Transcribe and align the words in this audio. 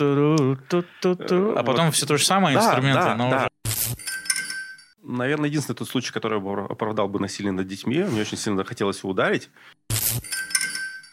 ту-ту-ру-ру-ту-ту-ту. 0.00 1.56
А 1.56 1.62
потом 1.62 1.90
все 1.92 2.06
то 2.06 2.16
же 2.16 2.24
самое, 2.24 2.56
инструменты, 2.56 3.14
но 3.14 3.28
уже... 3.28 3.50
Наверное, 5.02 5.48
единственный 5.48 5.76
тот 5.76 5.88
случай, 5.88 6.12
который 6.12 6.40
бы 6.40 6.64
оправдал 6.64 7.08
бы 7.08 7.18
насилие 7.18 7.52
над 7.52 7.66
детьми. 7.66 8.02
Мне 8.04 8.20
очень 8.20 8.36
сильно 8.36 8.64
хотелось 8.64 8.98
его 8.98 9.10
ударить. 9.10 9.50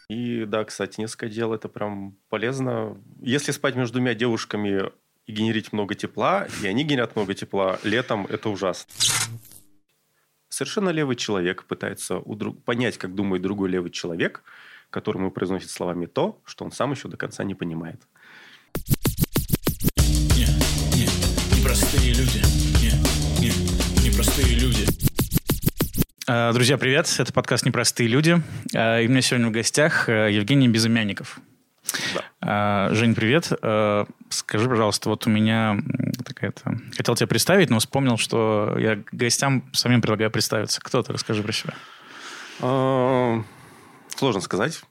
И 0.10 0.46
да, 0.46 0.63
кстати, 0.63 1.02
несколько 1.02 1.28
дел 1.29 1.54
это 1.54 1.68
прям 1.68 2.15
полезно. 2.30 2.98
Если 3.21 3.52
спать 3.52 3.76
между 3.76 3.94
двумя 3.94 4.14
девушками 4.14 4.92
и 5.26 5.32
генерить 5.32 5.74
много 5.74 5.96
тепла, 5.96 6.48
и 6.62 6.68
они 6.68 6.84
генерят 6.84 7.16
много 7.16 7.34
тепла, 7.34 7.80
летом 7.84 8.26
это 8.30 8.50
ужасно. 8.50 8.92
Совершенно 10.50 10.90
левый 10.90 11.16
человек 11.16 11.64
пытается 11.64 12.22
друг- 12.26 12.64
понять, 12.64 12.98
как 12.98 13.16
думает 13.16 13.42
другой 13.42 13.70
левый 13.70 13.90
человек, 13.92 14.44
которому 14.90 15.32
произносит 15.32 15.70
словами 15.70 16.06
то, 16.06 16.40
что 16.46 16.66
он 16.66 16.72
сам 16.72 16.92
еще 16.92 17.08
до 17.10 17.18
конца 17.18 17.44
не 17.44 17.56
понимает. 17.56 18.02
Непростые 21.67 22.13
люди. 22.13 22.41
Не, 22.81 22.91
не, 23.41 24.08
непростые 24.08 24.55
люди. 24.55 24.85
А, 26.25 26.53
Друзья, 26.53 26.77
привет. 26.77 27.13
Это 27.20 27.34
подкаст 27.34 27.66
«Непростые 27.66 28.08
люди». 28.08 28.41
А, 28.73 29.02
И 29.02 29.08
у 29.08 29.09
меня 29.09 29.21
сегодня 29.21 29.49
в 29.49 29.52
гостях 29.52 30.08
э, 30.08 30.31
Евгений 30.31 30.70
Безымянников. 30.70 31.41
Да. 32.41 32.94
Жень, 32.94 33.16
привет. 33.16 33.52
Скажи, 34.30 34.70
пожалуйста, 34.70 35.09
вот 35.09 35.27
у 35.27 35.30
меня 35.30 35.77
такая-то... 36.23 36.80
Хотел 36.95 37.16
тебя 37.16 37.27
представить, 37.27 37.70
но 37.70 37.80
вспомнил, 37.80 38.17
что 38.17 38.77
я 38.80 39.03
гостям 39.11 39.70
самим 39.73 40.02
предлагаю 40.02 40.31
представиться. 40.31 40.80
Кто 40.80 41.03
ты? 41.03 41.11
Расскажи 41.11 41.44
про 41.44 41.52
себя. 41.52 41.73
Сложно 44.16 44.39
сказать. 44.39 44.81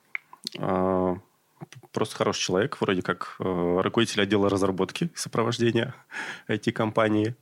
Просто 1.92 2.16
хороший 2.16 2.42
человек, 2.42 2.80
вроде 2.80 3.02
как 3.02 3.36
э, 3.38 3.80
руководитель 3.82 4.22
отдела 4.22 4.48
разработки 4.48 5.04
и 5.04 5.16
сопровождения 5.16 5.94
IT-компании. 6.48 7.34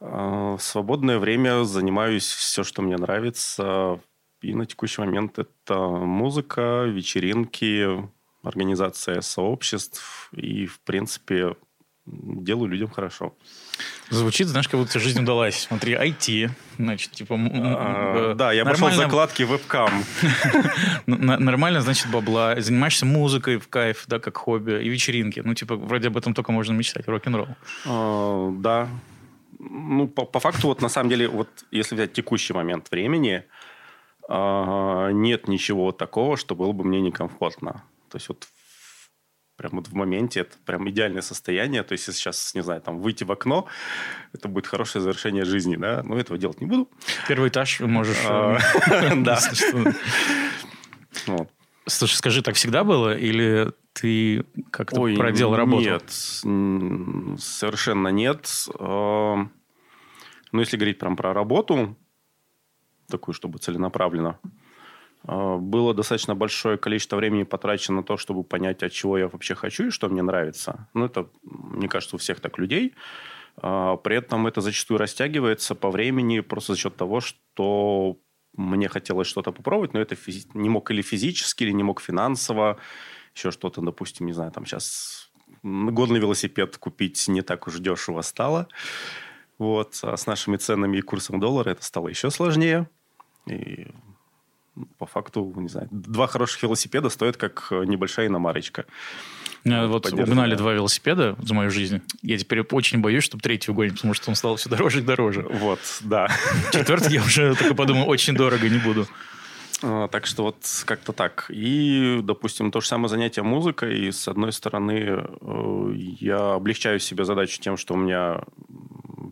В 0.00 0.58
свободное 0.60 1.18
время 1.18 1.64
занимаюсь 1.64 2.26
все, 2.26 2.62
что 2.62 2.82
мне 2.82 2.96
нравится. 2.96 4.00
И 4.42 4.54
на 4.54 4.66
текущий 4.66 5.00
момент 5.00 5.38
это 5.38 5.78
музыка, 5.78 6.84
вечеринки, 6.84 8.06
организация 8.42 9.20
сообществ. 9.22 10.28
И, 10.32 10.66
в 10.66 10.80
принципе, 10.80 11.56
делаю 12.06 12.68
людям 12.70 12.88
хорошо. 12.90 13.34
Звучит, 14.10 14.48
знаешь, 14.48 14.68
как 14.68 14.78
будто 14.80 14.98
жизнь 14.98 15.20
удалась. 15.22 15.60
Смотри, 15.68 15.94
IT, 15.94 16.50
значит, 16.78 17.12
типа... 17.12 17.36
А, 17.38 18.32
э, 18.32 18.34
Да, 18.34 18.52
я 18.52 18.64
пошел 18.64 18.88
нормально- 18.88 19.04
закладки 19.04 19.42
вебкам. 19.42 19.90
Н- 21.06 21.30
н- 21.30 21.44
Нормально, 21.44 21.80
значит, 21.80 22.10
бабла. 22.10 22.60
Занимаешься 22.60 23.06
музыкой 23.06 23.56
в 23.58 23.68
кайф, 23.68 24.04
да, 24.06 24.18
как 24.18 24.36
хобби, 24.36 24.82
и 24.84 24.88
вечеринки. 24.88 25.40
Ну, 25.44 25.54
типа, 25.54 25.76
вроде 25.76 26.08
об 26.08 26.16
этом 26.16 26.34
только 26.34 26.52
можно 26.52 26.72
мечтать. 26.74 27.08
Рок-н-ролл. 27.08 27.48
А, 27.86 28.50
Да. 28.58 28.88
Ну, 29.58 30.06
по, 30.08 30.26
по 30.26 30.40
факту, 30.40 30.66
вот 30.68 30.82
на 30.82 30.88
самом 30.90 31.08
деле, 31.08 31.26
вот 31.26 31.48
если 31.70 31.94
взять 31.94 32.12
текущий 32.12 32.52
момент 32.52 32.90
времени, 32.90 33.44
а, 34.28 35.08
нет 35.10 35.48
ничего 35.48 35.90
такого, 35.92 36.36
что 36.36 36.54
было 36.54 36.72
бы 36.72 36.84
мне 36.84 37.00
некомфортно. 37.00 37.82
То 38.10 38.16
есть 38.16 38.28
вот 38.28 38.46
прям 39.56 39.76
вот 39.76 39.88
в 39.88 39.94
моменте 39.94 40.40
это 40.40 40.56
прям 40.64 40.88
идеальное 40.90 41.22
состояние. 41.22 41.82
То 41.82 41.92
есть 41.92 42.06
если 42.06 42.20
сейчас, 42.20 42.54
не 42.54 42.62
знаю, 42.62 42.80
там 42.80 43.00
выйти 43.00 43.24
в 43.24 43.32
окно, 43.32 43.66
это 44.32 44.48
будет 44.48 44.66
хорошее 44.66 45.02
завершение 45.02 45.44
жизни, 45.44 45.76
да. 45.76 46.02
Но 46.02 46.18
этого 46.18 46.38
делать 46.38 46.60
не 46.60 46.66
буду. 46.66 46.88
Первый 47.28 47.48
этаж 47.48 47.80
можешь... 47.80 48.18
А, 48.26 48.58
э, 48.90 49.16
Да. 49.22 49.38
Слушай, 51.86 52.14
скажи, 52.14 52.42
так 52.42 52.54
всегда 52.54 52.82
было? 52.82 53.16
Или 53.16 53.72
ты 53.92 54.44
как-то 54.70 55.02
Ой, 55.02 55.16
продел 55.16 55.54
работу? 55.54 55.82
Нет, 55.82 56.10
совершенно 56.10 58.08
нет. 58.08 58.50
А, 58.78 59.46
Ну, 60.52 60.60
если 60.60 60.76
говорить 60.76 60.98
прям 60.98 61.16
про 61.16 61.34
работу, 61.34 61.96
такую, 63.08 63.34
чтобы 63.34 63.58
целенаправленно, 63.58 64.38
было 65.26 65.94
достаточно 65.94 66.34
большое 66.34 66.76
количество 66.76 67.16
времени 67.16 67.44
потрачено 67.44 67.98
на 67.98 68.02
то, 68.02 68.16
чтобы 68.16 68.44
понять, 68.44 68.82
от 68.82 68.92
чего 68.92 69.16
я 69.16 69.28
вообще 69.28 69.54
хочу 69.54 69.86
и 69.86 69.90
что 69.90 70.08
мне 70.08 70.22
нравится. 70.22 70.88
Ну, 70.94 71.06
это, 71.06 71.28
мне 71.42 71.88
кажется, 71.88 72.16
у 72.16 72.18
всех 72.18 72.40
так 72.40 72.58
людей. 72.58 72.94
А, 73.56 73.96
При 73.96 74.16
этом 74.16 74.46
это 74.46 74.60
зачастую 74.60 74.98
растягивается 74.98 75.74
по 75.74 75.90
времени 75.90 76.40
просто 76.40 76.74
за 76.74 76.78
счет 76.80 76.96
того, 76.96 77.20
что 77.20 78.18
мне 78.56 78.88
хотелось 78.88 79.26
что-то 79.26 79.52
попробовать, 79.52 79.94
но 79.94 80.00
это 80.00 80.14
физи- 80.14 80.48
не 80.54 80.68
мог 80.68 80.90
или 80.90 81.02
физически, 81.02 81.64
или 81.64 81.72
не 81.72 81.82
мог 81.82 82.00
финансово, 82.00 82.78
еще 83.34 83.50
что-то, 83.50 83.80
допустим, 83.80 84.26
не 84.26 84.32
знаю, 84.32 84.52
там 84.52 84.66
сейчас 84.66 85.30
годный 85.62 86.20
велосипед 86.20 86.76
купить 86.76 87.26
не 87.28 87.42
так 87.42 87.66
уж 87.66 87.78
дешево 87.78 88.20
стало. 88.22 88.68
Вот. 89.58 89.98
А 90.02 90.16
с 90.16 90.26
нашими 90.26 90.56
ценами 90.56 90.98
и 90.98 91.00
курсом 91.00 91.40
доллара 91.40 91.70
это 91.70 91.82
стало 91.82 92.08
еще 92.08 92.30
сложнее. 92.30 92.88
И 93.46 93.88
по 94.98 95.06
факту, 95.06 95.52
не 95.56 95.68
знаю, 95.68 95.88
два 95.90 96.26
хороших 96.26 96.62
велосипеда 96.62 97.08
стоят 97.08 97.36
как 97.36 97.68
э, 97.70 97.84
небольшая 97.84 98.26
иномарочка. 98.26 98.86
Меня 99.64 99.86
вот 99.86 100.12
угнали 100.12 100.56
два 100.56 100.74
велосипеда 100.74 101.36
за 101.40 101.54
мою 101.54 101.70
жизнь. 101.70 102.02
Я 102.20 102.36
теперь 102.36 102.60
очень 102.60 103.00
боюсь, 103.00 103.24
чтобы 103.24 103.42
третий 103.42 103.70
угонить, 103.70 103.94
потому 103.94 104.12
что 104.12 104.30
он 104.30 104.36
стал 104.36 104.56
все 104.56 104.68
дороже 104.68 104.98
и 104.98 105.02
дороже. 105.02 105.46
Вот, 105.48 105.80
да. 106.02 106.28
Четвертый 106.72 107.14
я 107.14 107.22
уже 107.22 107.54
только 107.54 107.74
подумал, 107.74 108.08
очень 108.08 108.34
дорого, 108.34 108.68
не 108.68 108.78
буду. 108.78 109.06
А, 109.82 110.08
Так 110.08 110.26
что 110.26 110.42
вот 110.44 110.56
как-то 110.84 111.12
так. 111.12 111.46
И, 111.48 112.20
допустим, 112.22 112.70
то 112.70 112.80
же 112.80 112.86
самое 112.88 113.08
занятие 113.08 113.42
музыкой. 113.42 114.06
И, 114.06 114.12
с 114.12 114.28
одной 114.28 114.52
стороны, 114.52 115.24
э, 115.40 115.92
я 115.94 116.54
облегчаю 116.54 117.00
себе 117.00 117.24
задачу 117.24 117.60
тем, 117.60 117.76
что 117.76 117.94
у 117.94 117.96
меня 117.96 118.42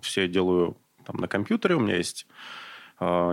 все 0.00 0.28
делаю 0.28 0.76
там 1.04 1.16
на 1.16 1.28
компьютере. 1.28 1.74
У 1.74 1.80
меня 1.80 1.96
есть, 1.96 2.26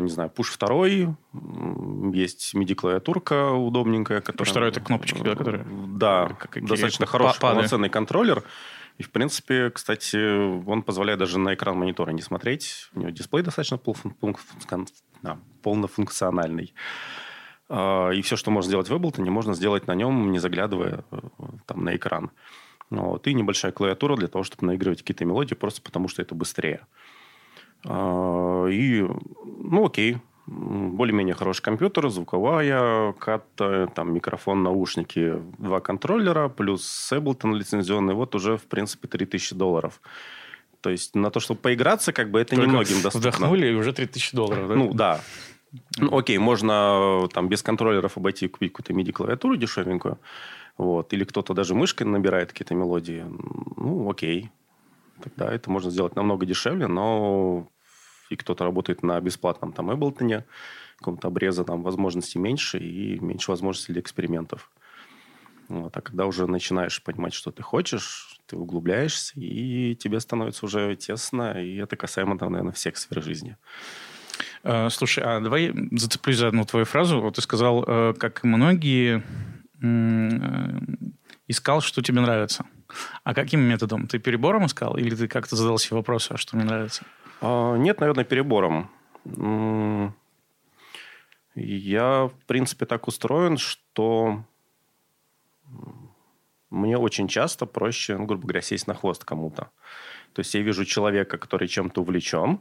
не 0.01 0.09
знаю, 0.09 0.29
пуш 0.29 0.49
второй, 0.51 1.15
м, 1.33 2.11
есть 2.13 2.53
MIDI-клавиатурка 2.55 3.51
удобненькая. 3.51 4.21
Которая, 4.21 4.49
второй 4.51 4.69
это 4.69 4.79
кнопочки, 4.81 5.21
да, 5.23 5.35
которые? 5.35 5.65
Да, 5.97 6.29
Как- 6.39 6.63
достаточно 6.65 7.05
хороший, 7.05 7.39
пады. 7.39 7.55
полноценный 7.55 7.89
контроллер. 7.89 8.43
И, 8.97 9.03
в 9.03 9.11
принципе, 9.11 9.69
кстати, 9.69 10.17
он 10.67 10.81
позволяет 10.83 11.19
даже 11.19 11.39
на 11.39 11.53
экран 11.53 11.77
монитора 11.77 12.11
не 12.11 12.21
смотреть. 12.21 12.89
У 12.93 12.99
него 12.99 13.09
дисплей 13.11 13.43
достаточно 13.43 13.77
полнофункциональный. 15.61 16.73
А, 17.69 18.09
И 18.09 18.21
все, 18.21 18.35
что 18.35 18.51
можно 18.51 18.67
сделать 18.69 18.89
в 18.89 18.93
Ableton, 18.93 19.29
можно 19.29 19.53
сделать 19.53 19.87
на 19.87 19.93
нем, 19.95 20.31
не 20.31 20.39
заглядывая 20.39 21.03
э, 21.11 21.19
там, 21.65 21.83
на 21.83 21.95
экран. 21.95 22.31
Вот. 22.89 23.27
И 23.27 23.33
небольшая 23.33 23.71
клавиатура 23.71 24.15
для 24.15 24.27
того, 24.27 24.43
чтобы 24.43 24.65
наигрывать 24.67 24.99
какие-то 25.01 25.23
мелодии, 25.25 25.53
просто 25.53 25.81
потому 25.81 26.07
что 26.07 26.21
это 26.23 26.33
быстрее. 26.33 26.79
А, 26.79 26.85
И, 27.85 29.07
ну, 29.45 29.85
окей, 29.85 30.17
более-менее 30.47 31.35
хороший 31.35 31.61
компьютер, 31.61 32.09
звуковая 32.09 33.13
карта, 33.13 33.87
там 33.93 34.13
микрофон, 34.13 34.63
наушники, 34.63 35.41
два 35.57 35.79
контроллера, 35.79 36.49
плюс 36.49 37.11
Ableton 37.13 37.53
лицензионный, 37.55 38.13
вот 38.13 38.35
уже, 38.35 38.57
в 38.57 38.63
принципе, 38.63 39.07
3000 39.07 39.55
долларов. 39.55 40.01
То 40.81 40.89
есть 40.89 41.15
на 41.15 41.29
то, 41.29 41.39
чтобы 41.39 41.59
поиграться, 41.59 42.13
как 42.13 42.31
бы 42.31 42.39
это 42.39 42.55
Только 42.55 42.67
немногим 42.67 43.01
доступно. 43.01 43.29
Вдохнули, 43.29 43.67
и 43.67 43.73
уже 43.73 43.93
3000 43.93 44.35
долларов, 44.35 44.67
да? 44.69 44.75
Ну, 44.75 44.93
да. 44.93 45.21
Ну, 45.97 46.17
окей, 46.17 46.37
можно 46.37 47.27
там 47.33 47.47
без 47.47 47.61
контроллеров 47.61 48.17
обойти 48.17 48.45
и 48.45 48.49
купить 48.49 48.73
какую-то 48.73 48.93
MIDI-клавиатуру 48.93 49.55
дешевенькую. 49.55 50.17
Вот. 50.77 51.13
Или 51.13 51.25
кто-то 51.25 51.53
даже 51.53 51.75
мышкой 51.75 52.07
набирает 52.07 52.53
какие-то 52.53 52.73
мелодии. 52.73 53.23
Ну, 53.77 54.09
окей. 54.09 54.49
Тогда 55.23 55.53
это 55.53 55.69
можно 55.69 55.91
сделать 55.91 56.15
намного 56.15 56.45
дешевле, 56.45 56.87
но 56.87 57.69
и 58.29 58.35
кто-то 58.35 58.63
работает 58.63 59.03
на 59.03 59.19
бесплатном 59.19 59.73
там 59.73 59.89
Ableton, 59.89 60.43
каком-то 60.97 61.29
обреза 61.29 61.63
там 61.63 61.81
возможностей 61.81 62.39
меньше 62.39 62.77
и 62.77 63.19
меньше 63.19 63.51
возможностей 63.51 63.93
для 63.93 64.01
экспериментов. 64.01 64.69
Вот. 65.69 65.95
А 65.95 66.01
когда 66.01 66.25
уже 66.25 66.47
начинаешь 66.47 67.01
понимать, 67.03 67.33
что 67.33 67.51
ты 67.51 67.61
хочешь, 67.61 68.39
ты 68.47 68.57
углубляешься, 68.57 69.39
и 69.39 69.95
тебе 69.95 70.19
становится 70.19 70.65
уже 70.65 70.95
тесно, 70.95 71.63
и 71.63 71.77
это 71.77 71.95
касаемо, 71.95 72.37
да, 72.37 72.49
наверное, 72.49 72.73
всех 72.73 72.97
сфер 72.97 73.21
жизни. 73.21 73.55
Э, 74.63 74.89
Слушай, 74.89 75.23
а 75.23 75.39
давай 75.39 75.73
зацеплюсь 75.91 76.37
за 76.37 76.47
одну 76.47 76.65
твою 76.65 76.85
фразу. 76.85 77.21
Вот 77.21 77.35
ты 77.35 77.41
сказал, 77.41 77.83
э, 77.87 78.13
как 78.17 78.43
многие, 78.43 79.23
э, 79.81 80.79
искал, 81.47 81.81
что 81.81 82.01
тебе 82.01 82.21
нравится. 82.21 82.65
А 83.23 83.33
каким 83.33 83.61
методом? 83.61 84.07
Ты 84.07 84.19
перебором 84.19 84.65
искал? 84.65 84.97
Или 84.97 85.15
ты 85.15 85.27
как-то 85.27 85.55
задал 85.55 85.77
себе 85.77 85.97
вопрос, 85.97 86.31
а 86.31 86.37
что 86.37 86.55
мне 86.55 86.65
нравится? 86.65 87.03
А, 87.41 87.75
Нет, 87.75 87.99
наверное, 87.99 88.23
перебором. 88.23 88.89
Я, 91.55 92.27
в 92.27 92.45
принципе, 92.47 92.85
так 92.85 93.07
устроен, 93.07 93.57
что 93.57 94.43
мне 96.69 96.97
очень 96.97 97.27
часто 97.27 97.65
проще, 97.65 98.17
ну, 98.17 98.25
грубо 98.25 98.43
говоря, 98.43 98.61
сесть 98.61 98.87
на 98.87 98.93
хвост 98.93 99.23
кому-то. 99.23 99.71
То 100.33 100.39
есть 100.39 100.53
я 100.53 100.61
вижу 100.61 100.85
человека, 100.85 101.37
который 101.37 101.67
чем-то 101.67 102.01
увлечен, 102.01 102.59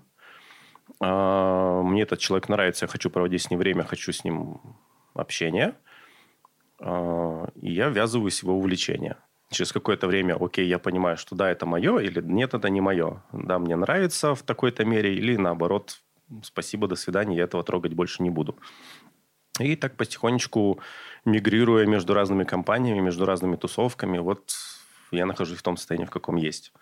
а, 1.01 1.83
мне 1.83 2.03
этот 2.03 2.19
человек 2.19 2.49
нравится, 2.49 2.87
я 2.87 2.89
хочу 2.89 3.11
проводить 3.11 3.43
с 3.43 3.51
ним 3.51 3.59
время, 3.59 3.85
хочу 3.85 4.13
с 4.13 4.25
ним 4.25 4.61
общение, 5.15 5.75
а, 6.81 7.49
и 7.61 7.73
я 7.73 7.89
ввязываюсь 7.89 8.41
в 8.41 8.45
его 8.45 8.57
увлечение. 8.57 9.17
Через 9.51 9.73
какое-то 9.73 10.07
время, 10.07 10.37
окей, 10.39 10.67
я 10.67 10.79
понимаю, 10.79 11.17
что 11.17 11.35
да, 11.35 11.51
это 11.51 11.67
мое, 11.67 11.99
или 11.99 12.21
нет, 12.21 12.55
это 12.55 12.69
не 12.69 12.81
мое. 12.81 13.23
Да, 13.33 13.59
мне 13.59 13.77
нравится 13.77 14.35
в 14.35 14.43
такой-то 14.43 14.85
мере, 14.85 15.15
или 15.15 15.37
наоборот, 15.37 16.01
спасибо, 16.43 16.87
до 16.87 16.97
свидания, 16.97 17.37
я 17.37 17.45
этого 17.45 17.63
трогать 17.63 17.95
больше 17.95 18.23
не 18.23 18.31
буду. 18.31 18.57
И 19.59 19.75
так 19.77 19.97
потихонечку 19.97 20.81
мигрируя 21.25 21.87
между 21.87 22.15
разными 22.15 22.45
компаниями, 22.45 23.01
между 23.01 23.25
разными 23.25 23.57
тусовками, 23.57 24.19
вот 24.19 24.53
я 25.11 25.27
нахожусь 25.27 25.59
в 25.59 25.63
том 25.63 25.77
состоянии, 25.77 26.07
в 26.07 26.11
каком 26.11 26.37
есть. 26.37 26.73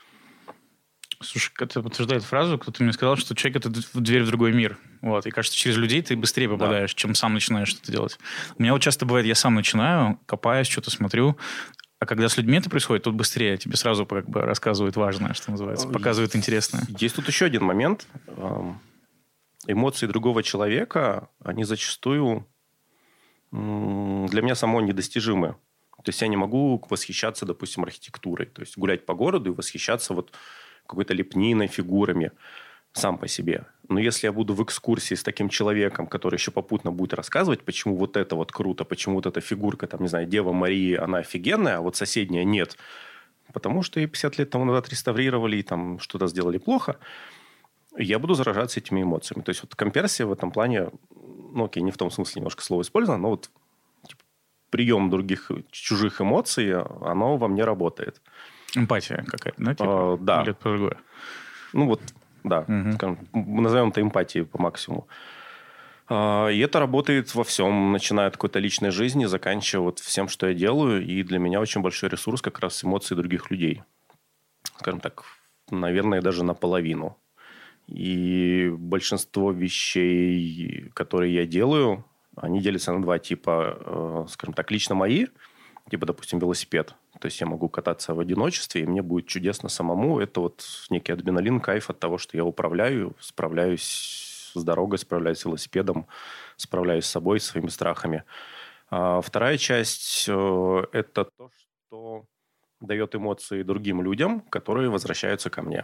Слушай, 1.23 1.53
это 1.61 1.83
подтверждает 1.83 2.25
фразу, 2.25 2.59
кто-то 2.59 2.83
мне 2.83 2.93
сказал, 2.93 3.17
что 3.17 3.35
человек– 3.35 3.57
это 3.65 3.71
дверь 3.95 4.23
в 4.23 4.27
другой 4.27 4.53
мир. 4.53 4.79
Вот. 5.01 5.27
И 5.27 5.31
кажется, 5.31 5.57
через 5.57 5.77
людей 5.79 6.03
ты 6.03 6.15
быстрее 6.15 6.49
попадаешь, 6.49 6.93
да. 6.93 6.99
чем 6.99 7.15
сам 7.15 7.33
начинаешь 7.33 7.69
что-то 7.69 7.91
делать. 7.91 8.19
У 8.59 8.63
меня 8.63 8.75
вот 8.75 8.83
часто 8.83 9.07
бывает, 9.07 9.27
я 9.27 9.35
сам 9.35 9.55
начинаю, 9.55 10.21
копаюсь, 10.27 10.69
что-то 10.69 10.91
смотрю, 10.91 11.39
а 11.98 12.06
когда 12.06 12.28
с 12.28 12.37
людьми 12.37 12.58
это 12.58 12.69
происходит, 12.69 13.04
тут 13.04 13.14
быстрее 13.14 13.56
тебе 13.56 13.76
сразу 13.76 14.04
как 14.04 14.28
бы 14.28 14.43
рассказывают 14.43 14.96
важное, 14.96 15.32
что 15.32 15.50
называется, 15.50 15.88
показывают 15.88 16.37
интересное. 16.37 16.82
Есть 16.98 17.16
тут 17.16 17.26
еще 17.26 17.46
один 17.46 17.64
момент. 17.64 18.06
Эмоции 19.66 20.06
другого 20.06 20.43
человека, 20.43 21.28
они 21.43 21.64
зачастую 21.64 22.46
для 23.50 24.43
меня 24.43 24.54
само 24.54 24.81
недостижимы. 24.81 25.56
То 26.04 26.10
есть 26.10 26.20
я 26.20 26.28
не 26.28 26.37
могу 26.37 26.84
восхищаться, 26.90 27.46
допустим, 27.46 27.82
архитектурой. 27.82 28.46
То 28.46 28.60
есть 28.60 28.76
гулять 28.76 29.06
по 29.06 29.14
городу 29.14 29.50
и 29.50 29.54
восхищаться 29.54 30.14
вот 30.14 30.32
какой-то 30.87 31.14
лепниной, 31.14 31.66
фигурами 31.66 32.32
сам 32.93 33.19
по 33.19 33.26
себе. 33.26 33.64
Но 33.88 34.00
если 34.00 34.27
я 34.27 34.33
буду 34.33 34.55
в 34.55 34.62
экскурсии 34.62 35.15
с 35.15 35.23
таким 35.23 35.49
человеком, 35.49 36.06
который 36.06 36.37
еще 36.37 36.50
попутно 36.50 36.91
будет 36.91 37.15
рассказывать, 37.15 37.62
почему 37.62 37.97
вот 37.97 38.17
это 38.17 38.35
вот 38.35 38.53
круто, 38.53 38.85
почему 38.85 39.17
вот 39.17 39.27
эта 39.27 39.41
фигурка, 39.41 39.87
там, 39.87 40.03
не 40.03 40.09
знаю, 40.09 40.27
Дева 40.27 40.53
Марии, 40.53 40.94
она 40.94 41.19
офигенная, 41.19 41.79
а 41.79 41.81
вот 41.81 41.97
соседняя 41.97 42.44
нет, 42.44 42.77
потому 43.53 43.83
что 43.83 44.00
и 44.00 44.06
50 44.06 44.38
лет 44.38 44.50
тому 44.50 44.65
назад 44.65 44.88
реставрировали, 44.88 45.59
и 45.59 45.62
там 45.62 45.99
что-то 46.00 46.27
сделали 46.27 46.59
плохо, 46.59 46.99
я 47.97 48.19
буду 48.19 48.35
заражаться 48.35 48.81
этими 48.81 49.03
эмоциями. 49.03 49.43
То 49.43 49.50
есть 49.50 49.62
вот 49.62 49.75
комперсия 49.75 50.27
в 50.27 50.32
этом 50.32 50.50
плане, 50.50 50.91
ну 51.53 51.65
окей, 51.65 51.82
не 51.82 51.93
в 51.93 51.97
том 51.97 52.11
смысле 52.11 52.41
немножко 52.41 52.62
слово 52.62 52.82
использовано, 52.82 53.23
но 53.23 53.31
вот 53.31 53.50
типа, 54.06 54.23
прием 54.71 55.11
других 55.11 55.50
чужих 55.71 56.21
эмоций, 56.21 56.77
оно 56.77 57.37
во 57.37 57.49
мне 57.49 57.65
работает. 57.65 58.21
Эмпатия 58.75 59.25
какая-то, 59.27 59.62
да? 59.62 59.75
Типа? 59.75 60.15
А, 60.15 60.17
да. 60.19 60.43
Или 60.43 60.50
это 60.50 60.62
другое? 60.62 60.99
Ну 61.73 61.87
вот, 61.87 62.03
да. 62.48 62.60
Угу. 62.60 62.93
Скажем, 62.93 63.19
назовем 63.32 63.88
это 63.88 64.00
эмпатией 64.00 64.44
по 64.44 64.60
максимуму. 64.60 65.06
А, 66.08 66.48
и 66.48 66.58
это 66.60 66.78
работает 66.78 67.34
во 67.34 67.44
всем, 67.44 67.93
начиная 67.93 68.28
от 68.28 68.34
какой-то 68.34 68.58
личной 68.58 68.90
жизни, 68.90 69.25
заканчивая 69.26 69.84
вот 69.84 69.98
всем, 69.98 70.28
что 70.28 70.46
я 70.46 70.54
делаю. 70.54 71.04
И 71.04 71.22
для 71.22 71.38
меня 71.38 71.60
очень 71.60 71.82
большой 71.82 72.08
ресурс 72.08 72.40
как 72.40 72.60
раз 72.60 72.84
эмоции 72.84 73.14
других 73.14 73.50
людей. 73.50 73.82
Скажем 74.78 75.00
так, 75.00 75.25
наверное, 75.70 76.22
даже 76.22 76.44
наполовину. 76.44 77.16
И 77.87 78.72
большинство 78.76 79.52
вещей, 79.52 80.90
которые 80.94 81.34
я 81.34 81.46
делаю, 81.46 82.04
они 82.37 82.60
делятся 82.60 82.93
на 82.93 83.02
два 83.02 83.19
типа. 83.19 83.78
Э, 83.81 84.26
скажем 84.28 84.54
так, 84.54 84.70
лично 84.70 84.94
мои, 84.94 85.26
типа, 85.91 86.06
допустим, 86.06 86.38
велосипед. 86.38 86.94
То 87.21 87.27
есть 87.27 87.41
я 87.41 87.47
могу 87.47 87.69
кататься 87.69 88.15
в 88.15 88.21
одиночестве, 88.21 88.83
и 88.83 88.87
мне 88.87 89.03
будет 89.03 89.27
чудесно 89.27 89.69
самому. 89.69 90.21
Это 90.21 90.41
вот 90.41 90.65
некий 90.91 91.12
адреналин, 91.12 91.61
кайф 91.61 91.91
от 91.91 91.99
того, 91.99 92.19
что 92.19 92.37
я 92.37 92.44
управляю, 92.44 93.15
справляюсь 93.21 94.53
с 94.55 94.62
дорогой, 94.62 94.99
справляюсь 94.99 95.38
с 95.38 95.44
велосипедом, 95.44 96.06
справляюсь 96.56 97.05
с 97.05 97.11
собой, 97.11 97.41
с 97.41 97.47
своими 97.47 97.69
страхами. 97.69 98.25
А 98.91 99.21
вторая 99.21 99.59
часть 99.59 100.27
э,– 100.29 100.85
это 100.93 101.25
то, 101.37 101.50
что 101.89 102.25
дает 102.81 103.15
эмоции 103.15 103.62
другим 103.62 104.03
людям, 104.03 104.41
которые 104.41 104.91
возвращаются 104.91 105.50
ко 105.50 105.62
мне. 105.62 105.82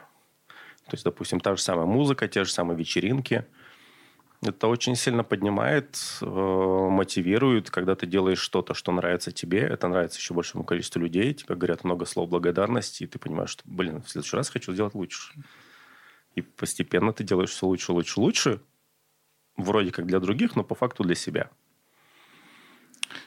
То 0.86 0.92
есть, 0.92 1.04
допустим, 1.04 1.40
та 1.40 1.56
же 1.56 1.62
самая 1.62 1.86
музыка, 1.86 2.28
те 2.28 2.44
же 2.44 2.50
самые 2.50 2.76
вечеринки. 2.76 3.46
Это 4.44 4.66
очень 4.66 4.96
сильно 4.96 5.22
поднимает, 5.22 6.18
э, 6.20 6.26
мотивирует, 6.26 7.70
когда 7.70 7.94
ты 7.94 8.06
делаешь 8.06 8.40
что-то, 8.40 8.74
что 8.74 8.90
нравится 8.90 9.30
тебе, 9.30 9.60
это 9.60 9.86
нравится 9.86 10.18
еще 10.18 10.34
большему 10.34 10.64
количеству 10.64 11.00
людей, 11.00 11.32
тебе 11.32 11.54
говорят 11.54 11.84
много 11.84 12.06
слов 12.06 12.28
благодарности, 12.28 13.04
и 13.04 13.06
ты 13.06 13.20
понимаешь, 13.20 13.50
что, 13.50 13.62
блин, 13.66 14.02
в 14.02 14.10
следующий 14.10 14.36
раз 14.36 14.50
хочу 14.50 14.72
сделать 14.72 14.94
лучше. 14.94 15.32
И 16.34 16.42
постепенно 16.42 17.12
ты 17.12 17.22
делаешь 17.22 17.50
все 17.50 17.66
лучше, 17.66 17.92
лучше, 17.92 18.18
лучше, 18.18 18.60
вроде 19.56 19.92
как 19.92 20.06
для 20.06 20.18
других, 20.18 20.56
но 20.56 20.64
по 20.64 20.74
факту 20.74 21.04
для 21.04 21.14
себя. 21.14 21.48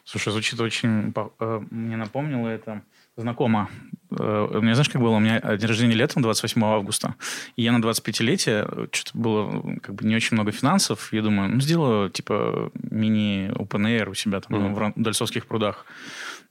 Слушай, 0.04 0.34
звучит 0.34 0.60
очень... 0.60 1.14
Э, 1.40 1.62
мне 1.72 1.96
напомнило 1.96 2.50
это 2.50 2.84
знакомо. 3.18 3.70
Э, 4.12 4.48
у 4.52 4.62
меня, 4.62 4.76
знаешь, 4.76 4.90
как 4.90 5.02
было? 5.02 5.16
У 5.16 5.20
меня 5.20 5.40
день 5.58 5.68
рождения 5.68 5.96
летом, 5.96 6.22
28 6.22 6.64
августа. 6.64 7.16
И 7.56 7.64
я 7.64 7.72
на 7.72 7.84
25-летие, 7.84 8.90
что-то 8.92 9.18
было 9.18 9.78
как 9.82 9.96
бы 9.96 10.06
не 10.06 10.16
очень 10.16 10.36
много 10.36 10.52
финансов. 10.52 11.12
Я 11.14 11.22
думаю, 11.22 11.50
ну, 11.50 11.62
сделаю, 11.62 12.10
типа, 12.10 12.72
мини 12.74 13.50
open 13.54 13.86
air 13.86 14.10
у 14.10 14.14
себя 14.14 14.42
там 14.42 14.58
mm-hmm. 14.58 14.94
в 14.96 15.02
Дальсовских 15.02 15.48
прудах. 15.48 15.86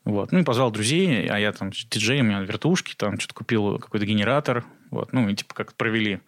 Вот. 0.05 0.33
Ну, 0.33 0.41
и 0.41 0.45
позвал 0.45 0.71
друзей, 0.71 1.27
а 1.29 1.39
я 1.39 1.53
там 1.53 1.71
диджей, 1.71 2.21
у 2.21 2.25
меня 2.25 2.41
вертушки, 2.41 2.95
там 2.95 3.19
что-то 3.19 3.35
купил 3.35 3.79
какой-то 3.79 4.05
генератор, 4.05 4.65
вот, 4.91 5.13
ну, 5.13 5.29
и 5.29 5.35
типа 5.35 5.55
как-то 5.55 5.75
провели. 5.77 6.21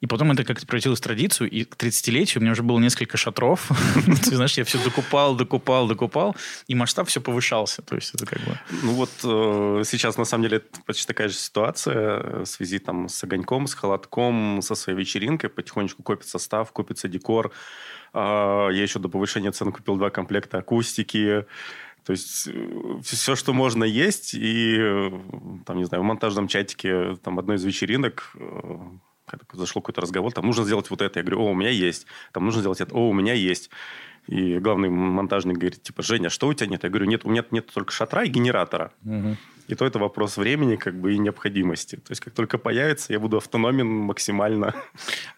И 0.00 0.06
потом 0.06 0.30
это 0.30 0.44
как-то 0.44 0.66
превратилось 0.66 1.00
в 1.00 1.02
традицию, 1.02 1.50
и 1.50 1.64
к 1.64 1.76
30-летию 1.76 2.40
у 2.40 2.42
меня 2.42 2.52
уже 2.52 2.62
было 2.62 2.78
несколько 2.78 3.16
шатров. 3.16 3.70
Ты 4.24 4.36
знаешь, 4.36 4.58
я 4.58 4.64
все 4.64 4.78
докупал, 4.84 5.34
докупал, 5.34 5.88
докупал, 5.88 6.36
и 6.68 6.74
масштаб 6.74 7.08
все 7.08 7.20
повышался. 7.20 7.82
То 7.82 7.94
есть 7.94 8.14
это 8.14 8.26
как 8.26 8.38
бы... 8.40 8.58
Ну 8.82 8.92
вот 8.92 9.10
э, 9.24 9.82
сейчас, 9.86 10.18
на 10.18 10.24
самом 10.24 10.44
деле, 10.44 10.62
почти 10.84 11.06
такая 11.06 11.28
же 11.28 11.34
ситуация 11.34 12.20
э, 12.20 12.40
в 12.40 12.46
связи 12.46 12.78
там 12.78 13.08
с 13.08 13.24
огоньком, 13.24 13.66
с 13.66 13.74
холодком, 13.74 14.60
со 14.62 14.74
своей 14.74 14.98
вечеринкой. 14.98 15.48
Потихонечку 15.48 16.02
копится 16.02 16.38
став, 16.38 16.70
копится 16.70 17.08
декор. 17.08 17.50
А, 18.12 18.68
я 18.68 18.82
еще 18.82 18.98
до 18.98 19.08
повышения 19.08 19.52
цен 19.52 19.72
купил 19.72 19.96
два 19.96 20.10
комплекта 20.10 20.58
акустики, 20.58 21.44
то 22.06 22.12
есть 22.12 22.46
э, 22.46 23.00
все, 23.02 23.34
что 23.34 23.52
можно 23.52 23.82
есть, 23.82 24.32
и 24.32 24.76
э, 24.78 25.10
там, 25.66 25.76
не 25.76 25.84
знаю, 25.84 26.04
в 26.04 26.06
монтажном 26.06 26.46
чатике 26.46 27.16
там 27.16 27.40
одной 27.40 27.56
из 27.56 27.64
вечеринок 27.64 28.30
э, 28.36 28.78
зашло 29.52 29.82
какой-то 29.82 30.02
разговор, 30.02 30.32
там 30.32 30.46
нужно 30.46 30.64
сделать 30.64 30.88
вот 30.88 31.02
это. 31.02 31.18
Я 31.18 31.24
говорю, 31.24 31.42
о, 31.42 31.50
у 31.50 31.54
меня 31.54 31.70
есть. 31.70 32.06
Там 32.32 32.44
нужно 32.44 32.60
сделать 32.60 32.80
это, 32.80 32.94
о, 32.94 33.08
у 33.08 33.12
меня 33.12 33.32
есть. 33.34 33.70
И 34.28 34.58
главный 34.58 34.88
монтажник 34.88 35.56
говорит, 35.56 35.82
типа, 35.82 36.04
Женя, 36.04 36.28
а 36.28 36.30
что 36.30 36.46
у 36.46 36.54
тебя 36.54 36.68
нет? 36.68 36.84
Я 36.84 36.90
говорю, 36.90 37.06
нет, 37.06 37.24
у 37.24 37.28
меня 37.28 37.44
нет 37.50 37.66
только 37.74 37.92
шатра 37.92 38.22
и 38.22 38.28
генератора. 38.28 38.92
Угу. 39.04 39.36
И 39.68 39.74
то 39.74 39.84
это 39.84 39.98
вопрос 39.98 40.36
времени 40.36 40.76
как 40.76 40.94
бы 40.94 41.14
и 41.14 41.18
необходимости. 41.18 41.96
То 41.96 42.10
есть 42.10 42.20
как 42.20 42.34
только 42.34 42.58
появится, 42.58 43.12
я 43.12 43.20
буду 43.20 43.36
автономен 43.36 43.86
максимально. 43.86 44.74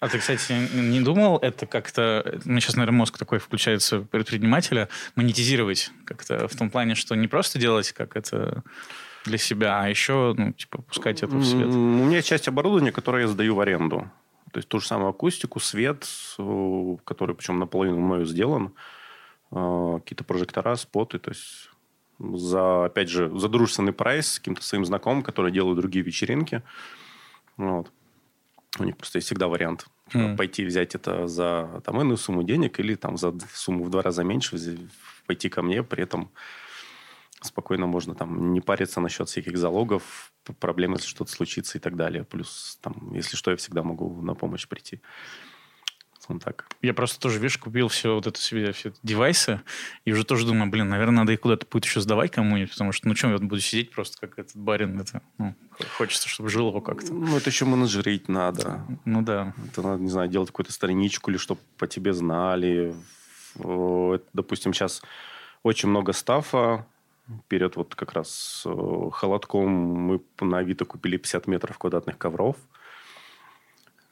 А 0.00 0.08
ты, 0.08 0.18
кстати, 0.18 0.52
не 0.74 1.00
думал 1.00 1.38
это 1.38 1.66
как-то... 1.66 2.40
Ну, 2.44 2.60
сейчас, 2.60 2.76
наверное, 2.76 2.98
мозг 2.98 3.18
такой 3.18 3.38
включается 3.38 4.00
предпринимателя. 4.00 4.88
Монетизировать 5.16 5.90
как-то 6.04 6.46
в 6.48 6.56
том 6.56 6.70
плане, 6.70 6.94
что 6.94 7.14
не 7.14 7.28
просто 7.28 7.58
делать 7.58 7.92
как 7.92 8.16
это 8.16 8.62
для 9.24 9.38
себя, 9.38 9.80
а 9.80 9.88
еще, 9.88 10.34
ну, 10.36 10.52
типа, 10.52 10.82
пускать 10.82 11.22
это 11.22 11.34
в 11.36 11.44
свет. 11.44 11.66
У 11.66 12.04
меня 12.04 12.22
часть 12.22 12.48
оборудования, 12.48 12.92
которое 12.92 13.22
я 13.22 13.28
сдаю 13.28 13.54
в 13.54 13.60
аренду. 13.60 14.10
То 14.52 14.58
есть 14.58 14.68
ту 14.68 14.80
же 14.80 14.86
самую 14.86 15.10
акустику, 15.10 15.60
свет, 15.60 16.06
который 17.04 17.34
причем 17.34 17.58
наполовину 17.58 17.98
мною 17.98 18.24
сделан, 18.24 18.72
а, 19.50 19.98
какие-то 20.00 20.24
прожектора, 20.24 20.74
споты, 20.76 21.18
то 21.18 21.30
есть 21.30 21.70
за, 22.18 22.86
опять 22.86 23.08
же, 23.08 23.30
за 23.38 23.48
дружественный 23.48 23.92
прайс 23.92 24.32
с 24.32 24.38
каким-то 24.38 24.62
своим 24.62 24.84
знакомым, 24.84 25.22
которые 25.22 25.52
делают 25.52 25.78
другие 25.78 26.04
вечеринки. 26.04 26.62
Вот. 27.56 27.90
У 28.78 28.84
них 28.84 28.96
просто 28.96 29.18
есть 29.18 29.26
всегда 29.26 29.48
вариант 29.48 29.86
mm. 30.12 30.36
пойти 30.36 30.64
взять 30.64 30.94
это 30.94 31.26
за 31.26 31.82
там, 31.84 32.00
иную 32.00 32.16
сумму 32.16 32.42
денег 32.42 32.78
или 32.80 32.94
там 32.94 33.16
за 33.16 33.34
сумму 33.52 33.84
в 33.84 33.90
два 33.90 34.02
раза 34.02 34.24
меньше 34.24 34.56
пойти 35.26 35.48
ко 35.48 35.62
мне, 35.62 35.82
при 35.82 36.02
этом 36.02 36.30
спокойно 37.40 37.86
можно 37.86 38.14
там 38.14 38.52
не 38.52 38.60
париться 38.60 39.00
насчет 39.00 39.28
всяких 39.28 39.56
залогов, 39.56 40.32
проблем, 40.60 40.94
если 40.94 41.06
что-то 41.06 41.30
случится 41.30 41.78
и 41.78 41.80
так 41.80 41.96
далее. 41.96 42.24
Плюс, 42.24 42.78
там, 42.80 43.12
если 43.14 43.36
что, 43.36 43.50
я 43.50 43.56
всегда 43.56 43.82
могу 43.82 44.22
на 44.22 44.34
помощь 44.34 44.66
прийти. 44.66 45.00
Он 46.28 46.40
так. 46.40 46.66
Я 46.82 46.92
просто 46.94 47.18
тоже, 47.18 47.38
видишь, 47.38 47.58
купил 47.58 47.88
все 47.88 48.14
вот 48.14 48.26
это 48.26 48.38
себе, 48.38 48.72
все 48.72 48.90
это 48.90 48.98
девайсы, 49.02 49.60
и 50.04 50.12
уже 50.12 50.24
тоже 50.24 50.46
думаю, 50.46 50.70
блин, 50.70 50.88
наверное, 50.88 51.20
надо 51.20 51.32
их 51.32 51.40
куда-то 51.40 51.66
будет 51.70 51.86
еще 51.86 52.00
сдавать 52.00 52.30
кому-нибудь, 52.30 52.70
потому 52.70 52.92
что, 52.92 53.08
ну, 53.08 53.14
чем 53.14 53.32
я 53.32 53.38
буду 53.38 53.60
сидеть 53.60 53.90
просто 53.90 54.18
как 54.20 54.38
этот 54.38 54.56
барин, 54.56 55.00
это, 55.00 55.22
ну, 55.38 55.54
хочется, 55.96 56.28
чтобы 56.28 56.50
жил 56.50 56.68
его 56.68 56.82
как-то. 56.82 57.14
Ну, 57.14 57.36
это 57.36 57.48
еще 57.48 57.64
менеджерить 57.64 58.28
надо. 58.28 58.84
Ну, 59.04 59.22
да. 59.22 59.54
Это 59.70 59.82
надо, 59.82 60.02
не 60.02 60.10
знаю, 60.10 60.28
делать 60.28 60.50
какую-то 60.50 60.72
страничку 60.72 61.30
или 61.30 61.38
чтобы 61.38 61.60
по 61.78 61.86
тебе 61.86 62.12
знали. 62.12 62.94
Допустим, 64.34 64.74
сейчас 64.74 65.02
очень 65.62 65.88
много 65.88 66.12
стафа, 66.12 66.86
перед 67.48 67.76
вот 67.76 67.94
как 67.94 68.12
раз 68.12 68.62
э, 68.66 69.10
холодком 69.12 69.68
мы 69.68 70.20
на 70.40 70.58
Авито 70.58 70.84
купили 70.84 71.16
50 71.16 71.46
метров 71.46 71.78
квадратных 71.78 72.16
ковров, 72.16 72.56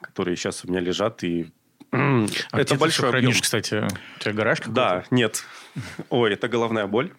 которые 0.01 0.37
сейчас 0.37 0.65
у 0.65 0.69
меня 0.69 0.81
лежат, 0.81 1.25
и 1.25 1.51
а 1.93 2.27
это 2.53 2.75
большой 2.77 3.11
хранишь, 3.11 3.29
объем. 3.29 3.43
кстати, 3.43 3.85
у 4.17 4.19
тебя 4.21 4.33
гараж? 4.33 4.61
Да, 4.67 5.05
нет. 5.11 5.45
Ой, 6.11 6.33
это 6.33 6.49
головная 6.49 6.87
боль. 6.87 7.13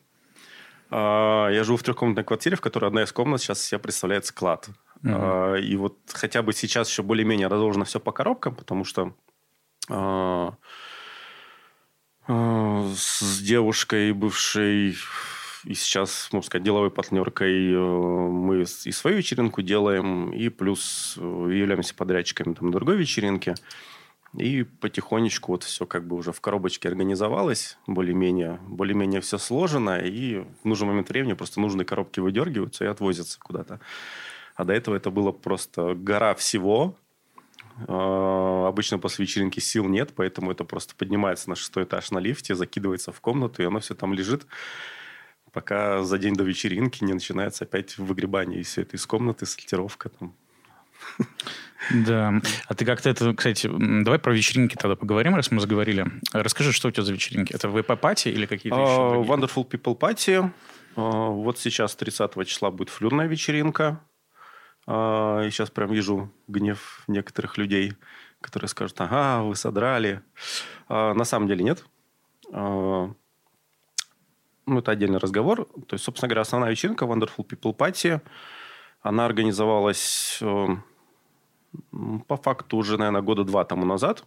А, 0.90 1.50
Я 1.50 1.64
живу 1.64 1.78
в 1.78 1.84
трехкомнатной 1.84 2.24
квартире, 2.24 2.56
в 2.56 2.62
которой 2.62 2.86
одна 2.86 3.04
из 3.04 3.12
комнат 3.12 3.42
сейчас 3.42 3.62
себя 3.62 3.80
представляет 3.80 4.26
склад. 4.26 4.70
А, 5.06 5.56
И 5.56 5.76
вот 5.76 5.98
хотя 6.14 6.42
бы 6.42 6.54
сейчас 6.54 6.90
еще 6.90 7.04
более-менее 7.04 7.48
разложено 7.48 7.86
все 7.86 8.00
по 8.00 8.12
коробкам, 8.12 8.56
потому 8.56 8.84
что 8.86 9.14
а, 9.90 10.54
с 12.28 13.40
девушкой 13.40 14.12
бывшей 14.14 14.96
и 15.64 15.74
сейчас, 15.74 16.30
можно 16.32 16.46
сказать, 16.46 16.64
деловой 16.64 16.92
партнеркой 16.92 17.74
э, 17.74 17.78
мы 17.78 18.62
и 18.62 18.92
свою 18.92 19.18
вечеринку 19.18 19.62
делаем, 19.62 20.32
и 20.32 20.48
плюс 20.48 21.16
э, 21.18 21.22
являемся 21.22 21.94
подрядчиками 21.94 22.54
там, 22.54 22.72
другой 22.72 22.96
вечеринки. 22.96 23.54
И 24.38 24.64
потихонечку 24.64 25.54
вот 25.54 25.64
все 25.64 25.88
как 25.88 26.06
бы 26.06 26.16
уже 26.16 26.32
в 26.32 26.42
коробочке 26.42 26.88
организовалось, 26.88 27.78
более-менее, 27.88 28.60
более-менее 28.68 29.20
все 29.20 29.40
сложено, 29.40 30.00
и 30.00 30.46
в 30.62 30.66
нужный 30.66 30.88
момент 30.88 31.10
времени 31.10 31.34
просто 31.34 31.60
нужные 31.60 31.86
коробки 31.86 32.20
выдергиваются 32.20 32.86
и 32.86 32.88
отвозятся 32.88 33.40
куда-то. 33.40 33.80
А 34.56 34.64
до 34.64 34.74
этого 34.74 34.96
это 34.96 35.10
было 35.10 35.32
просто 35.32 35.96
гора 35.96 36.36
всего. 36.36 36.96
А, 37.88 38.68
Обычно 38.68 39.00
после 39.00 39.26
вечеринки 39.26 39.60
сил 39.60 39.86
нет, 39.88 40.12
поэтому 40.16 40.52
это 40.52 40.64
просто 40.66 40.94
поднимается 40.96 41.50
на 41.50 41.56
шестой 41.56 41.86
этаж 41.86 42.12
на 42.12 42.20
лифте, 42.20 42.54
закидывается 42.54 43.12
в 43.12 43.20
комнату, 43.22 43.64
и 43.64 43.66
оно 43.66 43.80
все 43.80 43.96
там 43.96 44.14
лежит, 44.14 44.46
пока 45.52 46.04
за 46.04 46.20
день 46.20 46.36
до 46.36 46.44
вечеринки 46.44 47.04
не 47.04 47.14
начинается 47.14 47.64
опять 47.64 47.98
выгребание 47.98 48.62
из 48.62 48.78
этой 48.78 48.98
из 48.98 49.06
комнаты, 49.08 49.48
сортировка 49.48 50.10
там. 50.10 50.36
Да. 52.06 52.34
А 52.68 52.74
ты 52.74 52.84
как-то 52.84 53.10
это, 53.10 53.34
кстати, 53.34 53.70
давай 54.04 54.20
про 54.20 54.34
вечеринки 54.34 54.76
тогда 54.76 54.98
поговорим, 54.98 55.36
раз 55.36 55.52
мы 55.52 55.62
заговорили. 55.62 56.06
Расскажи, 56.34 56.74
что 56.74 56.90
у 56.90 56.92
тебя 56.92 57.04
за 57.04 57.14
вечеринки? 57.14 57.54
Это 57.54 57.70
ВП-пати 57.70 58.28
или 58.28 58.46
какие-то 58.46 58.78
еще 58.78 59.08
А, 59.08 59.10
другие? 59.12 59.32
Wonderful 59.34 59.70
People 59.70 59.98
Party. 59.98 60.52
А, 60.98 61.02
Вот 61.30 61.60
сейчас 61.60 61.96
30 61.96 62.46
числа 62.46 62.72
будет 62.72 62.90
флюрная 62.90 63.28
вечеринка. 63.28 64.02
А, 64.86 65.44
И 65.46 65.50
сейчас 65.50 65.70
прям 65.70 65.90
вижу 65.94 66.30
гнев 66.50 67.04
некоторых 67.08 67.58
людей, 67.58 67.94
которые 68.42 68.68
скажут, 68.68 69.00
ага, 69.00 69.44
вы 69.44 69.56
содрали. 69.56 70.22
На 70.90 71.24
самом 71.24 71.48
деле 71.48 71.64
нет. 71.64 71.86
Ну, 72.52 73.16
это 74.80 74.92
отдельный 74.92 75.20
разговор. 75.20 75.66
То 75.88 75.94
есть, 75.94 76.04
собственно 76.04 76.28
говоря, 76.28 76.42
основная 76.42 76.72
вечеринка 76.72 77.06
Wonderful 77.06 77.48
People 77.48 77.74
Party, 77.76 78.20
она 79.08 79.26
организовалась 79.26 80.40
э, 80.42 80.68
м, 81.94 82.20
по 82.28 82.38
факту 82.38 82.78
уже, 82.78 82.98
наверное, 82.98 83.22
года 83.22 83.44
два 83.44 83.64
тому 83.66 83.86
назад. 83.86 84.26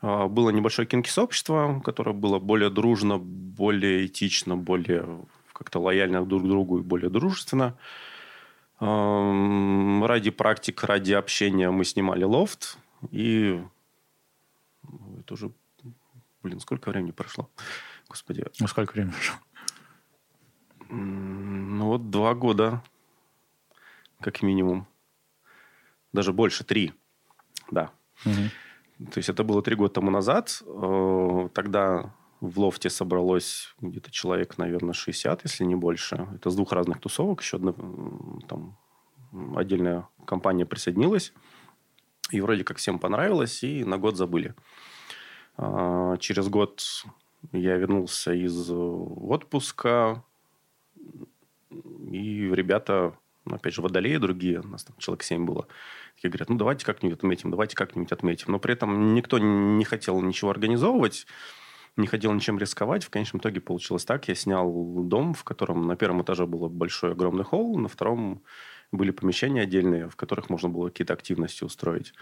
А, 0.00 0.26
Было 0.28 0.50
небольшое 0.50 0.86
кинки-сообщество, 0.86 1.80
которое 1.84 2.12
было 2.12 2.38
более 2.38 2.70
дружно, 2.70 3.18
более 3.18 4.06
этично, 4.06 4.56
более 4.56 5.24
как-то 5.52 5.78
лояльно 5.80 6.24
друг 6.26 6.42
к 6.42 6.46
другу 6.46 6.78
и 6.78 6.82
более 6.82 7.10
дружественно. 7.10 7.76
Ам, 8.78 10.04
Ради 10.04 10.30
практик, 10.30 10.84
ради 10.84 11.12
общения 11.14 11.70
мы 11.70 11.84
снимали 11.84 12.24
лофт. 12.24 12.78
И 13.10 13.62
это 15.20 15.34
уже, 15.34 15.50
блин, 16.42 16.60
сколько 16.60 16.90
времени 16.90 17.12
прошло? 17.12 17.48
Господи, 18.08 18.44
Ну, 18.60 18.66
сколько 18.68 18.92
времени 18.92 19.12
прошло? 19.12 19.36
Ну 20.88 21.86
вот 21.86 22.10
два 22.10 22.34
года, 22.34 22.82
как 24.26 24.42
минимум. 24.42 24.88
Даже 26.12 26.32
больше, 26.32 26.64
три. 26.64 26.92
Да. 27.70 27.92
Мгм. 28.24 28.50
То 29.12 29.18
есть 29.18 29.28
это 29.28 29.44
было 29.44 29.62
три 29.62 29.76
года 29.76 29.94
тому 29.94 30.10
назад. 30.10 30.62
Э, 30.66 31.48
Тогда 31.54 32.12
в 32.40 32.58
лофте 32.58 32.90
собралось 32.90 33.74
где-то 33.80 34.10
человек, 34.10 34.58
наверное, 34.58 34.94
60, 34.94 35.44
если 35.44 35.64
не 35.64 35.76
больше. 35.76 36.26
Это 36.34 36.50
с 36.50 36.56
двух 36.56 36.72
разных 36.72 37.00
тусовок. 37.00 37.40
Еще 37.40 37.58
одна 37.58 37.72
там 38.48 38.76
отдельная 39.54 40.08
компания 40.24 40.66
присоединилась. 40.66 41.32
И 42.32 42.40
вроде 42.40 42.64
как 42.64 42.78
всем 42.78 42.98
понравилось, 42.98 43.62
и 43.62 43.84
на 43.84 43.96
год 43.96 44.16
забыли. 44.16 44.56
А, 45.56 46.16
Через 46.16 46.48
год 46.48 46.82
я 47.52 47.76
вернулся 47.76 48.32
из 48.32 48.70
э, 48.70 48.74
отпуска, 48.74 50.24
и 51.70 52.50
ребята, 52.52 53.16
опять 53.54 53.74
же, 53.74 53.82
водолеи 53.82 54.16
другие, 54.16 54.60
у 54.60 54.66
нас 54.66 54.84
там 54.84 54.96
человек 54.98 55.22
7 55.22 55.44
было, 55.44 55.66
такие 56.16 56.30
говорят, 56.30 56.48
ну, 56.48 56.56
давайте 56.56 56.84
как-нибудь 56.84 57.18
отметим, 57.18 57.50
давайте 57.50 57.76
как-нибудь 57.76 58.12
отметим. 58.12 58.52
Но 58.52 58.58
при 58.58 58.74
этом 58.74 59.14
никто 59.14 59.38
не 59.38 59.84
хотел 59.84 60.20
ничего 60.20 60.50
организовывать, 60.50 61.26
не 61.96 62.06
хотел 62.06 62.32
ничем 62.32 62.58
рисковать. 62.58 63.04
В 63.04 63.10
конечном 63.10 63.40
итоге 63.40 63.60
получилось 63.60 64.04
так. 64.04 64.28
Я 64.28 64.34
снял 64.34 64.70
дом, 65.04 65.34
в 65.34 65.44
котором 65.44 65.86
на 65.86 65.96
первом 65.96 66.22
этаже 66.22 66.46
был 66.46 66.68
большой 66.68 67.12
огромный 67.12 67.44
холл, 67.44 67.78
на 67.78 67.88
втором 67.88 68.42
были 68.92 69.10
помещения 69.10 69.62
отдельные, 69.62 70.08
в 70.08 70.16
которых 70.16 70.50
можно 70.50 70.68
было 70.68 70.88
какие-то 70.88 71.14
активности 71.14 71.64
устроить. 71.64 72.12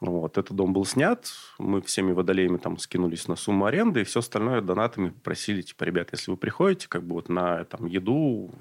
Вот. 0.00 0.38
Этот 0.38 0.56
дом 0.56 0.72
был 0.72 0.84
снят, 0.84 1.26
мы 1.58 1.82
всеми 1.82 2.12
водолеями 2.12 2.58
там 2.58 2.78
скинулись 2.78 3.26
на 3.26 3.34
сумму 3.34 3.66
аренды, 3.66 4.02
и 4.02 4.04
все 4.04 4.20
остальное 4.20 4.60
донатами 4.60 5.10
просили, 5.10 5.62
типа, 5.62 5.84
ребят, 5.84 6.10
если 6.12 6.30
вы 6.30 6.36
приходите 6.36 6.88
как 6.88 7.02
бы 7.02 7.14
вот 7.14 7.28
на 7.28 7.64
там, 7.64 7.86
еду, 7.86 8.52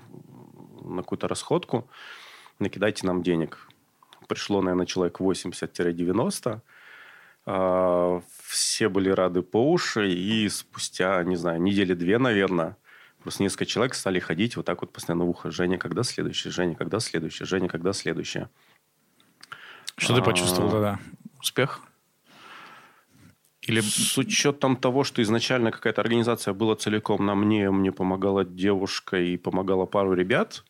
на 0.87 1.01
какую-то 1.01 1.27
расходку, 1.27 1.89
накидайте 2.59 3.05
нам 3.05 3.23
денег. 3.23 3.67
Пришло, 4.27 4.61
наверное, 4.61 4.85
человек 4.85 5.19
80-90. 5.19 6.61
А, 7.45 8.21
Все 8.43 8.89
были 8.89 9.09
рады 9.09 9.41
по 9.41 9.71
уши, 9.71 10.11
и 10.11 10.49
спустя, 10.49 11.23
не 11.23 11.35
знаю, 11.35 11.61
недели 11.61 11.93
две, 11.93 12.17
наверное, 12.17 12.75
просто 13.23 13.43
несколько 13.43 13.65
человек 13.65 13.93
стали 13.93 14.19
ходить 14.19 14.57
вот 14.57 14.65
так 14.65 14.81
вот 14.81 14.91
постоянно 14.91 15.25
в 15.25 15.29
ухо. 15.29 15.51
Женя, 15.51 15.77
когда 15.77 16.03
следующий? 16.03 16.49
Женя, 16.49 16.75
когда 16.75 16.99
следующий? 16.99 17.45
Женя, 17.45 17.69
когда 17.69 17.93
следующее? 17.93 18.49
Что 19.97 20.13
ты 20.13 20.21
А. 20.21 20.23
почувствовал 20.23 20.69
тогда? 20.69 20.99
Успех? 21.39 21.81
Или 23.61 23.81
С 23.81 24.17
учетом 24.17 24.77
того, 24.77 25.03
что 25.03 25.21
изначально 25.21 25.71
какая-то 25.71 26.01
организация 26.01 26.53
была 26.53 26.75
целиком 26.75 27.25
на 27.25 27.35
мне, 27.35 27.69
мне 27.69 27.91
помогала 27.91 28.45
девушка 28.45 29.17
и 29.17 29.35
помогала 29.37 29.85
пару 29.85 30.13
ребят. 30.13 30.63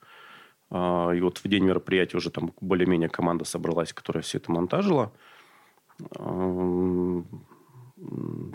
А, 0.69 1.11
И 1.11 1.21
вот 1.21 1.37
в 1.39 1.47
день 1.47 1.63
мероприятия 1.63 2.17
уже 2.17 2.29
там 2.29 2.53
более-менее 2.61 3.09
команда 3.09 3.45
собралась, 3.45 3.93
которая 3.93 4.21
все 4.21 4.37
это 4.37 4.51
монтажила. 4.51 5.11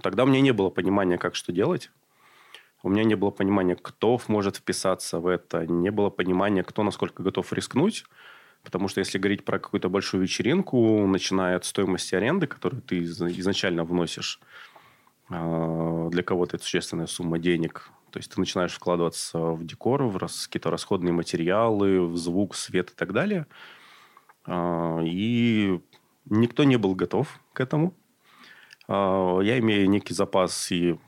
Тогда 0.03 0.25
у 0.25 0.27
меня 0.27 0.41
не 0.41 0.53
было 0.53 0.71
понимания, 0.71 1.19
как 1.19 1.35
что 1.35 1.53
делать. 1.53 1.91
У 2.83 2.89
меня 2.89 3.05
не 3.05 3.15
было 3.15 3.31
понимания, 3.31 3.77
кто 3.77 4.21
может 4.29 4.57
вписаться 4.57 5.19
в 5.19 5.27
это. 5.27 5.67
Не 5.67 5.91
было 5.91 6.11
понимания, 6.11 6.63
кто 6.63 6.83
насколько 6.83 7.23
готов 7.23 7.53
рискнуть. 7.53 8.05
Потому 8.63 8.89
что 8.89 9.01
если 9.01 9.19
говорить 9.19 9.45
про 9.45 9.59
какую-то 9.59 9.89
большую 9.89 10.23
вечеринку, 10.23 11.05
начиная 11.07 11.57
от 11.57 11.65
стоимости 11.65 12.15
аренды, 12.15 12.47
которую 12.47 12.83
ты 12.83 12.99
из- 12.99 13.21
изначально 13.21 13.85
вносишь, 13.85 14.41
а, 15.29 16.09
для 16.11 16.23
кого-то 16.23 16.57
это 16.57 16.65
существенная 16.65 17.07
сумма 17.07 17.39
денег. 17.41 17.91
То 18.13 18.19
есть 18.19 18.31
ты 18.31 18.39
начинаешь 18.39 18.75
вкладываться 18.75 19.39
в 19.39 19.65
декор, 19.65 20.03
в 20.03 20.19
какие-то 20.19 20.71
расходные 20.71 21.13
материалы, 21.15 22.07
в 22.07 22.17
звук, 22.19 22.55
свет 22.55 22.91
и 22.91 22.95
так 22.95 23.13
далее. 23.13 23.47
А, 24.45 25.01
И 25.03 25.81
никто 26.27 26.65
не 26.65 26.77
был 26.77 26.95
готов 26.95 27.41
к 27.55 27.61
этому. 27.61 27.95
А, 28.87 29.41
Я 29.41 29.59
имею 29.61 29.89
некий 29.89 30.13
запас 30.13 30.71
и 30.71 30.99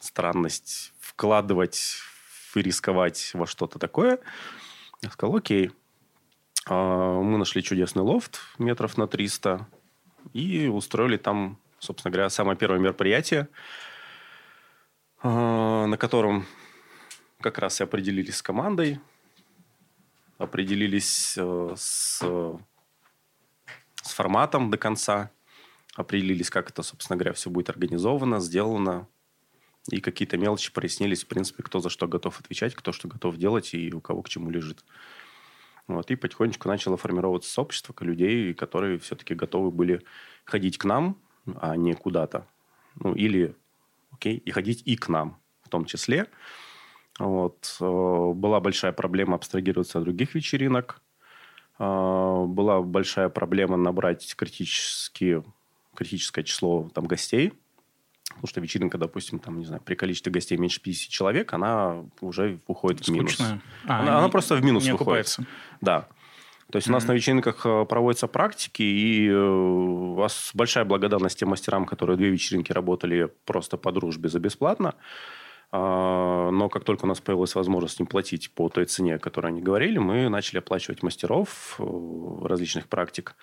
странность 0.00 0.92
вкладывать 1.00 1.96
и 2.54 2.62
рисковать 2.62 3.32
во 3.34 3.46
что-то 3.46 3.80
такое. 3.80 4.20
Я 5.02 5.10
сказал, 5.10 5.36
окей. 5.36 5.72
А, 6.68 7.20
Мы 7.20 7.36
нашли 7.36 7.64
чудесный 7.64 8.02
лофт 8.02 8.38
метров 8.58 8.96
на 8.96 9.08
300 9.08 9.66
и 10.34 10.68
устроили 10.68 11.16
там, 11.16 11.58
собственно 11.80 12.12
говоря, 12.12 12.30
самое 12.30 12.56
первое 12.56 12.78
мероприятие, 12.78 13.48
на 15.22 15.96
котором 15.98 16.46
как 17.40 17.58
раз 17.58 17.80
и 17.80 17.84
определились 17.84 18.36
с 18.36 18.42
командой, 18.42 19.00
определились 20.38 21.34
э, 21.36 21.74
с, 21.76 22.22
с 24.02 24.12
форматом 24.12 24.70
до 24.70 24.78
конца, 24.78 25.30
определились, 25.94 26.50
как 26.50 26.70
это, 26.70 26.82
собственно 26.82 27.16
говоря, 27.16 27.32
все 27.34 27.50
будет 27.50 27.70
организовано, 27.70 28.40
сделано, 28.40 29.06
и 29.90 30.00
какие-то 30.00 30.36
мелочи 30.36 30.72
прояснились, 30.72 31.24
в 31.24 31.26
принципе, 31.26 31.62
кто 31.62 31.80
за 31.80 31.90
что 31.90 32.06
готов 32.06 32.40
отвечать, 32.40 32.74
кто 32.74 32.92
что 32.92 33.08
готов 33.08 33.36
делать 33.36 33.74
и 33.74 33.92
у 33.92 34.00
кого 34.00 34.22
к 34.22 34.28
чему 34.28 34.50
лежит. 34.50 34.84
Вот, 35.86 36.10
и 36.10 36.16
потихонечку 36.16 36.68
начало 36.68 36.96
формироваться 36.96 37.50
сообщество 37.50 37.94
людей, 38.00 38.54
которые 38.54 38.98
все-таки 38.98 39.34
готовы 39.34 39.70
были 39.70 40.04
ходить 40.44 40.78
к 40.78 40.84
нам, 40.84 41.16
а 41.56 41.76
не 41.76 41.94
куда-то. 41.94 42.46
Ну, 42.96 43.14
или, 43.14 43.56
окей, 44.12 44.36
и 44.36 44.50
ходить 44.50 44.82
и 44.84 44.96
к 44.96 45.08
нам 45.08 45.38
в 45.62 45.68
том 45.68 45.84
числе. 45.84 46.26
Вот. 47.18 47.76
э, 47.80 48.32
Была 48.34 48.60
большая 48.60 48.92
проблема 48.92 49.34
абстрагироваться 49.36 49.98
от 49.98 50.04
других 50.04 50.34
вечеринок. 50.34 51.00
Э, 51.78 52.44
Была 52.46 52.80
большая 52.82 53.28
проблема 53.28 53.76
набрать 53.76 54.34
критически, 54.36 55.42
критическое 55.94 56.42
число 56.44 56.88
там, 56.94 57.06
гостей. 57.06 57.52
Потому 58.28 58.46
что 58.46 58.60
вечеринка, 58.60 58.96
допустим, 58.96 59.38
там, 59.40 59.58
не 59.58 59.64
знаю, 59.66 59.82
при 59.84 59.96
количестве 59.96 60.30
гостей 60.32 60.56
меньше 60.56 60.80
50 60.80 61.10
человек, 61.10 61.52
она 61.52 62.04
уже 62.20 62.60
уходит 62.68 63.06
в 63.06 63.10
минус. 63.10 63.32
Скучная. 63.34 63.60
А, 63.86 64.00
она, 64.00 64.16
она 64.18 64.26
не- 64.26 64.30
просто 64.30 64.54
в 64.54 64.64
минус 64.64 64.84
не 64.84 64.92
выходит. 64.92 65.08
окупается. 65.26 65.44
Да. 65.80 66.08
То 66.70 66.76
есть 66.76 66.88
у 66.88 66.92
нас 66.92 67.06
на 67.06 67.12
вечеринках 67.12 67.66
э, 67.66 67.84
проводятся 67.84 68.28
практики, 68.28 68.82
и 68.82 69.28
э, 69.28 69.34
у 69.34 70.14
вас 70.14 70.52
большая 70.54 70.84
благодарность 70.84 71.38
тем 71.38 71.48
мастерам, 71.48 71.84
которые 71.84 72.16
две 72.16 72.30
вечеринки 72.30 72.72
работали 72.72 73.32
просто 73.44 73.76
по 73.76 73.90
дружбе 73.90 74.28
за 74.28 74.38
бесплатно. 74.38 74.94
А, 75.72 76.50
Но 76.50 76.68
как 76.68 76.84
только 76.84 77.04
у 77.04 77.08
нас 77.08 77.20
появилась 77.20 77.54
возможность 77.54 77.98
им 78.00 78.06
платить 78.06 78.52
по 78.52 78.68
той 78.68 78.84
цене, 78.84 79.16
о 79.16 79.18
которой 79.18 79.48
они 79.48 79.60
говорили, 79.60 79.98
мы 79.98 80.28
начали 80.28 80.58
оплачивать 80.58 81.02
мастеров 81.02 81.76
э, 81.78 81.84
различных 82.44 82.86
практик. 82.86 83.34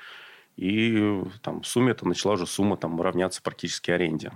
И 0.56 1.22
там 1.42 1.62
в 1.62 1.68
сумме 1.68 1.92
это 1.92 2.08
начала 2.08 2.34
уже 2.34 2.48
сумма 2.48 2.78
там 2.78 3.00
равняться 3.02 3.42
практически 3.42 3.92
аренде. 3.92 4.32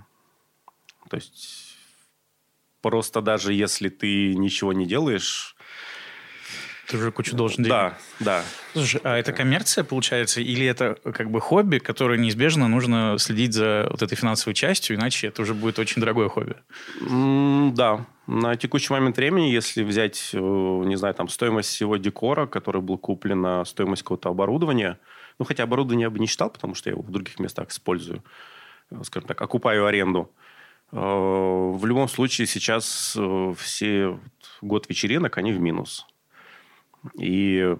То 1.09 1.15
есть 1.15 1.77
просто 2.81 3.21
даже 3.21 3.53
если 3.53 3.87
ты 3.87 4.35
ничего 4.35 4.73
не 4.73 4.85
делаешь... 4.85 5.55
Ты 6.91 6.97
уже 6.97 7.11
кучу 7.11 7.35
должен 7.35 7.63
денег. 7.63 7.69
Да, 7.69 7.97
да. 8.19 8.43
Слушай, 8.73 8.99
а 9.03 9.17
это 9.17 9.31
коммерция, 9.31 9.83
получается, 9.85 10.41
или 10.41 10.65
это 10.65 10.97
как 11.13 11.31
бы 11.31 11.39
хобби, 11.39 11.77
которое 11.79 12.19
неизбежно 12.19 12.67
нужно 12.67 13.15
следить 13.17 13.53
за 13.53 13.87
вот 13.89 14.01
этой 14.01 14.15
финансовой 14.17 14.53
частью, 14.53 14.97
иначе 14.97 15.27
это 15.27 15.41
уже 15.41 15.53
будет 15.53 15.79
очень 15.79 16.01
дорогое 16.01 16.27
хобби? 16.27 16.55
М, 16.99 17.73
Да, 17.73 18.05
на 18.27 18.55
текущий 18.57 18.91
момент 18.93 19.15
времени, 19.17 19.47
если 19.49 19.83
взять, 19.83 20.31
э, 20.33 20.37
не 20.37 20.97
знаю, 20.97 21.13
там 21.15 21.29
стоимость 21.29 21.69
всего 21.69 21.95
декора, 21.97 22.45
который 22.45 22.81
был 22.81 22.97
куплен, 22.97 23.39
на 23.41 23.63
стоимость 23.65 24.03
какого-то 24.03 24.29
оборудования, 24.29 24.99
ну, 25.39 25.45
хотя 25.45 25.63
оборудование 25.63 26.05
я 26.05 26.09
бы 26.09 26.19
не 26.19 26.27
считал, 26.27 26.49
потому 26.49 26.75
что 26.75 26.89
я 26.89 26.93
его 26.93 27.01
в 27.01 27.09
других 27.11 27.39
местах 27.39 27.69
использую, 27.69 28.21
э, 28.91 28.95
скажем 29.03 29.27
так, 29.27 29.41
окупаю 29.41 29.85
аренду. 29.85 30.29
Э, 30.91 30.97
В 30.97 31.85
любом 31.85 32.09
случае 32.09 32.47
сейчас 32.47 33.17
все 33.57 34.19
год 34.61 34.89
вечеринок, 34.89 35.37
они 35.37 35.53
в 35.53 35.59
минус. 35.61 36.05
И, 37.19 37.75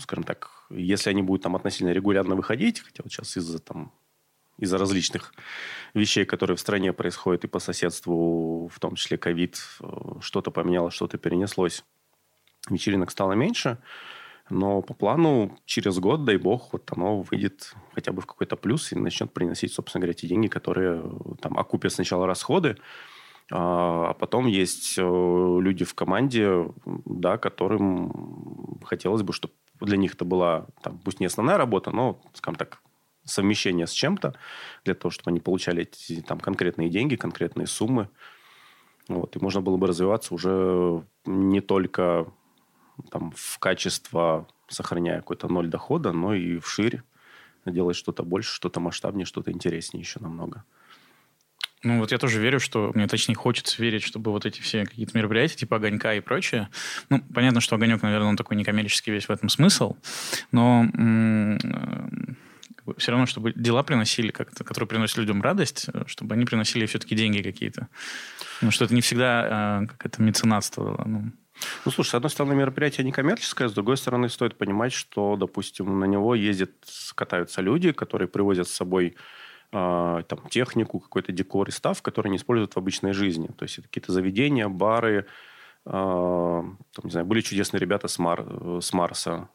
скажем 0.00 0.24
так, 0.24 0.66
если 0.70 1.10
они 1.10 1.22
будут 1.22 1.42
там 1.42 1.56
относительно 1.56 1.92
регулярно 1.92 2.34
выходить, 2.34 2.80
хотя 2.80 3.02
вот 3.02 3.12
сейчас 3.12 3.36
из-за 3.36 3.58
там 3.58 3.92
из-за 4.58 4.78
различных 4.78 5.34
вещей, 5.94 6.24
которые 6.24 6.56
в 6.56 6.60
стране 6.60 6.92
происходят 6.92 7.44
и 7.44 7.48
по 7.48 7.58
соседству, 7.58 8.68
в 8.68 8.78
том 8.78 8.94
числе 8.94 9.18
ковид, 9.18 9.58
э, 9.80 9.86
что-то 10.20 10.50
поменялось, 10.50 10.94
что-то 10.94 11.18
перенеслось. 11.18 11.84
Вечеринок 12.70 13.10
стало 13.10 13.32
меньше, 13.32 13.78
но 14.50 14.82
по 14.82 14.94
плану 14.94 15.58
через 15.64 15.98
год, 15.98 16.24
дай 16.24 16.36
бог, 16.36 16.72
вот 16.72 16.88
оно 16.92 17.22
выйдет 17.22 17.74
хотя 17.94 18.12
бы 18.12 18.22
в 18.22 18.26
какой-то 18.26 18.56
плюс 18.56 18.92
и 18.92 18.96
начнет 18.96 19.32
приносить, 19.32 19.72
собственно 19.72 20.02
говоря, 20.02 20.14
те 20.14 20.28
деньги, 20.28 20.48
которые 20.48 21.02
э, 21.02 21.34
там 21.40 21.58
окупят 21.58 21.92
сначала 21.92 22.26
расходы, 22.26 22.76
а 23.52 23.92
а 24.12 24.14
потом 24.14 24.46
есть 24.46 24.98
э, 24.98 25.02
люди 25.02 25.84
в 25.86 25.94
команде, 25.94 26.70
да, 26.84 27.38
которым 27.38 28.78
хотелось 28.84 29.22
бы, 29.22 29.32
чтобы 29.32 29.54
для 29.80 29.96
них 29.96 30.14
это 30.14 30.26
была, 30.26 30.66
там, 30.82 30.98
пусть 30.98 31.18
не 31.18 31.24
основная 31.24 31.56
работа, 31.56 31.90
но, 31.90 32.20
скажем 32.34 32.56
так, 32.56 32.82
совмещение 33.24 33.86
с 33.86 33.92
чем-то, 33.92 34.34
для 34.84 34.94
того, 34.94 35.10
чтобы 35.10 35.30
они 35.30 35.40
получали 35.40 35.82
эти 35.82 36.20
там, 36.20 36.40
конкретные 36.40 36.90
деньги, 36.90 37.16
конкретные 37.16 37.66
суммы. 37.66 38.10
Вот, 39.08 39.34
и 39.34 39.38
можно 39.38 39.62
было 39.62 39.78
бы 39.78 39.86
развиваться 39.86 40.34
уже 40.34 41.02
не 41.24 41.62
только 41.62 42.26
там, 43.10 43.32
в 43.34 43.58
качество, 43.58 44.46
сохраняя 44.68 45.20
какой-то 45.20 45.48
ноль 45.48 45.68
дохода, 45.68 46.12
но 46.12 46.34
и 46.34 46.58
вширь, 46.58 47.02
делать 47.64 47.96
что-то 47.96 48.24
больше, 48.24 48.54
что-то 48.54 48.78
масштабнее, 48.78 49.24
что-то 49.24 49.52
интереснее 49.52 50.02
еще 50.02 50.20
намного. 50.20 50.64
Ну, 51.84 51.98
вот 51.98 52.12
я 52.12 52.18
тоже 52.18 52.40
верю, 52.40 52.60
что... 52.60 52.92
Мне 52.94 53.08
точнее 53.08 53.34
хочется 53.34 53.82
верить, 53.82 54.04
чтобы 54.04 54.30
вот 54.30 54.46
эти 54.46 54.60
все 54.60 54.84
какие-то 54.84 55.16
мероприятия, 55.16 55.56
типа 55.56 55.76
«Огонька» 55.76 56.14
и 56.14 56.20
прочее... 56.20 56.68
Ну, 57.08 57.20
понятно, 57.34 57.60
что 57.60 57.76
«Огонек», 57.76 58.02
наверное, 58.02 58.28
он 58.28 58.36
такой 58.36 58.56
некоммерческий 58.56 59.12
весь 59.12 59.28
в 59.28 59.30
этом 59.30 59.48
смысл, 59.48 59.96
но 60.52 60.84
э, 60.84 61.58
все 62.98 63.10
равно, 63.10 63.26
чтобы 63.26 63.52
дела 63.52 63.82
приносили, 63.82 64.30
как-то, 64.30 64.62
которые 64.64 64.88
приносят 64.88 65.18
людям 65.18 65.42
радость, 65.42 65.86
э, 65.92 66.04
чтобы 66.06 66.34
они 66.34 66.44
приносили 66.44 66.86
все-таки 66.86 67.16
деньги 67.16 67.42
какие-то. 67.42 67.88
Ну, 68.60 68.70
что 68.70 68.84
это 68.84 68.94
не 68.94 69.00
всегда 69.00 69.82
э, 69.82 69.86
как 69.86 70.06
это 70.06 70.22
меценатство. 70.22 71.02
Ну, 71.04 71.32
Ну, 71.84 71.92
слушай, 71.92 72.10
с 72.10 72.14
одной 72.14 72.30
стороны, 72.30 72.54
мероприятие 72.54 73.04
некоммерческое, 73.04 73.68
с 73.68 73.72
другой 73.72 73.96
стороны, 73.96 74.28
стоит 74.28 74.56
понимать, 74.56 74.92
что, 74.92 75.36
допустим, 75.36 75.98
на 75.98 76.04
него 76.04 76.34
ездят, 76.34 76.70
катаются 77.14 77.60
люди, 77.60 77.92
которые 77.92 78.28
привозят 78.28 78.68
с 78.68 78.74
собой 78.74 79.16
э, 79.72 80.22
там, 80.28 80.48
технику, 80.48 81.00
какой-то 81.00 81.32
декор 81.32 81.68
и 81.68 81.72
став, 81.72 82.00
который 82.02 82.28
не 82.28 82.36
используют 82.36 82.74
в 82.74 82.78
обычной 82.78 83.12
жизни. 83.12 83.48
То 83.48 83.64
есть 83.64 83.78
это 83.78 83.88
какие-то 83.88 84.12
заведения, 84.12 84.68
бары. 84.68 85.26
э, 85.86 85.90
там, 85.90 86.78
не 87.02 87.10
знаю, 87.10 87.26
были 87.26 87.40
чудесные 87.40 87.80
ребята 87.80 88.08
с, 88.08 88.18
Мар- 88.18 88.80
с 88.80 88.92
Марса. 88.92 89.48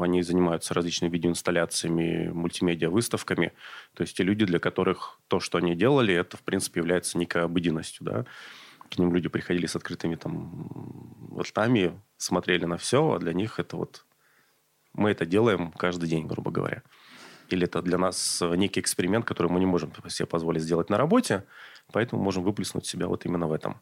Они 0.00 0.22
занимаются 0.22 0.74
различными 0.74 1.10
видеоинсталляциями, 1.12 2.28
мультимедиа-выставками. 2.28 3.52
То 3.94 4.02
есть 4.02 4.16
те 4.16 4.22
люди, 4.22 4.44
для 4.44 4.58
которых 4.58 5.18
то, 5.28 5.40
что 5.40 5.58
они 5.58 5.74
делали, 5.74 6.14
это, 6.14 6.36
в 6.36 6.42
принципе, 6.42 6.80
является 6.80 7.16
некой 7.16 7.44
обыденностью. 7.44 8.04
Да? 8.04 8.26
К 8.90 8.98
ним 8.98 9.14
люди 9.14 9.28
приходили 9.28 9.66
с 9.66 9.76
открытыми 9.76 10.16
там 10.16 11.34
ртами, 11.38 11.98
смотрели 12.18 12.66
на 12.66 12.76
все, 12.76 13.12
а 13.12 13.18
для 13.18 13.32
них 13.32 13.58
это 13.58 13.76
вот... 13.76 14.04
Мы 14.92 15.10
это 15.10 15.24
делаем 15.24 15.72
каждый 15.72 16.08
день, 16.08 16.26
грубо 16.26 16.50
говоря. 16.50 16.82
Или 17.52 17.64
это 17.64 17.82
для 17.82 17.98
нас 17.98 18.42
некий 18.56 18.80
эксперимент, 18.80 19.24
который 19.24 19.50
мы 19.50 19.60
не 19.60 19.66
можем 19.66 19.92
себе 20.08 20.26
позволить 20.26 20.62
сделать 20.62 20.90
на 20.90 20.98
работе, 20.98 21.44
поэтому 21.92 22.22
можем 22.22 22.42
выплеснуть 22.42 22.86
себя 22.86 23.06
вот 23.06 23.26
именно 23.26 23.46
в 23.46 23.52
этом. 23.52 23.80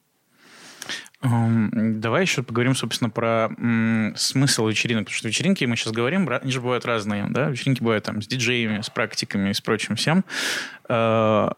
Эм, 1.22 2.00
Давай 2.00 2.22
еще 2.22 2.42
поговорим, 2.42 2.74
собственно, 2.74 3.11
про 3.11 3.50
м, 3.59 4.14
смысл 4.16 4.68
вечеринок. 4.68 5.07
Потому 5.07 5.18
что 5.18 5.28
вечеринки, 5.28 5.64
мы 5.64 5.76
сейчас 5.76 5.92
говорим, 5.92 6.28
они 6.28 6.52
же 6.52 6.61
бывают 6.61 6.85
разные. 6.85 7.26
Да? 7.28 7.50
Вечеринки 7.50 7.83
бывают 7.83 8.04
там 8.04 8.22
с 8.22 8.26
диджеями, 8.26 8.81
с 8.81 8.90
практиками 8.90 9.50
и 9.50 9.54
с 9.54 9.61
прочим 9.61 9.96
всем. 9.96 10.24
Э, 10.88 11.50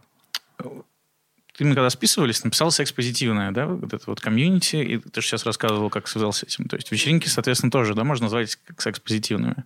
Ты 1.56 1.66
мы 1.66 1.74
когда 1.74 1.90
списывались, 1.90 2.42
написал 2.42 2.70
секс-позитивное, 2.70 3.50
да, 3.50 3.66
вот 3.66 3.92
это 3.92 4.02
вот 4.06 4.18
комьюнити, 4.18 4.76
и 4.76 4.96
ты 4.96 5.20
же 5.20 5.26
сейчас 5.26 5.44
рассказывал, 5.44 5.90
как 5.90 6.08
связался 6.08 6.40
с 6.40 6.54
этим. 6.54 6.64
То 6.68 6.76
есть 6.76 6.90
вечеринки, 6.90 7.28
соответственно, 7.28 7.70
тоже, 7.70 7.92
да, 7.94 8.02
можно 8.02 8.24
назвать 8.24 8.56
как 8.64 8.80
секс-позитивными. 8.80 9.64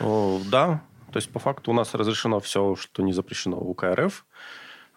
О, 0.00 0.40
да, 0.50 0.82
то 1.16 1.18
есть 1.18 1.32
по 1.32 1.38
факту 1.38 1.70
у 1.70 1.74
нас 1.74 1.94
разрешено 1.94 2.40
все, 2.40 2.76
что 2.76 3.02
не 3.02 3.14
запрещено 3.14 3.58
у 3.58 3.72
КРФ. 3.72 4.26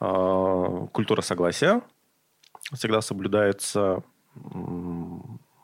А, 0.02 0.88
Культура 0.88 1.22
согласия 1.22 1.82
всегда 2.74 3.00
соблюдается. 3.00 4.04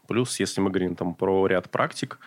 Плюс, 0.08 0.40
если 0.40 0.62
мы 0.62 0.70
говорим 0.70 0.96
там 0.96 1.14
про 1.14 1.46
ряд 1.48 1.70
практик, 1.70 2.20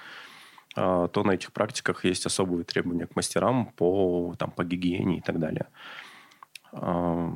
а, 0.76 1.08
то 1.08 1.24
на 1.24 1.30
этих 1.30 1.54
практиках 1.54 2.04
есть 2.04 2.26
особые 2.26 2.64
требования 2.64 3.06
к 3.06 3.16
мастерам 3.16 3.72
по, 3.72 4.34
там, 4.38 4.50
по 4.50 4.62
гигиене 4.62 5.16
и 5.16 5.20
так 5.22 5.38
далее. 5.38 5.68
А, 6.72 7.32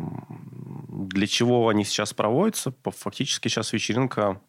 Для 0.91 1.27
чего 1.27 1.71
они 1.71 1.85
сейчас 1.85 2.13
проводятся? 2.13 2.75
Фактически 2.85 3.49
сейчас 3.49 3.73
вечеринка 3.73 4.43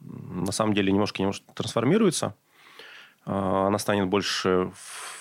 на 0.00 0.52
самом 0.52 0.74
деле 0.74 0.92
немножко, 0.92 1.22
немножко 1.22 1.50
трансформируется. 1.54 2.36
Она 3.24 3.78
станет 3.78 4.08
больше, 4.08 4.70
в, 4.74 5.17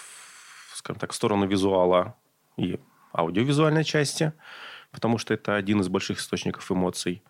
скажем 0.88 1.00
так, 1.02 1.12
в 1.12 1.16
сторону 1.16 1.46
визуала 1.46 2.16
и 2.56 2.80
аудиовизуальной 3.12 3.84
части, 3.84 4.32
потому 4.92 5.18
что 5.18 5.34
это 5.34 5.56
один 5.56 5.82
из 5.82 5.90
больших 5.90 6.20
источников 6.20 6.72
эмоций. 6.72 7.24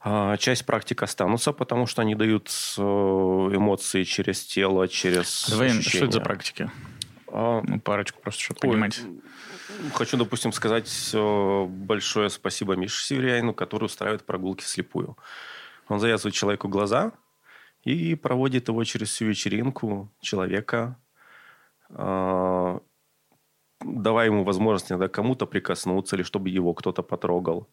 А, 0.00 0.38
Часть 0.38 0.64
практик 0.64 1.02
останутся, 1.02 1.52
потому 1.52 1.86
что 1.86 2.00
они 2.00 2.14
дают 2.14 2.48
э, 2.78 2.80
эмоции 2.80 4.04
через 4.04 4.42
тело, 4.42 4.88
через 4.88 5.50
Давай, 5.50 5.68
что 5.68 5.80
ощущения. 5.80 6.04
это 6.04 6.12
за 6.12 6.20
практики? 6.22 6.70
А, 7.28 7.60
Ну, 7.62 7.78
парочку 7.78 8.22
просто, 8.22 8.42
чтобы 8.42 8.60
Ой, 8.62 8.70
понимать. 8.70 9.02
Хочу, 9.92 10.16
допустим, 10.16 10.52
сказать 10.52 11.10
э, 11.12 11.64
большое 11.68 12.30
спасибо 12.30 12.74
Мише 12.74 13.04
Северяину, 13.04 13.52
который 13.52 13.84
устраивает 13.84 14.24
прогулки 14.24 14.64
вслепую. 14.64 15.18
Он 15.88 16.00
завязывает 16.00 16.34
человеку 16.34 16.68
глаза 16.68 17.12
и 17.84 18.14
проводит 18.14 18.68
его 18.68 18.82
через 18.84 19.10
всю 19.10 19.26
вечеринку 19.26 20.10
человека, 20.22 20.96
давая 23.80 24.26
ему 24.26 24.44
возможность 24.44 24.90
иногда 24.90 25.08
кому-то 25.08 25.46
прикоснуться 25.46 26.16
или 26.16 26.22
чтобы 26.22 26.48
его 26.48 26.74
кто-то 26.74 27.02
потрогал. 27.02 27.68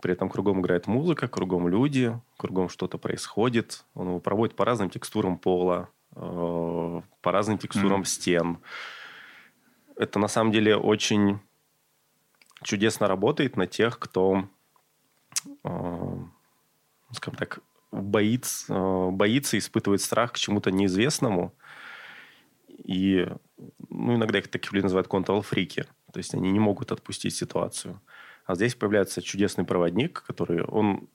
При 0.00 0.12
этом 0.12 0.30
кругом 0.30 0.60
играет 0.60 0.86
музыка, 0.86 1.28
кругом 1.28 1.68
люди, 1.68 2.18
кругом 2.38 2.68
что-то 2.68 2.96
происходит. 2.98 3.84
Он 3.94 4.08
его 4.08 4.20
проводит 4.20 4.56
по 4.56 4.64
разным 4.64 4.88
текстурам 4.88 5.38
пола, 5.38 5.90
э, 6.16 7.02
по 7.20 7.32
разным 7.32 7.58
текстурам 7.58 8.00
Мгм. 8.00 8.04
стен. 8.06 8.58
Это 9.96 10.18
на 10.18 10.28
самом 10.28 10.52
деле 10.52 10.76
очень 10.76 11.38
чудесно 12.62 13.08
работает 13.08 13.56
на 13.56 13.66
тех, 13.66 13.98
кто, 13.98 14.48
э, 15.64 16.16
скажем 17.12 17.38
так, 17.38 17.60
боится, 17.92 18.72
э, 18.72 19.10
боится, 19.10 19.58
испытывает 19.58 20.00
страх 20.00 20.32
к 20.32 20.38
чему-то 20.38 20.70
неизвестному. 20.70 21.52
И 22.84 23.28
ну, 23.88 24.14
иногда 24.16 24.38
их 24.38 24.48
таких 24.48 24.72
людей 24.72 24.84
называют 24.84 25.08
контрол-фрики. 25.08 25.86
То 26.12 26.18
есть 26.18 26.34
они 26.34 26.50
не 26.50 26.58
могут 26.58 26.92
отпустить 26.92 27.34
ситуацию. 27.34 28.00
А 28.46 28.54
здесь 28.54 28.74
появляется 28.74 29.22
чудесный 29.22 29.64
проводник, 29.64 30.24
который 30.26 30.64
он 30.64 31.08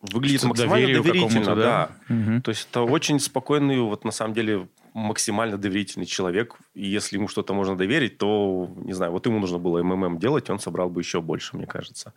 выглядит 0.00 0.40
Что 0.40 0.48
максимально 0.48 1.02
доверительно, 1.02 1.56
да. 1.56 1.90
да? 2.08 2.14
Мгм. 2.14 2.42
То 2.42 2.50
есть 2.50 2.68
это 2.70 2.82
очень 2.82 3.18
спокойный, 3.18 3.80
вот 3.80 4.04
на 4.04 4.12
самом 4.12 4.34
деле 4.34 4.68
максимально 4.94 5.58
доверительный 5.58 6.06
человек. 6.06 6.56
И 6.74 6.86
если 6.86 7.16
ему 7.16 7.28
что-то 7.28 7.54
можно 7.54 7.76
доверить, 7.76 8.18
то, 8.18 8.70
не 8.76 8.92
знаю, 8.92 9.12
вот 9.12 9.26
ему 9.26 9.40
нужно 9.40 9.58
было 9.58 9.82
МММ 9.82 10.18
делать, 10.18 10.48
он 10.50 10.58
собрал 10.58 10.88
бы 10.88 11.00
еще 11.00 11.20
больше, 11.20 11.56
мне 11.56 11.66
кажется. 11.66 12.12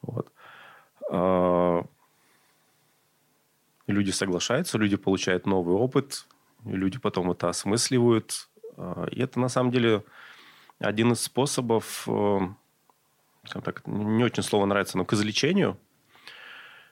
Вот. 0.00 0.32
А, 1.10 1.84
Люди 3.86 4.10
соглашаются, 4.10 4.78
люди 4.78 4.96
получают 4.96 5.46
новый 5.46 5.74
опыт, 5.76 6.26
люди 6.64 6.98
потом 6.98 7.30
это 7.30 7.48
осмысливают. 7.48 8.48
А, 8.76 9.06
И 9.10 9.20
это 9.20 9.40
на 9.40 9.48
самом 9.48 9.70
деле 9.70 10.04
один 10.78 11.12
из 11.12 11.20
способов, 11.20 12.04
э, 12.08 12.40
так, 13.62 13.86
не 13.86 14.24
очень 14.24 14.42
слово 14.42 14.66
нравится, 14.66 14.98
но 14.98 15.04
к 15.04 15.12
излечению 15.12 15.78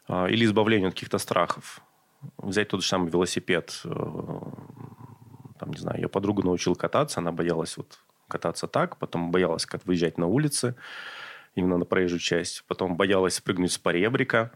а, 0.08 0.26
или 0.26 0.44
избавлению 0.44 0.88
от 0.88 0.94
каких-то 0.94 1.18
страхов. 1.18 1.80
Взять 2.38 2.68
тот 2.68 2.82
же 2.82 2.88
самый 2.88 3.10
велосипед. 3.10 3.80
э, 3.84 3.88
Там, 5.58 5.70
не 5.70 5.78
знаю, 5.78 6.00
я 6.00 6.08
подругу 6.08 6.42
научил 6.42 6.74
кататься, 6.76 7.20
она 7.20 7.32
боялась 7.32 7.76
вот 7.76 7.98
кататься 8.28 8.66
так, 8.66 8.96
потом 8.96 9.30
боялась 9.30 9.66
как 9.66 9.84
выезжать 9.86 10.18
на 10.18 10.26
улицы, 10.26 10.74
именно 11.54 11.78
на 11.78 11.84
проезжую 11.84 12.20
часть, 12.20 12.64
потом 12.66 12.96
боялась 12.96 13.34
спрыгнуть 13.34 13.72
с 13.72 13.78
поребрика. 13.78 14.52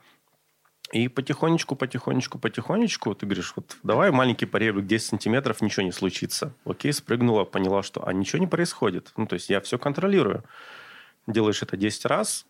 И 0.92 1.09
потихонечку, 1.09 1.75
потихонечку, 1.75 2.38
потихонечку 2.38 3.14
ты 3.14 3.27
говоришь, 3.27 3.53
вот 3.57 3.77
давай 3.83 4.12
маленький 4.12 4.46
поребрик 4.46 4.87
10 4.87 5.09
сантиметров, 5.09 5.61
ничего 5.61 5.85
не 5.85 5.92
случится. 5.92 6.55
Окей, 6.64 6.92
спрыгнула, 6.92 7.44
поняла, 7.44 7.83
что 7.83 8.07
а 8.07 8.12
ничего 8.12 8.38
не 8.38 8.46
происходит. 8.46 9.12
Ну, 9.16 9.27
то 9.27 9.35
есть 9.35 9.51
я 9.51 9.61
все 9.61 9.79
контролирую. 9.79 10.44
Делаешь 11.27 11.62
это 11.62 11.77
10 11.77 12.05
раз, 12.07 12.46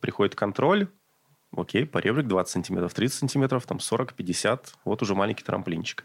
приходит 0.00 0.34
контроль, 0.34 0.88
окей, 1.56 1.86
поребрик 1.86 2.26
20 2.26 2.52
сантиметров, 2.52 2.94
30 2.94 3.18
сантиметров, 3.18 3.64
там 3.64 3.78
40, 3.78 4.14
50, 4.14 4.74
вот 4.84 5.02
уже 5.02 5.14
маленький 5.14 5.44
трамплинчик 5.44 6.04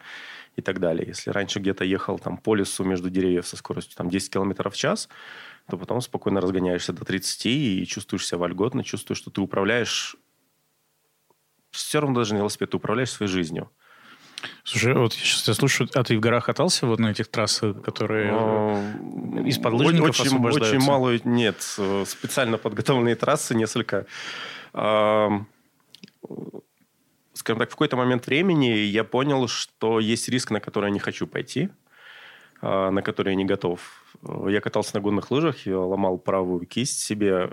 и 0.56 0.62
так 0.62 0.80
далее. 0.80 1.08
Если 1.08 1.32
раньше 1.32 1.60
где-то 1.60 1.84
ехал 1.84 2.20
там 2.20 2.38
по 2.38 2.56
лесу 2.56 2.84
между 2.84 3.10
деревьев 3.10 3.48
со 3.48 3.58
скоростью 3.58 3.98
там 3.98 4.10
10 4.10 4.32
километров 4.32 4.74
в 4.74 4.78
час, 4.78 5.10
то 5.70 5.78
потом 5.78 6.02
спокойно 6.02 6.42
разгоняешься 6.42 6.94
до 6.94 7.06
30 7.06 7.46
и 7.46 7.86
чувствуешь 7.88 8.28
себя 8.28 8.38
вольготно, 8.38 8.84
чувствуешь, 8.84 9.20
что 9.20 9.32
ты 9.32 9.42
управляешь 9.42 10.16
все 11.74 12.00
равно 12.00 12.16
даже 12.16 12.34
не 12.34 12.40
велосипед, 12.40 12.70
ты 12.70 12.78
управляешь 12.78 13.12
своей 13.12 13.32
жизнью. 13.32 13.70
Слушай, 14.64 14.94
вот 14.94 15.14
я 15.14 15.20
сейчас 15.20 15.44
тебя 15.44 15.54
слушаю, 15.54 15.90
а 15.94 16.04
ты 16.04 16.18
в 16.18 16.20
горах 16.20 16.46
катался 16.46 16.86
вот 16.86 17.00
на 17.00 17.12
этих 17.12 17.28
трассах, 17.28 17.82
которые... 17.82 18.32
А, 18.34 18.94
из-под 19.46 19.74
лыжников 19.74 20.10
очень, 20.10 20.28
освобождаются? 20.28 20.78
очень 20.78 20.86
мало, 20.86 21.18
нет, 21.24 21.62
специально 22.06 22.58
подготовленные 22.58 23.16
трассы 23.16 23.56
несколько. 23.56 24.06
А, 24.74 25.46
Скажем 27.34 27.60
так, 27.60 27.70
в 27.70 27.72
какой-то 27.72 27.98
момент 27.98 28.28
времени 28.28 28.68
я 28.68 29.04
понял, 29.04 29.48
что 29.48 30.00
есть 30.00 30.30
риск, 30.30 30.52
на 30.52 30.60
который 30.60 30.86
я 30.86 30.92
не 30.92 31.00
хочу 31.00 31.26
пойти, 31.26 31.70
а, 32.62 32.92
на 32.92 33.02
который 33.02 33.30
я 33.30 33.36
не 33.36 33.46
готов. 33.46 33.82
Я 34.48 34.62
катался 34.62 34.96
на 34.96 35.02
горных 35.02 35.32
лыжах, 35.32 35.66
я 35.66 35.80
ломал 35.80 36.18
правую 36.20 36.66
кисть 36.66 37.00
себе, 37.00 37.50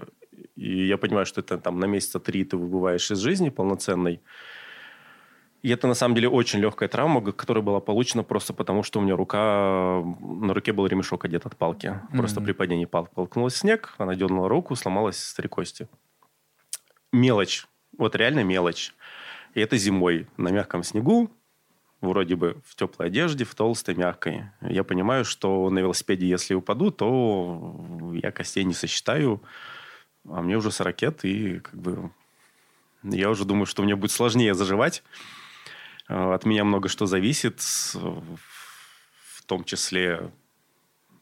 и 0.57 0.87
я 0.87 0.97
понимаю, 0.99 1.27
что 1.27 1.41
это 1.41 1.59
там 1.59 1.79
на 1.81 1.87
месяца 1.87 2.21
три 2.21 2.45
ты 2.45 2.57
выбываешь 2.57 3.11
из 3.11 3.19
жизни 3.19 3.51
полноценной. 3.51 4.21
И 5.63 5.69
это 5.69 5.87
на 5.87 5.95
самом 5.95 6.15
деле 6.15 6.29
очень 6.29 6.59
легкая 6.61 6.89
травма, 6.89 7.21
которая 7.33 7.63
была 7.63 7.81
получена 7.81 8.23
просто 8.23 8.55
потому, 8.55 8.83
что 8.83 8.99
у 8.99 9.03
меня 9.03 9.15
рука... 9.15 10.03
На 10.21 10.55
руке 10.55 10.73
был 10.73 10.87
ремешок 10.87 11.27
одет 11.27 11.45
от 11.45 11.55
палки. 11.57 12.01
Просто 12.13 12.41
Мгм. 12.41 12.47
при 12.47 12.53
падении 12.53 12.87
палка 12.87 13.15
толкнулась 13.15 13.55
в 13.55 13.59
снег, 13.59 13.95
она 13.99 14.15
дернула 14.15 14.49
руку, 14.49 14.75
сломалась 14.75 15.35
три 15.37 15.49
кости. 15.49 15.87
Мелочь. 17.13 17.67
Вот 17.99 18.17
реально 18.17 18.43
мелочь. 18.45 18.95
И 19.55 19.61
это 19.61 19.77
зимой 19.77 20.29
на 20.39 20.49
мягком 20.51 20.83
снегу, 20.83 21.31
вроде 22.01 22.37
бы 22.37 22.63
в 22.65 22.77
теплой 22.77 23.09
одежде, 23.09 23.45
в 23.45 23.55
толстой, 23.55 23.97
мягкой. 23.97 24.45
Я 24.63 24.85
понимаю, 24.85 25.25
что 25.25 25.69
на 25.71 25.81
велосипеде, 25.81 26.27
если 26.27 26.55
упаду, 26.55 26.91
то 26.91 27.85
я 28.15 28.31
костей 28.31 28.65
не 28.65 28.75
сосчитаю, 28.75 29.43
а 30.29 30.43
мне 30.43 30.57
уже 30.57 30.71
40 30.71 31.03
лет, 31.03 31.25
и 31.25 31.61
как 31.61 31.75
бы 31.75 32.11
я 33.03 33.31
уже 33.31 33.45
думаю, 33.45 33.67
что 33.67 33.83
мне 33.83 33.97
будет 33.97 34.11
сложнее 34.11 34.55
заживать. 34.55 35.03
Э, 36.09 36.35
От 36.35 36.45
меня 36.45 36.65
много 36.65 36.89
что 36.89 37.07
зависит, 37.07 37.61
в 37.61 39.43
том 39.47 39.65
числе 39.65 40.31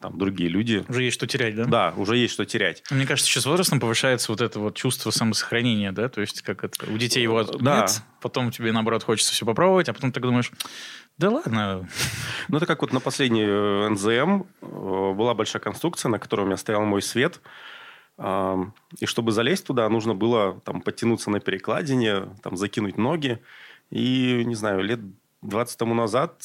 там 0.00 0.16
другие 0.16 0.48
люди. 0.48 0.84
Уже 0.88 1.02
есть 1.04 1.14
что 1.14 1.26
терять, 1.26 1.56
да? 1.56 1.64
Да, 1.64 1.94
уже 1.96 2.16
есть 2.16 2.32
что 2.34 2.44
терять. 2.44 2.84
Мне 2.90 3.04
кажется, 3.06 3.28
сейчас 3.30 3.42
с 3.42 3.46
возрастом 3.46 3.80
повышается 3.80 4.30
вот 4.30 4.40
это 4.40 4.60
вот 4.60 4.76
чувство 4.76 5.10
самосохранения, 5.10 5.90
да? 5.90 6.08
То 6.08 6.20
есть, 6.20 6.42
как 6.42 6.62
это, 6.62 6.88
у 6.90 6.96
детей 6.96 7.20
его 7.22 7.42
Да. 7.42 7.80
нет, 7.80 8.02
потом 8.20 8.50
тебе, 8.52 8.70
наоборот, 8.70 9.02
хочется 9.02 9.32
все 9.32 9.44
попробовать, 9.44 9.88
а 9.88 9.92
потом 9.92 10.12
ты 10.12 10.20
думаешь, 10.20 10.52
да 11.16 11.30
ладно, 11.30 11.88
Ну, 12.46 12.56
это 12.58 12.66
как 12.66 12.82
вот 12.82 12.92
на 12.92 13.00
последней 13.00 13.44
э, 13.44 13.88
НЗМ 13.88 14.42
э, 14.62 15.12
была 15.14 15.34
большая 15.34 15.60
конструкция, 15.60 16.10
на 16.10 16.20
которой 16.20 16.42
у 16.42 16.46
меня 16.46 16.56
стоял 16.56 16.84
мой 16.84 17.02
свет. 17.02 17.40
И 18.18 19.06
чтобы 19.06 19.30
залезть 19.30 19.66
туда, 19.66 19.88
нужно 19.88 20.14
было 20.14 20.60
там 20.64 20.80
подтянуться 20.80 21.30
на 21.30 21.38
перекладине, 21.38 22.34
там 22.42 22.56
закинуть 22.56 22.98
ноги. 22.98 23.40
И, 23.90 24.42
не 24.44 24.54
знаю, 24.54 24.82
лет 24.82 25.00
20 25.42 25.78
тому 25.78 25.94
назад 25.94 26.42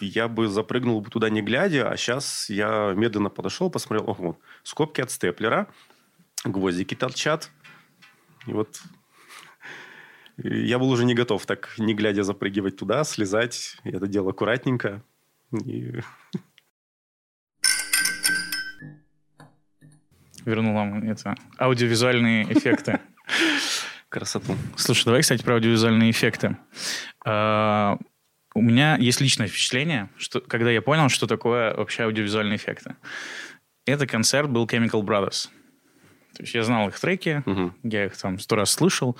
я 0.00 0.28
бы 0.28 0.48
запрыгнул 0.48 1.00
бы 1.00 1.10
туда 1.10 1.28
не 1.30 1.42
глядя, 1.42 1.90
а 1.90 1.96
сейчас 1.96 2.48
я 2.48 2.94
медленно 2.96 3.28
подошел, 3.28 3.70
посмотрел, 3.70 4.08
ого, 4.08 4.38
скобки 4.62 5.00
от 5.00 5.10
степлера, 5.10 5.68
гвоздики 6.44 6.94
торчат. 6.94 7.50
И 8.46 8.52
вот 8.52 8.80
я 10.38 10.78
был 10.78 10.90
уже 10.90 11.04
не 11.04 11.14
готов 11.14 11.44
так, 11.46 11.74
не 11.78 11.94
глядя, 11.94 12.22
запрыгивать 12.22 12.76
туда, 12.76 13.04
слезать. 13.04 13.76
Я 13.84 13.98
это 13.98 14.06
делал 14.06 14.30
аккуратненько. 14.30 15.02
И 15.64 16.00
вернул 20.44 20.74
вам 20.74 21.08
это, 21.08 21.34
аудиовизуальные 21.58 22.52
эффекты. 22.52 23.00
красоту. 24.08 24.56
Слушай, 24.76 25.04
давай, 25.06 25.22
кстати, 25.22 25.42
про 25.42 25.54
аудиовизуальные 25.54 26.10
эффекты. 26.10 26.56
А, 27.24 27.96
У 28.54 28.60
меня 28.60 28.96
есть 28.98 29.20
личное 29.22 29.46
впечатление, 29.48 30.10
что 30.18 30.40
когда 30.42 30.70
я 30.70 30.82
понял, 30.82 31.08
что 31.08 31.26
такое 31.26 31.74
вообще 31.74 32.02
аудиовизуальные 32.04 32.56
эффекты. 32.56 32.96
Это 33.86 34.06
концерт 34.06 34.50
был 34.50 34.66
Chemical 34.66 35.02
Brothers. 35.02 35.48
То 36.36 36.42
есть 36.42 36.54
я 36.54 36.62
знал 36.62 36.88
их 36.88 37.00
треки, 37.00 37.42
Мгм. 37.46 37.74
я 37.82 38.04
их 38.06 38.16
там 38.16 38.38
сто 38.38 38.56
раз 38.56 38.70
слышал, 38.70 39.16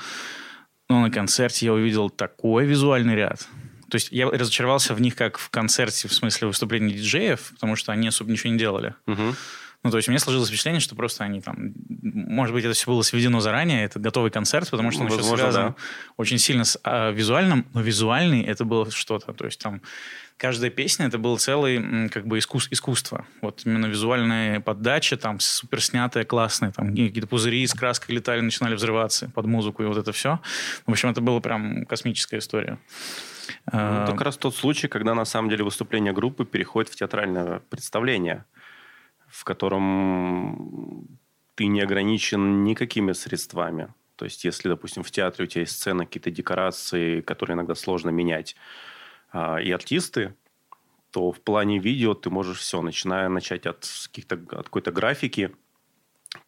но 0.91 1.01
на 1.01 1.11
концерте 1.11 1.67
я 1.67 1.73
увидел 1.73 2.11
такой 2.11 2.67
визуальный 2.67 3.15
ряд. 3.15 3.49
То 3.91 3.97
есть 3.97 4.13
я 4.13 4.29
разочаровался 4.31 4.95
в 4.95 5.01
них 5.01 5.17
как 5.17 5.39
в 5.39 5.49
концерте, 5.51 6.09
в 6.09 6.13
смысле 6.15 6.49
выступления 6.49 6.93
диджеев, 6.95 7.53
потому 7.55 7.77
что 7.77 7.93
они 7.93 8.09
особо 8.09 8.31
ничего 8.31 8.53
не 8.53 8.59
делали. 8.59 8.95
Мгм. 9.07 9.35
Ну, 9.83 9.91
то 9.91 9.97
есть 9.97 10.09
у 10.09 10.13
меня 10.13 10.21
сложилось 10.21 10.49
впечатление, 10.49 10.81
что 10.81 10.95
просто 10.95 11.25
они 11.25 11.41
там... 11.41 11.73
Может 11.89 12.55
быть, 12.55 12.65
это 12.65 12.75
все 12.75 12.87
было 12.87 13.03
сведено 13.03 13.41
заранее, 13.41 13.85
это 13.85 13.99
готовый 13.99 14.31
концерт, 14.31 14.71
потому 14.71 14.93
что 14.93 15.01
он 15.01 15.07
еще 15.09 15.17
Возможно, 15.17 15.45
связан 15.45 15.69
да. 15.71 15.75
очень 16.17 16.39
сильно 16.39 16.65
с 16.65 16.79
а, 16.85 17.11
визуальным, 17.11 17.67
но 17.75 17.81
визуальный 17.81 18.43
это 18.43 18.65
было 18.65 18.89
что-то. 18.93 19.33
То 19.33 19.45
есть 19.45 19.59
там 19.61 19.83
каждая 20.37 20.71
песня 20.71 21.07
это 21.07 21.19
было 21.19 21.37
целое 21.37 22.09
как 22.11 22.29
бы 22.29 22.39
искус- 22.39 22.69
искусство. 22.71 23.27
Вот 23.41 23.63
именно 23.65 23.87
визуальная 23.87 24.61
подача, 24.61 25.17
там 25.17 25.41
супер 25.41 25.83
снятая, 25.83 26.25
классная, 26.25 26.71
там 26.71 26.91
какие-то 26.91 27.27
пузыри 27.27 27.67
с 27.67 27.75
краской 27.75 28.15
летали, 28.15 28.41
начинали 28.41 28.77
взрываться 28.77 29.31
под 29.35 29.47
музыку 29.47 29.83
и 29.83 29.87
вот 29.87 29.97
это 29.97 30.13
все. 30.13 30.39
В 30.87 30.93
общем, 30.93 31.09
это 31.11 31.21
было 31.21 31.41
прям 31.41 31.87
космическая 31.87 32.39
история. 32.39 32.79
Ну, 33.73 33.79
А, 33.79 34.07
как 34.07 34.21
раз 34.21 34.37
тот 34.37 34.55
случай, 34.55 34.87
когда 34.87 35.15
на 35.15 35.25
самом 35.25 35.51
деле 35.51 35.65
выступление 35.65 36.13
группы 36.13 36.45
переходит 36.45 36.93
в 36.93 36.97
театральное 36.97 37.61
представление, 37.69 38.45
в 39.33 39.45
котором 39.45 41.09
ты 41.55 41.67
не 41.67 41.81
ограничен 41.81 42.65
никакими 42.65 43.13
средствами. 43.13 43.93
То 44.17 44.27
есть, 44.27 44.45
если, 44.45 44.69
допустим, 44.69 45.03
в 45.03 45.11
театре 45.11 45.45
у 45.45 45.49
тебя 45.49 45.63
есть 45.63 45.73
сцена, 45.73 46.05
какие-то 46.05 46.31
декорации, 46.31 47.23
которые 47.23 47.55
иногда 47.55 47.75
сложно 47.75 48.11
менять, 48.11 48.57
а, 49.33 49.57
и 49.57 49.71
артисты, 49.71 50.35
то 51.11 51.33
в 51.33 51.41
плане 51.41 51.79
видео 51.79 52.15
ты 52.15 52.31
можешь 52.31 52.59
все, 52.59 52.83
начиная 52.83 53.29
начать 53.29 53.67
от 53.67 53.87
каких-то 54.07 54.35
от 54.59 54.65
какой-то 54.65 54.93
графики, 54.93 55.51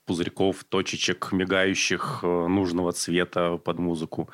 пузырьков, 0.04 0.64
точечек, 0.64 1.32
мигающих 1.32 2.20
э, 2.22 2.26
нужного 2.26 2.92
цвета 2.92 3.56
под 3.56 3.78
музыку. 3.78 4.30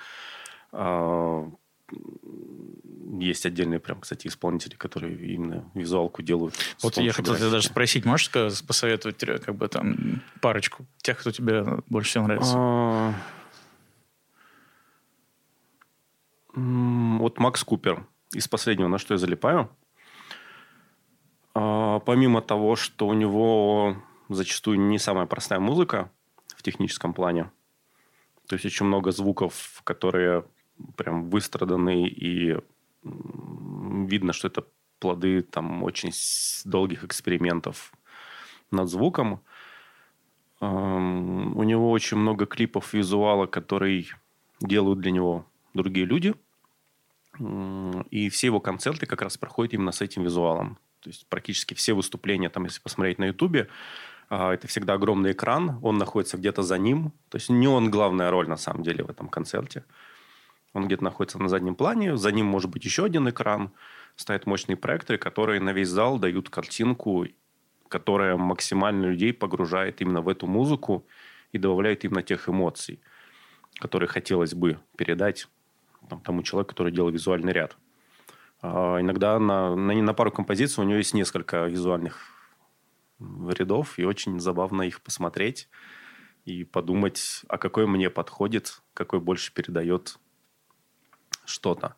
Есть 3.19 3.45
отдельные 3.45 3.81
прям, 3.81 4.01
кстати, 4.01 4.29
исполнители, 4.29 4.77
которые 4.77 5.17
именно 5.35 5.69
визуалку 5.75 6.23
делают. 6.23 6.55
Вот 6.81 6.97
я 6.99 7.13
хотел 7.13 7.35
тебя 7.35 7.51
даже 7.51 7.67
спросить, 7.67 8.05
можешь 8.05 8.27
сказать- 8.27 8.65
посоветовать 8.67 9.21
э, 9.25 9.39
как 9.39 9.57
бы 9.57 9.67
там 9.67 10.23
парочку 10.41 10.87
тех, 11.03 11.19
кто 11.19 11.33
тебе 11.33 11.65
больше 11.89 12.11
всего 12.11 12.25
нравится? 12.25 12.55
А, 12.57 13.15
Вот 16.55 17.39
Макс 17.39 17.65
Купер 17.65 18.07
из 18.33 18.47
последнего, 18.49 18.89
на 18.89 18.99
что 18.99 19.15
я 19.15 19.19
залипаю. 19.19 19.69
А, 21.55 21.99
Помимо 22.01 22.43
того, 22.43 22.77
что 22.77 23.09
у 23.09 23.13
него 23.15 23.97
зачастую 24.29 24.79
не 24.81 24.99
самая 24.99 25.27
простая 25.27 25.59
музыка 25.59 26.11
в 26.57 26.63
техническом 26.63 27.13
плане. 27.13 27.51
То 28.47 28.55
есть 28.55 28.65
очень 28.65 28.87
много 28.87 29.11
звуков, 29.11 29.81
которые 29.85 30.45
прям 30.97 31.29
выстраданы, 31.29 32.07
и 32.07 32.57
видно, 33.03 34.33
что 34.33 34.49
это 34.49 34.65
плоды 34.99 35.43
там 35.43 35.83
очень 35.83 36.13
долгих 36.65 37.05
экспериментов 37.05 37.93
над 38.71 38.89
звуком. 38.89 39.41
У 40.61 40.65
него 41.63 41.91
очень 41.91 42.19
много 42.19 42.47
клипов 42.47 42.93
визуала, 42.93 43.47
которые 43.47 44.07
делают 44.61 45.01
для 45.01 45.11
него 45.11 45.47
другие 45.73 46.07
люди. 46.07 46.35
И 48.11 48.29
все 48.29 48.49
его 48.49 48.61
концерты 48.61 49.07
как 49.07 49.23
раз 49.23 49.39
проходят 49.39 49.73
именно 49.73 49.93
с 49.93 50.03
этим 50.03 50.25
визуалом. 50.25 50.79
То 51.01 51.09
есть 51.09 51.27
практически 51.29 51.73
все 51.73 51.95
выступления, 51.95 52.51
там, 52.51 52.65
если 52.65 52.81
посмотреть 52.81 53.19
на 53.19 53.27
Ютубе, 53.29 53.69
а, 54.29 54.53
это 54.53 54.69
всегда 54.69 54.95
огромный 54.95 55.33
экран, 55.33 55.79
он 55.83 55.97
находится 55.97 56.37
где-то 56.37 56.63
за 56.63 56.77
ним. 56.77 57.13
То 57.31 57.37
есть 57.37 57.49
не 57.49 57.67
он 57.67 57.91
главная 57.91 58.31
роль, 58.31 58.49
на 58.49 58.59
самом 58.59 58.83
деле, 58.83 59.05
в 59.05 59.11
этом 59.11 59.29
концерте. 59.29 59.85
Он 60.73 60.87
где-то 60.87 61.05
находится 61.05 61.39
на 61.39 61.49
заднем 61.49 61.75
плане, 61.75 62.17
за 62.17 62.31
ним 62.31 62.47
может 62.47 62.71
быть 62.71 62.85
еще 62.85 63.05
один 63.05 63.29
экран. 63.29 63.73
Стоят 64.17 64.47
мощные 64.47 64.77
проекторы, 64.77 65.19
которые 65.19 65.61
на 65.61 65.73
весь 65.73 65.89
зал 65.89 66.19
дают 66.19 66.49
картинку, 66.49 67.27
которая 67.89 68.37
максимально 68.37 69.07
людей 69.07 69.33
погружает 69.33 70.01
именно 70.01 70.21
в 70.23 70.29
эту 70.29 70.47
музыку 70.47 71.07
и 71.53 71.59
добавляет 71.59 72.05
именно 72.05 72.23
тех 72.23 72.49
эмоций, 72.49 73.01
которые 73.81 74.09
хотелось 74.09 74.55
бы 74.55 74.79
передать 74.97 75.49
там, 76.09 76.21
тому 76.21 76.43
человеку, 76.43 76.71
который 76.71 76.93
делает 76.93 77.15
визуальный 77.15 77.53
ряд. 77.53 77.77
А 78.63 79.01
иногда 79.01 79.39
на, 79.39 79.75
на, 79.75 79.95
на 79.95 80.15
пару 80.15 80.31
композиций 80.31 80.85
у 80.85 80.87
него 80.87 80.99
есть 80.99 81.15
несколько 81.15 81.67
визуальных 81.67 82.21
рядов, 83.19 83.99
и 83.99 84.05
очень 84.05 84.39
забавно 84.39 84.83
их 84.83 85.01
посмотреть 85.01 85.69
и 86.45 86.65
подумать, 86.65 87.43
а 87.49 87.59
какой 87.59 87.87
мне 87.87 88.09
подходит, 88.09 88.83
какой 88.95 89.21
больше 89.21 89.53
передает 89.53 90.19
что-то. 91.51 91.97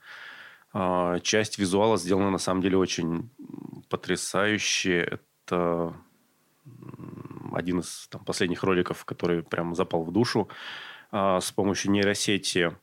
А, 0.73 1.21
часть 1.21 1.59
визуала 1.59 1.97
сделана 1.97 2.31
на 2.31 2.39
самом 2.39 2.63
деле 2.63 2.77
очень 2.77 3.31
потрясающе. 3.89 5.21
Это 5.45 5.95
один 7.53 7.81
из 7.81 8.09
там, 8.09 8.25
последних 8.25 8.63
роликов, 8.63 9.05
который 9.05 9.43
прям 9.43 9.75
запал 9.75 10.05
в 10.05 10.13
душу. 10.13 10.49
А, 11.11 11.41
с 11.41 11.53
помощью 11.53 11.93
нейросети 11.93 12.77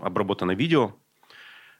обработано 0.00 0.52
видео, 0.52 0.94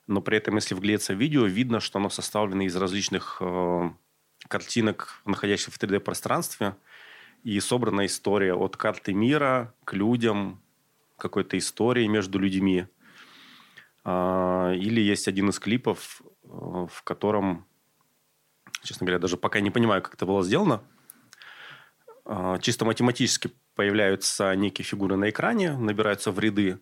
но 0.07 0.21
при 0.21 0.39
этом, 0.39 0.57
если 0.57 0.75
вглядеться 0.75 1.15
в 1.15 1.19
видео, 1.19 1.45
видно, 1.45 1.81
что 1.81 1.99
оно 1.99 2.09
составлено 2.09 2.63
из 2.63 2.77
различных 2.77 3.39
э, 3.41 3.91
картинок, 4.49 5.21
находящихся 5.25 5.71
в 5.71 5.79
3D-пространстве, 5.79 6.77
и 7.43 7.59
собрана 7.61 8.07
история 8.07 8.55
от 8.55 8.77
карты 8.77 9.13
мира 9.13 9.75
к 9.85 9.93
людям, 9.93 10.63
какой-то 11.17 11.59
истории 11.59 12.07
между 12.07 12.39
людьми. 12.39 12.87
А, 14.05 14.73
или 14.75 15.01
есть 15.01 15.29
один 15.29 15.49
из 15.49 15.59
клипов, 15.59 16.21
э, 16.45 16.47
в 16.47 17.03
котором, 17.05 17.67
честно 18.83 19.07
говоря, 19.07 19.19
даже 19.19 19.37
пока 19.37 19.61
не 19.61 19.71
понимаю, 19.71 20.03
как 20.03 20.15
это 20.15 20.27
было 20.27 20.43
сделано, 20.43 20.83
а, 22.27 22.59
чисто 22.59 22.85
математически 22.85 23.51
появляются 23.75 24.55
некие 24.55 24.85
фигуры 24.85 25.17
на 25.17 25.31
экране, 25.31 25.73
набираются 25.77 26.31
в 26.31 26.39
ряды, 26.39 26.81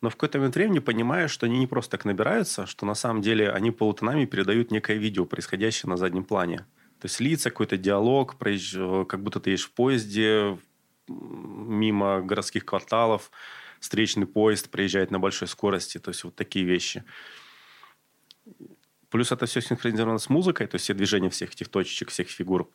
но 0.00 0.08
в 0.08 0.14
какой-то 0.14 0.38
момент 0.38 0.54
времени 0.54 0.78
понимаешь, 0.78 1.30
что 1.30 1.46
они 1.46 1.58
не 1.58 1.66
просто 1.66 1.92
так 1.92 2.04
набираются, 2.04 2.66
что 2.66 2.86
на 2.86 2.94
самом 2.94 3.20
деле 3.20 3.50
они 3.50 3.70
полутонами 3.70 4.24
передают 4.24 4.70
некое 4.70 4.96
видео, 4.96 5.26
происходящее 5.26 5.90
на 5.90 5.96
заднем 5.96 6.24
плане. 6.24 6.58
То 7.00 7.06
есть 7.06 7.20
лица, 7.20 7.50
какой-то 7.50 7.76
диалог, 7.76 8.36
как 8.36 9.22
будто 9.22 9.40
ты 9.40 9.50
едешь 9.50 9.66
в 9.66 9.72
поезде 9.72 10.58
мимо 11.08 12.20
городских 12.22 12.64
кварталов, 12.64 13.30
встречный 13.80 14.26
поезд 14.26 14.70
приезжает 14.70 15.10
на 15.10 15.18
большой 15.18 15.48
скорости, 15.48 15.98
то 15.98 16.10
есть 16.10 16.22
вот 16.22 16.36
такие 16.36 16.64
вещи. 16.64 17.04
Плюс 19.08 19.32
это 19.32 19.46
все 19.46 19.60
синхронизировано 19.60 20.18
с 20.18 20.28
музыкой, 20.28 20.68
то 20.68 20.76
есть 20.76 20.84
все 20.84 20.94
движения 20.94 21.30
всех 21.30 21.52
этих 21.52 21.68
точечек, 21.68 22.10
всех 22.10 22.28
фигур 22.28 22.70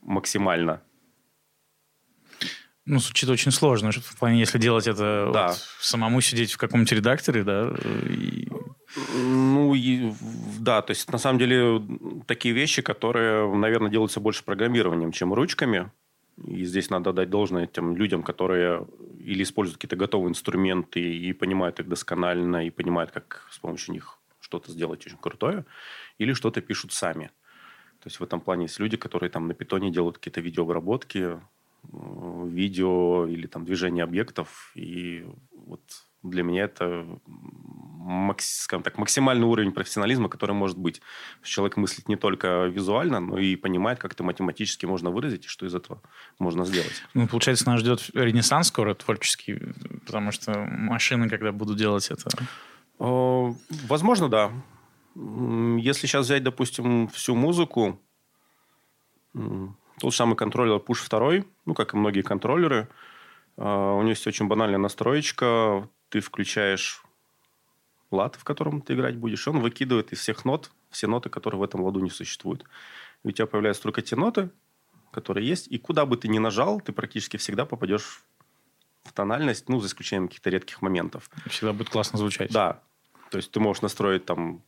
максимально 0.00 0.80
ну, 2.88 3.00
звучит 3.00 3.28
очень 3.28 3.52
сложно, 3.52 3.92
в 3.92 4.16
плане, 4.18 4.40
если 4.40 4.58
делать 4.58 4.86
это 4.86 5.30
да. 5.32 5.48
вот, 5.48 5.56
самому 5.78 6.22
сидеть 6.22 6.52
в 6.52 6.56
каком-то 6.56 6.94
редакторе, 6.94 7.44
да. 7.44 7.70
И... 8.08 8.48
Ну, 9.14 9.74
и, 9.74 10.10
да, 10.58 10.80
то 10.80 10.92
есть 10.92 11.12
на 11.12 11.18
самом 11.18 11.38
деле 11.38 11.82
такие 12.26 12.54
вещи, 12.54 12.80
которые, 12.80 13.54
наверное, 13.54 13.90
делаются 13.90 14.20
больше 14.20 14.42
программированием, 14.42 15.12
чем 15.12 15.34
ручками. 15.34 15.90
И 16.46 16.64
здесь 16.64 16.90
надо 16.90 17.12
дать 17.12 17.30
должное 17.30 17.66
тем 17.66 17.96
людям, 17.96 18.22
которые 18.22 18.86
или 19.18 19.42
используют 19.42 19.78
какие-то 19.78 19.96
готовые 19.96 20.30
инструменты 20.30 21.00
и 21.00 21.32
понимают 21.32 21.80
их 21.80 21.88
досконально, 21.88 22.66
и 22.66 22.70
понимают, 22.70 23.10
как 23.10 23.48
с 23.50 23.58
помощью 23.58 23.94
них 23.94 24.18
что-то 24.40 24.70
сделать 24.70 25.04
очень 25.06 25.18
крутое, 25.18 25.64
или 26.18 26.32
что-то 26.32 26.60
пишут 26.60 26.92
сами. 26.92 27.30
То 28.00 28.06
есть 28.06 28.20
в 28.20 28.22
этом 28.22 28.40
плане 28.40 28.64
есть 28.64 28.78
люди, 28.78 28.96
которые 28.96 29.30
там 29.30 29.48
на 29.48 29.54
питоне 29.54 29.90
делают 29.90 30.18
какие-то 30.18 30.40
видеообработки, 30.40 31.40
видео 31.82 33.26
или 33.26 33.46
там 33.46 33.64
движение 33.64 34.04
объектов. 34.04 34.72
И 34.74 35.26
вот 35.52 35.80
для 36.22 36.42
меня 36.42 36.64
это 36.64 37.06
скажем 38.38 38.82
так, 38.82 38.96
максимальный 38.98 39.46
уровень 39.46 39.72
профессионализма, 39.72 40.28
который 40.28 40.52
может 40.52 40.78
быть. 40.78 41.02
Человек 41.42 41.76
мыслит 41.76 42.08
не 42.08 42.16
только 42.16 42.66
визуально, 42.66 43.20
но 43.20 43.38
и 43.38 43.54
понимает, 43.56 43.98
как 43.98 44.14
это 44.14 44.22
математически 44.22 44.86
можно 44.86 45.10
выразить, 45.10 45.44
и 45.44 45.48
что 45.48 45.66
из 45.66 45.74
этого 45.74 46.00
можно 46.38 46.64
сделать. 46.64 47.02
Ну, 47.14 47.28
получается, 47.28 47.68
нас 47.68 47.80
ждет 47.80 48.08
ренессанс 48.14 48.68
скоро 48.68 48.94
творческий, 48.94 49.60
потому 50.06 50.32
что 50.32 50.58
машины, 50.58 51.28
когда 51.28 51.52
будут 51.52 51.76
делать 51.76 52.10
это... 52.10 52.30
Э, 52.98 53.52
возможно, 53.88 54.28
да. 54.28 54.52
Если 55.14 56.06
сейчас 56.06 56.26
взять, 56.26 56.42
допустим, 56.42 57.08
всю 57.08 57.34
музыку, 57.34 58.00
тот 60.00 60.14
самый 60.14 60.36
контроллер 60.36 60.76
Push 60.76 61.08
2, 61.10 61.44
ну, 61.66 61.74
как 61.74 61.92
и 61.92 61.96
многие 61.96 62.22
контроллеры, 62.22 62.88
а, 63.56 63.94
у 63.94 64.00
него 64.00 64.10
есть 64.10 64.26
очень 64.26 64.46
банальная 64.46 64.78
настроечка. 64.78 65.88
Ты 66.08 66.20
включаешь 66.20 67.02
лад, 68.10 68.36
в 68.36 68.44
котором 68.44 68.80
ты 68.80 68.94
играть 68.94 69.16
будешь, 69.16 69.46
он 69.48 69.60
выкидывает 69.60 70.12
из 70.12 70.20
всех 70.20 70.44
нот 70.44 70.70
все 70.90 71.06
ноты, 71.06 71.28
которые 71.28 71.60
в 71.60 71.62
этом 71.62 71.82
ладу 71.82 72.00
не 72.00 72.10
существуют. 72.10 72.64
И 73.24 73.28
у 73.28 73.30
тебя 73.30 73.46
появляются 73.46 73.82
только 73.82 74.02
те 74.02 74.16
ноты, 74.16 74.50
которые 75.10 75.46
есть, 75.46 75.68
и 75.68 75.78
куда 75.78 76.06
бы 76.06 76.16
ты 76.16 76.28
ни 76.28 76.38
нажал, 76.38 76.80
ты 76.80 76.92
практически 76.92 77.36
всегда 77.36 77.66
попадешь 77.66 78.22
в 79.04 79.12
тональность, 79.12 79.68
ну, 79.68 79.80
за 79.80 79.88
исключением 79.88 80.28
каких-то 80.28 80.50
редких 80.50 80.82
моментов. 80.82 81.30
Всегда 81.46 81.72
будет 81.72 81.90
классно 81.90 82.18
звучать. 82.18 82.50
Да. 82.52 82.82
То 83.30 83.38
есть 83.38 83.50
ты 83.50 83.60
можешь 83.60 83.82
настроить 83.82 84.24
там 84.24 84.62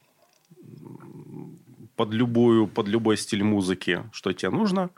под, 1.96 2.12
любую, 2.12 2.66
под 2.66 2.88
любой 2.88 3.16
стиль 3.16 3.42
музыки, 3.42 4.04
что 4.12 4.32
тебе 4.32 4.50
нужно. 4.50 4.90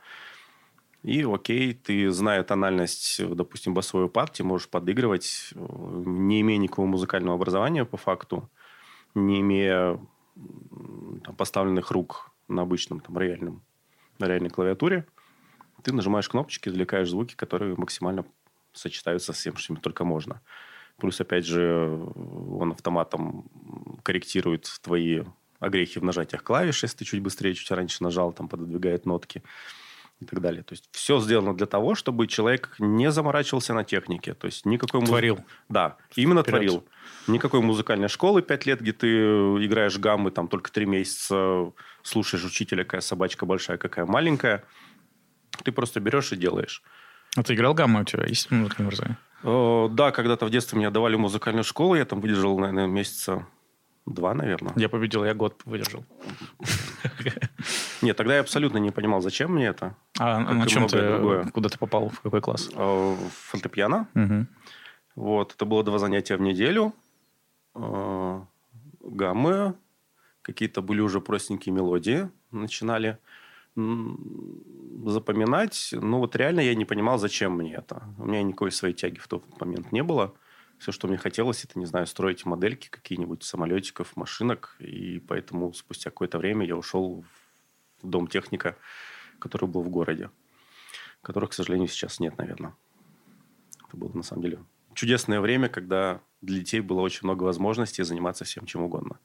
И 1.03 1.25
окей, 1.25 1.75
ты, 1.75 2.11
зная 2.11 2.45
тональность, 2.45 3.21
допустим, 3.35 3.75
басовой 3.75 4.09
партии, 4.09 4.45
можешь 4.45 4.69
подыгрывать, 4.69 5.53
не 5.55 6.41
имея 6.43 6.59
никакого 6.59 6.87
музыкального 6.87 7.35
образования 7.35 7.85
по 7.85 7.97
факту, 7.97 8.49
не 9.15 9.41
имея 9.41 9.99
там, 11.25 11.35
поставленных 11.37 11.91
рук 11.91 12.31
на 12.47 12.62
обычном 12.62 13.01
там, 13.01 13.19
реальном, 13.19 13.62
на 14.19 14.29
реальной 14.29 14.51
клавиатуре. 14.51 15.05
Ты 15.83 15.93
нажимаешь 15.93 16.29
кнопочки, 16.29 16.69
извлекаешь 16.69 17.11
звуки, 17.11 17.35
которые 17.35 17.75
максимально 17.77 18.25
сочетаются 18.73 19.33
с 19.33 19.37
всем, 19.37 19.57
что 19.57 19.75
только 19.75 20.05
можно. 20.05 20.41
Плюс, 20.99 21.21
опять 21.21 21.47
же, 21.47 22.01
он 22.15 22.71
автоматом 22.71 23.51
корректирует 24.05 24.69
твои 24.83 25.25
огрехи 25.59 25.99
в 25.99 26.05
нажатиях 26.05 26.45
клавиш, 26.45 26.85
если 26.85 26.99
ты 26.99 27.05
чуть 27.05 27.23
быстрее, 27.23 27.55
чуть 27.55 27.71
раньше 27.73 28.05
нажал, 28.05 28.33
там 28.33 28.49
пододвигает 28.49 29.05
нотки 29.05 29.43
и 30.23 30.27
так 30.27 30.41
далее. 30.41 30.63
То 30.63 30.73
есть 30.73 30.89
все 30.93 31.21
сделано 31.21 31.55
для 31.55 31.67
того, 31.67 31.95
чтобы 31.95 32.27
человек 32.27 32.75
не 32.79 33.11
заморачивался 33.11 33.75
на 33.75 33.85
технике. 33.85 34.35
То 34.35 34.47
есть 34.47 34.65
никакой 34.65 35.01
муз... 35.01 35.09
Творил. 35.09 35.41
Да, 35.69 35.97
именно 36.17 36.43
Вперед. 36.43 36.59
творил. 36.59 36.85
Никакой 37.27 37.61
музыкальной 37.61 38.09
школы 38.09 38.43
пять 38.43 38.67
лет, 38.67 38.81
где 38.81 38.93
ты 38.93 39.09
играешь 39.09 39.99
гаммы, 39.99 40.31
там 40.31 40.49
только 40.49 40.71
три 40.71 40.87
месяца 40.87 41.73
слушаешь 42.03 42.45
учителя, 42.45 42.85
какая 42.85 43.01
собачка 43.01 43.47
большая, 43.47 43.79
какая 43.79 44.07
маленькая. 44.07 44.65
Ты 45.65 45.73
просто 45.73 46.01
берешь 46.01 46.33
и 46.33 46.37
делаешь. 46.37 46.83
А 47.37 47.43
ты 47.43 47.55
играл 47.55 47.75
гаммы 47.75 48.01
у 48.01 48.05
тебя? 48.05 48.25
Есть 48.25 48.51
музыкальное 48.51 48.89
образование? 48.89 49.89
Да, 49.95 50.13
когда-то 50.13 50.47
в 50.47 50.51
детстве 50.51 50.79
меня 50.79 50.91
давали 50.91 51.17
музыкальную 51.17 51.65
школу, 51.65 51.97
я 51.97 52.05
там 52.05 52.21
выдержал, 52.21 52.59
наверное, 52.59 52.87
месяца 52.87 53.47
Два, 54.05 54.35
наверное. 54.35 54.73
Я 54.77 54.89
победил, 54.89 55.25
я 55.25 55.33
год 55.33 55.61
выдержал. 55.65 56.05
Нет, 58.03 58.17
тогда 58.17 58.35
я 58.35 58.41
абсолютно 58.41 58.79
не 58.79 58.91
понимал, 58.91 59.21
зачем 59.21 59.55
мне 59.55 59.67
это. 59.67 59.97
А 60.19 60.41
на 60.41 60.67
чем 60.67 60.88
ты, 60.88 61.45
куда 61.53 61.69
ты 61.69 61.79
попал, 61.79 62.09
в 62.09 62.21
какой 62.21 62.41
класс? 62.41 62.71
А, 62.75 63.15
в 63.15 63.31
фортепиано. 63.31 64.09
Вот, 65.15 65.55
это 65.55 65.65
было 65.65 65.85
два 65.85 65.99
занятия 65.99 66.37
в 66.37 66.41
неделю. 66.41 66.93
А, 67.75 68.45
гаммы, 69.01 69.75
какие-то 70.43 70.83
были 70.83 71.01
уже 71.01 71.21
простенькие 71.21 71.75
мелодии, 71.75 72.29
начинали. 72.51 73.19
запоминать, 73.75 75.91
ну 75.93 76.19
вот 76.19 76.37
реально 76.37 76.61
я 76.61 76.75
не 76.75 76.85
понимал, 76.85 77.19
зачем 77.19 77.57
мне 77.57 77.75
это. 77.75 78.03
У 78.19 78.27
меня 78.27 78.43
никакой 78.43 78.73
своей 78.73 78.95
тяги 78.95 79.19
в 79.19 79.29
тот 79.29 79.45
момент 79.61 79.93
не 79.93 80.03
было. 80.03 80.35
Все, 80.79 80.93
что 80.93 81.07
мне 81.07 81.17
хотелось, 81.17 81.65
это, 81.65 81.79
не 81.79 81.87
знаю, 81.87 82.07
строить 82.07 82.45
модельки 82.45 82.88
какие-нибудь 82.88 83.45
самолетиков, 83.45 84.17
машинок. 84.17 84.77
И 84.81 85.21
поэтому 85.21 85.73
спустя 85.73 86.11
какое-то 86.11 86.38
время 86.38 86.67
я 86.67 86.77
ушел 86.77 87.23
в 87.23 87.42
дом 88.03 88.27
техника, 88.27 88.77
который 89.38 89.69
был 89.69 89.83
в 89.83 89.88
городе, 89.88 90.31
которых, 91.23 91.51
к 91.51 91.53
сожалению, 91.55 91.88
сейчас 91.88 92.21
нет, 92.21 92.37
наверное. 92.38 92.75
Это 93.88 93.97
было, 93.97 94.11
на 94.15 94.23
самом 94.23 94.43
деле, 94.43 94.65
чудесное 94.95 95.41
время, 95.41 95.69
когда 95.69 96.21
для 96.41 96.61
детей 96.61 96.81
было 96.81 97.01
очень 97.01 97.21
много 97.25 97.45
возможностей 97.45 98.03
заниматься 98.03 98.45
всем 98.45 98.67
чем 98.67 98.83
угодно. 98.83 99.19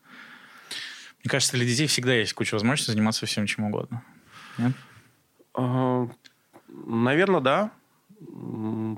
Мне 1.24 1.30
кажется, 1.30 1.58
для 1.58 1.66
детей 1.66 1.88
всегда 1.88 2.14
есть 2.14 2.34
куча 2.34 2.56
возможностей 2.56 2.92
заниматься 2.92 3.26
всем 3.26 3.46
чем 3.48 3.66
угодно. 3.66 4.04
Нет? 4.58 4.74
А, 5.54 6.08
наверное, 6.68 7.42
да. 7.42 7.72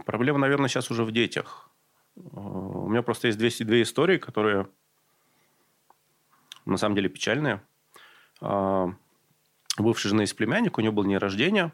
Проблема, 0.05 0.39
наверное, 0.39 0.69
сейчас 0.69 0.91
уже 0.91 1.03
в 1.03 1.11
детях. 1.11 1.69
А, 2.17 2.39
у 2.39 2.89
меня 2.89 3.01
просто 3.01 3.27
есть 3.27 3.39
две, 3.39 3.49
две 3.49 3.81
истории, 3.81 4.17
которые 4.17 4.67
на 6.65 6.77
самом 6.77 6.95
деле 6.95 7.09
печальные. 7.09 7.61
А, 9.79 9.83
бывшая 9.83 10.09
жена 10.09 10.23
из 10.23 10.33
племянник, 10.33 10.77
у 10.77 10.81
нее 10.81 10.91
был 10.91 11.05
день 11.05 11.17
рождения. 11.17 11.71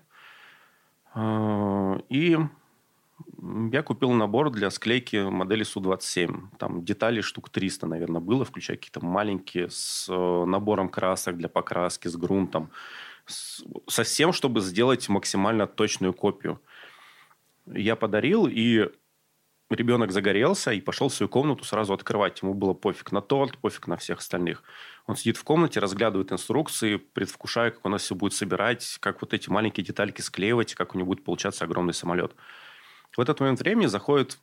И 2.10 2.38
я 3.72 3.84
купил 3.84 4.12
набор 4.12 4.50
для 4.52 4.70
склейки 4.70 5.30
модели 5.30 5.64
Су-27. 5.64 6.58
Там 6.60 6.84
деталей 6.84 7.22
штук 7.22 7.50
300, 7.50 7.88
наверное, 7.88 8.22
было, 8.22 8.44
включая 8.44 8.78
какие-то 8.78 9.06
маленькие, 9.06 9.70
с 9.70 10.08
э, 10.10 10.46
набором 10.46 10.90
красок 10.90 11.38
для 11.38 11.48
покраски, 11.48 12.10
с 12.10 12.18
грунтом. 12.18 12.72
Со 13.26 14.04
всем, 14.04 14.34
чтобы 14.34 14.60
сделать 14.60 15.08
максимально 15.08 15.68
точную 15.68 16.14
копию. 16.14 16.62
Я 17.66 17.96
подарил, 17.96 18.48
и 18.48 18.90
ребенок 19.70 20.12
загорелся 20.12 20.72
и 20.72 20.82
пошел 20.82 21.10
в 21.10 21.14
свою 21.14 21.30
комнату 21.30 21.64
сразу 21.64 21.94
открывать. 21.94 22.42
Ему 22.42 22.54
было 22.54 22.74
пофиг 22.74 23.12
на 23.12 23.22
торт, 23.22 23.58
пофиг 23.58 23.88
на 23.88 23.98
всех 23.98 24.20
остальных. 24.20 24.64
Он 25.08 25.16
сидит 25.16 25.38
в 25.38 25.44
комнате, 25.44 25.80
разглядывает 25.80 26.32
инструкции, 26.32 26.98
предвкушая, 26.98 27.72
как 27.72 27.86
у 27.86 27.90
нас 27.90 28.04
все 28.04 28.16
будет 28.16 28.34
собирать, 28.34 28.98
как 29.00 29.22
вот 29.22 29.34
эти 29.34 29.50
маленькие 29.50 29.86
детальки 29.86 30.22
склеивать, 30.22 30.76
как 30.76 30.94
у 30.94 30.98
него 30.98 31.08
будет 31.08 31.24
получаться 31.24 31.66
огромный 31.66 31.94
самолет. 31.94 32.36
В 33.16 33.22
этот 33.22 33.40
момент 33.40 33.60
времени 33.60 33.88
заходит 33.88 34.40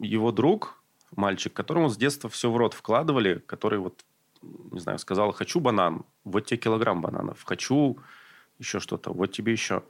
его 0.00 0.32
друг, 0.32 0.82
мальчик, 1.14 1.52
которому 1.52 1.88
с 1.88 1.96
детства 1.96 2.28
все 2.28 2.50
в 2.50 2.56
рот 2.56 2.74
вкладывали, 2.74 3.38
который 3.46 3.78
вот, 3.78 4.04
не 4.42 4.80
знаю, 4.80 4.98
сказал, 4.98 5.32
хочу 5.32 5.60
банан, 5.60 6.04
вот 6.24 6.46
тебе 6.46 6.58
килограмм 6.58 7.00
бананов, 7.00 7.42
хочу 7.44 7.98
еще 8.58 8.80
что-то, 8.80 9.12
вот 9.12 9.32
тебе 9.32 9.52
еще. 9.52 9.82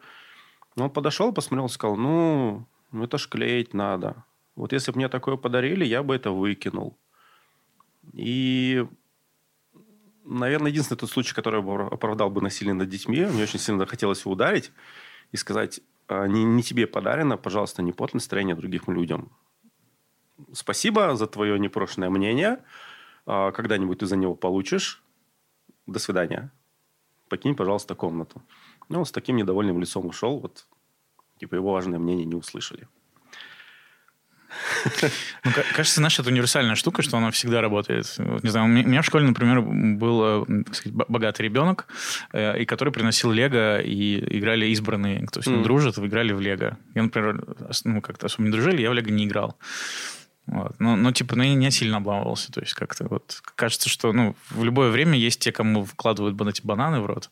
Он 0.76 0.90
подошел, 0.90 1.32
посмотрел, 1.32 1.68
сказал, 1.68 1.96
ну, 1.96 2.66
это 2.92 3.16
ж 3.16 3.28
клеить 3.28 3.72
надо. 3.72 4.24
Вот 4.56 4.72
если 4.72 4.90
бы 4.90 4.96
мне 4.96 5.08
такое 5.08 5.36
подарили, 5.36 5.84
я 5.84 6.02
бы 6.02 6.16
это 6.16 6.30
выкинул. 6.30 6.98
И, 8.12 8.86
наверное, 10.24 10.70
единственный 10.70 10.98
тот 10.98 11.10
случай, 11.10 11.34
который 11.34 11.60
оправдал 11.60 12.30
бы 12.30 12.40
насилие 12.40 12.74
над 12.74 12.88
детьми, 12.88 13.26
мне 13.26 13.42
очень 13.42 13.58
сильно 13.58 13.86
хотелось 13.86 14.20
его 14.20 14.32
ударить 14.32 14.72
и 15.32 15.36
сказать, 15.36 15.80
а, 16.08 16.26
не, 16.26 16.44
не 16.44 16.62
тебе 16.62 16.86
подарено, 16.86 17.36
пожалуйста, 17.36 17.82
не 17.82 17.92
под 17.92 18.14
настроение 18.14 18.56
другим 18.56 18.82
людям. 18.86 19.30
Спасибо 20.52 21.16
за 21.16 21.26
твое 21.26 21.58
непрошенное 21.58 22.10
мнение. 22.10 22.62
А, 23.26 23.52
когда-нибудь 23.52 23.98
ты 23.98 24.06
за 24.06 24.16
него 24.16 24.34
получишь. 24.34 25.02
До 25.86 25.98
свидания. 25.98 26.50
Покинь, 27.28 27.54
пожалуйста, 27.54 27.94
комнату. 27.94 28.42
Ну, 28.88 29.04
с 29.04 29.12
таким 29.12 29.36
недовольным 29.36 29.80
лицом 29.80 30.06
ушел. 30.06 30.38
Вот, 30.38 30.66
типа, 31.38 31.56
его 31.56 31.72
важное 31.72 31.98
мнение 31.98 32.24
не 32.24 32.34
услышали. 32.34 32.88
Ну, 35.44 35.50
кажется, 35.74 35.96
знаешь, 35.96 36.18
это 36.18 36.28
универсальная 36.30 36.74
штука, 36.74 37.02
что 37.02 37.16
она 37.16 37.30
всегда 37.30 37.60
работает. 37.60 38.12
Вот, 38.18 38.42
не 38.42 38.50
знаю, 38.50 38.66
у 38.66 38.68
меня 38.68 39.02
в 39.02 39.06
школе, 39.06 39.26
например, 39.26 39.60
был 39.60 40.44
э, 40.44 40.62
так 40.64 40.74
сказать, 40.74 41.06
богатый 41.08 41.42
ребенок, 41.42 41.86
э, 42.32 42.62
и 42.62 42.64
который 42.64 42.92
приносил 42.92 43.30
лего, 43.30 43.80
и 43.80 44.38
играли 44.38 44.66
избранные, 44.66 45.26
кто 45.26 45.40
с 45.40 45.46
ним 45.46 45.60
mm. 45.60 45.64
дружит, 45.64 45.98
играли 45.98 46.32
в 46.32 46.40
лего. 46.40 46.76
Я, 46.94 47.02
например, 47.02 47.44
ну, 47.84 48.00
как-то 48.00 48.26
особо 48.26 48.44
не 48.44 48.52
дружили, 48.52 48.82
я 48.82 48.90
в 48.90 48.94
лего 48.94 49.10
не 49.10 49.26
играл. 49.26 49.58
Вот. 50.46 50.78
Но, 50.78 50.96
но, 50.96 51.12
типа, 51.12 51.36
ну, 51.36 51.42
я 51.42 51.54
не 51.54 51.70
сильно 51.70 51.96
обламывался. 51.96 52.52
То 52.52 52.60
есть, 52.60 52.74
как-то 52.74 53.06
вот 53.08 53.40
кажется, 53.56 53.88
что 53.88 54.12
ну, 54.12 54.36
в 54.50 54.64
любое 54.64 54.90
время 54.90 55.18
есть 55.18 55.40
те, 55.40 55.52
кому 55.52 55.84
вкладывают 55.84 56.40
эти 56.40 56.64
бананы 56.64 57.00
в 57.00 57.06
рот. 57.06 57.30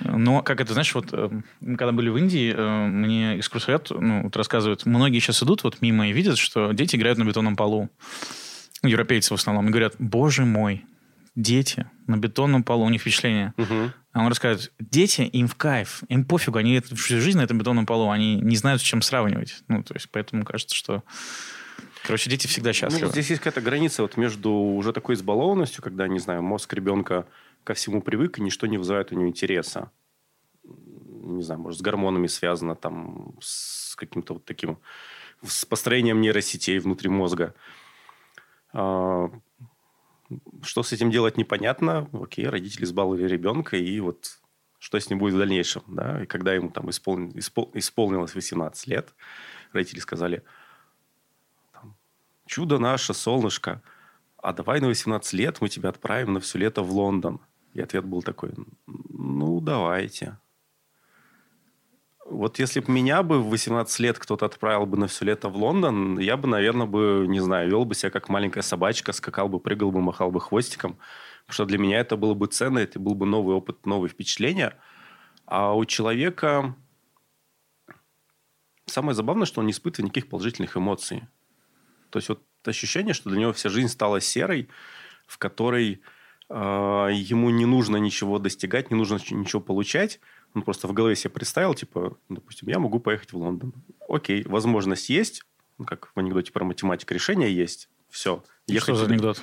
Но, 0.00 0.42
как 0.42 0.60
это, 0.60 0.72
знаешь, 0.72 0.94
вот 0.94 1.08
э, 1.12 1.30
когда 1.60 1.92
были 1.92 2.08
в 2.08 2.16
Индии, 2.16 2.54
э, 2.56 2.86
мне 2.86 3.38
экскурсовед 3.38 3.90
ну, 3.90 4.22
вот 4.22 4.36
рассказывают, 4.36 4.86
многие 4.86 5.18
сейчас 5.18 5.42
идут 5.42 5.64
вот 5.64 5.82
мимо 5.82 6.08
и 6.08 6.12
видят, 6.12 6.38
что 6.38 6.72
дети 6.72 6.96
играют 6.96 7.18
на 7.18 7.24
бетонном 7.24 7.56
полу. 7.56 7.90
Европейцы 8.82 9.34
в 9.34 9.38
основном. 9.38 9.68
И 9.68 9.70
говорят, 9.70 9.94
боже 9.98 10.44
мой, 10.44 10.84
дети 11.34 11.86
на 12.06 12.16
бетонном 12.16 12.62
полу, 12.62 12.84
у 12.84 12.90
них 12.90 13.00
впечатление. 13.00 13.54
Угу. 13.56 13.92
А 14.12 14.20
он 14.20 14.28
рассказывает, 14.28 14.72
дети, 14.78 15.22
им 15.22 15.48
в 15.48 15.56
кайф, 15.56 16.02
им 16.08 16.24
пофигу, 16.24 16.58
они 16.58 16.80
всю 16.80 17.20
жизнь 17.20 17.38
на 17.38 17.42
этом 17.42 17.58
бетонном 17.58 17.86
полу, 17.86 18.10
они 18.10 18.36
не 18.36 18.56
знают, 18.56 18.80
с 18.80 18.84
чем 18.84 19.02
сравнивать. 19.02 19.62
Ну, 19.68 19.82
то 19.82 19.94
есть, 19.94 20.08
поэтому 20.10 20.44
кажется, 20.44 20.74
что 20.74 21.02
Короче, 22.04 22.28
дети 22.28 22.46
всегда 22.46 22.68
ну, 22.68 22.74
счастливы. 22.74 23.06
Ну, 23.06 23.12
здесь 23.12 23.30
есть 23.30 23.40
какая-то 23.40 23.62
граница 23.62 24.02
вот 24.02 24.18
между 24.18 24.50
уже 24.50 24.92
такой 24.92 25.14
избалованностью, 25.14 25.82
когда, 25.82 26.06
не 26.06 26.18
знаю, 26.18 26.42
мозг 26.42 26.72
ребенка 26.74 27.24
ко 27.64 27.74
всему 27.74 28.02
привык, 28.02 28.38
и 28.38 28.42
ничто 28.42 28.66
не 28.66 28.78
вызывает 28.78 29.10
у 29.10 29.14
него 29.14 29.28
интереса. 29.28 29.90
Не 30.62 31.42
знаю, 31.42 31.60
может, 31.60 31.80
с 31.80 31.82
гормонами 31.82 32.26
связано, 32.26 32.76
там, 32.76 33.36
с 33.40 33.96
каким-то 33.96 34.34
вот 34.34 34.44
таким, 34.44 34.78
с 35.42 35.64
построением 35.64 36.20
нейросетей 36.20 36.78
внутри 36.78 37.08
мозга. 37.08 37.54
А, 38.72 39.30
что 40.62 40.82
с 40.82 40.92
этим 40.92 41.10
делать 41.10 41.36
непонятно. 41.36 42.08
Окей, 42.12 42.46
родители 42.46 42.84
избаловали 42.84 43.26
ребенка, 43.26 43.76
и 43.76 44.00
вот 44.00 44.38
что 44.78 44.98
с 45.00 45.08
ним 45.08 45.18
будет 45.18 45.34
в 45.34 45.38
дальнейшем. 45.38 45.82
Да? 45.86 46.22
И 46.22 46.26
когда 46.26 46.52
ему 46.52 46.70
там 46.70 46.90
исполни, 46.90 47.38
испол, 47.38 47.70
исполнилось 47.72 48.34
18 48.34 48.86
лет, 48.86 49.14
родители 49.72 50.00
сказали, 50.00 50.44
чудо 52.46 52.78
наше, 52.78 53.14
солнышко, 53.14 53.82
а 54.36 54.52
давай 54.52 54.80
на 54.80 54.88
18 54.88 55.32
лет 55.32 55.62
мы 55.62 55.70
тебя 55.70 55.88
отправим 55.88 56.34
на 56.34 56.40
все 56.40 56.58
лето 56.58 56.82
в 56.82 56.90
Лондон. 56.90 57.40
И 57.74 57.80
ответ 57.80 58.04
был 58.04 58.22
такой, 58.22 58.52
ну, 58.86 59.60
давайте. 59.60 60.38
Вот 62.24 62.58
если 62.58 62.80
бы 62.80 62.90
меня 62.90 63.22
бы 63.22 63.42
в 63.42 63.50
18 63.50 64.00
лет 64.00 64.18
кто-то 64.18 64.46
отправил 64.46 64.86
бы 64.86 64.96
на 64.96 65.08
все 65.08 65.26
лето 65.26 65.48
в 65.48 65.56
Лондон, 65.56 66.18
я 66.18 66.36
бы, 66.36 66.48
наверное, 66.48 66.86
бы, 66.86 67.26
не 67.28 67.40
знаю, 67.40 67.68
вел 67.68 67.84
бы 67.84 67.94
себя 67.94 68.10
как 68.10 68.28
маленькая 68.28 68.62
собачка, 68.62 69.12
скакал 69.12 69.48
бы, 69.48 69.60
прыгал 69.60 69.90
бы, 69.90 70.00
махал 70.00 70.30
бы 70.30 70.40
хвостиком. 70.40 70.98
Потому 71.42 71.54
что 71.54 71.64
для 71.66 71.78
меня 71.78 71.98
это 71.98 72.16
было 72.16 72.32
бы 72.32 72.46
ценно, 72.46 72.78
это 72.78 72.98
был 72.98 73.14
бы 73.14 73.26
новый 73.26 73.54
опыт, 73.54 73.84
новые 73.84 74.08
впечатления. 74.08 74.78
А 75.44 75.74
у 75.74 75.84
человека 75.84 76.74
самое 78.86 79.14
забавное, 79.14 79.46
что 79.46 79.60
он 79.60 79.66
не 79.66 79.72
испытывает 79.72 80.10
никаких 80.10 80.30
положительных 80.30 80.76
эмоций. 80.76 81.24
То 82.10 82.18
есть 82.18 82.28
вот 82.28 82.42
ощущение, 82.64 83.14
что 83.14 83.30
для 83.30 83.40
него 83.40 83.52
вся 83.52 83.68
жизнь 83.68 83.88
стала 83.88 84.20
серой, 84.20 84.68
в 85.26 85.38
которой 85.38 86.00
ему 86.50 87.50
не 87.50 87.66
нужно 87.66 87.96
ничего 87.96 88.38
достигать, 88.38 88.90
не 88.90 88.96
нужно 88.96 89.18
ничего 89.30 89.60
получать. 89.60 90.20
Он 90.54 90.62
просто 90.62 90.86
в 90.86 90.92
голове 90.92 91.16
себе 91.16 91.30
представил, 91.30 91.74
типа, 91.74 92.16
допустим, 92.28 92.68
я 92.68 92.78
могу 92.78 93.00
поехать 93.00 93.32
в 93.32 93.36
Лондон. 93.36 93.72
Окей, 94.08 94.44
возможность 94.44 95.08
есть, 95.08 95.42
ну, 95.78 95.84
как 95.84 96.12
в 96.14 96.18
анекдоте 96.18 96.52
про 96.52 96.64
математику, 96.64 97.14
решение 97.14 97.54
есть. 97.54 97.88
Все. 98.08 98.44
Ехать 98.66 98.94
Что 98.94 99.06
за 99.06 99.06
анекдот? 99.06 99.42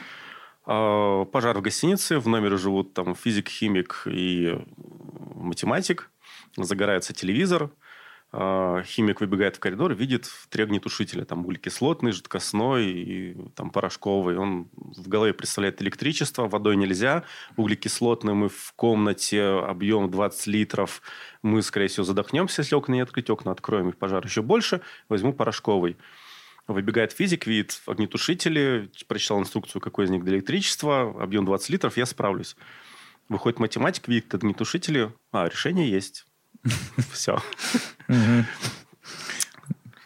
А, 0.65 1.25
пожар 1.25 1.57
в 1.57 1.61
гостинице, 1.61 2.19
в 2.19 2.27
номере 2.27 2.57
живут 2.57 2.93
там 2.93 3.15
физик, 3.15 3.49
химик 3.49 4.03
и 4.05 4.57
математик. 5.35 6.09
Загорается 6.55 7.13
телевизор, 7.13 7.63
а, 7.63 7.69
химик 8.33 9.19
выбегает 9.19 9.57
в 9.57 9.59
коридор, 9.59 9.93
видит 9.93 10.29
три 10.49 10.63
огнетушителя. 10.63 11.25
Там 11.25 11.45
углекислотный, 11.45 12.13
жидкостной 12.13 12.85
и 12.85 13.37
там 13.55 13.71
порошковый. 13.71 14.37
Он 14.37 14.69
в 14.73 15.09
голове 15.09 15.33
представляет 15.33 15.81
электричество, 15.81 16.47
водой 16.47 16.77
нельзя. 16.77 17.23
Углекислотный 17.57 18.33
мы 18.33 18.47
в 18.47 18.73
комнате, 18.77 19.43
объем 19.43 20.09
20 20.09 20.47
литров. 20.47 21.01
Мы, 21.41 21.61
скорее 21.61 21.87
всего, 21.87 22.05
задохнемся, 22.05 22.61
если 22.61 22.75
окна 22.75 22.93
не 22.93 23.01
открыть. 23.01 23.29
Окна 23.29 23.51
откроем, 23.51 23.89
и 23.89 23.91
пожар 23.93 24.23
еще 24.25 24.41
больше. 24.41 24.79
Возьму 25.09 25.33
порошковый. 25.33 25.97
Выбегает 26.67 27.11
физик, 27.11 27.47
видит 27.47 27.81
огнетушители, 27.85 28.89
прочитал 29.07 29.39
инструкцию, 29.39 29.81
какой 29.81 30.05
из 30.05 30.09
них 30.09 30.23
для 30.23 30.35
электричества, 30.35 31.21
объем 31.21 31.43
20 31.43 31.69
литров, 31.69 31.97
я 31.97 32.05
справлюсь. 32.05 32.55
Выходит 33.27 33.59
математик, 33.59 34.07
видит 34.07 34.33
огнетушители, 34.33 35.11
а, 35.33 35.49
решение 35.49 35.89
есть 35.89 36.27
Все. 37.11 37.37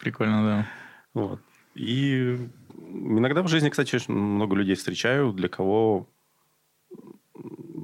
Прикольно, 0.02 0.44
да. 0.44 0.68
Вот. 1.14 1.42
И 1.74 2.50
иногда 2.78 3.42
в 3.42 3.48
жизни, 3.48 3.70
кстати, 3.70 3.96
очень 3.96 4.14
много 4.14 4.56
людей 4.56 4.76
встречаю, 4.76 5.34
для 5.34 5.50
кого 5.50 6.08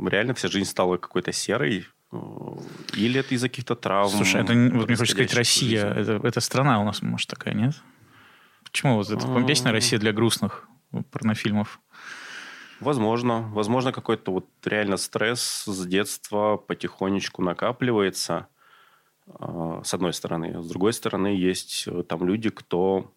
реально 0.08 0.34
вся 0.34 0.48
жизнь 0.48 0.70
стала 0.70 0.98
какой-то 0.98 1.32
серой. 1.32 1.88
Или 2.94 3.20
это 3.20 3.34
из-за 3.36 3.48
каких-то 3.48 3.76
травм. 3.76 4.10
Слушай, 4.10 4.42
это, 4.42 4.54
вот 4.54 4.88
мне 4.88 4.96
хочется 4.98 5.06
сказать, 5.06 5.34
Россия, 5.34 5.86
это, 5.86 6.20
это 6.24 6.42
страна 6.42 6.80
у 6.82 6.84
нас, 6.84 7.02
может, 7.02 7.30
такая, 7.30 7.54
нет? 7.54 7.76
Почему 8.64 8.96
вот 8.96 9.10
А. 9.12 9.44
песня 9.44 9.72
«Россия 9.72 10.00
для 10.00 10.14
грустных» 10.14 10.68
порнофильмов? 11.12 11.80
Возможно. 12.80 13.42
Возможно, 13.54 13.92
какой-то 13.92 14.32
вот 14.32 14.48
реально 14.66 14.98
стресс 14.98 15.64
с 15.66 15.86
детства 15.86 16.58
потихонечку 16.58 17.44
накапливается. 17.44 18.48
А, 19.28 19.82
С 19.84 19.94
одной 19.94 20.14
стороны. 20.14 20.62
С 20.62 20.68
другой 20.68 20.94
стороны, 20.94 21.28
есть 21.28 21.86
э, 21.88 22.04
там 22.04 22.24
люди, 22.26 22.50
кто, 22.50 23.14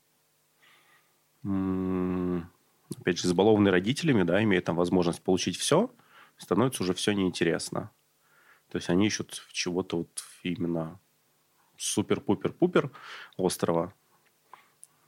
опять 1.42 3.18
же, 3.18 3.26
избалованный 3.26 3.70
родителями, 3.70 4.22
да, 4.22 4.42
имеет 4.42 4.64
там 4.64 4.76
возможность 4.76 5.22
получить 5.22 5.56
все, 5.56 5.90
становится 6.36 6.82
уже 6.82 6.94
все 6.94 7.12
неинтересно. 7.12 7.90
То 8.70 8.76
есть 8.76 8.88
они 8.90 9.06
ищут 9.06 9.46
чего-то 9.52 9.98
вот 9.98 10.24
именно 10.42 10.98
супер-пупер-пупер 11.76 12.90
острова, 13.36 13.92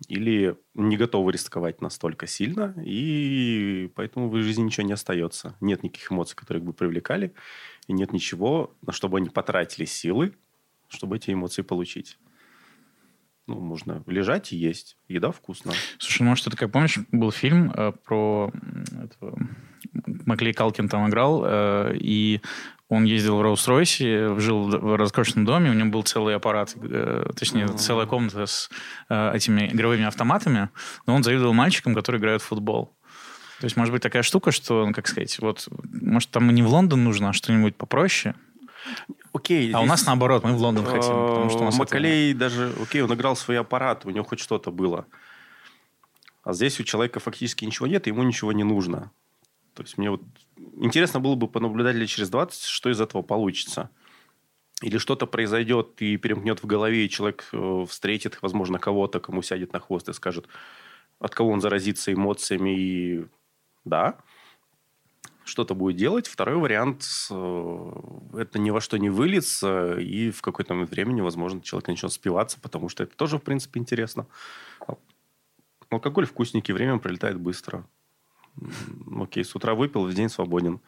или 0.08 0.56
не 0.74 0.96
готовы 0.96 1.32
рисковать 1.32 1.80
настолько 1.80 2.26
сильно, 2.26 2.74
и 2.84 3.90
поэтому 3.94 4.28
в 4.28 4.36
жизни 4.42 4.64
ничего 4.64 4.86
не 4.86 4.92
остается. 4.92 5.56
Нет 5.60 5.82
никаких 5.82 6.12
эмоций, 6.12 6.36
которые 6.36 6.62
бы 6.62 6.72
привлекали, 6.72 7.34
и 7.86 7.92
нет 7.92 8.12
ничего, 8.12 8.74
на 8.82 8.92
что 8.92 9.08
бы 9.08 9.18
они 9.18 9.30
потратили 9.30 9.86
силы, 9.86 10.34
чтобы 10.88 11.16
эти 11.16 11.32
эмоции 11.32 11.62
получить. 11.62 12.18
Ну, 13.46 13.60
можно 13.60 14.02
лежать 14.06 14.52
и 14.52 14.56
есть. 14.56 14.96
Еда 15.06 15.30
вкусная. 15.30 15.76
Слушай, 15.98 16.22
ну, 16.22 16.30
может, 16.30 16.46
ты 16.46 16.56
как 16.56 16.72
помнишь, 16.72 16.98
был 17.12 17.30
фильм 17.30 17.70
э, 17.76 17.92
про 18.04 18.50
этого, 19.04 19.38
Маклей 20.24 20.52
Калкин 20.52 20.88
там 20.88 21.08
играл, 21.08 21.44
э, 21.46 21.96
и 21.96 22.40
он 22.88 23.04
ездил 23.04 23.36
в 23.36 23.42
Роллс-Ройсе, 23.42 24.38
жил 24.40 24.64
в 24.68 24.96
роскошном 24.96 25.44
доме, 25.44 25.70
у 25.70 25.74
него 25.74 25.90
был 25.90 26.02
целый 26.02 26.34
аппарат, 26.34 26.74
э, 26.76 27.30
точнее, 27.36 27.66
Мгм. 27.66 27.78
целая 27.78 28.06
комната 28.06 28.46
с 28.46 28.68
э, 29.08 29.32
этими 29.34 29.68
игровыми 29.68 30.04
автоматами, 30.04 30.70
но 31.06 31.14
он 31.14 31.22
завидовал 31.22 31.52
мальчикам, 31.52 31.94
которые 31.94 32.18
играют 32.20 32.42
в 32.42 32.46
футбол. 32.46 32.96
То 33.60 33.64
есть, 33.64 33.76
может 33.76 33.92
быть, 33.92 34.02
такая 34.02 34.22
штука, 34.22 34.50
что, 34.50 34.86
ну, 34.86 34.92
как 34.92 35.06
сказать, 35.06 35.38
вот, 35.38 35.68
может, 35.84 36.30
там 36.30 36.50
и 36.50 36.52
не 36.52 36.62
в 36.62 36.68
Лондон 36.68 37.04
нужно, 37.04 37.30
а 37.30 37.32
что-нибудь 37.32 37.76
попроще. 37.76 38.34
Окей. 39.32 39.72
А 39.72 39.80
у 39.80 39.86
нас 39.86 40.06
наоборот, 40.06 40.44
мы 40.44 40.54
в 40.54 40.60
Лондон 40.60 40.84
хотим, 40.84 41.12
потому 41.12 41.50
что 41.50 41.60
у 41.60 41.64
нас 41.64 41.74
э, 41.74 41.78
Макалей 41.78 42.34
даже... 42.34 42.72
Окей, 42.80 43.02
он 43.02 43.12
играл 43.12 43.36
свои 43.36 43.56
аппараты, 43.56 44.08
у 44.08 44.10
него 44.10 44.24
хоть 44.24 44.40
что-то 44.40 44.70
было. 44.70 45.06
А 46.42 46.52
здесь 46.52 46.78
у 46.80 46.84
человека 46.84 47.20
фактически 47.20 47.64
ничего 47.64 47.86
нет, 47.86 48.06
и 48.06 48.10
ему 48.10 48.22
ничего 48.22 48.52
не 48.52 48.64
нужно. 48.64 49.10
То 49.74 49.82
есть 49.82 49.98
мне 49.98 50.10
вот 50.10 50.22
интересно 50.76 51.20
было 51.20 51.34
бы 51.34 51.48
понаблюдать 51.48 51.96
лет 51.96 52.08
через 52.08 52.30
20, 52.30 52.62
что 52.62 52.90
из 52.90 53.00
этого 53.00 53.22
получится. 53.22 53.90
Или 54.82 54.98
что-то 54.98 55.26
произойдет 55.26 56.00
и 56.00 56.16
перемкнет 56.16 56.62
в 56.62 56.66
голове, 56.66 57.04
и 57.04 57.10
человек 57.10 57.48
э, 57.52 57.86
встретит, 57.88 58.38
возможно, 58.42 58.78
кого-то, 58.78 59.20
кому 59.20 59.42
сядет 59.42 59.72
на 59.72 59.80
хвост 59.80 60.08
и 60.08 60.12
скажет, 60.12 60.46
от 61.18 61.34
кого 61.34 61.50
он 61.50 61.60
заразится 61.60 62.12
эмоциями, 62.12 62.78
и 62.78 63.26
да, 63.84 64.18
что-то 65.46 65.74
будет 65.74 65.96
делать. 65.96 66.26
Второй 66.26 66.56
вариант 66.56 67.06
э, 67.30 67.92
это 68.34 68.58
ни 68.58 68.70
во 68.70 68.80
что 68.80 68.98
не 68.98 69.10
выльется, 69.10 69.98
и 69.98 70.30
в 70.30 70.42
какой-то 70.42 70.74
момент 70.74 70.90
времени, 70.90 71.20
возможно, 71.20 71.60
человек 71.60 71.88
начнет 71.88 72.12
спиваться, 72.12 72.58
потому 72.60 72.88
что 72.88 73.04
это 73.04 73.16
тоже, 73.16 73.38
в 73.38 73.42
принципе, 73.42 73.80
интересно. 73.80 74.26
Алкоголь 75.88 76.26
вкусненький, 76.26 76.74
время 76.74 76.98
пролетает 76.98 77.38
быстро. 77.38 77.86
Окей, 79.20 79.44
с 79.44 79.54
утра 79.54 79.74
выпил, 79.74 80.04
в 80.04 80.14
день 80.14 80.28
свободен. 80.28 80.80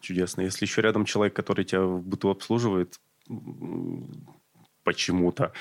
Чудесно. 0.00 0.40
Если 0.40 0.64
еще 0.64 0.80
рядом 0.80 1.04
человек, 1.04 1.34
который 1.34 1.64
тебя 1.64 1.82
в 1.82 2.02
быту 2.02 2.30
обслуживает, 2.30 2.98
почему-то, 4.82 5.52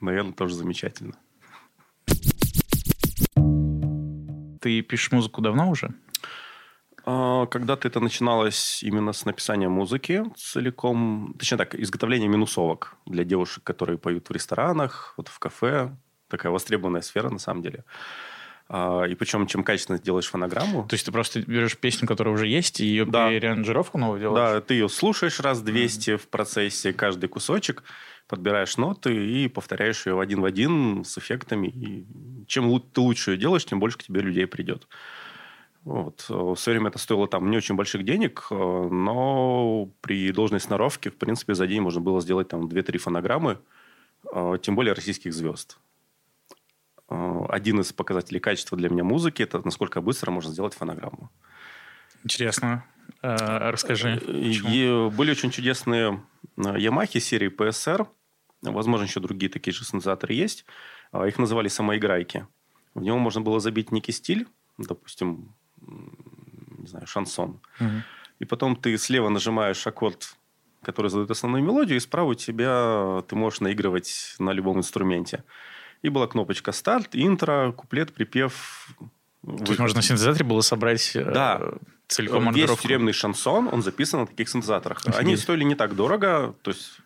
наверное, 0.00 0.32
тоже 0.32 0.54
замечательно. 0.54 1.16
Ты 4.60 4.82
пишешь 4.82 5.10
музыку 5.12 5.40
давно 5.40 5.70
уже? 5.70 5.90
А, 7.04 7.46
Когда-то 7.46 7.88
это 7.88 8.00
начиналось 8.00 8.82
именно 8.82 9.12
с 9.12 9.24
написания 9.24 9.68
музыки 9.68 10.22
целиком, 10.36 11.34
точнее 11.38 11.58
так, 11.58 11.74
изготовления 11.74 12.28
минусовок 12.28 12.94
для 13.06 13.24
девушек, 13.24 13.64
которые 13.64 13.98
поют 13.98 14.28
в 14.28 14.32
ресторанах, 14.32 15.14
вот 15.16 15.28
в 15.28 15.38
кафе. 15.38 15.96
Такая 16.28 16.52
востребованная 16.52 17.00
сфера 17.00 17.30
на 17.30 17.38
самом 17.38 17.62
деле. 17.62 17.84
А, 18.68 19.02
И 19.04 19.14
причем, 19.16 19.46
чем 19.46 19.64
качественно 19.64 19.98
делаешь 19.98 20.28
фонограмму, 20.28 20.86
То 20.88 20.94
есть 20.94 21.06
ты 21.06 21.10
просто 21.10 21.40
берешь 21.40 21.76
песню, 21.76 22.06
которая 22.06 22.34
уже 22.34 22.46
есть, 22.46 22.80
и 22.80 22.84
ее 22.86 23.04
Да. 23.06 23.28
переаранжировку 23.30 23.98
новую 23.98 24.20
делаешь? 24.20 24.52
да, 24.54 24.60
ты 24.60 24.74
ее 24.74 24.88
слушаешь 24.88 25.40
раз 25.40 25.60
200 25.62 26.16
в 26.16 26.28
процессе, 26.28 26.92
каждый 26.92 27.28
кусочек, 27.28 27.82
подбираешь 28.30 28.76
ноты 28.76 29.12
и 29.12 29.48
повторяешь 29.48 30.06
ее 30.06 30.20
один 30.20 30.40
в 30.40 30.44
один 30.44 31.04
с 31.04 31.18
эффектами. 31.18 31.66
И 31.66 32.06
чем 32.46 32.80
ты 32.80 33.00
лучше 33.00 33.32
ее 33.32 33.38
делаешь, 33.38 33.66
тем 33.66 33.80
больше 33.80 33.98
к 33.98 34.04
тебе 34.04 34.20
людей 34.20 34.46
придет. 34.46 34.86
Вот. 35.82 36.26
В 36.28 36.56
свое 36.56 36.78
время 36.78 36.90
это 36.90 36.98
стоило 36.98 37.26
там 37.26 37.50
не 37.50 37.56
очень 37.56 37.74
больших 37.74 38.04
денег, 38.04 38.46
э, 38.50 38.54
но 38.54 39.90
при 40.02 40.30
должной 40.30 40.60
сноровке, 40.60 41.10
в 41.10 41.16
принципе, 41.16 41.54
за 41.54 41.66
день 41.66 41.80
можно 41.80 42.00
было 42.00 42.20
сделать 42.20 42.48
там 42.48 42.66
2-3 42.66 42.98
фонограммы, 42.98 43.58
э, 44.32 44.58
тем 44.62 44.76
более 44.76 44.92
российских 44.92 45.32
звезд. 45.32 45.78
Э, 47.08 47.46
Один 47.48 47.80
из 47.80 47.92
показателей 47.92 48.40
качества 48.40 48.76
для 48.76 48.90
меня 48.90 49.04
музыки– 49.04 49.42
это 49.44 49.60
насколько 49.64 50.00
быстро 50.02 50.30
можно 50.30 50.52
сделать 50.52 50.74
фонограмму. 50.74 51.30
Интересно. 52.24 52.84
Расскажи. 53.22 54.18
И 54.18 55.10
были 55.16 55.30
очень 55.30 55.50
чудесные 55.50 56.22
Ямахи 56.56 57.18
серии 57.18 57.48
PSR. 57.48 58.06
Возможно, 58.62 59.04
еще 59.04 59.20
другие 59.20 59.50
такие 59.50 59.72
же 59.74 59.84
синтезаторы 59.84 60.34
есть. 60.34 60.64
А, 61.12 61.26
Их 61.26 61.38
называли 61.38 61.68
самоиграйки. 61.68 62.46
В 62.94 63.02
него 63.02 63.18
можно 63.18 63.40
было 63.40 63.60
забить 63.60 63.92
некий 63.92 64.12
стиль, 64.12 64.46
допустим, 64.78 65.54
не 65.80 66.86
знаю, 66.86 67.06
шансон. 67.06 67.60
Мгм. 67.78 68.02
И 68.38 68.44
потом 68.44 68.76
ты 68.76 68.96
слева 68.98 69.28
нажимаешь 69.28 69.86
аккорд, 69.86 70.34
который 70.82 71.10
задает 71.10 71.30
основную 71.30 71.62
мелодию, 71.62 71.96
и 71.96 72.00
справа 72.00 72.30
у 72.30 72.34
тебя 72.34 73.22
ты 73.28 73.36
можешь 73.36 73.60
наигрывать 73.60 74.34
на 74.38 74.50
любом 74.52 74.78
инструменте. 74.78 75.44
И 76.02 76.08
была 76.08 76.26
кнопочка 76.26 76.72
старт, 76.72 77.08
интро, 77.12 77.72
куплет, 77.72 78.12
припев. 78.14 78.88
То 79.42 79.64
есть 79.66 79.78
можно 79.78 79.98
на 79.98 80.02
синтезаторе 80.02 80.44
было 80.44 80.60
собрать 80.62 81.14
э, 81.14 81.24
Да. 81.32 81.60
целиком 82.08 82.38
Весь 82.40 82.46
аранжировку? 82.48 82.82
тюремный 82.82 83.12
шансон, 83.12 83.68
он 83.72 83.82
записан 83.82 84.20
на 84.20 84.26
таких 84.26 84.48
синтезаторах. 84.48 85.02
Они 85.06 85.16
Офигеть. 85.32 85.40
стоили 85.40 85.64
не 85.64 85.74
так 85.74 85.94
дорого. 85.94 86.54
То 86.62 86.70
есть, 86.70 86.98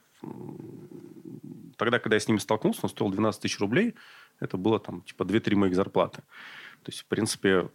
тогда, 1.77 1.99
когда 1.99 2.17
я 2.17 2.21
с 2.21 2.29
ними 2.29 2.39
столкнулся, 2.39 2.81
он 2.83 2.91
стоил 2.91 3.11
12 3.11 3.43
тысяч 3.43 3.61
рублей. 3.61 3.95
Это 4.41 4.57
было 4.57 4.79
там 4.79 5.03
типа 5.03 5.23
2-3 5.23 5.57
моих 5.57 5.75
зарплаты. 5.75 6.23
То 6.83 6.91
есть, 6.91 7.01
в 7.01 7.07
принципе, 7.07 7.69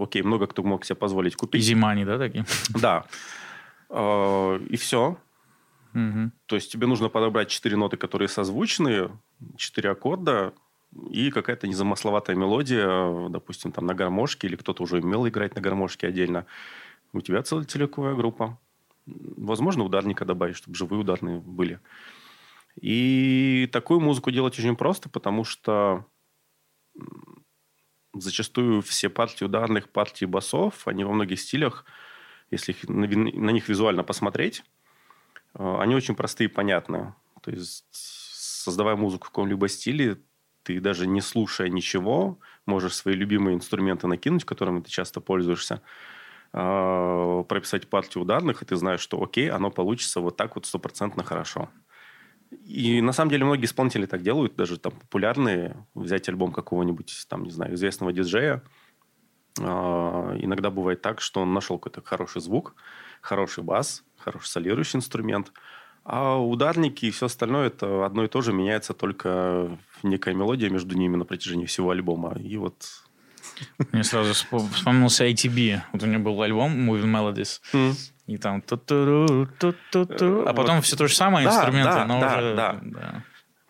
окей, 0.00 0.22
много 0.22 0.46
кто 0.46 0.62
мог 0.62 0.84
себе 0.84 0.96
позволить 0.96 1.36
купить. 1.36 1.62
Easy 1.68 1.74
money, 1.74 2.04
да, 2.04 2.18
такие? 2.18 2.44
Да. 2.80 3.04
И 4.68 4.76
все. 4.76 5.16
То 6.46 6.56
есть, 6.56 6.72
тебе 6.72 6.86
нужно 6.86 7.08
подобрать 7.08 7.48
4 7.48 7.76
ноты, 7.76 7.96
которые 7.96 8.28
созвучны, 8.28 9.10
4 9.56 9.90
аккорда, 9.90 10.52
и 11.10 11.30
какая-то 11.30 11.66
незамысловатая 11.68 12.36
мелодия, 12.36 13.28
допустим, 13.28 13.72
там 13.72 13.86
на 13.86 13.94
гармошке, 13.94 14.46
или 14.46 14.56
кто-то 14.56 14.82
уже 14.82 14.98
умел 14.98 15.26
играть 15.28 15.54
на 15.54 15.60
гармошке 15.60 16.06
отдельно. 16.06 16.46
У 17.12 17.20
тебя 17.20 17.42
целая 17.42 17.66
группа. 18.14 18.58
Возможно, 19.06 19.84
ударника 19.84 20.24
добавить, 20.24 20.56
чтобы 20.56 20.74
живые 20.74 21.00
ударные 21.00 21.38
были. 21.38 21.80
И 22.80 23.68
такую 23.72 24.00
музыку 24.00 24.30
делать 24.30 24.58
очень 24.58 24.76
просто, 24.76 25.08
потому 25.08 25.44
что 25.44 26.06
зачастую 28.14 28.82
все 28.82 29.08
партии 29.08 29.44
ударных, 29.44 29.90
партии 29.90 30.24
басов, 30.24 30.86
они 30.88 31.04
во 31.04 31.12
многих 31.12 31.40
стилях, 31.40 31.84
если 32.50 32.72
их- 32.72 32.88
на, 32.88 33.50
них 33.50 33.68
визуально 33.68 34.04
посмотреть, 34.04 34.64
э, 35.58 35.76
они 35.80 35.94
очень 35.94 36.14
простые 36.14 36.48
и 36.48 36.52
понятные. 36.52 37.14
То 37.42 37.50
есть, 37.50 37.86
создавая 37.92 38.96
музыку 38.96 39.26
в 39.26 39.30
каком-либо 39.30 39.68
стиле, 39.68 40.20
ты 40.62 40.80
даже 40.80 41.06
не 41.06 41.20
слушая 41.20 41.68
ничего, 41.68 42.40
можешь 42.66 42.94
свои 42.94 43.14
любимые 43.14 43.56
инструменты 43.56 44.08
накинуть, 44.08 44.44
которыми 44.44 44.80
ты 44.80 44.90
часто 44.90 45.20
пользуешься, 45.20 45.82
э, 46.52 47.44
прописать 47.48 47.88
партию 47.88 48.22
ударных, 48.24 48.62
и 48.62 48.66
ты 48.66 48.76
знаешь, 48.76 49.00
что 49.00 49.22
окей, 49.22 49.50
оно 49.50 49.70
получится 49.70 50.20
вот 50.20 50.36
так 50.36 50.56
вот 50.56 50.66
стопроцентно 50.66 51.24
хорошо. 51.24 51.70
И 52.50 53.00
на 53.00 53.12
самом 53.12 53.30
деле 53.30 53.44
многие 53.44 53.64
исполнители 53.64 54.06
так 54.06 54.22
делают, 54.22 54.56
даже 54.56 54.78
там 54.78 54.92
популярные, 54.92 55.76
взять 55.94 56.28
альбом 56.28 56.52
какого-нибудь, 56.52 57.26
там, 57.28 57.44
не 57.44 57.50
знаю, 57.50 57.74
известного 57.74 58.12
диджея. 58.12 58.62
А, 59.60 60.36
Иногда 60.38 60.70
бывает 60.70 61.02
так, 61.02 61.20
что 61.20 61.40
он 61.40 61.52
нашел 61.52 61.78
какой-то 61.78 62.06
хороший 62.06 62.40
звук, 62.40 62.74
хороший 63.20 63.64
бас, 63.64 64.04
хороший 64.18 64.46
солирующий 64.46 64.98
инструмент, 64.98 65.52
а 66.04 66.38
ударники 66.38 67.06
и 67.06 67.10
все 67.10 67.26
остальное 67.26 67.66
это 67.66 68.06
одно 68.06 68.24
и 68.24 68.28
то 68.28 68.40
же, 68.40 68.52
меняется 68.52 68.94
только 68.94 69.76
некая 70.04 70.34
мелодия 70.34 70.70
между 70.70 70.96
ними 70.96 71.16
на 71.16 71.24
протяжении 71.24 71.66
всего 71.66 71.90
альбома. 71.90 72.36
И 72.38 72.56
вот... 72.56 72.86
Мне 73.92 74.04
сразу 74.04 74.32
вспом- 74.32 74.70
вспомнился 74.72 75.26
ITB. 75.26 75.80
Вот 75.92 76.02
у 76.02 76.06
него 76.06 76.22
был 76.22 76.42
альбом 76.42 76.88
Moving 76.90 77.10
Melodies. 77.10 77.60
И 78.26 78.38
там 78.38 78.60
ту-ту-ту. 78.60 80.42
А 80.46 80.52
потом 80.52 80.76
Вот. 80.76 80.84
все 80.84 80.96
то 80.96 81.06
же 81.06 81.14
самое, 81.14 81.46
Да, 81.46 81.54
инструменты, 81.54 81.92
да, 81.92 82.06
но 82.06 82.20
да, 82.20 82.38
уже... 82.38 82.54
да. 82.54 83.22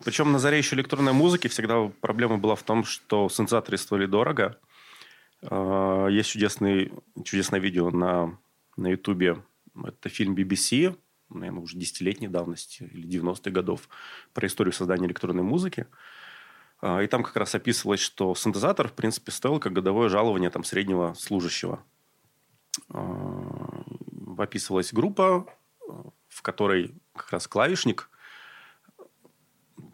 Причем 0.03 0.31
на 0.31 0.39
заре 0.39 0.57
еще 0.57 0.75
электронной 0.75 1.13
музыки 1.13 1.47
всегда 1.47 1.91
проблема 2.01 2.37
была 2.37 2.55
в 2.55 2.63
том, 2.63 2.83
что 2.83 3.29
синтезаторы 3.29 3.77
стоили 3.77 4.05
дорого. 4.05 4.57
А, 5.43 6.07
Есть 6.07 6.29
чудесный, 6.29 6.91
чудесное 7.23 7.59
видео 7.59 7.91
на, 7.91 8.37
на 8.77 8.87
YouTube. 8.87 9.43
Это 9.83 10.09
фильм 10.09 10.33
BBC, 10.35 10.97
наверное, 11.29 11.61
уже 11.61 11.77
десятилетней 11.77 12.27
давности 12.27 12.89
или 12.91 13.07
90-х 13.07 13.51
годов, 13.51 13.89
про 14.33 14.47
историю 14.47 14.73
создания 14.73 15.05
электронной 15.07 15.43
музыки. 15.43 15.85
А, 16.81 17.01
И 17.01 17.07
там 17.07 17.21
как 17.23 17.35
раз 17.35 17.53
описывалось, 17.53 17.99
что 17.99 18.33
синтезатор, 18.33 18.87
в 18.87 18.93
принципе, 18.93 19.31
стоил 19.31 19.59
как 19.59 19.73
годовое 19.73 20.09
жалование 20.09 20.49
там, 20.49 20.63
среднего 20.63 21.13
служащего. 21.13 21.83
Описывалась 24.37 24.93
группа, 24.93 25.45
в 26.27 26.41
которой 26.41 26.95
как 27.15 27.31
раз 27.31 27.47
клавишник 27.47 28.09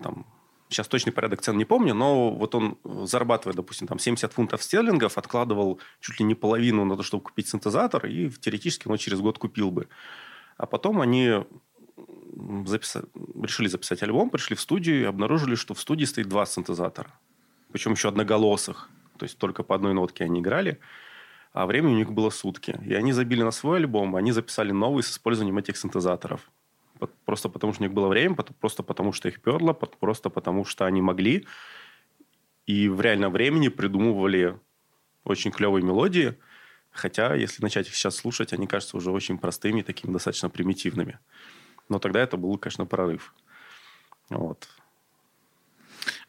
там, 0.02 0.26
сейчас 0.70 0.88
точный 0.88 1.14
порядок 1.14 1.42
цен 1.42 1.58
не 1.58 1.66
помню, 1.66 1.94
но 1.94 2.32
вот 2.32 2.56
он 2.56 2.78
э, 2.84 3.06
зарабатывает, 3.06 3.56
допустим, 3.56 3.88
там 3.88 4.00
70 4.00 4.32
фунтов 4.34 4.64
стерлингов, 4.64 5.18
откладывал 5.18 5.80
чуть 6.00 6.20
ли 6.20 6.26
не 6.26 6.36
половину 6.36 6.86
на 6.86 6.98
то, 6.98 7.04
чтобы 7.04 7.24
купить 7.24 7.48
синтезатор, 7.48 8.06
и 8.06 8.30
теоретически 8.30 8.88
он 8.88 8.98
через 8.98 9.20
год 9.20 9.38
купил 9.38 9.72
бы. 9.72 9.88
А 10.58 10.66
потом 10.66 11.02
они 11.02 11.28
м, 11.28 11.46
записа- 12.66 13.08
решили 13.42 13.68
записать 13.68 14.04
альбом, 14.04 14.30
пришли 14.30 14.56
в 14.56 14.62
студию 14.62 15.02
и 15.02 15.06
обнаружили, 15.06 15.56
что 15.56 15.74
в 15.74 15.80
студии 15.80 16.06
стоит 16.06 16.28
два 16.28 16.46
синтезатора. 16.46 17.12
Причем 17.72 17.92
еще 17.92 18.10
одноголосых. 18.10 18.90
То 19.18 19.26
есть 19.26 19.38
только 19.38 19.64
по 19.64 19.76
одной 19.76 19.94
нотке 19.94 20.24
они 20.26 20.40
играли. 20.42 20.80
А 21.54 21.68
времени 21.68 21.94
у 21.94 21.98
них 21.98 22.12
было 22.12 22.32
сутки. 22.32 22.80
И 22.84 22.94
они 22.96 23.14
забили 23.14 23.44
на 23.44 23.52
свой 23.52 23.78
альбом, 23.78 24.16
они 24.16 24.32
записали 24.32 24.72
новый 24.72 25.04
с 25.04 25.12
использованием 25.12 25.58
этих 25.58 25.78
синтезаторов. 25.78 26.52
Просто 27.26 27.48
потому, 27.50 27.74
что 27.74 27.84
у 27.84 27.86
них 27.86 27.94
было 27.94 28.08
время, 28.08 28.36
просто 28.36 28.82
потому, 28.82 29.14
что 29.14 29.28
их 29.28 29.42
перло, 29.42 29.74
просто 29.74 30.30
потому, 30.30 30.66
что 30.66 30.86
они 30.86 31.02
могли. 31.02 31.46
И 32.66 32.90
в 32.90 33.02
реальном 33.02 33.32
времени 33.32 33.68
придумывали 33.68 34.58
очень 35.24 35.52
клевые 35.52 35.84
мелодии. 35.84 36.36
Хотя, 36.92 37.36
если 37.36 37.62
начать 37.62 37.88
их 37.88 37.96
сейчас 37.96 38.16
слушать, 38.16 38.54
они 38.54 38.68
кажутся 38.68 38.98
уже 38.98 39.12
очень 39.12 39.38
простыми, 39.38 39.82
такими 39.82 40.12
достаточно 40.12 40.50
примитивными. 40.50 41.20
Но 41.90 42.00
тогда 42.00 42.22
это 42.22 42.38
был, 42.38 42.58
конечно, 42.58 42.86
прорыв. 42.86 43.34
Вот. 44.30 44.68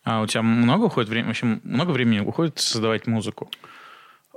А 0.03 0.23
у 0.23 0.27
тебя 0.27 0.43
много 0.43 0.85
уходит 0.85 1.09
времени, 1.09 1.29
в 1.29 1.31
общем, 1.31 1.61
много 1.65 1.93
времени 1.93 2.21
уходит 2.21 2.59
создавать 2.59 3.07
музыку? 3.07 3.51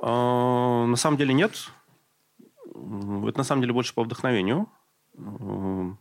А, 0.01 0.85
На 0.85 0.95
самом 0.95 1.17
деле 1.17 1.33
нет. 1.33 1.69
Это 2.65 3.37
на 3.37 3.43
самом 3.43 3.61
деле 3.61 3.73
больше 3.73 3.93
по 3.93 4.03
вдохновению. 4.03 4.67
М, 5.15 5.97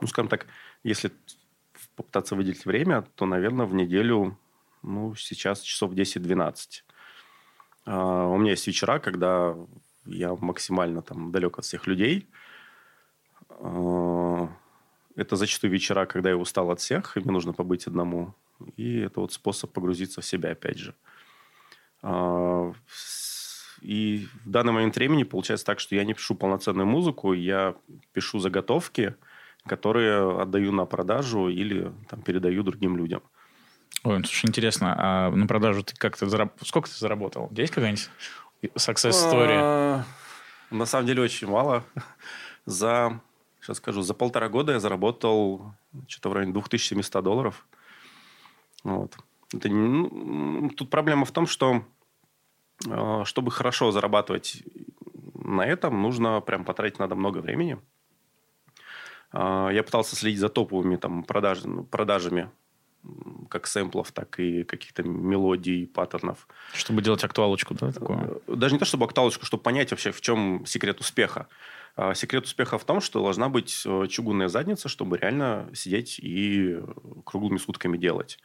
Ну, 0.00 0.06
скажем 0.06 0.28
так, 0.28 0.46
если 0.84 1.10
попытаться 1.96 2.34
выделить 2.36 2.66
время, 2.66 3.02
то, 3.14 3.26
наверное, 3.26 3.66
в 3.66 3.74
неделю, 3.74 4.36
ну, 4.82 5.14
сейчас 5.14 5.62
часов 5.62 5.94
10-12. 5.94 6.84
А, 7.86 8.26
У 8.26 8.36
меня 8.38 8.50
есть 8.52 8.66
вечера, 8.66 8.98
когда 8.98 9.56
я 10.04 10.34
максимально 10.36 11.02
там 11.02 11.32
далек 11.32 11.58
от 11.58 11.64
всех 11.64 11.86
людей. 11.86 12.28
Это 15.16 15.36
зачастую 15.36 15.70
вечера, 15.72 16.04
когда 16.06 16.30
я 16.30 16.36
устал 16.36 16.70
от 16.70 16.80
всех, 16.80 17.16
и 17.16 17.20
мне 17.20 17.32
нужно 17.32 17.52
побыть 17.52 17.86
одному. 17.86 18.34
И 18.76 18.98
это 18.98 19.20
вот 19.20 19.32
способ 19.32 19.72
погрузиться 19.72 20.20
в 20.20 20.24
себя, 20.26 20.50
опять 20.52 20.78
же. 20.78 20.94
С- 20.94 21.15
И 23.82 24.26
в 24.44 24.50
данный 24.50 24.72
момент 24.72 24.96
времени 24.96 25.22
получается 25.22 25.66
так, 25.66 25.80
что 25.80 25.94
я 25.94 26.04
не 26.04 26.14
пишу 26.14 26.34
полноценную 26.34 26.86
музыку, 26.86 27.32
я 27.32 27.74
пишу 28.12 28.38
заготовки, 28.38 29.14
которые 29.66 30.40
отдаю 30.40 30.72
на 30.72 30.86
продажу 30.86 31.48
или 31.48 31.92
там, 32.08 32.22
передаю 32.22 32.62
другим 32.62 32.96
людям. 32.96 33.22
Ой, 34.04 34.18
слушай, 34.24 34.46
интересно, 34.46 34.94
а 34.98 35.30
на 35.30 35.46
продажу 35.46 35.82
ты 35.82 35.94
как-то 35.96 36.28
зараб... 36.28 36.52
Сколько 36.62 36.88
ты 36.88 36.96
заработал? 36.96 37.48
Есть 37.52 37.72
какая-нибудь 37.72 38.10
success 38.76 39.10
story? 39.10 39.58
А, 39.60 40.04
На 40.70 40.86
самом 40.86 41.06
деле 41.06 41.22
очень 41.22 41.48
мало. 41.48 41.84
За, 42.66 43.20
сейчас 43.60 43.76
скажу, 43.76 44.02
за 44.02 44.12
полтора 44.14 44.48
года 44.48 44.72
я 44.72 44.80
заработал 44.80 45.72
что-то 46.08 46.30
в 46.30 46.32
районе 46.32 46.52
2700 46.52 47.22
долларов. 47.22 47.66
Вот. 48.82 49.16
Это 49.54 49.68
ну, 49.68 50.70
тут 50.70 50.90
проблема 50.90 51.24
в 51.24 51.30
том, 51.30 51.46
что 51.46 51.84
чтобы 53.24 53.50
хорошо 53.50 53.90
зарабатывать 53.90 54.62
на 55.34 55.64
этом, 55.66 56.02
нужно 56.02 56.40
прям 56.40 56.64
потратить 56.64 56.98
надо 56.98 57.14
много 57.14 57.38
времени. 57.38 57.78
А, 59.32 59.70
Я 59.70 59.82
пытался 59.82 60.16
следить 60.16 60.40
за 60.40 60.48
топовыми 60.48 60.96
там, 60.96 61.24
продаж- 61.24 61.62
продажами 61.90 62.50
как 63.48 63.66
сэмплов, 63.66 64.10
так 64.10 64.40
и 64.40 64.64
каких-то 64.64 65.04
мелодий, 65.04 65.86
паттернов. 65.86 66.48
Чтобы 66.72 67.02
делать 67.02 67.22
актуалочку, 67.22 67.74
да, 67.74 67.92
такое? 67.92 68.40
Даже 68.48 68.74
не 68.74 68.78
то, 68.80 68.84
чтобы 68.84 69.04
актуалочку, 69.04 69.46
чтобы 69.46 69.62
понять 69.62 69.92
вообще, 69.92 70.10
в 70.10 70.20
чем 70.20 70.66
секрет 70.66 71.00
успеха. 71.00 71.46
А 71.94 72.14
Секрет 72.14 72.44
успеха 72.44 72.78
в 72.78 72.84
том, 72.84 73.00
что 73.00 73.22
должна 73.22 73.48
быть 73.48 73.82
э, 73.86 74.06
чугунная 74.08 74.48
задница, 74.48 74.88
чтобы 74.88 75.18
реально 75.18 75.70
сидеть 75.72 76.18
и 76.18 76.78
круглыми 77.24 77.58
сутками 77.58 77.96
делать. 77.96 78.38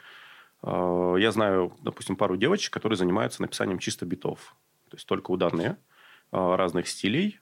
А, 0.64 1.16
Я 1.16 1.32
знаю, 1.32 1.74
допустим, 1.82 2.16
пару 2.16 2.38
девочек, 2.38 2.74
которые 2.74 2.98
занимаются 2.98 3.42
написанием 3.42 3.80
чисто 3.80 4.06
битов. 4.06 4.56
То 4.90 4.98
есть 4.98 5.08
только 5.08 5.32
ударные, 5.32 5.78
а, 6.32 6.58
разных 6.58 6.88
стилей. 6.88 7.40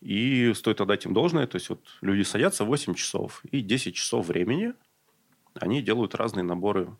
И 0.00 0.52
стоит 0.54 0.80
отдать 0.80 1.04
им 1.04 1.12
должное. 1.12 1.46
То 1.46 1.56
есть 1.56 1.68
вот 1.68 1.84
люди 2.00 2.22
садятся 2.22 2.64
8 2.64 2.94
часов 2.94 3.42
и 3.50 3.60
10 3.60 3.94
часов 3.94 4.26
времени 4.28 4.74
они 5.54 5.82
делают 5.82 6.14
разные 6.14 6.44
наборы 6.44 6.96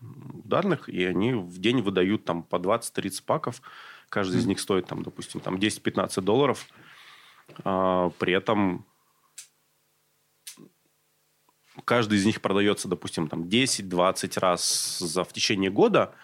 ударных, 0.00 0.88
и 0.88 1.04
они 1.04 1.34
в 1.34 1.58
день 1.58 1.80
выдают 1.80 2.24
там 2.24 2.42
по 2.42 2.56
20-30 2.56 3.24
паков. 3.24 3.62
Каждый 4.08 4.38
из 4.38 4.46
них 4.46 4.60
стоит, 4.60 4.86
там, 4.86 5.02
допустим, 5.02 5.40
там 5.40 5.56
10-15 5.56 6.20
долларов. 6.20 6.66
А, 7.64 8.10
при 8.18 8.32
этом 8.32 8.84
каждый 11.84 12.18
из 12.18 12.26
них 12.26 12.40
продается, 12.40 12.88
допустим, 12.88 13.28
там 13.28 13.44
10-20 13.44 14.40
раз 14.40 14.98
за, 14.98 15.24
в 15.24 15.32
течение 15.32 15.70
года. 15.70 16.14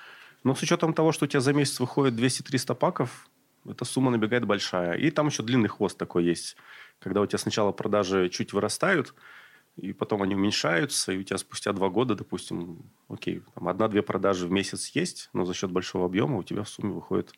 Но 0.45 0.55
с 0.55 0.63
учетом 0.63 0.95
того, 0.95 1.13
что 1.13 1.25
у 1.25 1.29
тебя 1.29 1.41
за 1.41 1.53
месяц 1.53 1.81
выходит 1.81 2.15
200-300 2.15 2.75
паков, 2.75 3.29
эта 3.69 3.85
сумма 3.85 4.11
набегает 4.11 4.47
большая. 4.47 4.95
И 4.95 5.11
там 5.11 5.27
еще 5.27 5.43
длинный 5.43 5.69
хвост 5.69 5.99
такой 5.99 6.25
есть. 6.25 6.57
Когда 6.99 7.21
у 7.21 7.27
тебя 7.27 7.39
сначала 7.39 7.73
продажи 7.73 8.29
чуть 8.31 8.53
вырастают, 8.53 9.15
и 9.77 9.93
потом 9.93 10.23
они 10.23 10.35
уменьшаются, 10.35 11.13
и 11.13 11.19
у 11.19 11.23
тебя 11.23 11.39
спустя 11.39 11.73
два 11.73 11.89
года, 11.89 12.15
допустим, 12.15 12.91
окей, 13.09 13.43
там 13.55 13.69
одна-две 13.69 14.03
продажи 14.03 14.47
в 14.47 14.51
месяц 14.51 14.89
есть, 14.95 15.31
но 15.33 15.45
за 15.45 15.55
счет 15.55 15.71
большого 15.71 16.07
объема 16.07 16.37
у 16.37 16.43
тебя 16.43 16.65
в 16.65 16.69
сумме 16.69 16.93
выходит 16.93 17.33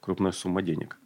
крупная 0.00 0.32
сумма 0.32 0.62
денег. 0.62 0.98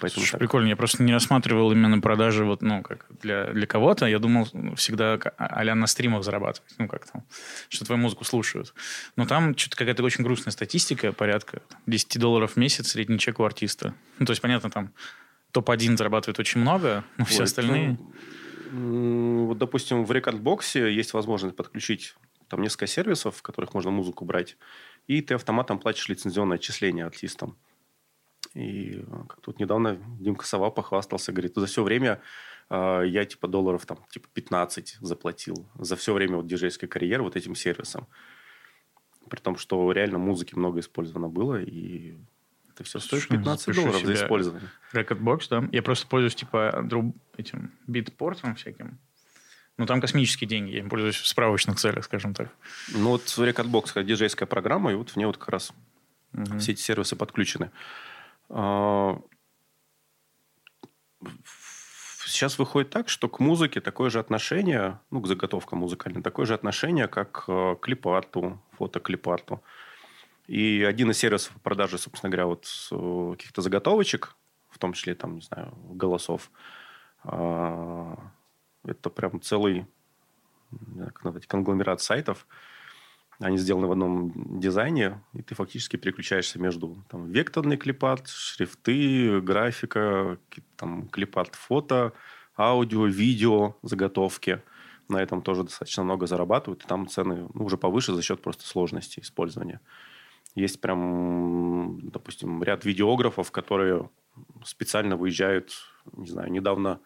Поэтому 0.00 0.20
Слушай, 0.20 0.30
так. 0.32 0.40
прикольно. 0.40 0.68
Я 0.68 0.76
просто 0.76 1.02
не 1.02 1.12
рассматривал 1.12 1.72
именно 1.72 2.00
продажи 2.00 2.44
вот, 2.44 2.62
ну, 2.62 2.82
как 2.82 3.06
для, 3.22 3.52
для 3.52 3.66
кого-то. 3.66 4.06
Я 4.06 4.18
думал 4.18 4.48
всегда 4.76 5.18
к- 5.18 5.32
а-ля 5.38 5.74
на 5.74 5.86
стримах 5.86 6.24
зарабатывать. 6.24 6.74
Ну, 6.78 6.88
как 6.88 7.10
там, 7.10 7.24
что 7.68 7.84
твою 7.84 8.00
музыку 8.00 8.24
слушают. 8.24 8.74
Но 9.16 9.26
там 9.26 9.56
что-то 9.56 9.76
какая-то 9.76 10.02
очень 10.02 10.24
грустная 10.24 10.52
статистика, 10.52 11.12
порядка 11.12 11.62
10 11.86 12.18
долларов 12.18 12.52
в 12.52 12.56
месяц 12.56 12.88
средний 12.88 13.18
чек 13.18 13.38
у 13.40 13.44
артиста. 13.44 13.94
Ну, 14.18 14.26
то 14.26 14.32
есть, 14.32 14.42
понятно, 14.42 14.70
там 14.70 14.92
топ-1 15.52 15.96
зарабатывает 15.96 16.38
очень 16.38 16.60
много, 16.60 17.04
но 17.16 17.24
все 17.24 17.38
Ой, 17.40 17.44
остальные... 17.44 17.98
ну, 18.70 19.46
Вот, 19.46 19.58
допустим, 19.58 20.04
в 20.04 20.12
рекордбоксе 20.12 20.92
есть 20.94 21.12
возможность 21.14 21.56
подключить 21.56 22.14
там 22.48 22.62
несколько 22.62 22.86
сервисов, 22.86 23.36
в 23.36 23.42
которых 23.42 23.74
можно 23.74 23.90
музыку 23.90 24.24
брать, 24.24 24.56
и 25.06 25.20
ты 25.20 25.34
автоматом 25.34 25.78
платишь 25.78 26.08
лицензионное 26.08 26.56
отчисление 26.58 27.04
артистам. 27.06 27.56
И 28.56 29.04
э, 29.06 29.22
как 29.28 29.40
тут 29.42 29.60
недавно 29.60 29.98
Димка 30.18 30.46
Сова 30.46 30.70
похвастался, 30.70 31.32
говорит, 31.32 31.52
за 31.56 31.66
все 31.66 31.82
время 31.82 32.22
э, 32.70 33.02
я 33.06 33.24
типа 33.26 33.48
долларов 33.48 33.84
там 33.84 33.98
типа 34.10 34.28
15 34.32 34.96
заплатил 35.00 35.66
за 35.78 35.94
все 35.96 36.14
время 36.14 36.36
вот 36.36 36.46
диджейской 36.46 36.88
карьеры 36.88 37.22
вот 37.22 37.36
этим 37.36 37.54
сервисом. 37.54 38.06
При 39.28 39.40
том, 39.40 39.56
что 39.58 39.92
реально 39.92 40.18
музыки 40.18 40.54
много 40.54 40.80
использовано 40.80 41.28
было, 41.28 41.60
и 41.60 42.16
это 42.72 42.84
все 42.84 42.98
стоит 42.98 43.22
Слушай, 43.22 43.38
15 43.38 43.66
запишу 43.66 43.82
долларов 43.82 44.06
за 44.06 44.14
использование. 44.14 44.68
Rekordbox, 44.92 45.48
да. 45.48 45.68
Я 45.72 45.82
просто 45.82 46.06
пользуюсь, 46.06 46.36
типа, 46.36 46.82
друг, 46.84 47.14
этим 47.36 47.72
Beatport 47.86 48.36
-ом 48.36 48.54
всяким. 48.54 48.98
Ну, 49.78 49.84
там 49.84 50.00
космические 50.00 50.48
деньги. 50.48 50.72
Я 50.72 50.78
им 50.78 50.88
пользуюсь 50.88 51.16
в 51.16 51.26
справочных 51.26 51.76
целях, 51.76 52.04
скажем 52.04 52.34
так. 52.34 52.50
Ну, 52.94 53.10
вот 53.10 53.22
Recordbox 53.22 54.02
диджейская 54.04 54.46
программа, 54.46 54.92
и 54.92 54.94
вот 54.94 55.10
в 55.10 55.16
ней 55.16 55.26
вот 55.26 55.36
как 55.36 55.48
раз 55.48 55.72
Мгм. 56.32 56.58
все 56.58 56.72
эти 56.72 56.80
сервисы 56.80 57.16
подключены. 57.16 57.70
А, 58.48 59.20
Сейчас 62.26 62.58
выходит 62.58 62.90
так, 62.90 63.08
что 63.08 63.28
к 63.28 63.38
музыке 63.40 63.80
такое 63.80 64.10
же 64.10 64.18
отношение, 64.18 65.00
ну, 65.10 65.20
к 65.20 65.26
заготовкам 65.26 65.78
музыкальным, 65.78 66.22
такое 66.22 66.44
же 66.44 66.54
отношение, 66.54 67.08
как 67.08 67.44
э, 67.48 67.76
к 67.76 67.80
клипарту, 67.80 68.60
фотоклипарту. 68.72 69.62
И 70.46 70.84
один 70.86 71.10
из 71.10 71.18
сервисов 71.18 71.54
по 71.54 71.60
продаже, 71.60 71.98
собственно 71.98 72.30
говоря, 72.30 72.46
вот 72.46 72.66
э, 72.90 73.30
каких-то 73.36 73.62
заготовочек 73.62 74.36
в 74.76 74.78
том 74.78 74.92
числе, 74.92 75.14
там, 75.14 75.36
не 75.36 75.40
знаю, 75.40 75.72
голосов. 75.88 76.50
А, 77.24 78.18
это 78.84 79.08
прям 79.08 79.40
целый 79.40 79.86
назвать, 81.22 81.46
конгломерат 81.46 82.02
сайтов. 82.02 82.46
Они 83.38 83.58
сделаны 83.58 83.86
в 83.86 83.92
одном 83.92 84.60
дизайне, 84.60 85.22
и 85.34 85.42
ты 85.42 85.54
фактически 85.54 85.96
переключаешься 85.96 86.58
между 86.58 87.04
там, 87.10 87.30
векторный 87.30 87.76
клипат, 87.76 88.28
шрифты, 88.28 89.40
графика, 89.42 90.38
там, 90.76 91.08
клипат 91.08 91.54
фото, 91.54 92.14
аудио, 92.56 93.06
видео, 93.06 93.76
заготовки. 93.82 94.62
На 95.08 95.22
этом 95.22 95.42
тоже 95.42 95.64
достаточно 95.64 96.02
много 96.02 96.26
зарабатывают, 96.26 96.84
и 96.84 96.88
там 96.88 97.06
цены 97.06 97.46
ну, 97.52 97.64
уже 97.64 97.76
повыше 97.76 98.14
за 98.14 98.22
счет 98.22 98.40
просто 98.40 98.66
сложности 98.66 99.20
использования. 99.20 99.80
Есть 100.54 100.80
прям, 100.80 102.00
допустим, 102.08 102.62
ряд 102.62 102.86
видеографов, 102.86 103.52
которые 103.52 104.08
специально 104.64 105.16
выезжают, 105.16 105.74
не 106.12 106.28
знаю, 106.28 106.50
недавно 106.50 107.00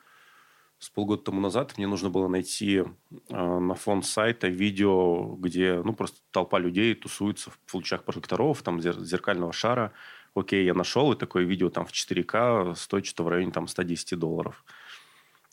с 0.81 0.89
полгода 0.89 1.23
тому 1.25 1.41
назад 1.43 1.77
мне 1.77 1.87
нужно 1.87 2.09
было 2.09 2.27
найти 2.27 2.79
э, 2.79 2.85
на 3.29 3.75
фон 3.75 4.03
сайта 4.03 4.49
видео, 4.49 5.37
где 5.37 5.83
ну, 5.85 5.93
просто 5.93 6.21
толпа 6.31 6.59
людей 6.59 6.95
тусуется 6.95 7.51
в 7.67 7.75
лучах 7.75 8.03
прожекторов, 8.03 8.63
там 8.63 8.79
зер- 8.79 9.05
зеркального 9.05 9.53
шара. 9.53 9.93
Окей, 10.35 10.65
я 10.65 10.73
нашел, 10.73 11.13
и 11.13 11.19
такое 11.19 11.45
видео 11.45 11.69
там 11.69 11.85
в 11.85 11.93
4К 11.93 12.75
стоит 12.77 13.05
что-то 13.05 13.25
в 13.25 13.29
районе 13.29 13.53
там 13.53 13.69
110 13.69 14.19
долларов. 14.19 14.65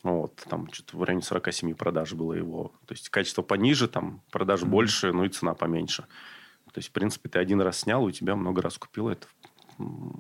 Вот, 0.02 0.36
там 0.50 0.72
что-то 0.72 0.96
в 0.96 1.04
районе 1.04 1.24
47 1.24 1.74
продаж 1.74 2.14
было 2.14 2.32
его. 2.32 2.72
То 2.86 2.94
есть 2.94 3.10
качество 3.10 3.42
пониже, 3.42 3.90
там 3.90 4.22
продаж 4.32 4.62
mm-hmm. 4.62 4.70
больше, 4.70 5.12
ну 5.12 5.26
и 5.26 5.30
цена 5.30 5.56
поменьше. 5.56 6.04
То 6.72 6.78
есть, 6.78 6.88
в 6.88 6.92
принципе, 6.94 7.28
ты 7.28 7.40
один 7.40 7.60
раз 7.60 7.80
снял, 7.80 8.02
у 8.04 8.12
тебя 8.12 8.38
много 8.38 8.62
раз 8.62 8.78
купил, 8.78 9.10
это 9.10 9.28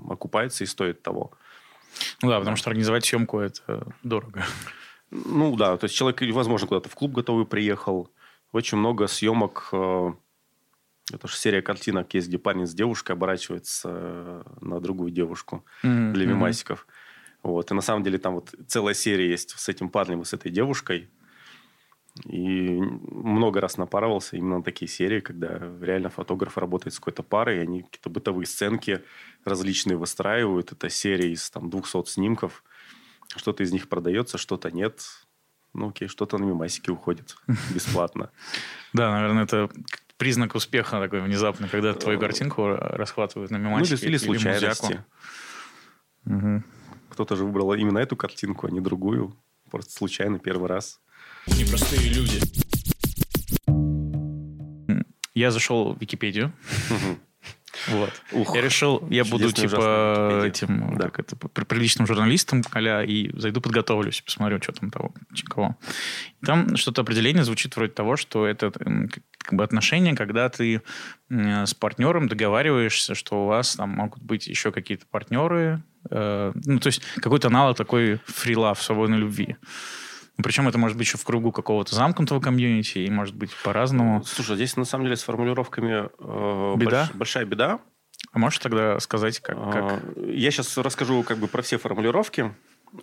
окупается 0.10 0.66
и 0.66 0.68
стоит 0.68 1.01
того. 1.01 1.32
Ну 2.22 2.30
да, 2.30 2.39
потому 2.39 2.58
что 2.58 2.70
организовать 2.72 3.05
съемку 3.05 3.39
это 3.39 3.88
дорого. 4.03 4.43
Ну 5.12 5.55
да, 5.55 5.78
то 5.78 5.86
есть 5.86 5.95
человек, 5.95 6.22
возможно, 6.34 6.68
куда-то 6.68 6.89
в 6.89 6.95
клуб 6.95 7.14
готовый 7.14 7.45
приехал. 7.45 8.12
Очень 8.51 8.78
много 8.78 9.08
съемок. 9.08 9.70
Э, 9.72 10.14
это 11.14 11.28
же 11.28 11.36
серия 11.36 11.62
картинок 11.62 12.14
есть, 12.14 12.28
где 12.28 12.38
парень 12.38 12.66
с 12.66 12.74
девушкой 12.74 13.14
оборачивается 13.14 13.89
э, 13.91 14.43
на 14.62 14.80
другую 14.80 15.12
девушку 15.12 15.66
mm-hmm. 15.84 16.12
для 16.12 16.26
мимасиков. 16.26 16.88
Вот. 17.43 17.72
И 17.72 17.74
на 17.74 17.82
самом 17.82 18.03
деле 18.03 18.18
там 18.18 18.36
вот 18.36 18.53
целая 18.68 18.93
серия 18.93 19.30
есть 19.30 19.51
с 19.51 19.70
этим 19.70 19.89
парнем 19.89 20.22
и 20.22 20.26
с 20.26 20.34
этой 20.34 20.51
девушкой. 20.51 21.10
И 22.26 22.80
много 22.80 23.62
раз 23.62 23.78
напарывался 23.78 24.38
именно 24.38 24.58
на 24.58 24.64
такие 24.64 24.89
серии, 24.89 25.20
когда 25.20 25.60
реально 25.80 26.10
фотограф 26.10 26.58
работает 26.58 26.95
с 26.95 26.99
какой-то 26.99 27.22
парой, 27.22 27.58
и 27.58 27.62
они 27.62 27.84
какие-то 27.84 28.10
бытовые 28.10 28.47
сценки 28.47 29.03
различные 29.45 29.97
выстраивают. 29.97 30.72
Это 30.72 30.89
серия 30.89 31.32
из 31.32 31.49
там 31.49 31.70
200 31.70 32.10
снимков– 32.10 32.64
что-то 33.36 33.63
из 33.63 33.71
них 33.71 33.89
продается, 33.89 34.38
что-то 34.38 34.71
нет. 34.71 35.01
Ну, 35.73 35.89
окей, 35.89 36.07
что-то 36.07 36.38
на 36.38 36.45
мимасике 36.45 36.91
уходит 36.91 37.36
бесплатно. 37.73 38.32
Да, 38.93 39.11
наверное, 39.11 39.43
это 39.43 39.69
признак 40.17 40.55
успеха 40.55 40.99
такой 40.99 41.21
внезапно, 41.21 41.67
когда 41.67 41.93
твою 41.93 42.19
картинку 42.19 42.67
расхватывают 42.67 43.51
на 43.51 43.57
мимасике. 43.57 43.99
Ну, 44.01 44.09
или 44.09 44.17
случайности. 44.17 45.03
Кто-то 47.09 47.36
же 47.36 47.45
выбрал 47.45 47.73
именно 47.73 47.99
эту 47.99 48.15
картинку, 48.15 48.67
а 48.67 48.71
не 48.71 48.80
другую. 48.80 49.36
Просто 49.71 49.91
случайно 49.91 50.39
первый 50.39 50.67
раз. 50.67 50.99
Непростые 51.47 52.09
люди. 52.09 52.39
Я 55.34 55.51
зашел 55.51 55.93
в 55.93 56.01
Википедию. 56.01 56.51
Вот. 57.88 58.11
Ух, 58.31 58.55
я 58.55 58.61
решил, 58.61 59.05
я 59.09 59.23
буду 59.23 59.51
типа 59.51 60.43
этим, 60.45 60.97
да. 60.97 61.09
как 61.09 61.19
это, 61.19 61.35
приличным 61.35 62.07
журналистом, 62.07 62.63
аля, 62.75 63.03
и 63.03 63.29
зайду 63.38 63.61
подготовлюсь, 63.61 64.21
посмотрю, 64.21 64.61
что 64.61 64.73
там 64.73 64.89
того, 64.89 65.13
кого. 65.49 65.77
Там 66.45 66.75
что-то 66.75 67.01
определение 67.01 67.43
звучит 67.43 67.75
вроде 67.75 67.93
того, 67.93 68.15
что 68.17 68.45
это 68.45 68.71
как 68.71 69.53
бы 69.53 69.63
отношения, 69.63 70.15
когда 70.15 70.49
ты 70.49 70.81
с 71.29 71.73
партнером 71.73 72.27
договариваешься, 72.27 73.15
что 73.15 73.43
у 73.43 73.47
вас 73.47 73.75
там 73.75 73.89
могут 73.89 74.21
быть 74.21 74.47
еще 74.47 74.71
какие-то 74.71 75.05
партнеры, 75.09 75.83
э, 76.09 76.51
ну, 76.53 76.79
то 76.79 76.88
есть 76.88 77.01
какой-то 77.17 77.47
аналог 77.47 77.75
такой 77.75 78.19
фрилав, 78.25 78.81
свободной 78.81 79.17
любви. 79.17 79.57
Причем 80.41 80.67
это 80.67 80.77
может 80.77 80.97
быть 80.97 81.07
еще 81.07 81.17
в 81.17 81.23
кругу 81.23 81.51
какого-то 81.51 81.95
замкнутого 81.95 82.39
комьюнити, 82.39 82.99
и 82.99 83.09
может 83.09 83.35
быть 83.35 83.51
по-разному. 83.63 84.23
Слушай, 84.23 84.55
здесь 84.55 84.77
на 84.77 84.85
самом 84.85 85.05
деле 85.05 85.15
с 85.15 85.23
формулировками 85.23 86.09
э, 86.19 86.75
беда? 86.77 87.05
Больш, 87.05 87.15
большая 87.15 87.45
беда. 87.45 87.79
А 88.31 88.39
можешь 88.39 88.59
тогда 88.59 88.99
сказать, 88.99 89.39
как, 89.39 89.57
а, 89.57 89.71
как? 89.71 90.03
Я 90.27 90.51
сейчас 90.51 90.77
расскажу 90.77 91.23
как 91.23 91.39
бы 91.39 91.47
про 91.47 91.63
все 91.63 91.77
формулировки, 91.77 92.53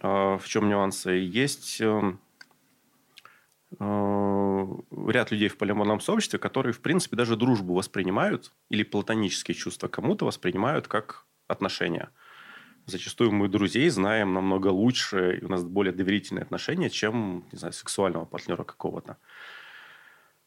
э, 0.01 0.39
в 0.41 0.43
чем 0.47 0.69
нюансы. 0.69 1.11
Есть 1.11 1.81
э, 1.81 2.13
э, 3.81 4.67
ряд 5.09 5.31
людей 5.33 5.49
в 5.49 5.57
полиморном 5.57 6.01
сообществе, 6.01 6.39
которые, 6.39 6.73
в 6.73 6.81
принципе, 6.81 7.17
даже 7.17 7.37
дружбу 7.37 7.75
воспринимают 7.75 8.53
или 8.69 8.85
платонические 8.85 9.57
чувства 9.57 9.89
кому-то 9.89 10.25
воспринимают 10.25 10.87
как 10.87 11.27
отношения 11.49 12.11
зачастую 12.87 13.33
мы 13.33 13.49
друзей 13.49 13.89
знаем 13.89 14.33
намного 14.33 14.69
лучше, 14.69 15.39
и 15.41 15.45
у 15.45 15.49
нас 15.49 15.65
более 15.65 15.93
доверительные 15.93 16.43
отношения, 16.43 16.91
чем, 16.91 17.45
не 17.53 17.59
знаю, 17.59 17.73
сексуального 17.73 18.25
партнера 18.25 18.65
какого-то. 18.65 19.17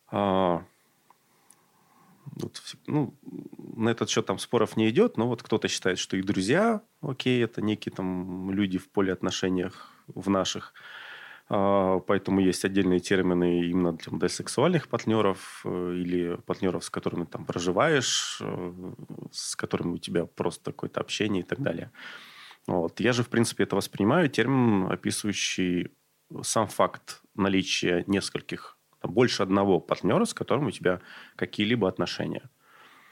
А, 0.09 0.63
вот, 2.35 2.61
ну, 2.87 3.13
на 3.75 3.89
этот 3.89 4.09
счет 4.09 4.25
там 4.25 4.39
споров 4.39 4.77
не 4.77 4.89
идет, 4.89 5.17
но 5.17 5.27
вот 5.27 5.43
кто-то 5.43 5.67
считает, 5.67 5.99
что 5.99 6.17
и 6.17 6.21
друзья, 6.21 6.81
окей, 7.01 7.43
это 7.43 7.61
некие 7.61 7.93
там 7.93 8.51
люди 8.51 8.77
в 8.77 8.89
поле 8.89 9.13
отношениях 9.13 9.91
в 10.07 10.29
наших, 10.29 10.73
а, 11.49 11.99
поэтому 11.99 12.41
есть 12.41 12.65
отдельные 12.65 12.99
термины 12.99 13.65
именно 13.65 13.93
для, 13.93 14.17
для 14.17 14.29
сексуальных 14.29 14.89
партнеров 14.89 15.61
э, 15.63 15.93
или 15.95 16.35
партнеров, 16.45 16.83
с 16.83 16.89
которыми 16.89 17.23
там 17.23 17.45
проживаешь, 17.45 18.39
э, 18.41 18.73
с 19.31 19.55
которыми 19.55 19.93
у 19.93 19.97
тебя 19.97 20.25
просто 20.25 20.71
какое-то 20.71 20.99
общение 20.99 21.43
и 21.43 21.45
так 21.45 21.61
далее. 21.61 21.91
Вот. 22.67 22.99
Я 22.99 23.13
же, 23.13 23.23
в 23.23 23.29
принципе, 23.29 23.63
это 23.63 23.75
воспринимаю 23.75 24.29
термин, 24.29 24.91
описывающий 24.91 25.91
сам 26.41 26.67
факт 26.67 27.21
наличия 27.33 28.03
нескольких, 28.07 28.77
больше 29.01 29.41
одного 29.43 29.79
партнера, 29.79 30.25
с 30.25 30.33
которым 30.33 30.67
у 30.67 30.71
тебя 30.71 30.99
какие-либо 31.37 31.87
отношения. 31.87 32.49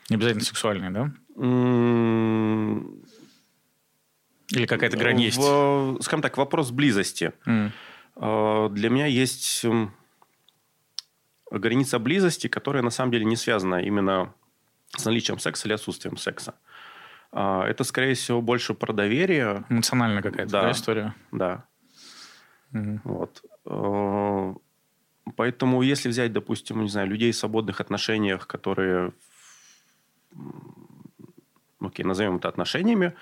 Не 0.09 0.17
обязательно 0.17 0.43
сексуальные, 0.43 0.91
да? 0.91 1.13
Или 4.49 4.65
какая-то 4.67 4.97
грань 4.97 5.21
есть? 5.21 5.37
В, 5.37 5.99
скажем 6.01 6.21
так, 6.21 6.37
вопрос 6.37 6.71
близости. 6.71 7.31
Mm. 7.47 7.71
Для 8.69 8.89
меня 8.89 9.05
есть 9.05 9.65
граница 11.49 11.97
близости, 11.99 12.47
которая 12.47 12.83
на 12.83 12.89
самом 12.89 13.11
деле 13.11 13.25
не 13.25 13.37
связана 13.37 13.81
именно 13.81 14.33
с 14.97 15.05
наличием 15.05 15.39
секса 15.39 15.67
или 15.67 15.73
отсутствием 15.73 16.17
секса. 16.17 16.51
А, 16.51 16.55
это, 17.35 17.83
скорее 17.83 18.13
всего, 18.13 18.41
больше 18.41 18.73
про 18.73 18.93
доверие. 18.93 19.65
Эмоциональная 19.69 20.21
какая-то 20.21 20.51
да, 20.51 20.61
да, 20.61 20.71
история. 20.71 21.15
Да. 21.33 21.65
Угу. 22.73 22.99
Вот. 23.03 23.43
А, 23.65 24.55
поэтому, 25.35 25.81
если 25.81 26.09
взять, 26.09 26.31
допустим, 26.31 26.81
не 26.81 26.89
знаю, 26.89 27.07
людей 27.07 27.31
в 27.31 27.35
свободных 27.35 27.81
отношениях, 27.81 28.47
которые, 28.47 29.11
окей, 31.79 32.05
назовем 32.05 32.37
это 32.37 32.47
отношениями, 32.47 33.13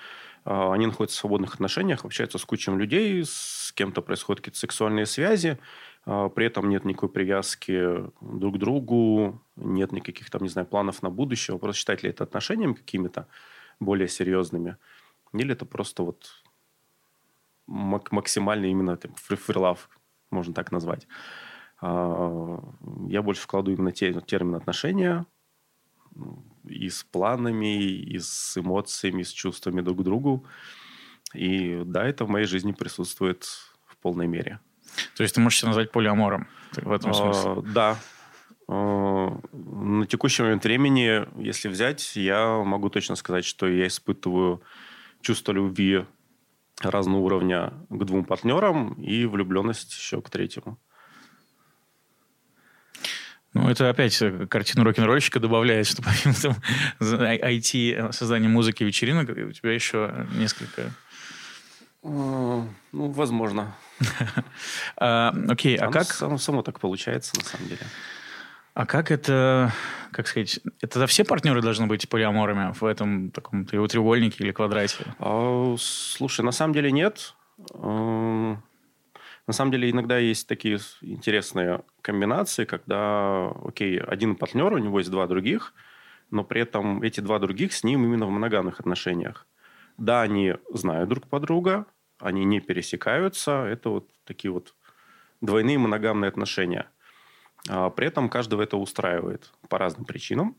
а, 0.46 0.74
они 0.74 0.86
находятся 0.86 1.18
в 1.18 1.20
свободных 1.22 1.56
отношениях, 1.56 2.06
общаются 2.06 2.38
с 2.38 2.46
кучей 2.46 2.72
людей, 2.72 3.24
с 3.26 3.72
кем-то 3.74 4.02
происходят 4.02 4.42
какие-то 4.42 4.60
сексуальные 4.60 5.06
связи, 5.06 5.58
при 6.06 6.46
этом 6.46 6.68
нет 6.68 6.84
никакой 6.84 7.08
привязки 7.08 8.12
друг 8.20 8.56
к 8.56 8.58
другу, 8.58 9.42
нет 9.56 9.94
никаких 9.94 10.30
там, 10.30 10.44
не 10.44 10.50
знаю, 10.50 10.68
планов 10.68 11.02
на 11.02 11.10
будущее. 11.10 11.54
Вопрос, 11.54 11.78
считать 11.78 12.04
ли 12.04 12.10
это 12.10 12.26
отношениями 12.26 12.74
какими-то, 12.74 13.28
более 13.84 14.08
серьезными. 14.08 14.78
Или 15.34 15.54
это 15.54 15.66
просто 15.66 16.04
вот 16.04 16.44
максимально 17.68 18.66
именно 18.66 18.98
там, 18.98 19.12
free 19.12 19.40
love, 19.48 19.80
можно 20.30 20.54
так 20.54 20.72
назвать. 20.72 21.08
А, 21.82 22.60
я 23.08 23.22
больше 23.22 23.42
вкладываю 23.42 23.78
именно 23.78 23.92
те, 23.92 24.14
термин 24.22 24.56
отношения 24.56 25.26
и 26.66 26.90
с 26.90 27.04
планами, 27.04 27.84
и 27.84 28.20
с 28.20 28.58
эмоциями, 28.58 29.22
и 29.22 29.26
с 29.26 29.32
чувствами 29.32 29.82
друг 29.82 30.00
к 30.00 30.04
другу. 30.04 30.46
И 31.34 31.82
да, 31.86 32.06
это 32.06 32.26
в 32.26 32.30
моей 32.30 32.46
жизни 32.46 32.72
присутствует 32.72 33.44
в 33.88 33.98
полной 33.98 34.28
мере. 34.28 34.60
То 35.16 35.24
есть 35.24 35.36
ты 35.36 35.42
можешь 35.42 35.60
себя 35.60 35.70
назвать 35.70 35.92
полиамором 35.92 36.48
в 36.76 36.92
этом 36.92 37.12
а, 37.12 37.14
смысле? 37.14 37.64
Да, 37.74 37.98
на 38.74 40.06
текущий 40.08 40.44
момент 40.44 40.64
времени, 40.64 41.26
если 41.42 41.68
взять, 41.70 42.16
я 42.16 42.64
могу 42.64 42.90
точно 42.90 43.16
сказать, 43.16 43.46
что 43.46 43.68
я 43.68 43.88
испытываю 43.88 44.62
чувство 45.22 45.52
любви 45.52 46.06
разного 46.82 47.22
уровня 47.22 47.74
к 47.90 48.04
двум 48.04 48.26
партнерам 48.26 48.94
и 49.02 49.26
влюбленность 49.26 49.94
еще 49.94 50.22
к 50.22 50.30
третьему. 50.30 50.80
Ну, 53.54 53.70
это 53.70 53.90
опять 53.90 54.18
картину 54.50 54.84
рок-н-ролльщика 54.84 55.40
добавляет, 55.40 55.86
что 55.86 56.02
помимо 56.02 56.34
там, 56.42 56.56
IT, 57.00 58.12
создания 58.12 58.48
музыки, 58.48 58.84
вечеринок, 58.84 59.30
у 59.30 59.52
тебя 59.52 59.72
еще 59.72 60.28
несколько 60.34 60.92
Ну, 62.02 62.68
возможно. 62.92 63.76
А, 64.98 65.34
окей, 65.50 65.78
а 65.78 65.90
как... 65.92 66.06
Само 66.06 66.62
так 66.62 66.80
получается, 66.80 67.34
на 67.38 67.44
самом 67.44 67.68
деле. 67.68 67.82
А 68.74 68.88
как 68.88 69.12
это, 69.12 69.72
как 70.12 70.28
сказать, 70.28 70.60
это 70.82 71.06
все 71.06 71.24
партнеры 71.24 71.62
должны 71.62 71.86
быть 71.86 72.10
полиаморами 72.10 72.74
в 72.74 72.84
этом 72.84 73.30
таком 73.30 73.66
треугольнике 73.66 74.44
или 74.44 74.52
квадрате? 74.52 75.06
А, 75.20 75.76
слушай, 75.78 76.44
на 76.44 76.52
самом 76.52 76.74
деле 76.74 76.92
нет. 76.92 77.36
А, 77.76 78.58
на 79.46 79.54
самом 79.54 79.72
деле 79.72 79.92
иногда 79.92 80.18
есть 80.18 80.48
такие 80.48 80.80
интересные 81.02 81.84
комбинации, 82.02 82.66
когда, 82.66 83.52
окей, 83.64 84.00
один 84.00 84.36
партнер, 84.36 84.74
у 84.74 84.78
него 84.80 84.98
есть 85.00 85.12
два 85.12 85.28
других, 85.28 85.74
но 86.32 86.44
при 86.44 86.62
этом 86.62 87.04
эти 87.04 87.20
два 87.20 87.38
других 87.38 87.74
с 87.74 87.84
ним 87.84 88.04
именно 88.04 88.26
в 88.26 88.32
моногамных 88.32 88.80
отношениях. 88.80 89.46
Да, 89.98 90.24
они 90.24 90.56
знают 90.74 91.10
друг 91.10 91.28
по 91.28 91.40
друга, 91.40 91.86
они 92.20 92.44
не 92.44 92.60
пересекаются, 92.60 93.66
это 93.66 93.90
вот 93.90 94.10
такие 94.24 94.52
вот 94.52 94.74
двойные 95.42 95.78
моногамные 95.78 96.30
отношения. 96.30 96.88
А 97.70 97.90
при 97.90 98.08
этом 98.08 98.30
каждого 98.30 98.62
это 98.62 98.78
устраивает 98.78 99.52
по 99.70 99.78
разным 99.78 100.06
причинам. 100.06 100.56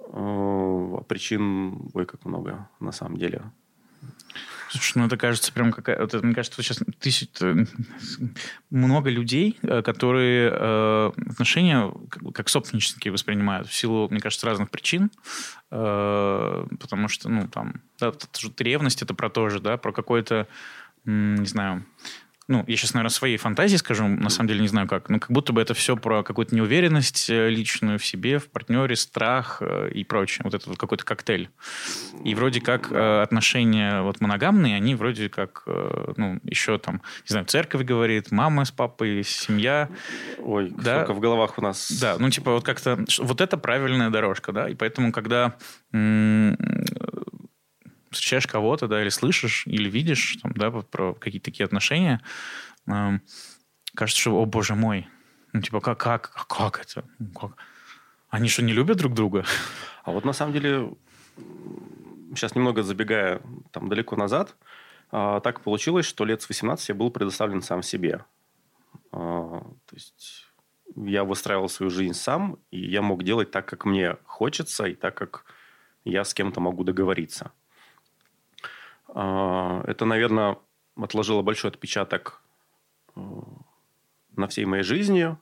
А, 0.00 1.02
причин, 1.08 1.90
ой, 1.94 2.06
как 2.06 2.24
много 2.24 2.68
на 2.80 2.92
самом 2.92 3.16
деле. 3.16 3.42
Слушай, 4.70 4.98
ну 4.98 5.06
это 5.06 5.16
кажется 5.16 5.52
прям 5.52 5.70
какая... 5.70 5.98
Вот 6.00 6.14
мне 6.22 6.34
кажется, 6.34 6.62
сейчас 6.62 6.80
тысяч... 6.98 7.28
Э, 7.42 7.66
много 8.70 9.10
людей, 9.10 9.58
э, 9.62 9.82
которые 9.82 10.50
э, 10.50 11.12
отношения 11.30 11.92
как, 12.32 12.48
собственнические 12.48 13.12
воспринимают 13.12 13.68
в 13.68 13.74
силу, 13.74 14.08
мне 14.08 14.18
кажется, 14.18 14.46
разных 14.46 14.70
причин. 14.70 15.10
Э, 15.70 16.66
потому 16.80 17.08
что, 17.08 17.28
ну, 17.28 17.48
там... 17.48 17.82
Да, 18.00 18.12
ревность 18.58 19.02
это 19.02 19.12
про 19.12 19.28
то 19.28 19.50
же, 19.50 19.60
да, 19.60 19.76
про 19.76 19.92
какой-то, 19.92 20.48
не 21.04 21.46
знаю 21.46 21.84
ну, 22.48 22.64
я 22.66 22.76
сейчас, 22.76 22.94
наверное, 22.94 23.10
своей 23.10 23.36
фантазии 23.36 23.76
скажу, 23.76 24.06
на 24.06 24.28
самом 24.28 24.48
деле 24.48 24.60
не 24.60 24.68
знаю 24.68 24.88
как, 24.88 25.08
но 25.08 25.20
как 25.20 25.30
будто 25.30 25.52
бы 25.52 25.60
это 25.60 25.74
все 25.74 25.96
про 25.96 26.22
какую-то 26.22 26.54
неуверенность 26.54 27.30
э, 27.30 27.48
личную 27.48 27.98
в 27.98 28.04
себе, 28.04 28.38
в 28.38 28.50
партнере, 28.50 28.96
страх 28.96 29.58
э, 29.60 29.90
и 29.92 30.02
прочее. 30.04 30.40
Вот 30.44 30.54
это 30.54 30.68
вот 30.68 30.78
какой-то 30.78 31.04
коктейль. 31.04 31.50
И 32.24 32.34
вроде 32.34 32.60
как 32.60 32.90
э, 32.90 33.22
отношения 33.22 34.02
вот 34.02 34.20
моногамные, 34.20 34.76
они 34.76 34.94
вроде 34.94 35.28
как, 35.28 35.62
ну, 36.16 36.40
еще 36.42 36.78
там, 36.78 36.96
не 37.24 37.28
знаю, 37.28 37.46
церковь 37.46 37.82
говорит, 37.82 38.32
мама 38.32 38.64
с 38.64 38.72
папой, 38.72 39.22
семья. 39.24 39.88
Ой, 40.38 40.72
да? 40.76 41.04
сколько 41.04 41.14
в 41.14 41.20
головах 41.20 41.58
у 41.58 41.62
нас. 41.62 41.90
Да, 42.00 42.16
ну, 42.18 42.28
типа 42.30 42.52
вот 42.52 42.64
как-то, 42.64 43.04
вот 43.18 43.40
это 43.40 43.56
правильная 43.56 44.10
дорожка, 44.10 44.52
да, 44.52 44.68
и 44.68 44.74
поэтому, 44.74 45.12
когда 45.12 45.54
встречаешь 48.12 48.46
кого-то, 48.46 48.88
да, 48.88 49.02
или 49.02 49.08
слышишь, 49.08 49.66
или 49.66 49.88
видишь, 49.88 50.38
там, 50.42 50.52
да, 50.52 50.70
про 50.70 51.14
какие-то 51.14 51.46
такие 51.46 51.64
отношения, 51.64 52.20
э, 52.86 53.18
кажется, 53.94 54.20
что, 54.20 54.36
о 54.36 54.46
боже 54.46 54.74
мой, 54.74 55.08
ну, 55.52 55.60
типа, 55.60 55.80
как, 55.80 55.98
как, 55.98 56.46
как 56.48 56.80
это? 56.80 57.04
Ну, 57.18 57.30
как? 57.32 57.56
Они 58.28 58.48
что, 58.48 58.62
не 58.62 58.72
любят 58.72 58.96
друг 58.96 59.12
друга? 59.14 59.44
А 60.04 60.12
вот 60.12 60.24
на 60.24 60.32
самом 60.32 60.52
деле, 60.52 60.94
сейчас 62.30 62.54
немного 62.54 62.82
забегая 62.82 63.42
там 63.70 63.88
далеко 63.88 64.16
назад, 64.16 64.56
э, 65.12 65.40
так 65.42 65.60
получилось, 65.60 66.06
что 66.06 66.24
лет 66.24 66.42
с 66.42 66.48
18 66.48 66.88
я 66.88 66.94
был 66.94 67.10
предоставлен 67.10 67.62
сам 67.62 67.82
себе. 67.82 68.24
Э, 69.12 69.60
то 69.60 69.94
есть 69.94 70.46
я 70.96 71.24
выстраивал 71.24 71.68
свою 71.68 71.90
жизнь 71.90 72.14
сам, 72.14 72.58
и 72.70 72.80
я 72.80 73.02
мог 73.02 73.22
делать 73.22 73.50
так, 73.50 73.66
как 73.66 73.84
мне 73.84 74.16
хочется, 74.24 74.84
и 74.84 74.94
так, 74.94 75.14
как 75.14 75.44
я 76.04 76.24
с 76.24 76.34
кем-то 76.34 76.60
могу 76.60 76.84
договориться. 76.84 77.52
А, 79.14 79.82
это, 79.86 80.04
наверное, 80.04 80.58
отложило 80.96 81.42
большой 81.42 81.70
отпечаток 81.70 82.42
э, 83.14 83.20
на 84.36 84.48
всей 84.48 84.64
моей 84.64 84.82
жизни, 84.82 85.36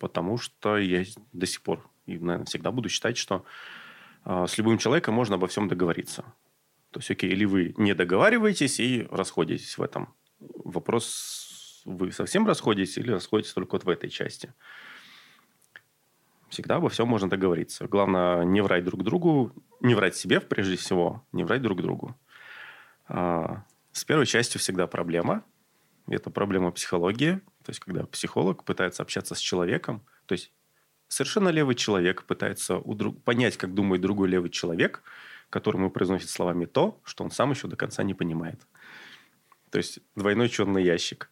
потому 0.00 0.38
что 0.38 0.78
я 0.78 1.04
до 1.32 1.46
сих 1.46 1.62
пор 1.62 1.88
и, 2.08 2.18
наверное, 2.18 2.46
всегда 2.46 2.72
буду 2.72 2.88
считать, 2.88 3.18
что 3.18 3.44
а, 4.24 4.46
с 4.46 4.56
любым 4.56 4.78
человеком 4.78 5.14
можно 5.14 5.34
обо 5.34 5.46
всем 5.46 5.68
договориться. 5.68 6.22
То 6.90 7.00
есть, 7.00 7.10
окей, 7.10 7.30
или 7.30 7.44
вы 7.44 7.74
не 7.76 7.94
договариваетесь 7.94 8.80
и 8.80 9.06
расходитесь 9.10 9.76
в 9.76 9.82
этом. 9.82 10.14
Вопрос, 10.38 11.82
вы 11.84 12.12
совсем 12.12 12.46
расходитесь 12.46 12.96
или 12.96 13.10
расходитесь 13.10 13.52
только 13.52 13.72
вот 13.72 13.84
в 13.84 13.88
этой 13.90 14.08
части. 14.08 14.54
Всегда 16.48 16.76
обо 16.76 16.88
всем 16.88 17.08
можно 17.08 17.28
договориться. 17.28 17.86
Главное, 17.86 18.42
не 18.44 18.60
врать 18.62 18.84
друг 18.84 19.02
другу, 19.04 19.52
не 19.80 19.94
врать 19.94 20.16
себе, 20.16 20.40
прежде 20.40 20.76
всего, 20.76 21.24
не 21.32 21.44
врать 21.44 21.62
друг 21.62 21.82
другу. 21.82 22.16
А, 23.06 23.64
с 23.92 24.04
первой 24.04 24.26
частью 24.26 24.60
всегда 24.60 24.86
проблема. 24.86 25.44
Это 26.06 26.30
проблема 26.30 26.70
психологии. 26.70 27.40
То 27.64 27.70
есть, 27.70 27.80
когда 27.80 28.06
психолог 28.06 28.64
пытается 28.64 29.02
общаться 29.02 29.34
с 29.34 29.38
человеком, 29.38 30.02
то 30.26 30.32
есть 30.32 30.52
совершенно 31.08 31.50
левый 31.50 31.74
человек 31.74 32.24
пытается 32.24 32.76
у 32.78 32.94
друг... 32.94 33.22
понять, 33.24 33.56
как 33.56 33.74
думает 33.74 34.00
другой 34.00 34.28
левый 34.28 34.50
человек, 34.50 35.02
которому 35.50 35.90
произносит 35.90 36.30
словами 36.30 36.64
то, 36.64 37.00
что 37.04 37.24
он 37.24 37.30
сам 37.30 37.50
еще 37.50 37.68
до 37.68 37.76
конца 37.76 38.02
не 38.02 38.14
понимает. 38.14 38.60
То 39.70 39.78
есть 39.78 40.00
двойной 40.14 40.48
черный 40.48 40.82
ящик. 40.82 41.30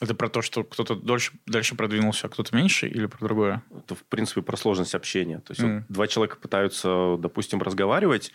Это 0.00 0.14
про 0.14 0.28
то, 0.28 0.42
что 0.42 0.64
кто-то 0.64 0.96
дольше, 0.96 1.32
дальше 1.46 1.76
продвинулся, 1.76 2.26
а 2.26 2.30
кто-то 2.30 2.54
меньше, 2.54 2.88
или 2.88 3.06
про 3.06 3.24
другое? 3.24 3.62
Это, 3.70 3.94
в 3.94 4.02
принципе, 4.04 4.42
про 4.42 4.56
сложность 4.56 4.94
общения. 4.94 5.38
То 5.38 5.52
есть, 5.52 5.62
mm. 5.62 5.78
вот 5.78 5.84
два 5.88 6.06
человека 6.08 6.36
пытаются, 6.36 7.16
допустим, 7.18 7.62
разговаривать, 7.62 8.32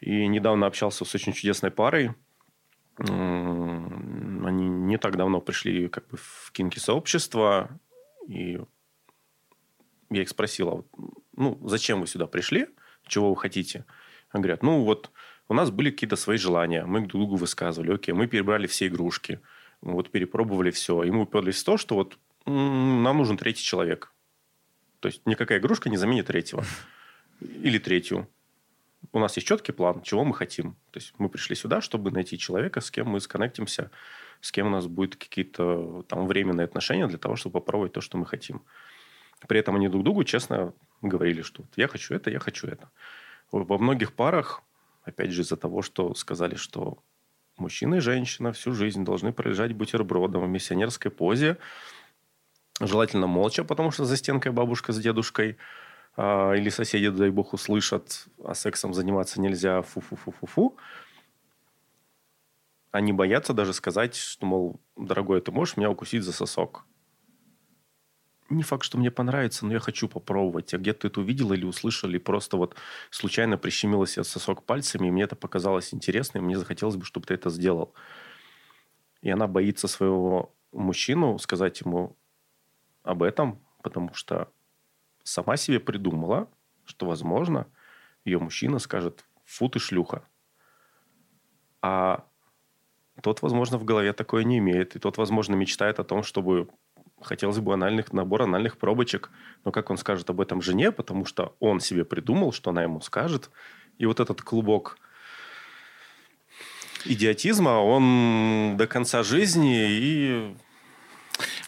и 0.00 0.26
недавно 0.26 0.66
общался 0.66 1.04
с 1.04 1.14
очень 1.14 1.34
чудесной 1.34 1.70
парой. 1.70 2.14
Они 2.96 4.68
не 4.68 4.96
так 4.96 5.16
давно 5.16 5.40
пришли 5.40 5.88
как 5.88 6.08
бы 6.08 6.16
в 6.16 6.50
кинки-сообщество, 6.52 7.78
и 8.26 8.60
я 10.10 10.22
их 10.22 10.28
спросил, 10.28 10.68
а 10.68 10.84
ну, 11.36 11.60
зачем 11.66 12.00
вы 12.00 12.06
сюда 12.06 12.26
пришли, 12.26 12.68
чего 13.06 13.30
вы 13.30 13.36
хотите? 13.36 13.84
Они 14.30 14.42
говорят, 14.42 14.62
ну, 14.62 14.82
вот 14.82 15.10
у 15.48 15.54
нас 15.54 15.70
были 15.70 15.90
какие-то 15.90 16.16
свои 16.16 16.38
желания, 16.38 16.84
мы 16.86 17.00
друг 17.00 17.10
другу 17.10 17.36
высказывали, 17.36 17.92
окей, 17.92 18.14
мы 18.14 18.26
перебрали 18.26 18.66
все 18.66 18.86
игрушки– 18.86 19.40
вот 19.82 20.10
перепробовали 20.10 20.70
все. 20.70 21.02
И 21.04 21.10
мы 21.10 21.22
уперлись 21.22 21.62
в 21.62 21.64
то, 21.64 21.76
что 21.76 21.94
вот 21.94 22.18
нам 22.46 23.18
нужен 23.18 23.36
третий 23.36 23.62
человек. 23.62 24.12
То 25.00 25.08
есть 25.08 25.24
никакая 25.26 25.58
игрушка 25.58 25.88
не 25.88 25.96
заменит 25.96 26.26
третьего. 26.26 26.64
Или 27.40 27.78
третью. 27.78 28.28
У 29.12 29.18
нас 29.18 29.36
есть 29.36 29.48
четкий 29.48 29.72
план, 29.72 30.02
чего 30.02 30.24
мы 30.24 30.34
хотим. 30.34 30.76
То 30.90 30.98
есть 30.98 31.14
мы 31.18 31.28
пришли 31.28 31.56
сюда, 31.56 31.80
чтобы 31.80 32.10
найти 32.10 32.38
человека, 32.38 32.80
с 32.80 32.90
кем 32.90 33.08
мы 33.08 33.20
сконнектимся, 33.20 33.90
с 34.40 34.52
кем 34.52 34.66
у 34.66 34.70
нас 34.70 34.86
будут 34.86 35.16
какие-то 35.16 36.04
там 36.06 36.26
временные 36.26 36.66
отношения 36.66 37.06
для 37.06 37.18
того, 37.18 37.36
чтобы 37.36 37.54
попробовать 37.54 37.92
то, 37.92 38.00
что 38.00 38.18
мы 38.18 38.26
хотим. 38.26 38.62
При 39.48 39.58
этом 39.58 39.76
они 39.76 39.88
друг 39.88 40.04
другу 40.04 40.24
честно 40.24 40.74
говорили, 41.00 41.40
что 41.42 41.64
я 41.76 41.88
хочу 41.88 42.14
это, 42.14 42.30
я 42.30 42.38
хочу 42.38 42.66
это. 42.66 42.90
Во 43.50 43.78
многих 43.78 44.12
парах, 44.12 44.62
опять 45.02 45.30
же, 45.32 45.42
из-за 45.42 45.56
того, 45.56 45.82
что 45.82 46.14
сказали, 46.14 46.54
что 46.54 47.02
Мужчина 47.60 47.96
и 47.96 48.00
женщина 48.00 48.52
всю 48.52 48.72
жизнь 48.72 49.04
должны 49.04 49.34
пролежать 49.34 49.74
бутербродом 49.74 50.46
в 50.46 50.48
миссионерской 50.48 51.10
позе, 51.10 51.58
желательно 52.80 53.26
молча, 53.26 53.64
потому 53.64 53.90
что 53.90 54.06
за 54.06 54.16
стенкой 54.16 54.50
бабушка 54.50 54.94
с 54.94 54.98
дедушкой 54.98 55.58
э, 56.16 56.56
или 56.56 56.70
соседи, 56.70 57.10
дай 57.10 57.28
бог, 57.28 57.52
услышат, 57.52 58.24
а 58.42 58.54
сексом 58.54 58.94
заниматься 58.94 59.42
нельзя, 59.42 59.82
фу-фу-фу-фу-фу. 59.82 60.78
Они 62.92 63.12
боятся 63.12 63.52
даже 63.52 63.74
сказать, 63.74 64.16
что, 64.16 64.46
мол, 64.46 64.80
дорогой, 64.96 65.42
ты 65.42 65.52
можешь 65.52 65.76
меня 65.76 65.90
укусить 65.90 66.22
за 66.22 66.32
сосок? 66.32 66.86
Не 68.50 68.62
факт, 68.62 68.84
что 68.84 68.98
мне 68.98 69.10
понравится, 69.10 69.64
но 69.64 69.72
я 69.72 69.78
хочу 69.78 70.08
попробовать. 70.08 70.74
А 70.74 70.78
где-то 70.78 71.06
это 71.06 71.20
увидел 71.20 71.52
или 71.52 71.64
услышал, 71.64 72.08
или 72.08 72.18
просто 72.18 72.56
вот 72.56 72.76
случайно 73.10 73.56
прищемила 73.56 74.06
себе 74.06 74.24
сосок 74.24 74.64
пальцами, 74.64 75.08
и 75.08 75.10
мне 75.10 75.22
это 75.22 75.36
показалось 75.36 75.94
интересно, 75.94 76.38
и 76.38 76.40
мне 76.40 76.58
захотелось 76.58 76.96
бы, 76.96 77.04
чтобы 77.04 77.26
ты 77.26 77.34
это 77.34 77.50
сделал. 77.50 77.94
И 79.22 79.30
она 79.30 79.46
боится 79.46 79.88
своего 79.88 80.54
мужчину 80.72 81.38
сказать 81.38 81.80
ему 81.80 82.16
об 83.02 83.22
этом, 83.22 83.60
потому 83.82 84.12
что 84.14 84.52
сама 85.22 85.56
себе 85.56 85.80
придумала, 85.80 86.48
что, 86.84 87.06
возможно, 87.06 87.66
ее 88.24 88.38
мужчина 88.38 88.78
скажет 88.78 89.24
«фу 89.44 89.68
ты 89.68 89.78
шлюха». 89.78 90.24
А 91.82 92.26
тот, 93.22 93.42
возможно, 93.42 93.78
в 93.78 93.84
голове 93.84 94.12
такое 94.12 94.44
не 94.44 94.58
имеет. 94.58 94.96
И 94.96 94.98
тот, 94.98 95.16
возможно, 95.18 95.54
мечтает 95.54 95.98
о 95.98 96.04
том, 96.04 96.22
чтобы 96.22 96.68
хотелось 97.22 97.58
бы 97.58 97.74
анальных, 97.74 98.12
набор 98.12 98.42
анальных 98.42 98.78
пробочек. 98.78 99.30
Но 99.64 99.72
как 99.72 99.90
он 99.90 99.96
скажет 99.96 100.30
об 100.30 100.40
этом 100.40 100.62
жене, 100.62 100.92
потому 100.92 101.24
что 101.24 101.56
он 101.60 101.80
себе 101.80 102.04
придумал, 102.04 102.52
что 102.52 102.70
она 102.70 102.82
ему 102.82 103.00
скажет. 103.00 103.50
И 103.98 104.06
вот 104.06 104.20
этот 104.20 104.42
клубок 104.42 104.98
идиотизма, 107.04 107.80
он 107.80 108.76
до 108.76 108.86
конца 108.86 109.22
жизни 109.22 109.86
и 109.88 110.54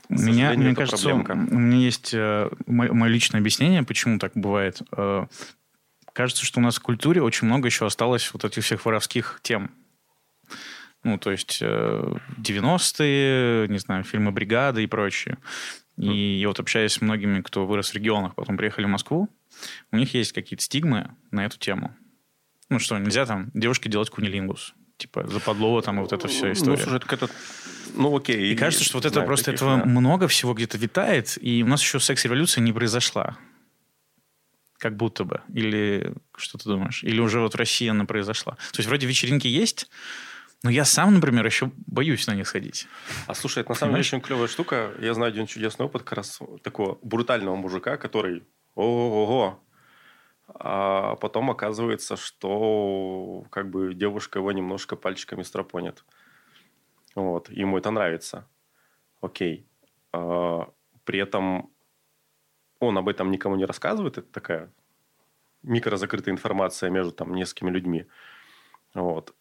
меня, 0.09 0.53
мне 0.53 0.75
кажется, 0.75 1.09
проблемка. 1.09 1.33
у 1.33 1.59
меня 1.59 1.79
есть 1.79 2.13
э, 2.13 2.51
мое, 2.67 2.93
мое 2.93 3.11
личное 3.11 3.41
объяснение, 3.41 3.83
почему 3.83 4.19
так 4.19 4.33
бывает. 4.35 4.83
Э, 4.95 5.27
кажется, 6.13 6.45
что 6.45 6.61
у 6.61 6.63
нас 6.63 6.77
в 6.77 6.83
культуре 6.83 7.23
очень 7.23 7.47
много 7.47 7.67
еще 7.67 7.87
осталось 7.87 8.31
вот 8.33 8.45
этих 8.45 8.63
всех 8.63 8.85
воровских 8.85 9.41
тем. 9.43 9.71
Ну, 11.05 11.19
то 11.19 11.31
есть 11.33 11.59
э, 11.61 12.15
90-е, 12.39 13.69
не 13.69 13.79
знаю, 13.79 14.05
фильмы 14.05 14.31
«Бригада» 14.31 14.81
и 14.81 14.87
прочее. 14.87 15.39
И 15.97 16.39
я 16.41 16.49
вот 16.49 16.61
общаюсь 16.61 16.93
с 16.93 17.01
многими, 17.01 17.41
кто 17.43 17.67
вырос 17.67 17.91
в 17.91 17.95
регионах, 17.95 18.35
потом 18.35 18.57
приехали 18.57 18.87
в 18.87 18.89
Москву, 18.89 19.29
у 19.91 19.97
них 19.97 20.15
есть 20.15 20.33
какие-то 20.33 20.65
стигмы 20.65 21.11
на 21.31 21.45
эту 21.45 21.59
тему. 21.59 21.95
Ну 22.69 22.79
что, 22.79 22.99
нельзя 22.99 23.27
там 23.27 23.51
девушке 23.53 23.91
делать 23.91 24.11
кунилингус. 24.11 24.75
Типа 24.97 25.27
западло 25.27 25.81
там 25.81 25.99
и 25.99 26.03
вот 26.03 26.13
это 26.13 26.29
все 26.29 26.53
история. 26.53 26.77
Ну, 26.77 26.83
слушай, 26.83 26.97
это... 26.97 27.29
Ну, 27.95 28.17
окей. 28.17 28.53
И 28.53 28.57
кажется, 28.57 28.85
что 28.85 28.99
вот 28.99 29.05
это 29.05 29.15
знаю 29.15 29.27
просто 29.27 29.47
таких, 29.47 29.61
этого 29.61 29.79
да. 29.79 29.85
много 29.85 30.29
всего 30.29 30.55
где-то 30.55 30.79
витает, 30.79 31.37
и 31.41 31.63
у 31.63 31.67
нас 31.67 31.83
еще 31.83 32.01
секс-революция 32.01 32.63
не 32.63 32.73
произошла. 32.73 33.37
Как 34.79 34.97
будто 34.97 35.25
бы. 35.25 35.43
Или 35.53 36.15
что 36.37 36.59
ты 36.59 36.65
думаешь? 36.65 37.05
Или 37.05 37.21
уже 37.21 37.41
вот 37.41 37.55
в 37.55 37.57
России 37.57 37.89
она 37.89 38.05
произошла? 38.05 38.55
То 38.73 38.79
есть 38.79 38.89
вроде 38.89 39.07
вечеринки 39.07 39.47
есть, 39.47 39.89
но 40.63 40.71
я 40.71 40.85
сам, 40.85 41.15
например, 41.15 41.45
еще 41.45 41.73
боюсь 41.87 42.27
на 42.27 42.35
них 42.35 42.47
сходить. 42.47 42.87
А 43.27 43.35
слушай, 43.35 43.61
это 43.61 43.71
на 43.71 43.75
самом 43.75 43.93
деле 43.93 44.01
очень 44.01 44.21
клевая 44.21 44.47
штука. 44.47 44.93
Я 45.01 45.15
знаю 45.15 45.31
один 45.31 45.47
чудесный 45.47 45.87
опыт 45.87 46.03
как 46.03 46.19
раз 46.19 46.41
такого 46.63 46.99
брутального 47.03 47.57
мужика, 47.57 47.97
который 47.97 48.45
ого-го. 48.75 49.61
А 50.55 51.17
потом 51.17 51.51
оказывается, 51.51 52.17
что 52.17 53.45
как 53.51 53.71
бы 53.71 53.95
девушка 53.95 54.39
его 54.39 54.53
немножко 54.53 54.97
пальчиками 54.97 55.43
стропонит. 55.43 56.05
Вот. 57.15 57.49
Ему 57.51 57.79
это 57.79 57.91
нравится. 57.91 58.47
Окей. 59.21 59.67
А, 60.13 60.71
при 61.05 61.19
этом 61.19 61.71
он 62.79 62.99
об 62.99 63.09
этом 63.09 63.31
никому 63.31 63.57
не 63.57 63.65
рассказывает. 63.65 64.19
Это 64.19 64.29
такая 64.31 64.73
микрозакрытая 65.63 66.35
информация 66.35 66.91
между 66.91 67.13
там 67.13 67.35
несколькими 67.35 67.71
людьми. 67.71 68.07
Вот. 68.95 69.35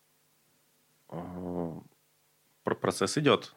Про- 1.12 2.76
процесс 2.76 3.18
идет. 3.18 3.54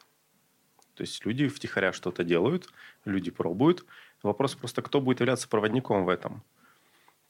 То 0.93 1.03
есть 1.03 1.25
люди 1.25 1.47
втихаря 1.47 1.93
что-то 1.93 2.23
делают, 2.23 2.69
люди 3.03 3.31
пробуют. 3.31 3.85
Вопрос 4.23 4.55
просто, 4.55 4.81
кто 4.81 5.01
будет 5.01 5.19
являться 5.19 5.47
проводником 5.47 6.05
в 6.05 6.09
этом. 6.09 6.43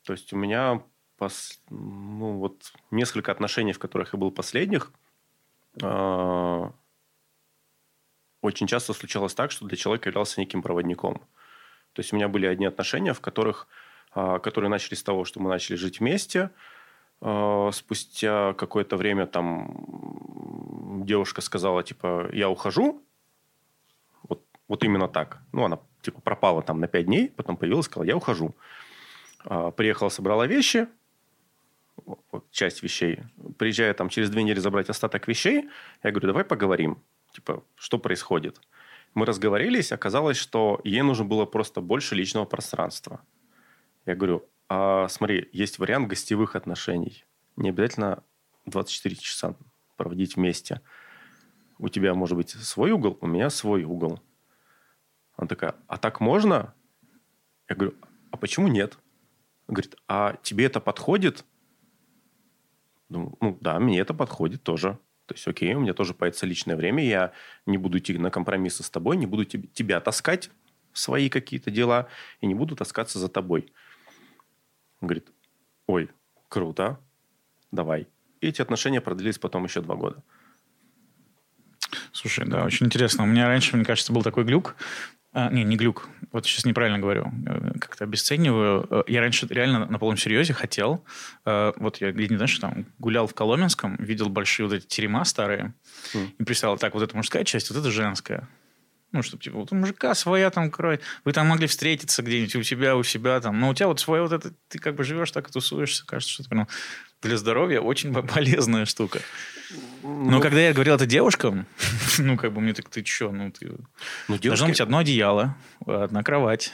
То 0.04 0.14
есть 0.14 0.32
у 0.34 0.38
меня 0.38 0.84
пос- 1.18 1.60
ну, 1.70 2.38
вот 2.38 2.74
несколько 2.92 3.32
отношений, 3.32 3.74
в 3.74 3.80
которых 3.80 4.14
я 4.14 4.20
был 4.20 4.32
последних, 4.32 4.92
а, 5.82 6.72
очень 8.42 8.68
часто 8.68 8.94
случалось 8.94 9.34
так, 9.34 9.52
что 9.52 9.66
для 9.66 9.78
человека 9.78 10.10
являлся 10.10 10.40
неким 10.40 10.62
проводником. 10.62 11.20
То 11.94 12.02
есть 12.02 12.14
у 12.14 12.16
меня 12.16 12.28
были 12.28 12.46
одни 12.46 12.66
отношения, 12.66 13.14
в 13.14 13.22
которых, 13.22 13.68
а, 14.12 14.40
которые 14.40 14.70
начались 14.70 15.00
с 15.00 15.04
того, 15.04 15.26
что 15.26 15.40
мы 15.40 15.50
начали 15.50 15.76
жить 15.76 16.00
вместе. 16.00 16.52
А, 17.22 17.72
Спустя 17.72 18.54
какое-то 18.54 18.98
время 18.98 19.26
там 19.28 21.04
девушка 21.06 21.42
сказала, 21.42 21.84
типа, 21.84 22.30
я 22.34 22.50
ухожу. 22.50 23.02
Вот, 24.24 24.44
вот 24.68 24.84
именно 24.84 25.08
так. 25.08 25.40
Ну, 25.52 25.64
она 25.66 25.80
типа 26.02 26.22
пропала 26.22 26.62
там 26.62 26.80
на 26.80 26.88
пять 26.88 27.06
дней, 27.06 27.30
потом 27.30 27.58
появилась, 27.58 27.86
сказала, 27.86 28.06
я 28.06 28.16
ухожу. 28.16 28.56
А, 29.44 29.72
Приехала, 29.72 30.10
собрала 30.10 30.48
вещи, 30.48 30.88
часть 32.52 32.84
вещей. 32.84 33.20
Приезжая 33.58 33.94
там 33.94 34.10
через 34.10 34.30
две 34.30 34.44
недели 34.44 34.60
забрать 34.60 34.90
остаток 34.90 35.28
вещей, 35.28 35.70
я 36.04 36.12
говорю, 36.12 36.28
давай 36.28 36.44
поговорим. 36.44 37.02
Типа, 37.32 37.64
что 37.76 37.98
происходит? 37.98 38.60
Мы 39.14 39.26
разговорились, 39.26 39.92
оказалось, 39.92 40.38
что 40.38 40.82
ей 40.84 41.02
нужно 41.02 41.26
было 41.26 41.46
просто 41.46 41.82
больше 41.82 42.16
личного 42.16 42.46
пространства. 42.46 43.22
Я 44.06 44.16
говорю, 44.16 44.48
а 44.68 45.08
смотри, 45.08 45.50
есть 45.52 45.80
вариант 45.80 46.08
гостевых 46.08 46.56
отношений. 46.56 47.24
Не 47.56 47.70
обязательно 47.70 48.24
24 48.66 49.16
часа 49.16 49.56
проводить 49.98 50.36
вместе. 50.36 50.82
У 51.78 51.90
тебя 51.90 52.14
может 52.14 52.38
быть 52.38 52.50
свой 52.50 52.92
угол, 52.92 53.18
у 53.22 53.28
меня 53.28 53.50
свой 53.50 53.84
угол. 53.84 54.22
Она 55.36 55.48
такая, 55.48 55.76
а 55.88 55.98
так 55.98 56.20
можно? 56.20 56.74
Я 57.70 57.76
говорю, 57.76 57.96
а 58.32 58.38
почему 58.38 58.68
нет? 58.68 58.98
Говорит, 59.68 59.96
а 60.08 60.38
тебе 60.42 60.66
это 60.66 60.80
подходит? 60.80 61.44
Думаю, 63.10 63.38
ну 63.42 63.58
да, 63.62 63.80
мне 63.80 64.00
это 64.00 64.14
подходит 64.14 64.64
тоже. 64.64 64.98
То 65.26 65.34
есть, 65.34 65.48
окей, 65.48 65.74
у 65.74 65.80
меня 65.80 65.94
тоже 65.94 66.14
появится 66.14 66.46
личное 66.46 66.76
время, 66.76 67.04
я 67.04 67.34
не 67.66 67.78
буду 67.78 67.98
идти 67.98 68.18
на 68.18 68.30
компромиссы 68.30 68.84
с 68.84 68.90
тобой, 68.90 69.18
не 69.18 69.26
буду 69.26 69.44
тебя 69.46 70.00
таскать 70.00 70.52
в 70.92 71.00
свои 71.00 71.30
какие-то 71.30 71.72
дела 71.72 72.08
и 72.42 72.46
не 72.46 72.54
буду 72.54 72.76
таскаться 72.76 73.18
за 73.18 73.28
тобой. 73.28 73.74
Он 75.02 75.08
говорит, 75.08 75.28
ой, 75.88 76.10
круто, 76.50 77.00
давай. 77.72 78.08
И 78.42 78.48
эти 78.48 78.62
отношения 78.62 79.02
продлились 79.02 79.38
потом 79.40 79.64
еще 79.66 79.82
два 79.82 79.96
года. 79.96 80.24
Слушай, 82.12 82.48
да, 82.48 82.64
очень 82.64 82.86
интересно. 82.88 83.24
У 83.24 83.28
меня 83.28 83.48
раньше, 83.48 83.76
мне 83.76 83.86
кажется, 83.86 84.14
был 84.14 84.24
такой 84.24 84.44
глюк. 84.44 84.76
А, 85.34 85.50
не, 85.52 85.64
не 85.66 85.76
глюк. 85.76 86.08
Вот 86.32 86.46
сейчас 86.46 86.64
неправильно 86.66 86.98
говорю. 86.98 87.30
Как-то 87.80 88.06
обесцениваю. 88.06 88.88
Э, 88.90 89.04
Я 89.08 89.20
раньше 89.20 89.46
реально 89.50 89.86
на 89.86 90.00
полном 90.00 90.18
серьезе 90.18 90.54
хотел. 90.54 91.04
э, 91.46 91.74
Вот 91.76 91.98
я, 91.98 92.14
не 92.14 92.38
знаешь, 92.38 92.58
там 92.58 92.86
гулял 93.00 93.28
в 93.28 93.34
Коломенском, 93.34 93.98
видел 93.98 94.30
большие 94.30 94.66
вот 94.66 94.76
эти 94.76 94.86
терема 94.88 95.26
старые. 95.26 95.74
Мгм. 96.14 96.34
И 96.40 96.44
представил, 96.46 96.78
так, 96.78 96.94
вот 96.94 97.04
это 97.04 97.16
мужская 97.18 97.44
часть, 97.44 97.70
вот 97.70 97.78
это 97.80 97.92
женская. 97.92 98.48
Ну, 99.16 99.24
чтобы, 99.24 99.42
типа, 99.42 99.60
вот 99.60 99.72
у 99.72 99.76
мужика 99.76 100.14
своя 100.14 100.50
там 100.50 100.70
кровь. 100.70 101.00
Вы 101.24 101.32
там 101.32 101.48
могли 101.48 101.68
встретиться 101.68 102.22
где-нибудь 102.22 102.58
у 102.58 102.64
тебя, 102.64 102.98
у 102.98 103.04
себя 103.04 103.40
там. 103.40 103.58
Но 103.62 103.70
у 103.70 103.74
тебя 103.74 103.88
вот 103.88 104.02
своя 104.02 104.24
вот 104.24 104.34
это, 104.34 104.52
ты 104.68 104.78
как 104.78 104.96
бы 104.96 105.06
живешь 105.06 105.32
так 105.32 105.48
и 105.48 105.52
тусуешься. 105.54 106.06
Кажется, 106.06 106.34
что 106.34 106.44
это 106.44 106.50
прям 106.50 106.68
для 107.22 107.38
здоровья 107.38 107.80
очень 107.80 108.14
полезная 108.28 108.86
штука. 108.86 109.22
Но 110.04 110.42
когда 110.42 110.60
я 110.60 110.74
говорил 110.74 110.96
это 110.96 111.06
девушкам, 111.06 111.66
ну, 112.18 112.36
как 112.36 112.52
бы 112.52 112.60
мне 112.60 112.74
так, 112.74 112.90
ты 112.90 113.04
чё, 113.04 113.32
ну, 113.32 113.52
ты... 113.52 113.72
ну, 114.28 114.38
Должно 114.38 114.68
быть 114.68 114.82
одно 114.82 114.98
одеяло, 114.98 115.56
одна 115.86 116.22
кровать. 116.22 116.74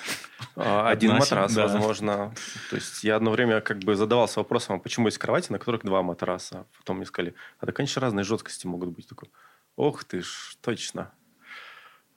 А, 0.56 0.90
Один 0.90 1.12
Одна 1.12 1.20
матрас, 1.20 1.54
да. 1.54 1.68
возможно. 1.68 2.34
То 2.72 2.76
есть 2.78 3.04
я 3.04 3.18
одно 3.18 3.30
время 3.30 3.62
как 3.62 3.78
бы 3.80 3.96
задавался 3.96 4.40
вопросом, 4.40 4.78
а 4.78 4.80
почему 4.80 5.06
есть 5.06 5.20
кровати, 5.20 5.52
на 5.52 5.60
которых 5.60 5.84
два 5.84 6.02
матраса. 6.02 6.66
Потом 6.80 6.98
мне 6.98 7.06
сказали, 7.06 7.36
а 7.60 7.68
да, 7.68 7.72
конечно, 7.72 8.02
разные 8.02 8.24
жесткости 8.24 8.66
могут 8.66 8.90
быть. 8.90 9.08
Такой, 9.08 9.30
ох 9.76 10.04
ты 10.04 10.24
ж, 10.24 10.58
точно. 10.62 11.12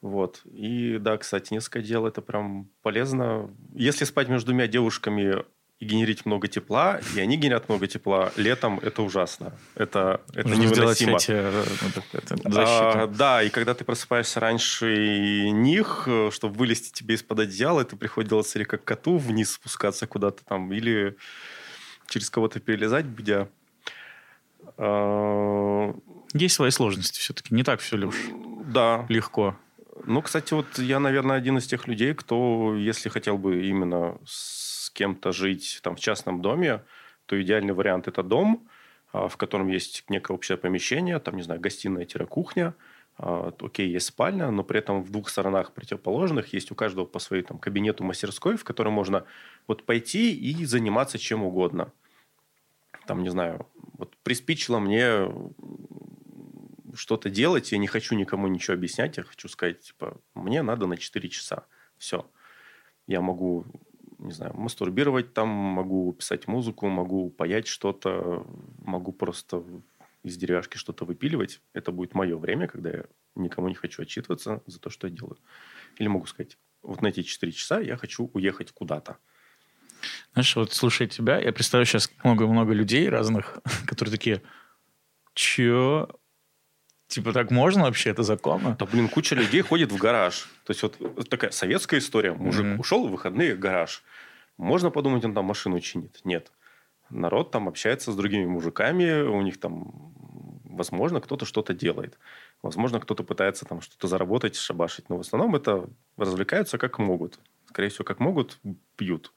Вот. 0.05 0.41
И 0.45 0.99
да, 0.99 1.17
кстати, 1.17 1.51
несколько 1.51 1.81
дел 1.81 2.05
это 2.05 2.21
прям 2.21 2.69
полезно. 2.83 3.49
Если 3.73 4.05
спать 4.05 4.29
между 4.29 4.45
двумя 4.51 4.67
девушками 4.67 5.43
и 5.79 5.85
генерить 5.85 6.27
много 6.27 6.47
тепла, 6.47 6.99
и 7.15 7.19
они 7.19 7.37
генерят 7.37 7.69
много 7.69 7.87
тепла, 7.87 8.31
летом 8.35 8.79
это 8.83 9.01
ужасно. 9.01 9.57
Это, 9.73 10.21
это 10.35 10.47
Нужно 10.49 10.61
невыносимо. 10.61 11.17
эти, 11.17 11.31
э, 11.31 11.63
это, 12.13 12.35
А, 12.55 13.07
да, 13.07 13.41
и 13.41 13.49
когда 13.49 13.73
ты 13.73 13.83
просыпаешься 13.83 14.39
раньше 14.39 15.49
них, 15.49 16.03
э, 16.05 16.29
чтобы 16.31 16.53
вылезти 16.53 16.91
тебе 16.93 17.15
из-под 17.15 17.39
одеяла, 17.39 17.83
ты 17.83 17.95
приходилось 17.95 18.55
или 18.55 18.63
как 18.63 18.83
коту 18.83 19.17
вниз 19.17 19.53
спускаться 19.53 20.05
куда-то 20.05 20.45
там, 20.45 20.71
или 20.71 21.17
через 22.07 22.29
кого-то 22.29 22.59
перелезать, 22.59 23.07
будя. 23.07 23.49
А, 24.77 25.95
Есть 26.33 26.53
свои 26.55 26.69
сложности 26.69 27.19
все-таки. 27.19 27.55
Не 27.55 27.63
так 27.63 27.79
все 27.79 27.97
уж 27.97 28.15
Да. 28.67 29.07
легко. 29.09 29.57
Ну, 30.07 30.21
кстати, 30.21 30.53
вот 30.53 30.77
я, 30.77 30.99
наверное, 30.99 31.35
один 31.35 31.57
из 31.57 31.65
тех 31.65 31.87
людей, 31.87 32.13
кто, 32.13 32.75
если 32.75 33.09
хотел 33.09 33.39
бы 33.39 33.65
именно 33.65 34.19
с 34.25 34.91
кем-то 34.91 35.31
жить 35.31 35.79
там 35.81 35.95
в 35.95 35.99
частном 35.99 36.41
доме, 36.41 36.83
то 37.25 37.41
идеальный 37.41 37.73
вариант– 37.73 38.07
это 38.07 38.21
дом, 38.21 38.67
а, 39.11 39.27
в 39.27 39.37
котором 39.37 39.67
есть 39.67 40.03
некое 40.07 40.33
общее 40.33 40.57
помещение, 40.57 41.17
там, 41.17 41.37
не 41.37 41.41
знаю, 41.41 41.59
гостиная-кухня, 41.59 42.75
а, 43.17 43.51
окей, 43.59 43.89
есть 43.89 44.05
спальня, 44.07 44.51
но 44.51 44.63
при 44.63 44.77
этом 44.77 45.01
в 45.01 45.09
двух 45.09 45.27
сторонах 45.27 45.71
противоположных 45.71 46.53
есть 46.53 46.71
у 46.71 46.75
каждого 46.75 47.05
по 47.05 47.17
своей 47.17 47.41
там, 47.41 47.57
кабинету 47.57 48.03
мастерской, 48.03 48.57
в 48.57 48.63
котором 48.63 48.93
можно 48.93 49.25
вот 49.67 49.83
пойти 49.85 50.35
и 50.35 50.65
заниматься 50.65 51.17
чем 51.17 51.43
угодно. 51.43 51.91
Там, 53.07 53.23
не 53.23 53.29
знаю, 53.29 53.65
вот 53.97 54.15
приспичило 54.23 54.77
мне 54.79 55.31
что-то 56.95 57.29
делать, 57.29 57.71
я 57.71 57.77
не 57.77 57.87
хочу 57.87 58.15
никому 58.15 58.47
ничего 58.47 58.75
объяснять, 58.75 59.17
я 59.17 59.23
хочу 59.23 59.47
сказать, 59.47 59.81
типа, 59.81 60.19
мне 60.33 60.61
надо 60.61 60.87
на 60.87 60.97
4 60.97 61.29
часа. 61.29 61.65
Все. 61.97 62.29
Я 63.07 63.21
могу, 63.21 63.65
не 64.17 64.31
знаю, 64.31 64.53
мастурбировать 64.55 65.33
там, 65.33 65.47
могу 65.47 66.13
писать 66.13 66.47
музыку, 66.47 66.87
могу 66.87 67.29
паять 67.29 67.67
что-то, 67.67 68.45
могу 68.79 69.11
просто 69.11 69.63
из 70.23 70.37
деревяшки 70.37 70.77
что-то 70.77 71.05
выпиливать. 71.05 71.61
Это 71.73 71.91
будет 71.91 72.15
мое 72.15 72.37
время, 72.37 72.67
когда 72.67 72.89
я 72.89 73.05
никому 73.35 73.67
не 73.67 73.75
хочу 73.75 74.01
отчитываться 74.01 74.63
за 74.65 74.79
то, 74.79 74.89
что 74.89 75.07
я 75.07 75.13
делаю. 75.13 75.37
Или 75.97 76.07
могу 76.07 76.25
сказать, 76.25 76.57
вот 76.81 77.01
на 77.01 77.07
эти 77.07 77.21
4 77.21 77.51
часа 77.51 77.79
я 77.79 77.97
хочу 77.97 78.29
уехать 78.33 78.71
куда-то. 78.71 79.17
Знаешь, 80.33 80.55
вот 80.55 80.73
слушая 80.73 81.07
тебя, 81.07 81.39
я 81.39 81.51
представляю 81.51 81.85
сейчас 81.85 82.09
много-много 82.23 82.73
людей 82.73 83.07
разных, 83.09 83.59
которые 83.87 84.11
такие, 84.11 84.41
чё? 85.33 86.09
Типа 87.07 87.33
так 87.33 87.51
можно 87.51 87.83
вообще? 87.83 88.09
Это 88.09 88.23
законно? 88.23 88.75
Да, 88.79 88.85
блин, 88.85 89.07
куча 89.09 89.35
людей 89.35 89.61
ходит 89.61 89.91
в 89.91 89.97
гараж. 89.97 90.49
То 90.65 90.71
есть, 90.71 90.81
вот 90.81 91.29
такая 91.29 91.51
советская 91.51 91.99
история. 91.99 92.33
Мужик 92.33 92.65
Мгм. 92.65 92.79
ушел 92.79 93.07
в 93.07 93.11
выходные 93.11 93.55
в 93.55 93.59
гараж. 93.59 94.03
Можно 94.57 94.89
подумать, 94.89 95.23
он 95.25 95.33
там 95.33 95.45
машину 95.45 95.79
чинит. 95.79 96.21
Нет. 96.23 96.51
Народ 97.09 97.51
там 97.51 97.67
общается 97.67 98.11
с 98.11 98.15
другими 98.15 98.45
мужиками, 98.45 99.21
у 99.21 99.41
них 99.41 99.59
там 99.59 100.13
возможно, 100.63 101.21
кто-то 101.21 101.45
что-то 101.45 101.73
делает. 101.73 102.17
Возможно, 102.63 102.99
кто-то 102.99 103.23
пытается 103.23 103.65
там 103.65 103.81
что-то 103.81 104.07
заработать, 104.07 104.55
шабашить. 104.55 105.09
Но 105.09 105.17
в 105.17 105.21
основном 105.21 105.55
это 105.55 105.87
развлекаются 106.17 106.77
как 106.77 106.97
могут. 106.99 107.39
Скорее 107.69 107.89
всего, 107.89 108.03
как 108.03 108.19
могут, 108.19 108.59
пьют. 108.97 109.31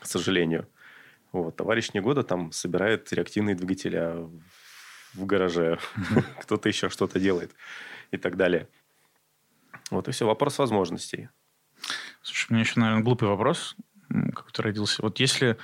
К 0.00 0.06
сожалению. 0.06 0.66
Вот. 1.32 1.56
Товарищ 1.56 1.90
Негода 1.92 2.22
там 2.22 2.52
собирает 2.52 3.12
реактивные 3.12 3.56
двигателя 3.56 4.16
в 5.18 5.26
гараже. 5.26 5.78
Кто-то 6.42 6.68
еще 6.68 6.88
что-то 6.88 7.20
делает. 7.20 7.52
И 8.10 8.16
так 8.16 8.36
далее. 8.36 8.68
Вот 9.90 10.08
и 10.08 10.12
все. 10.12 10.26
Вопрос 10.26 10.58
возможностей. 10.58 11.28
Слушай, 12.22 12.46
у 12.50 12.52
меня 12.54 12.62
еще, 12.62 12.80
наверное, 12.80 13.02
глупый 13.02 13.28
вопрос 13.28 13.76
какой-то 14.08 14.62
родился. 14.62 15.02
Вот 15.02 15.20
если 15.20 15.56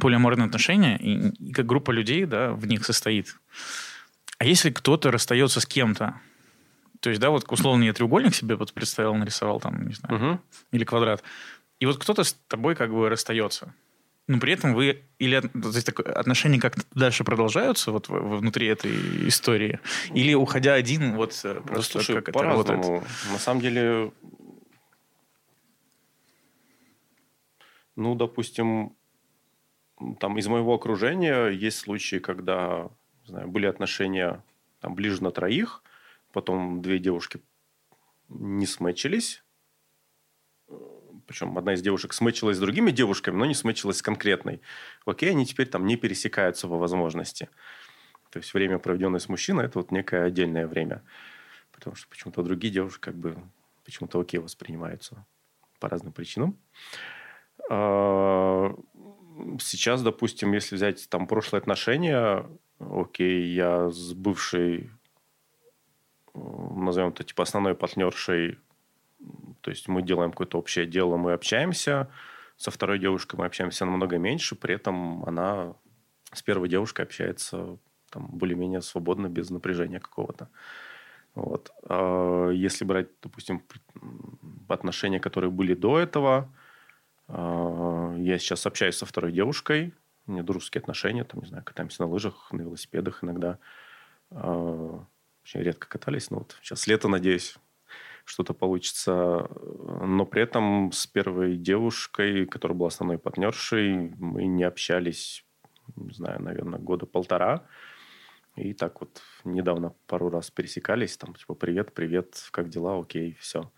полиаморные 0.00 0.46
отношения, 0.46 0.96
и, 0.96 1.28
и 1.28 1.52
как 1.52 1.66
группа 1.66 1.90
людей, 1.90 2.24
да, 2.24 2.52
в 2.52 2.66
них 2.66 2.84
состоит, 2.86 3.36
а 4.38 4.44
если 4.44 4.70
кто-то 4.70 5.10
расстается 5.10 5.60
с 5.60 5.66
кем-то, 5.66 6.18
то 7.00 7.10
есть, 7.10 7.20
да, 7.20 7.30
вот 7.30 7.44
условно 7.52 7.84
я 7.84 7.92
треугольник 7.92 8.34
себе 8.34 8.56
вот 8.56 8.72
представил, 8.72 9.14
нарисовал 9.14 9.60
там, 9.60 9.86
не 9.86 9.94
знаю, 9.94 10.14
Мгм. 10.14 10.40
или 10.70 10.84
квадрат, 10.84 11.22
и 11.78 11.86
вот 11.86 11.98
кто-то 11.98 12.24
с 12.24 12.32
тобой 12.48 12.74
как 12.74 12.90
бы 12.92 13.08
расстается, 13.10 13.74
но 14.28 14.38
при 14.38 14.52
этом 14.52 14.74
вы 14.74 15.04
или 15.18 15.40
то 15.40 15.68
есть 15.68 15.88
отношения 15.88 16.60
как-то 16.60 16.82
дальше 16.94 17.24
продолжаются 17.24 17.90
вот 17.90 18.08
внутри 18.08 18.66
этой 18.66 19.28
истории, 19.28 19.80
или 20.14 20.34
уходя 20.34 20.74
один 20.74 21.16
вот 21.16 21.38
э, 21.44 21.60
просто 21.60 21.92
слушай, 21.92 22.16
как 22.16 22.28
это 22.30 22.42
работает? 22.42 23.02
На 23.30 23.38
самом 23.38 23.60
деле, 23.60 24.12
ну, 27.96 28.14
допустим, 28.14 28.96
там 30.18 30.38
из 30.38 30.46
моего 30.46 30.74
окружения 30.74 31.48
есть 31.48 31.78
случаи, 31.78 32.16
когда, 32.16 32.90
не 33.24 33.28
знаю, 33.28 33.48
были 33.48 33.66
отношения 33.66 34.42
там 34.80 34.94
ближе 34.94 35.22
на 35.22 35.30
троих, 35.30 35.82
потом 36.32 36.82
две 36.82 36.98
девушки 36.98 37.40
не 38.28 38.66
смычились, 38.66 39.41
причем 41.26 41.56
одна 41.58 41.74
из 41.74 41.82
девушек 41.82 42.12
смычилась 42.12 42.56
с 42.56 42.60
другими 42.60 42.90
девушками, 42.90 43.36
но 43.36 43.46
не 43.46 43.54
смычилась 43.54 43.98
с 43.98 44.02
конкретной. 44.02 44.60
Окей, 45.04 45.30
они 45.30 45.46
теперь 45.46 45.68
там 45.68 45.86
не 45.86 45.96
пересекаются 45.96 46.68
по 46.68 46.76
возможности. 46.76 47.48
То 48.30 48.38
есть 48.38 48.54
время, 48.54 48.78
проведенное 48.78 49.20
с 49.20 49.28
мужчиной, 49.28 49.66
это 49.66 49.78
вот 49.78 49.90
некое 49.90 50.24
отдельное 50.24 50.66
время. 50.66 51.02
Потому 51.70 51.96
что 51.96 52.08
почему-то 52.08 52.42
другие 52.42 52.72
девушки 52.72 53.00
как 53.00 53.14
бы 53.14 53.36
почему-то 53.84 54.20
окей 54.20 54.38
воспринимаются 54.38 55.26
по 55.80 55.88
разным 55.88 56.12
причинам. 56.12 56.56
А, 57.70 58.74
Сейчас, 59.60 60.02
допустим, 60.02 60.52
если 60.52 60.76
взять 60.76 61.08
там 61.08 61.26
прошлые 61.26 61.60
отношения, 61.60 62.46
окей, 62.78 63.46
я 63.54 63.90
с 63.90 64.12
бывшей, 64.12 64.90
назовем 66.34 67.10
это 67.10 67.24
типа 67.24 67.42
основной 67.42 67.74
партнершей, 67.74 68.58
то 69.62 69.70
есть 69.70 69.88
мы 69.88 70.02
делаем 70.02 70.32
какое-то 70.32 70.58
общее 70.58 70.86
дело, 70.86 71.16
мы 71.16 71.32
общаемся, 71.32 72.08
со 72.56 72.70
второй 72.70 72.98
девушкой 72.98 73.36
мы 73.36 73.46
общаемся 73.46 73.86
намного 73.86 74.18
меньше, 74.18 74.54
при 74.54 74.74
этом 74.74 75.24
она 75.24 75.74
с 76.32 76.42
первой 76.42 76.68
девушкой 76.68 77.02
общается 77.02 77.78
там 78.10 78.26
более-менее 78.26 78.82
свободно, 78.82 79.28
без 79.28 79.50
напряжения 79.50 80.00
какого-то. 80.00 80.48
Вот. 81.34 81.72
А 81.88 82.50
Если 82.50 82.84
брать, 82.84 83.08
допустим, 83.22 83.62
отношения, 84.68 85.18
которые 85.18 85.50
были 85.50 85.74
до 85.74 85.98
этого, 85.98 86.52
а, 87.28 88.14
я 88.18 88.38
сейчас 88.38 88.66
общаюсь 88.66 88.96
со 88.96 89.06
второй 89.06 89.32
девушкой, 89.32 89.94
у 90.26 90.32
меня 90.32 90.42
дружеские 90.42 90.80
отношения, 90.80 91.24
там, 91.24 91.40
не 91.40 91.46
знаю, 91.46 91.64
катаемся 91.64 92.02
на 92.02 92.08
лыжах, 92.08 92.52
на 92.52 92.62
велосипедах 92.62 93.24
иногда. 93.24 93.58
А, 94.30 95.04
Очень 95.44 95.60
редко 95.62 95.88
катались, 95.88 96.30
но 96.30 96.38
вот 96.38 96.56
сейчас 96.62 96.86
лето, 96.86 97.08
надеюсь, 97.08 97.56
что-то 98.24 98.54
получится. 98.54 99.48
Но 100.02 100.26
при 100.26 100.42
этом 100.42 100.92
с 100.92 101.06
первой 101.06 101.56
девушкой, 101.56 102.46
которая 102.46 102.76
была 102.76 102.88
основной 102.88 103.18
партнершей, 103.18 104.14
мы 104.18 104.44
не 104.44 104.64
общались, 104.64 105.44
не 105.96 106.12
знаю, 106.12 106.42
наверное, 106.42 106.78
года 106.78 107.06
полтора. 107.06 107.66
И 108.56 108.74
так 108.74 109.00
вот 109.00 109.22
недавно 109.44 109.94
пару 110.06 110.28
раз 110.28 110.50
пересекались, 110.50 111.16
там, 111.16 111.34
типа, 111.34 111.54
привет, 111.54 111.94
привет, 111.94 112.48
как 112.50 112.68
дела, 112.68 113.00
окей, 113.00 113.36
все. 113.40 113.70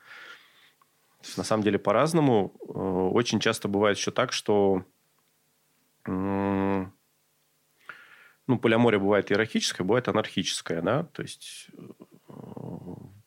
На 1.36 1.44
самом 1.44 1.62
деле 1.62 1.78
по-разному. 1.78 2.54
Э, 2.60 2.72
Очень 3.12 3.40
часто 3.40 3.68
бывает 3.68 3.96
еще 3.96 4.10
так, 4.10 4.32
что 4.32 4.84
ну, 8.46 8.58
полиамория 8.60 8.98
бывает 8.98 9.30
иерархическое, 9.30 9.86
бывает 9.86 10.08
анархическое, 10.08 10.82
да, 10.82 11.04
то 11.04 11.22
есть 11.22 11.68
э, 11.72 11.82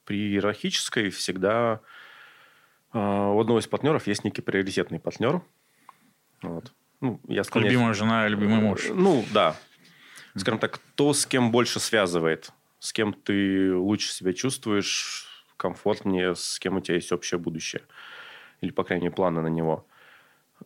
при 0.08 0.18
иерархической 0.32 1.10
всегда 1.10 1.82
э, 2.94 2.98
у 2.98 3.40
одного 3.40 3.60
из 3.60 3.68
партнеров 3.68 4.08
есть 4.08 4.24
некий 4.24 4.42
приоритетный 4.42 5.00
партнер. 5.00 5.42
Вот. 6.42 6.72
Ну, 7.02 7.20
я 7.28 7.44
склоняюсь- 7.44 7.74
Любимая 7.74 7.94
жена, 7.94 8.28
любимый 8.30 8.60
муж. 8.62 8.86
Э, 8.86 8.94
Ну, 8.94 9.26
да. 9.34 9.56
Скажем 10.36 10.60
так, 10.60 10.80
то, 10.96 11.14
с 11.14 11.26
кем 11.26 11.52
больше 11.52 11.80
связывает, 11.80 12.52
с 12.80 12.94
кем 12.94 13.12
ты 13.14 13.76
лучше 13.76 14.12
себя 14.14 14.34
чувствуешь, 14.34 15.28
комфортнее, 15.58 16.36
с 16.36 16.58
кем 16.60 16.78
у 16.78 16.80
тебя 16.80 16.96
есть 16.96 17.12
общее 17.12 17.38
будущее. 17.40 17.82
Или, 18.62 18.72
по 18.72 18.84
крайней 18.84 19.06
мере, 19.06 19.16
планы 19.16 19.42
на 19.42 19.48
него. 19.48 19.86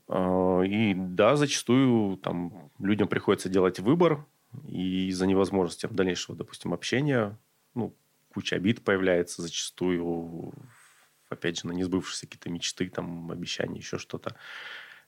А, 0.08 0.62
И 0.62 0.94
да, 0.94 1.36
зачастую 1.36 2.18
там 2.18 2.70
людям 2.80 3.08
приходится 3.08 3.50
делать 3.50 3.80
выбор, 3.80 4.24
и 4.68 5.08
из-за 5.08 5.26
невозможности 5.26 5.88
дальнейшего, 5.90 6.38
допустим, 6.38 6.74
общения, 6.74 7.38
ну, 7.74 7.94
куча 8.34 8.56
обид 8.58 8.84
появляется 8.84 9.42
зачастую, 9.42 10.54
опять 11.30 11.60
же, 11.62 11.68
на 11.68 11.74
несбывшиеся 11.74 12.28
какие-то 12.28 12.50
мечты, 12.50 12.90
там, 12.90 13.32
обещания, 13.32 13.80
еще 13.80 13.98
что-то. 13.98 14.36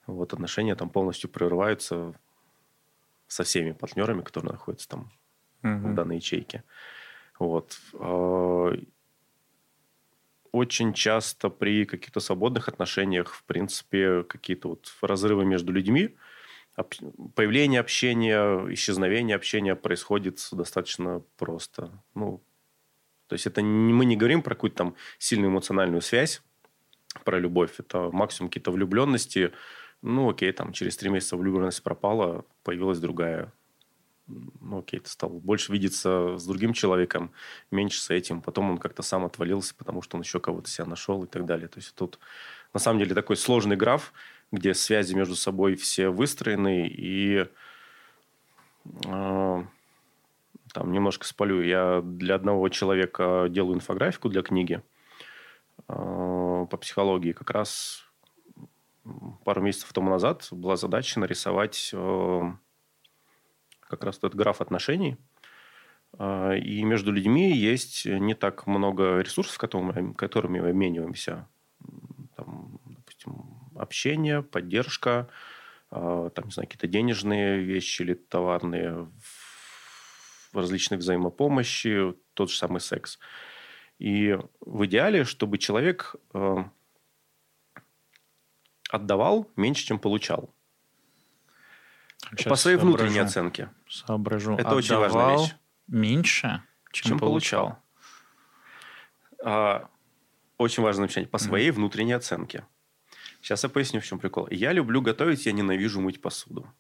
Вот 0.08 0.34
отношения 0.34 0.76
там 0.76 0.90
полностью 0.90 1.30
прерываются 1.30 2.16
со 3.28 3.44
всеми 3.44 3.72
партнерами, 3.72 4.22
которые 4.22 4.52
находятся 4.54 4.90
там 4.90 5.12
в 5.84 5.94
Мгм. 5.94 5.94
данной 5.94 6.18
ячейке. 6.18 6.64
Вот. 7.40 7.80
А, 7.96 8.74
Очень 10.52 10.94
часто 10.94 11.50
при 11.50 11.84
каких-то 11.84 12.20
свободных 12.20 12.68
отношениях, 12.68 13.34
в 13.34 13.44
принципе, 13.44 14.24
какие-то 14.24 14.68
вот 14.70 14.94
разрывы 15.02 15.46
между 15.46 15.72
людьми, 15.74 16.16
появление 17.36 17.80
общения, 17.80 18.40
исчезновение 18.74 19.36
общения 19.36 19.76
происходит 19.76 20.40
достаточно 20.52 21.22
просто. 21.38 22.04
Ну, 22.16 22.44
то 23.28 23.34
есть 23.34 23.48
это 23.48 23.62
не, 23.62 23.94
мы 23.94 24.06
не 24.06 24.16
говорим 24.16 24.42
про 24.42 24.56
какую-то 24.56 24.78
там 24.78 24.96
сильную 25.18 25.52
эмоциональную 25.52 26.02
связь, 26.02 26.42
про 27.24 27.40
любовь. 27.40 27.76
Это 27.80 28.10
максимум 28.12 28.50
какие-то 28.50 28.72
влюбленности. 28.72 29.52
Ну, 30.02 30.30
окей, 30.30 30.52
там 30.52 30.74
через 30.74 30.98
три 30.98 31.10
месяца 31.10 31.38
влюбленность 31.38 31.84
пропала, 31.84 32.46
появилась 32.64 33.00
другая 33.00 33.52
ну, 34.28 34.80
окей, 34.80 35.00
ты 35.00 35.10
стал 35.10 35.30
больше 35.30 35.72
видеться 35.72 36.38
с 36.38 36.46
другим 36.46 36.74
человеком, 36.74 37.32
меньше 37.72 38.02
с 38.02 38.10
этим. 38.10 38.42
Потом 38.42 38.72
он 38.72 38.78
как-то 38.78 39.04
сам 39.04 39.26
отвалился, 39.26 39.76
потому 39.76 40.02
что 40.02 40.18
он 40.18 40.24
еще 40.24 40.40
кого-то 40.40 40.70
себя 40.70 40.86
нашел 40.86 41.24
и 41.24 41.28
так 41.28 41.46
далее. 41.46 41.68
То 41.68 41.80
есть 41.80 41.94
тут 41.96 42.20
на 42.74 42.80
самом 42.80 43.00
деле 43.00 43.16
такой 43.16 43.36
сложный 43.36 43.76
граф, 43.76 44.14
где 44.52 44.74
связи 44.74 45.14
между 45.14 45.36
собой 45.36 45.76
все 45.76 46.10
выстроены, 46.10 46.88
и 46.88 47.48
э, 49.06 49.64
там 50.74 50.92
немножко 50.92 51.26
спалю. 51.26 51.62
Я 51.62 52.02
для 52.04 52.36
одного 52.36 52.68
человека 52.70 53.48
делаю 53.50 53.76
инфографику 53.76 54.28
для 54.28 54.42
книги 54.42 54.82
э, 55.88 55.94
по 56.70 56.78
психологии. 56.78 57.32
Как 57.32 57.52
раз 57.52 58.06
пару 59.46 59.62
месяцев 59.62 59.94
тому 59.94 60.10
назад 60.10 60.48
была 60.52 60.76
задача 60.76 61.20
нарисовать 61.20 61.92
э, 61.94 62.42
как 63.80 64.04
раз 64.04 64.18
этот 64.18 64.36
граф 64.36 64.62
отношений. 64.62 65.18
А, 66.18 66.54
И 66.54 66.84
между 66.84 67.12
людьми 67.12 67.56
есть 67.56 68.06
не 68.06 68.34
так 68.34 68.68
много 68.68 69.20
ресурсов, 69.20 69.58
которыми, 69.58 70.14
которыми 70.14 70.60
мы 70.60 70.70
обмениваемся. 70.70 71.48
Там, 72.36 72.80
допустим, 72.86 73.70
общение, 73.76 74.42
поддержка, 74.42 75.30
а, 75.92 76.30
там, 76.32 76.46
не 76.46 76.52
знаю, 76.52 76.68
какие-то 76.68 76.88
денежные 76.88 77.60
вещи 77.60 78.02
или 78.02 78.16
товарные, 78.16 79.08
в- 80.54 80.58
различные 80.58 80.98
взаимопомощи, 81.00 82.14
тот 82.34 82.50
же 82.52 82.58
самый 82.58 82.80
секс. 82.80 83.20
И 84.00 84.38
в 84.62 84.86
идеале, 84.86 85.24
чтобы 85.24 85.58
человек 85.58 86.16
э, 86.34 86.64
отдавал 88.90 89.50
меньше, 89.56 89.86
чем 89.86 90.00
получал. 90.00 90.54
Сейчас 92.32 92.46
по 92.50 92.56
своей 92.56 92.78
соображу. 92.78 92.98
внутренней 92.98 93.20
оценке. 93.20 93.70
Соображу. 93.90 94.56
Это 94.56 94.76
очень 94.76 94.96
важная 94.96 95.24
Отдавал 95.26 95.44
вещь. 95.46 95.56
меньше, 95.88 96.64
чем, 96.92 97.10
Чем 97.10 97.20
получал. 97.20 97.80
А, 99.44 99.90
очень 100.58 100.84
важное 100.84 101.08
замечание. 101.08 101.30
По 101.30 101.38
своей 101.38 101.72
внутренней 101.72 102.14
оценке. 102.14 102.66
Сейчас 103.42 103.64
я 103.64 103.70
поясню, 103.70 104.00
в 104.00 104.06
чем 104.06 104.20
прикол. 104.20 104.48
Я 104.52 104.72
люблю 104.72 105.02
готовить, 105.02 105.46
я 105.46 105.52
ненавижу 105.52 106.00
мыть 106.00 106.22
посуду. 106.22 106.72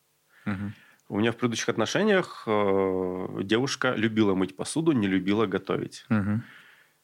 Мгм. 0.46 0.74
У 1.14 1.20
меня 1.20 1.32
в 1.32 1.38
предыдущих 1.38 1.70
отношениях 1.70 2.42
э, 2.48 3.28
девушка 3.44 3.94
любила 3.94 4.34
мыть 4.34 4.56
посуду, 4.56 4.94
не 4.94 5.06
любила 5.06 5.46
готовить. 5.46 6.06
Мгм. 6.10 6.44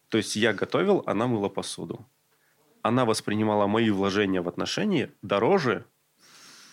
То 0.07 0.18
есть 0.18 0.36
я 0.36 0.51
готовил, 0.51 1.03
она 1.05 1.28
мыла 1.28 1.47
посуду. 1.47 2.07
Она 2.82 3.05
воспринимала 3.05 3.68
мои 3.68 3.91
вложения 3.91 4.41
в 4.41 4.47
отношения 4.47 5.12
дороже, 5.22 5.86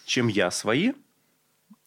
чем 0.06 0.28
я 0.28 0.50
свои. 0.50 0.94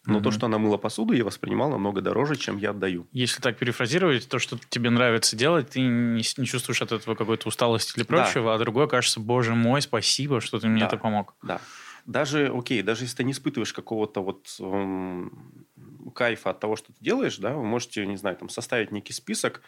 Но 0.06 0.20
то, 0.20 0.28
Мгм. 0.28 0.32
что 0.32 0.46
она 0.46 0.58
мыла 0.58 0.76
посуду, 0.76 1.14
я 1.14 1.24
воспринимал 1.24 1.68
намного 1.70 2.00
дороже, 2.00 2.36
чем 2.36 2.56
я 2.58 2.70
отдаю. 2.70 3.08
Если 3.10 3.42
так 3.42 3.58
перефразировать, 3.58 4.28
то, 4.28 4.38
что 4.38 4.56
тебе 4.68 4.88
нравится 4.90 5.34
делать, 5.36 5.70
ты 5.70 5.80
не, 5.80 6.22
не 6.36 6.46
чувствуешь 6.46 6.80
от 6.80 6.92
этого 6.92 7.16
какой-то 7.16 7.48
усталости 7.48 7.98
или 7.98 8.04
Да. 8.06 8.22
прочего, 8.22 8.54
а 8.54 8.58
другое 8.58 8.86
кажется, 8.86 9.18
боже 9.18 9.56
мой, 9.56 9.82
спасибо, 9.82 10.40
что 10.40 10.60
ты 10.60 10.68
мне 10.68 10.82
Да. 10.82 10.86
это 10.86 10.96
помог. 10.96 11.34
Да. 11.42 11.60
Даже, 12.06 12.48
окей, 12.54 12.82
даже 12.82 13.04
если 13.04 13.18
ты 13.18 13.24
не 13.24 13.32
испытываешь 13.32 13.72
какого-то 13.72 14.22
вот 14.22 14.56
эм, 14.60 15.66
кайфа 16.14 16.50
от 16.50 16.60
того, 16.60 16.76
что 16.76 16.92
ты 16.92 16.98
делаешь, 17.00 17.38
да, 17.38 17.54
вы 17.54 17.62
можете, 17.64 18.06
не 18.06 18.16
знаю, 18.16 18.36
там, 18.36 18.48
составить 18.48 18.90
некий 18.92 19.12
список, 19.12 19.62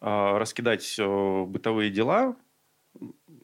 э, 0.00 0.06
раскидать 0.38 0.96
э, 0.98 1.44
бытовые 1.44 1.90
дела, 1.90 2.36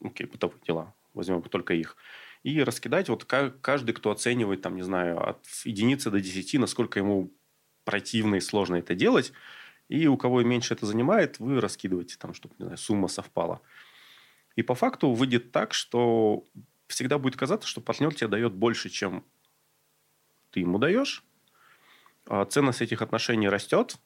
окей, 0.02 0.26
бытовые 0.26 0.60
дела, 0.66 0.94
возьмем 1.14 1.42
только 1.42 1.74
их, 1.74 1.96
и 2.42 2.62
раскидать 2.62 3.08
вот 3.08 3.24
ка- 3.24 3.50
каждый, 3.50 3.92
кто 3.92 4.10
оценивает, 4.10 4.62
там, 4.62 4.76
не 4.76 4.82
знаю, 4.82 5.26
от 5.28 5.46
единицы 5.64 6.10
до 6.10 6.20
10, 6.20 6.58
насколько 6.58 6.98
ему 6.98 7.32
противно 7.84 8.36
и 8.36 8.40
сложно 8.40 8.76
это 8.76 8.94
делать, 8.94 9.32
и 9.88 10.06
у 10.06 10.16
кого 10.16 10.42
меньше 10.42 10.74
это 10.74 10.86
занимает, 10.86 11.38
вы 11.40 11.60
раскидываете, 11.60 12.16
там, 12.18 12.34
чтобы, 12.34 12.54
не 12.58 12.64
знаю, 12.64 12.78
сумма 12.78 13.08
совпала. 13.08 13.62
И 14.56 14.62
по 14.62 14.74
факту 14.74 15.12
выйдет 15.12 15.52
так, 15.52 15.74
что 15.74 16.44
всегда 16.90 17.18
будет 17.18 17.36
казаться, 17.36 17.68
что 17.68 17.80
партнер 17.80 18.14
тебе 18.14 18.28
дает 18.28 18.52
больше, 18.52 18.88
чем 18.88 19.24
ты 20.50 20.60
ему 20.60 20.78
даешь. 20.78 21.24
А 22.26 22.44
ценность 22.44 22.82
этих 22.82 23.02
отношений 23.02 23.48
растет 23.48 23.96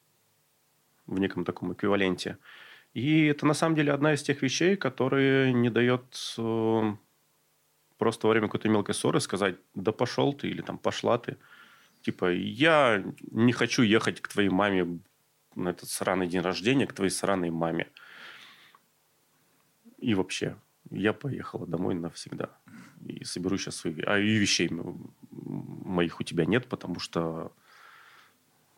в 1.05 1.19
неком 1.19 1.45
таком 1.45 1.73
эквиваленте. 1.73 2.37
И 2.93 3.25
это 3.25 3.45
на 3.45 3.53
самом 3.53 3.75
деле 3.75 3.91
одна 3.91 4.13
из 4.13 4.23
тех 4.23 4.41
вещей, 4.41 4.77
которые 4.77 5.53
не 5.53 5.69
дает 5.69 6.35
э, 6.37 6.95
просто 7.97 8.27
во 8.27 8.31
время 8.31 8.47
какой-то 8.47 8.69
мелкой 8.69 8.95
ссоры 8.95 9.19
сказать, 9.19 9.57
да 9.73 9.91
пошел 9.91 10.33
ты 10.33 10.47
или 10.47 10.61
там 10.61 10.77
пошла 10.77 11.17
ты. 11.17 11.37
Типа, 12.01 12.31
я 12.31 13.03
не 13.31 13.51
хочу 13.51 13.81
ехать 13.81 14.21
к 14.21 14.27
твоей 14.27 14.49
маме 14.49 14.99
на 15.55 15.69
этот 15.69 15.89
сраный 15.89 16.27
день 16.27 16.41
рождения, 16.41 16.87
к 16.87 16.93
твоей 16.93 17.11
сраной 17.11 17.49
маме. 17.49 17.89
И 19.97 20.13
вообще, 20.13 20.55
я 20.91 21.13
поехала 21.13 21.65
домой 21.67 21.95
навсегда. 21.95 22.57
И 23.05 23.23
соберу 23.23 23.57
сейчас 23.57 23.77
свои... 23.77 24.01
А 24.01 24.17
и 24.17 24.35
вещей 24.35 24.69
моих 25.31 26.19
у 26.19 26.23
тебя 26.23 26.45
нет, 26.45 26.67
потому 26.67 26.99
что 26.99 27.51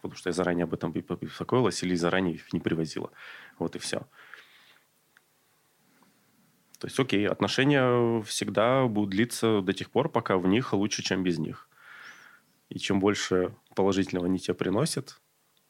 потому 0.02 0.18
что 0.18 0.30
я 0.30 0.34
заранее 0.34 0.64
об 0.66 0.74
этом 0.74 0.92
беспокоилась 0.92 1.84
или 1.84 1.96
заранее 1.96 2.36
их 2.36 2.54
не 2.54 2.60
привозила. 2.60 3.12
Вот 3.60 3.76
и 3.76 3.80
все. 3.80 4.08
То 6.80 6.86
есть, 6.86 7.00
окей, 7.00 7.28
отношения 7.28 8.22
всегда 8.22 8.86
будут 8.86 9.10
длиться 9.10 9.62
до 9.62 9.74
тех 9.74 9.90
пор, 9.90 10.10
пока 10.10 10.38
в 10.38 10.48
них 10.48 10.74
лучше, 10.74 11.02
чем 11.02 11.24
без 11.24 11.40
них. 11.40 11.68
И 12.70 12.78
чем 12.78 13.00
больше 13.00 13.56
положительного 13.76 14.28
они 14.28 14.40
тебе 14.40 14.54
приносят, 14.54 15.20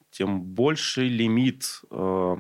тем 0.09 0.41
больше 0.41 1.05
лимит 1.05 1.81
э, 1.89 2.35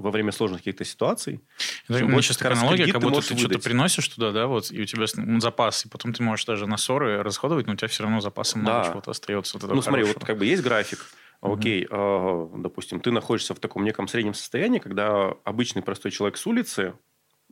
во 0.00 0.10
время 0.10 0.32
сложных 0.32 0.60
каких-то 0.60 0.84
ситуаций. 0.84 1.40
Это 1.88 1.98
Чем 1.98 2.10
больше 2.10 2.36
такая 2.36 2.52
аналогия, 2.52 2.86
как 2.86 2.94
ты 2.94 2.98
будто 3.00 3.14
можешь 3.16 3.28
ты 3.28 3.36
что-то 3.38 3.58
приносишь 3.58 4.08
туда, 4.08 4.32
да, 4.32 4.46
вот, 4.46 4.72
и 4.72 4.80
у 4.80 4.84
тебя 4.84 5.06
запас, 5.40 5.84
и 5.84 5.88
потом 5.88 6.12
ты 6.12 6.22
можешь 6.22 6.46
даже 6.46 6.66
на 6.66 6.76
ссоры 6.76 7.22
расходовать, 7.22 7.66
но 7.66 7.74
у 7.74 7.76
тебя 7.76 7.88
все 7.88 8.02
равно 8.02 8.20
запаса 8.20 8.58
много 8.58 8.82
Да. 8.82 8.90
чего-то 8.90 9.10
остается. 9.10 9.58
Вот 9.58 9.70
Ну, 9.70 9.82
смотри, 9.82 10.04
вот 10.04 10.24
как 10.24 10.38
бы 10.38 10.46
есть 10.46 10.62
график. 10.62 11.06
Окей, 11.42 11.86
э, 11.90 12.48
допустим, 12.56 13.00
ты 13.00 13.10
находишься 13.10 13.54
в 13.54 13.60
таком 13.60 13.84
неком 13.84 14.08
среднем 14.08 14.34
состоянии, 14.34 14.78
когда 14.78 15.32
обычный 15.44 15.82
простой 15.82 16.10
человек 16.10 16.36
с 16.36 16.46
улицы 16.46 16.94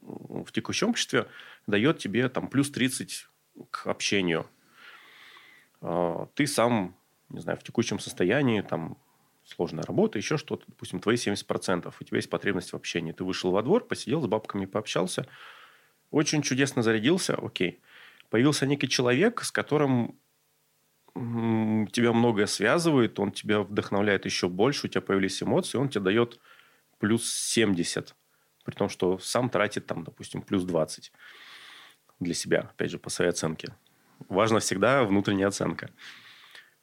в 0.01 0.51
текущем 0.53 0.91
обществе 0.91 1.27
дает 1.67 1.99
тебе 1.99 2.29
там 2.29 2.49
плюс 2.49 2.71
30 2.71 3.29
к 3.71 3.87
общению. 3.87 4.47
Э, 5.81 6.27
Ты 6.35 6.47
сам, 6.47 6.95
не 7.31 7.41
знаю, 7.41 7.59
в 7.59 7.63
текущем 7.63 7.99
состоянии, 7.99 8.61
там, 8.61 8.97
сложная 9.49 9.85
работа, 9.85 10.19
еще 10.19 10.37
что-то, 10.37 10.65
допустим, 10.69 11.01
твои 11.01 11.17
70%, 11.17 11.93
у 11.99 12.05
тебя 12.05 12.17
есть 12.17 12.31
потребность 12.31 12.73
в 12.73 12.77
общении. 12.77 13.13
Ты 13.13 13.25
вышел 13.25 13.51
во 13.51 13.63
двор, 13.63 13.85
посидел 13.85 14.21
с 14.21 14.27
бабками, 14.27 14.67
пообщался, 14.67 15.27
очень 16.11 16.43
чудесно 16.43 16.83
зарядился, 16.83 17.35
окей. 17.35 17.81
Появился 18.31 18.67
некий 18.67 18.89
человек, 18.89 19.43
с 19.43 19.51
которым 19.51 20.19
тебя 21.15 22.13
многое 22.13 22.47
связывает, 22.47 23.19
он 23.19 23.33
тебя 23.33 23.61
вдохновляет 23.61 24.25
еще 24.25 24.49
больше, 24.49 24.87
у 24.87 24.91
тебя 24.91 25.01
появились 25.01 25.43
эмоции, 25.43 25.79
он 25.79 25.89
тебе 25.89 26.05
дает 26.05 26.39
плюс 26.99 27.33
70, 27.33 28.15
при 28.65 28.75
том, 28.75 28.89
что 28.89 29.19
сам 29.19 29.49
тратит 29.49 29.87
там, 29.87 30.05
допустим, 30.05 30.43
плюс 30.43 30.65
20 30.65 31.13
для 32.21 32.35
себя, 32.35 32.61
опять 32.61 32.91
же, 32.91 32.99
по 32.99 33.11
своей 33.11 33.31
оценке. 33.31 33.75
Важно 34.29 34.61
всегда 34.61 35.05
внутренняя 35.05 35.49
оценка. 35.49 35.91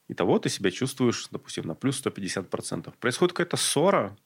Итого 0.08 0.38
ты 0.38 0.48
себя 0.48 0.70
чувствуешь, 0.70 1.28
допустим, 1.30 1.66
на 1.66 1.74
плюс 1.74 2.04
150%. 2.04 2.94
Происходит 3.00 3.32
какая-то 3.32 3.56
ссора, 3.56 4.16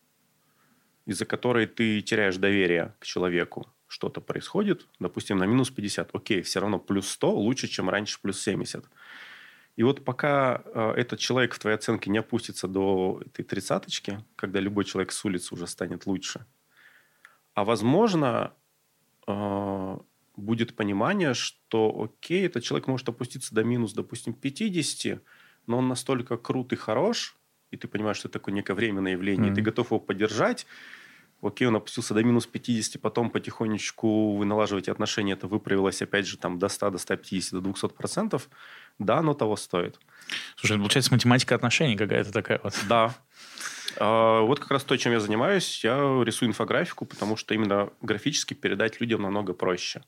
из-за 1.06 1.24
которой 1.24 1.66
ты 1.66 2.02
теряешь 2.02 2.36
доверие 2.36 2.94
к 2.98 3.06
человеку. 3.06 3.66
Что-то 3.86 4.20
происходит, 4.20 4.86
допустим, 4.98 5.38
на 5.38 5.44
минус 5.44 5.70
50. 5.70 6.10
Окей, 6.14 6.42
все 6.42 6.60
равно 6.60 6.78
плюс 6.78 7.08
100 7.08 7.34
лучше, 7.34 7.66
чем 7.66 7.88
раньше 7.88 8.20
плюс 8.20 8.40
70. 8.42 8.84
И 9.76 9.82
вот 9.82 10.04
пока 10.04 10.62
э, 10.64 10.92
этот 10.96 11.18
человек 11.18 11.54
в 11.54 11.58
твоей 11.58 11.76
оценке 11.76 12.10
не 12.10 12.18
опустится 12.18 12.68
до 12.68 13.22
этой 13.24 13.44
тридцаточки, 13.44 14.22
когда 14.36 14.60
любой 14.60 14.84
человек 14.84 15.10
с 15.10 15.24
улицы 15.24 15.54
уже 15.54 15.66
станет 15.66 16.06
лучше, 16.06 16.44
а 17.54 17.64
возможно, 17.64 18.52
э, 19.26 19.98
будет 20.36 20.76
понимание, 20.76 21.34
что 21.34 22.02
окей, 22.02 22.46
этот 22.46 22.62
человек 22.62 22.88
может 22.88 23.08
опуститься 23.08 23.54
до 23.54 23.64
минус, 23.64 23.92
допустим, 23.92 24.34
50, 24.34 25.22
но 25.70 25.78
он 25.78 25.88
настолько 25.88 26.36
крут 26.36 26.72
и 26.72 26.76
хорош, 26.76 27.36
и 27.70 27.76
ты 27.76 27.86
понимаешь, 27.86 28.16
что 28.16 28.28
это 28.28 28.38
такое 28.38 28.52
некое 28.52 28.74
временное 28.74 29.12
явление, 29.12 29.52
и 29.52 29.54
ты 29.54 29.62
готов 29.62 29.92
его 29.92 30.00
поддержать, 30.00 30.66
окей, 31.40 31.68
он 31.68 31.76
опустился 31.76 32.12
до 32.12 32.24
минус 32.24 32.46
50, 32.46 33.00
потом 33.00 33.30
потихонечку 33.30 34.36
вы 34.36 34.44
налаживаете 34.44 34.90
отношения, 34.90 35.34
это 35.34 35.46
выправилось, 35.46 36.02
опять 36.02 36.26
же, 36.26 36.36
там 36.36 36.58
до 36.58 36.68
100, 36.68 36.90
до 36.90 36.98
150, 36.98 37.52
до 37.52 37.60
200 37.60 37.88
процентов, 37.88 38.48
да, 38.98 39.18
оно 39.18 39.32
того 39.34 39.56
стоит. 39.56 39.98
Слушай, 40.56 40.72
это 40.72 40.80
получается 40.80 41.12
математика 41.12 41.54
отношений 41.54 41.96
какая-то 41.96 42.32
такая 42.32 42.60
вот. 42.62 42.74
Да. 42.88 43.14
А, 43.98 44.40
Вот 44.40 44.58
как 44.58 44.72
раз 44.72 44.84
то, 44.84 44.96
чем 44.96 45.12
я 45.12 45.20
занимаюсь. 45.20 45.84
Я 45.84 46.22
рисую 46.24 46.48
инфографику, 46.48 47.06
потому 47.06 47.36
что 47.36 47.54
именно 47.54 47.90
графически 48.02 48.54
передать 48.54 49.00
людям 49.00 49.22
намного 49.22 49.52
проще. 49.52 50.02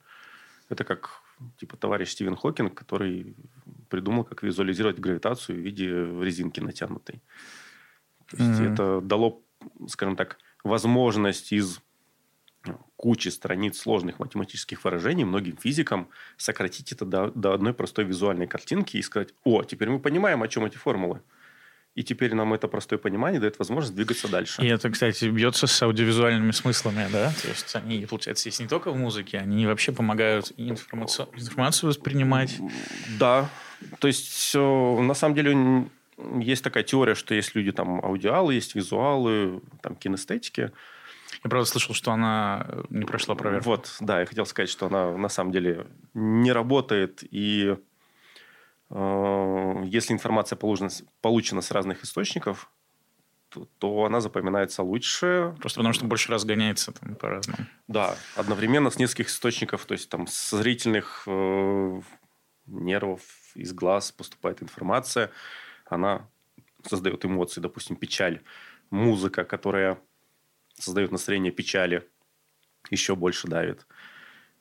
Это 0.68 0.84
как 0.84 1.22
типа 1.58 1.76
товарищ 1.76 2.10
Стивен 2.10 2.36
Хокинг, 2.36 2.74
который 2.74 3.34
придумал, 3.92 4.24
как 4.24 4.42
визуализировать 4.42 4.98
гравитацию 4.98 5.56
в 5.56 5.60
виде 5.60 5.86
резинки 5.86 6.60
натянутой. 6.60 7.20
То 8.30 8.36
есть 8.38 8.60
Мгм. 8.60 8.72
это 8.72 9.00
дало, 9.02 9.42
скажем 9.88 10.16
так, 10.16 10.38
возможность 10.64 11.52
из 11.52 11.80
ну, 12.64 12.78
кучи 12.96 13.28
страниц 13.28 13.78
сложных 13.78 14.18
математических 14.18 14.84
выражений 14.84 15.24
многим 15.24 15.56
физикам 15.56 16.08
сократить 16.36 16.92
это 16.92 17.04
до, 17.04 17.30
до 17.34 17.52
одной 17.52 17.74
простой 17.74 18.04
визуальной 18.04 18.46
картинки 18.46 18.96
и 18.96 19.02
сказать, 19.02 19.34
о, 19.44 19.62
теперь 19.64 19.90
мы 19.90 19.98
понимаем, 19.98 20.42
о 20.42 20.48
чем 20.48 20.64
эти 20.64 20.78
формулы. 20.78 21.20
И 21.94 22.02
теперь 22.02 22.34
нам 22.34 22.54
это 22.54 22.68
простое 22.68 22.98
понимание 22.98 23.38
дает 23.40 23.58
возможность 23.58 23.94
двигаться 23.94 24.26
дальше. 24.28 24.62
И 24.62 24.66
это, 24.66 24.88
кстати, 24.90 25.26
бьется 25.26 25.66
с 25.66 25.82
аудиовизуальными 25.82 26.52
смыслами, 26.52 27.06
да? 27.12 27.30
То 27.42 27.48
есть 27.48 27.76
они, 27.76 28.06
получается, 28.06 28.48
есть 28.48 28.60
не 28.60 28.68
только 28.68 28.90
в 28.92 28.96
музыке, 28.96 29.38
они 29.38 29.66
вообще 29.66 29.92
помогают 29.92 30.52
информацию, 30.56 31.28
информацию 31.36 31.88
воспринимать. 31.90 32.58
Да. 33.18 33.50
То 33.98 34.08
есть, 34.08 34.52
э, 34.54 34.58
на 34.58 35.14
самом 35.14 35.34
деле, 35.34 35.88
есть 36.40 36.62
такая 36.62 36.82
теория, 36.84 37.14
что 37.14 37.34
есть 37.34 37.54
люди, 37.54 37.72
там, 37.72 38.04
аудиалы, 38.04 38.54
есть 38.54 38.74
визуалы, 38.74 39.60
там, 39.82 39.96
кинестетики. 39.96 40.70
Я, 41.44 41.50
правда, 41.50 41.68
слышал, 41.68 41.94
что 41.94 42.12
она 42.12 42.66
э, 42.68 42.82
не 42.90 43.04
прошла 43.04 43.34
проверку. 43.34 43.70
Вот, 43.70 43.96
да, 44.00 44.20
я 44.20 44.26
хотел 44.26 44.46
сказать, 44.46 44.70
что 44.70 44.86
она 44.86 45.16
на 45.16 45.28
самом 45.28 45.52
деле 45.52 45.86
не 46.14 46.52
работает, 46.52 47.24
и 47.30 47.76
э, 48.90 49.82
если 49.86 50.12
информация 50.12 50.56
получена, 50.56 50.90
с- 50.90 51.04
получена 51.20 51.62
с 51.62 51.70
разных 51.70 52.04
источников, 52.04 52.70
то, 53.48 53.68
то 53.78 54.04
она 54.04 54.20
запоминается 54.20 54.82
лучше. 54.82 55.54
Просто 55.60 55.80
потому 55.80 55.92
что 55.92 56.04
больше 56.06 56.30
раз 56.30 56.44
гоняется 56.44 56.92
там 56.92 57.14
по-разному. 57.16 57.66
Да, 57.88 58.16
одновременно 58.36 58.90
с 58.90 58.98
нескольких 58.98 59.28
источников, 59.28 59.84
то 59.84 59.92
есть 59.92 60.08
там 60.08 60.26
с 60.26 60.50
зрительных 60.56 61.24
э, 61.26 62.00
нервов, 62.66 63.20
из 63.54 63.72
глаз 63.72 64.12
поступает 64.12 64.62
информация, 64.62 65.30
она 65.86 66.28
создает 66.84 67.24
эмоции, 67.24 67.60
допустим, 67.60 67.96
печаль, 67.96 68.42
музыка, 68.90 69.44
которая 69.44 69.98
создает 70.74 71.12
настроение 71.12 71.52
печали, 71.52 72.08
еще 72.90 73.14
больше 73.14 73.48
давит. 73.48 73.86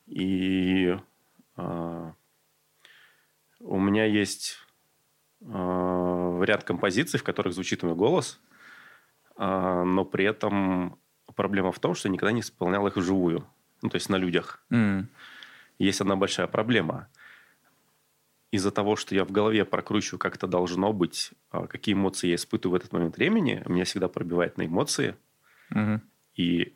И 0.07 0.97
э, 1.57 2.11
у 3.59 3.79
меня 3.79 4.05
есть 4.05 4.57
э, 5.41 6.41
ряд 6.43 6.63
композиций, 6.63 7.19
в 7.19 7.23
которых 7.23 7.53
звучит 7.53 7.83
мой 7.83 7.95
голос, 7.95 8.39
э, 9.37 9.83
но 9.83 10.05
при 10.05 10.25
этом 10.25 10.99
проблема 11.35 11.71
в 11.71 11.79
том, 11.79 11.95
что 11.95 12.07
я 12.07 12.13
никогда 12.13 12.31
не 12.31 12.41
исполнял 12.41 12.85
их 12.87 12.97
вживую, 12.97 13.47
ну, 13.81 13.89
то 13.89 13.95
есть 13.95 14.09
на 14.09 14.17
людях. 14.17 14.63
М. 14.69 15.09
Есть 15.79 16.01
одна 16.01 16.15
большая 16.15 16.47
проблема. 16.47 17.07
Из-за 18.51 18.71
того, 18.71 18.95
что 18.97 19.15
я 19.15 19.23
в 19.23 19.31
голове 19.31 19.63
прокручиваю, 19.63 20.19
как 20.19 20.35
это 20.35 20.45
должно 20.45 20.91
быть, 20.91 21.31
а, 21.51 21.67
какие 21.67 21.95
эмоции 21.95 22.27
я 22.27 22.35
испытываю 22.35 22.73
в 22.77 22.81
этот 22.81 22.91
момент 22.91 23.15
времени, 23.15 23.63
меня 23.65 23.85
всегда 23.85 24.09
пробивает 24.09 24.57
на 24.57 24.65
эмоции. 24.65 25.15
Мгм. 25.69 26.01
И 26.35 26.73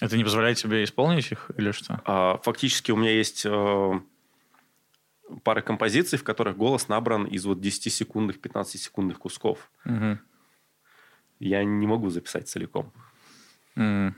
Это 0.00 0.16
не 0.16 0.22
позволяет 0.22 0.58
тебе 0.58 0.84
исполнить 0.84 1.32
их 1.32 1.50
или 1.56 1.72
что? 1.72 2.00
а, 2.04 2.38
фактически 2.44 2.92
у 2.92 2.96
меня 2.96 3.10
есть 3.10 3.44
э, 3.44 4.00
пара 5.42 5.60
композиций, 5.60 6.18
в 6.20 6.24
которых 6.24 6.56
голос 6.56 6.86
набран 6.88 7.24
из 7.24 7.44
вот 7.46 7.58
10-секундных, 7.58 8.38
15-секундных 8.38 9.18
кусков. 9.18 9.70
Мгм. 9.84 10.20
Я 11.40 11.64
не 11.64 11.86
могу 11.88 12.10
записать 12.10 12.48
целиком. 12.48 12.92
Мгм. 13.74 14.14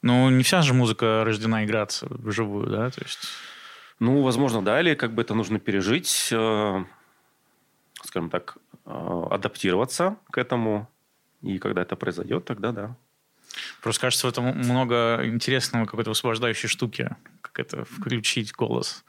Ну, 0.00 0.30
не 0.30 0.42
вся 0.42 0.62
же 0.62 0.72
музыка 0.74 1.22
рождена 1.24 1.64
играться 1.64 2.06
вживую, 2.08 2.68
да? 2.68 2.90
То 2.90 3.02
есть... 3.02 3.20
Ну, 4.00 4.22
возможно, 4.22 4.62
да, 4.62 4.80
или 4.80 4.94
как 4.94 5.12
бы 5.12 5.22
это 5.22 5.34
нужно 5.34 5.58
пережить, 5.58 6.28
э, 6.32 6.84
скажем 8.02 8.30
так, 8.30 8.56
э, 8.84 9.26
адаптироваться 9.30 10.16
к 10.30 10.38
этому. 10.38 10.88
И 11.42 11.58
когда 11.58 11.82
это 11.82 11.96
произойдет, 11.96 12.44
тогда 12.44 12.72
да. 12.72 12.96
Просто 13.82 14.00
кажется, 14.02 14.26
в 14.26 14.30
этом 14.30 14.46
много 14.56 15.20
интересного 15.24 15.84
какой-то 15.86 16.10
высвобождающей 16.10 16.68
штуки, 16.68 17.14
как 17.42 17.58
это 17.58 17.84
включить 17.84 18.52
голос. 18.52 19.04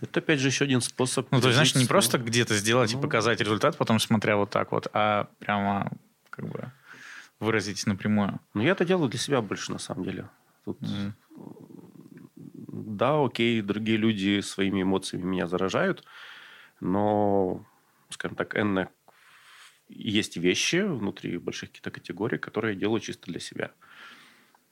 Это, 0.00 0.20
опять 0.20 0.40
же, 0.40 0.48
еще 0.48 0.64
один 0.64 0.80
способ... 0.80 1.30
Ну, 1.32 1.40
то 1.40 1.48
есть, 1.48 1.56
знаешь, 1.56 1.70
не 1.70 1.72
пережить 1.74 1.88
просто 1.88 2.10
свою- 2.12 2.24
где-то 2.26 2.56
сделать 2.56 2.92
и 2.92 2.96
Ну. 2.96 3.02
показать 3.02 3.40
результат, 3.40 3.76
потом 3.76 3.98
смотря 3.98 4.36
вот 4.36 4.50
так 4.50 4.72
вот, 4.72 4.86
а 4.92 5.28
прямо 5.40 5.90
как 6.30 6.46
бы 6.46 6.70
выразить 7.40 7.84
напрямую. 7.86 8.38
Ну, 8.54 8.62
я 8.62 8.72
это 8.72 8.84
делаю 8.84 9.08
для 9.08 9.18
себя 9.18 9.40
больше, 9.42 9.72
на 9.72 9.78
самом 9.78 10.04
деле. 10.04 10.28
Тут, 10.64 10.80
Мгм. 10.80 11.14
Да, 12.98 13.24
окей, 13.24 13.62
другие 13.62 13.98
люди 13.98 14.40
своими 14.40 14.82
эмоциями 14.82 15.24
меня 15.24 15.46
заражают, 15.46 16.04
но, 16.80 17.66
скажем 18.10 18.36
так, 18.36 18.56
энное 18.56 18.90
есть 19.88 20.36
вещи 20.36 20.76
внутри 20.76 21.38
больших 21.38 21.70
каких-то 21.70 21.90
категорий, 21.90 22.38
которые 22.38 22.74
я 22.74 22.80
делаю 22.80 23.00
чисто 23.00 23.30
для 23.30 23.40
себя 23.40 23.72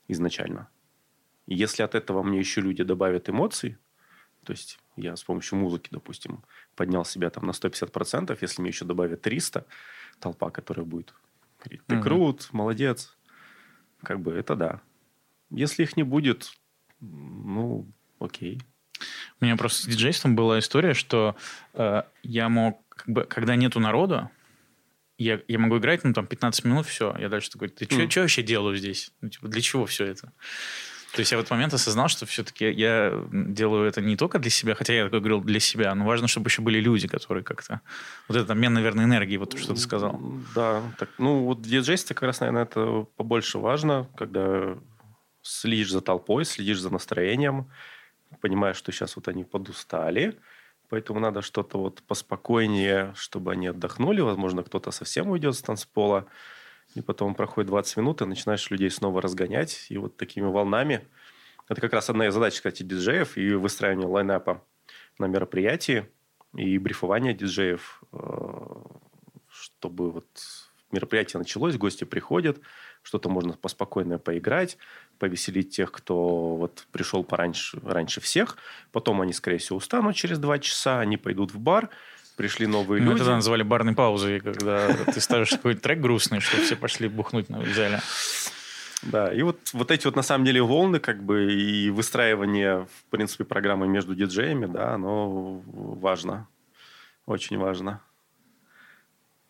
изначально. 0.09 0.70
И 1.47 1.55
если 1.55 1.82
от 1.82 1.94
этого 1.94 2.23
мне 2.23 2.39
еще 2.39 2.61
люди 2.61 2.85
добавят 2.85 3.28
эмоций, 3.28 3.78
то 4.44 4.53
есть 4.53 4.78
я 4.97 5.16
с 5.16 5.24
помощью 5.24 5.59
музыки, 5.59 5.90
допустим, 5.93 6.44
поднял 6.77 7.05
себя 7.05 7.31
там 7.31 7.47
на 7.47 7.53
150%, 7.53 8.43
если 8.43 8.62
мне 8.62 8.70
еще 8.70 8.85
добавят 8.85 9.23
300, 9.23 9.66
толпа, 10.20 10.51
которая 10.51 10.86
будет 10.86 11.15
говорить, 11.61 11.86
ты 11.86 11.97
Мгм. 11.97 12.03
крут, 12.03 12.53
молодец, 12.53 13.19
как 14.03 14.20
бы 14.20 14.32
это 14.32 14.57
да. 14.57 14.82
Если 15.51 15.85
их 15.85 15.97
не 15.97 16.03
будет, 16.03 16.53
ну, 17.01 17.93
окей. 18.18 18.60
У 19.40 19.44
меня 19.44 19.56
просто 19.56 19.82
с 19.82 19.86
диджейством 19.86 20.36
была 20.36 20.59
история, 20.59 20.94
что 20.94 21.36
э, 21.74 22.02
я 22.22 22.48
мог, 22.48 22.80
как 22.88 23.09
бы, 23.09 23.24
когда 23.24 23.55
нету 23.56 23.78
народа, 23.80 24.30
я, 25.18 25.40
я 25.48 25.59
могу 25.59 25.78
играть, 25.78 26.05
ну, 26.05 26.12
там, 26.12 26.26
15 26.26 26.64
минут, 26.64 26.86
все. 26.86 27.14
Я 27.18 27.28
дальше 27.28 27.51
такой, 27.51 27.68
ты 27.68 27.84
что 27.86 27.97
Мгм. 27.97 28.09
вообще 28.16 28.43
делаю 28.43 28.76
здесь? 28.76 29.12
Ну, 29.20 29.28
типа, 29.28 29.48
для 29.48 29.60
чего 29.60 29.86
все 29.86 30.05
это? 30.06 30.32
То 31.12 31.20
есть 31.20 31.32
я 31.32 31.38
в 31.38 31.40
этот 31.40 31.51
момент 31.51 31.72
осознал, 31.72 32.09
что 32.09 32.26
все-таки 32.26 32.70
я 32.70 33.24
делаю 33.32 33.88
это 33.88 34.02
не 34.02 34.16
только 34.16 34.38
для 34.38 34.51
себя, 34.51 34.74
хотя 34.74 34.93
я 34.93 35.05
такой 35.05 35.20
говорил 35.20 35.40
для 35.40 35.60
себя, 35.60 35.94
но 35.94 36.05
важно, 36.05 36.28
чтобы 36.28 36.48
еще 36.48 36.60
были 36.60 36.78
люди, 36.78 37.09
которые 37.09 37.43
как-то... 37.43 37.80
Вот 38.28 38.36
этот 38.36 38.51
обмен, 38.51 38.74
наверное, 38.74 39.06
энергии, 39.06 39.38
вот 39.38 39.59
что 39.59 39.72
ты 39.72 39.80
сказал. 39.80 40.20
Да, 40.55 40.82
так, 40.98 41.09
ну 41.16 41.44
вот 41.44 41.59
в 41.60 41.62
диджействе 41.62 42.14
как 42.14 42.24
раз, 42.24 42.40
наверное, 42.40 42.64
это 42.64 43.06
побольше 43.16 43.59
важно, 43.59 44.06
когда 44.14 44.76
следишь 45.40 45.90
за 45.90 46.02
толпой, 46.02 46.44
следишь 46.44 46.80
за 46.80 46.90
настроением, 46.90 47.70
понимаешь, 48.40 48.76
что 48.76 48.92
сейчас 48.92 49.16
вот 49.16 49.28
они 49.28 49.44
подустали, 49.44 50.38
поэтому 50.88 51.20
надо 51.20 51.42
что-то 51.42 51.78
вот 51.78 52.02
поспокойнее, 52.02 53.12
чтобы 53.16 53.52
они 53.52 53.68
отдохнули, 53.68 54.20
возможно, 54.20 54.62
кто-то 54.62 54.90
совсем 54.90 55.28
уйдет 55.28 55.54
с 55.54 55.62
танцпола, 55.62 56.26
и 56.94 57.00
потом 57.00 57.34
проходит 57.34 57.68
20 57.68 57.96
минут, 57.98 58.22
и 58.22 58.26
начинаешь 58.26 58.70
людей 58.70 58.90
снова 58.90 59.20
разгонять, 59.20 59.86
и 59.90 59.98
вот 59.98 60.16
такими 60.16 60.46
волнами. 60.46 61.06
Это 61.68 61.80
как 61.80 61.92
раз 61.92 62.08
одна 62.08 62.28
из 62.28 62.34
задач, 62.34 62.54
кстати, 62.54 62.82
диджеев 62.82 63.36
и 63.36 63.52
выстраивание 63.54 64.06
лайнапа 64.06 64.64
на 65.18 65.26
мероприятии, 65.26 66.06
и 66.54 66.78
брифование 66.78 67.34
диджеев, 67.34 68.02
э, 68.12 68.18
чтобы 69.48 70.10
вот 70.10 70.26
мероприятие 70.92 71.38
началось, 71.38 71.76
гости 71.76 72.04
приходят, 72.04 72.60
что-то 73.07 73.28
можно 73.28 73.53
поспокойно 73.53 74.19
поиграть, 74.19 74.78
повеселить 75.20 75.70
тех, 75.70 75.93
кто 75.93 76.57
вот 76.57 76.89
пришел 76.91 77.23
пораньше, 77.23 77.78
раньше 77.85 78.20
всех. 78.20 78.57
Потом 78.91 79.20
они, 79.20 79.33
скорее 79.33 79.59
всего, 79.59 79.77
устанут 79.77 80.16
через 80.16 80.41
два 80.41 80.59
часа, 80.59 80.99
они 80.99 81.16
пойдут 81.16 81.55
в 81.55 81.59
бар, 81.61 81.89
пришли 82.37 82.66
новые 82.66 83.01
Мы 83.01 83.11
люди. 83.11 83.19
тогда 83.19 83.37
называли 83.37 83.62
барной 83.62 83.95
паузой, 83.95 84.41
когда 84.41 84.93
ты 84.93 85.20
ставишь 85.20 85.51
какой-то 85.51 85.81
трек 85.83 86.01
грустный, 86.01 86.41
что 86.41 86.57
все 86.57 86.74
пошли 86.74 87.07
бухнуть 87.07 87.49
на 87.49 87.61
взяли. 87.61 88.01
Да, 89.03 89.33
и 89.33 89.43
вот, 89.43 89.61
вот 89.73 89.93
эти 89.93 90.07
вот 90.07 90.16
на 90.16 90.23
самом 90.23 90.45
деле 90.45 90.61
волны, 90.61 90.99
как 90.99 91.23
бы, 91.23 91.53
и 91.53 91.91
выстраивание, 91.91 92.87
в 92.87 93.11
принципе, 93.11 93.45
программы 93.45 93.87
между 93.87 94.16
диджеями, 94.16 94.66
да, 94.66 94.95
оно 94.95 95.62
важно. 95.65 96.49
Очень 97.24 97.57
важно. 97.57 98.01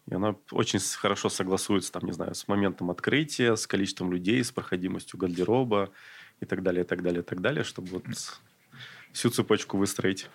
И 0.08 0.14
оно 0.14 0.40
очень 0.52 0.78
хорошо 0.78 1.28
согласуется, 1.28 1.90
там, 1.92 2.04
не 2.04 2.12
знаю, 2.12 2.34
с 2.34 2.46
моментом 2.46 2.90
открытия, 2.90 3.56
с 3.56 3.66
количеством 3.66 4.12
людей, 4.12 4.42
с 4.42 4.52
проходимостью 4.52 5.18
гардероба 5.18 5.92
и 6.40 6.46
так 6.46 6.62
далее, 6.62 6.84
и 6.84 6.86
так 6.86 7.02
далее, 7.02 7.22
и 7.22 7.24
так 7.24 7.40
далее, 7.40 7.64
чтобы 7.64 7.88
вот 7.88 8.04
всю 9.12 9.30
цепочку 9.30 9.78
выстроить. 9.78 10.30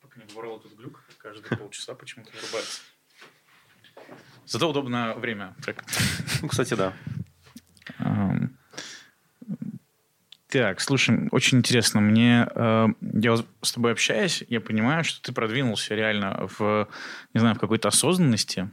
Пока 0.00 0.20
не 0.20 0.34
вырвал 0.34 0.58
этот 0.58 0.74
глюк, 0.74 1.02
каждые 1.16 1.56
полчаса 1.56 1.94
почему-то 1.94 2.30
вырубается. 2.32 2.82
Зато 4.44 4.68
удобное 4.68 5.14
время 5.14 5.56
трека. 5.62 5.84
Ну, 6.42 6.48
кстати, 6.48 6.74
да. 6.74 6.94
Так, 10.50 10.80
слушай, 10.80 11.28
очень 11.30 11.58
интересно. 11.58 12.00
Мне, 12.00 12.48
э, 12.54 12.86
я 13.00 13.36
с 13.36 13.72
тобой 13.72 13.92
общаюсь, 13.92 14.42
я 14.48 14.60
понимаю, 14.62 15.04
что 15.04 15.20
ты 15.20 15.32
продвинулся 15.32 15.94
реально 15.94 16.48
в, 16.58 16.88
не 17.34 17.40
знаю, 17.40 17.54
в 17.54 17.58
какой-то 17.58 17.88
осознанности, 17.88 18.70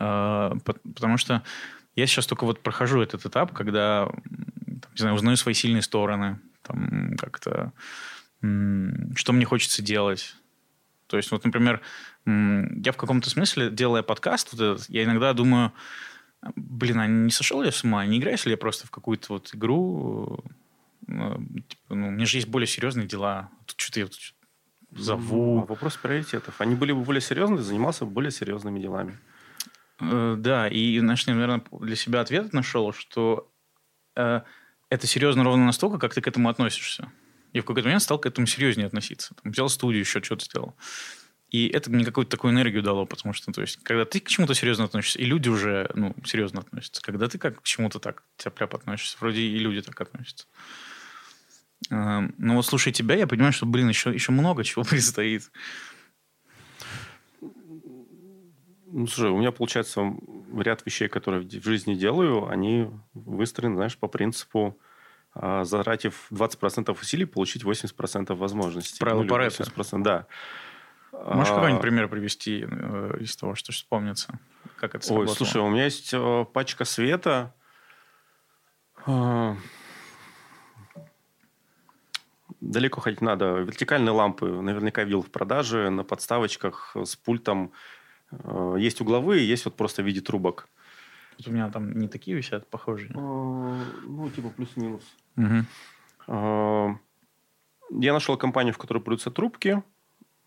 Э, 0.00 0.54
пот- 0.64 0.80
потому 0.82 1.18
что 1.18 1.44
я 1.94 2.06
сейчас 2.08 2.26
только 2.26 2.44
вот 2.44 2.60
прохожу 2.60 3.00
этот 3.00 3.24
этап, 3.24 3.52
когда, 3.52 4.06
там, 4.06 4.92
не 4.92 4.98
знаю, 4.98 5.14
узнаю 5.14 5.36
свои 5.36 5.54
сильные 5.54 5.82
стороны, 5.82 6.40
там, 6.62 7.16
как-то, 7.16 7.72
что 8.40 9.32
мне 9.32 9.44
хочется 9.44 9.82
делать. 9.82 10.34
То 11.06 11.16
есть, 11.16 11.30
вот, 11.30 11.44
например, 11.44 11.80
я 12.26 12.92
в 12.92 12.96
каком-то 12.96 13.30
смысле, 13.30 13.70
делая 13.70 14.02
подкаст, 14.02 14.52
вот 14.52 14.60
этот, 14.60 14.90
я 14.90 15.04
иногда 15.04 15.32
думаю, 15.32 15.72
блин, 16.56 16.98
а 16.98 17.06
не 17.06 17.30
сошел 17.30 17.62
я 17.62 17.72
с 17.72 17.84
ума? 17.84 18.04
Не 18.04 18.18
играешь 18.18 18.44
ли 18.44 18.50
я 18.50 18.56
просто 18.56 18.86
в 18.86 18.90
какую-то 18.90 19.26
вот 19.34 19.54
игру? 19.54 20.44
Э, 21.08 21.36
типа, 21.68 21.94
ну, 21.94 22.08
у 22.08 22.10
меня 22.10 22.26
же 22.26 22.36
есть 22.38 22.48
более 22.48 22.66
серьезные 22.66 23.06
дела. 23.06 23.50
Тут 23.66 23.80
что-то 23.80 24.00
я 24.00 24.06
тут 24.06 24.34
Ну, 24.90 24.98
зову. 25.02 25.60
Вопрос 25.64 25.96
приоритетов. 25.96 26.60
Они 26.60 26.74
были 26.74 26.92
бы 26.92 27.02
более 27.02 27.20
серьезные, 27.20 27.62
занимался 27.62 28.04
бы 28.04 28.12
более 28.12 28.30
серьезными 28.30 28.80
делами. 28.80 29.18
Э, 30.00 30.36
Да, 30.38 30.68
и, 30.68 30.98
знаешь, 30.98 31.24
я, 31.26 31.34
наверное, 31.34 31.62
для 31.80 31.96
себя 31.96 32.20
ответ 32.20 32.52
нашел, 32.52 32.92
что 32.92 33.50
э, 34.16 34.40
это 34.90 35.06
серьезно 35.06 35.44
ровно 35.44 35.66
настолько, 35.66 35.98
как 35.98 36.14
ты 36.14 36.20
к 36.20 36.28
этому 36.28 36.48
относишься. 36.48 37.10
Я 37.52 37.62
в 37.62 37.64
какой-то 37.64 37.88
момент 37.88 38.02
стал 38.02 38.18
к 38.18 38.26
этому 38.26 38.46
серьезнее 38.46 38.86
относиться. 38.86 39.34
Там, 39.42 39.52
взял 39.52 39.68
студию, 39.68 40.00
еще 40.00 40.22
что-то 40.22 40.44
сделал. 40.44 40.76
И 41.50 41.66
это 41.68 41.90
мне 41.90 42.04
какую-то 42.04 42.30
такую 42.30 42.52
энергию 42.52 42.82
дало, 42.82 43.06
потому 43.06 43.32
что, 43.32 43.50
то 43.52 43.62
есть, 43.62 43.82
когда 43.82 44.04
ты 44.04 44.20
к 44.20 44.28
чему-то 44.28 44.54
серьезно 44.54 44.84
относишься, 44.84 45.18
и 45.18 45.24
люди 45.24 45.48
уже, 45.48 45.90
ну, 45.94 46.14
серьезно 46.24 46.60
относятся. 46.60 47.00
Когда 47.00 47.26
ты 47.26 47.38
как 47.38 47.62
к 47.62 47.64
чему-то 47.64 47.98
так 48.00 48.22
тяп 48.36 48.62
относишься, 48.74 49.16
вроде 49.18 49.40
и 49.40 49.58
люди 49.58 49.80
так 49.80 49.98
относятся. 49.98 50.46
Эм, 51.90 52.34
Ну 52.38 52.56
вот 52.56 52.66
слушай 52.66 52.92
тебя, 52.92 53.14
я 53.14 53.26
понимаю, 53.26 53.52
что, 53.52 53.66
блин, 53.66 53.88
еще, 53.88 54.12
еще 54.12 54.32
много 54.32 54.64
чего 54.64 54.84
предстоит. 54.88 55.50
Ну, 58.90 59.06
слушай, 59.06 59.30
у 59.30 59.38
меня, 59.38 59.52
получается, 59.52 60.14
ряд 60.56 60.84
вещей, 60.86 61.08
которые 61.08 61.42
в 61.42 61.64
жизни 61.64 61.94
делаю, 61.94 62.48
они 62.48 62.88
выстроены, 63.12 63.76
знаешь, 63.76 63.98
по 63.98 64.08
принципу 64.08 64.78
а, 65.34 65.64
затратив 65.64 66.26
20% 66.30 66.96
усилий, 67.00 67.26
получить 67.26 67.62
80% 67.62 68.34
возможностей. 68.34 68.98
Правило 68.98 69.22
или 69.22 69.28
Паретта. 69.28 69.62
80%, 69.62 70.02
да. 70.02 70.26
Можешь 71.12 71.52
А, 71.52 71.54
какой-нибудь 71.56 71.82
пример 71.82 72.08
привести 72.08 72.64
э, 72.68 73.16
из 73.20 73.36
того, 73.36 73.54
что 73.54 73.72
вспомнится? 73.72 74.38
Как 74.76 74.94
это 74.94 75.04
Ой, 75.04 75.04
сработало? 75.06 75.34
слушай, 75.34 75.60
у 75.60 75.68
меня 75.68 75.84
есть 75.84 76.10
э, 76.12 76.44
пачка 76.52 76.84
света. 76.84 77.54
А, 82.60 82.64
далеко 82.64 83.00
ходить 83.00 83.20
надо. 83.20 83.58
Вертикальные 83.58 84.12
лампы 84.12 84.46
наверняка 84.48 85.04
видел 85.04 85.22
в 85.22 85.30
продаже 85.30 85.90
на 85.90 86.04
подставочках 86.04 86.96
с 86.96 87.16
пультом. 87.16 87.72
Э, 88.30 88.76
есть 88.78 89.00
угловые, 89.00 89.46
есть 89.48 89.64
вот 89.64 89.76
просто 89.76 90.02
в 90.02 90.06
виде 90.06 90.20
трубок. 90.20 90.68
Вот 91.38 91.48
у 91.48 91.50
меня 91.52 91.70
там 91.70 91.92
не 91.98 92.08
такие 92.08 92.36
висят, 92.36 92.68
похожие. 92.68 93.10
Ну, 93.14 94.30
типа 94.34 94.50
плюс-минус. 94.50 95.02
А, 96.26 96.88
Я 97.90 98.12
нашел 98.12 98.36
компанию, 98.36 98.74
в 98.74 98.78
которой 98.78 98.98
продаются 98.98 99.30
трубки 99.30 99.82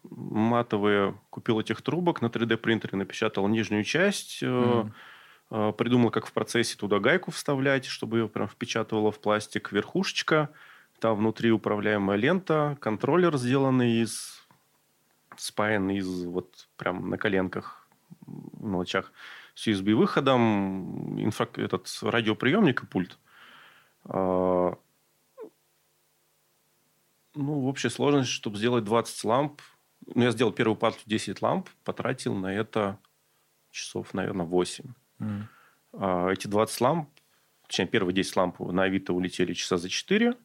матовые. 0.03 1.15
Купил 1.29 1.59
этих 1.59 1.81
трубок 1.81 2.21
на 2.21 2.27
3D 2.27 2.57
принтере, 2.57 2.97
напечатал 2.97 3.47
нижнюю 3.47 3.83
часть. 3.83 4.39
э, 4.41 4.83
э, 5.51 5.73
Придумал, 5.77 6.09
как 6.11 6.25
в 6.25 6.33
процессе 6.33 6.75
туда 6.77 6.99
гайку 6.99 7.31
вставлять, 7.31 7.85
чтобы 7.85 8.19
ее 8.19 8.27
прям 8.27 8.47
впечатывало 8.47 9.11
в 9.11 9.19
пластик. 9.19 9.71
Верхушечка. 9.71 10.49
Там 11.01 11.17
внутри 11.17 11.51
управляемая 11.51 12.15
лента. 12.15 12.77
Контроллер 12.79 13.35
сделанный 13.35 14.03
из... 14.03 14.39
Спаянный 15.35 15.97
из 15.97 16.25
вот 16.25 16.69
прям 16.77 17.09
на 17.09 17.17
коленках, 17.17 17.87
в 18.27 18.63
мелочах. 18.63 19.11
С 19.55 19.67
USB-выходом. 19.67 21.19
Инфра... 21.19 21.49
Этот 21.55 21.89
радиоприемник 22.03 22.83
и 22.83 22.85
пульт. 22.85 23.17
А, 24.05 24.77
ну, 27.33 27.59
в 27.61 27.65
общей 27.65 27.89
сложности, 27.89 28.31
чтобы 28.31 28.57
сделать 28.57 28.83
20 28.83 29.23
ламп, 29.23 29.59
ну, 30.05 30.21
я 30.21 30.29
сделал 30.29 30.51
первую 30.51 30.75
партию 30.75 31.03
10 31.07 31.41
ламп, 31.41 31.67
потратил 31.83 32.35
на 32.35 32.53
это 32.53 32.99
часов, 33.71 34.13
наверное, 34.13 34.45
8. 34.45 34.85
Мгм. 35.17 35.49
А, 35.93 36.29
эти 36.29 36.45
20 36.45 36.81
ламп, 36.81 37.09
точнее, 37.65 37.87
первые 37.87 38.13
10 38.13 38.35
ламп 38.35 38.59
на 38.59 38.83
Авито 38.83 39.13
улетели 39.13 39.53
часа 39.53 39.77
за 39.77 39.89
4. 39.89 40.37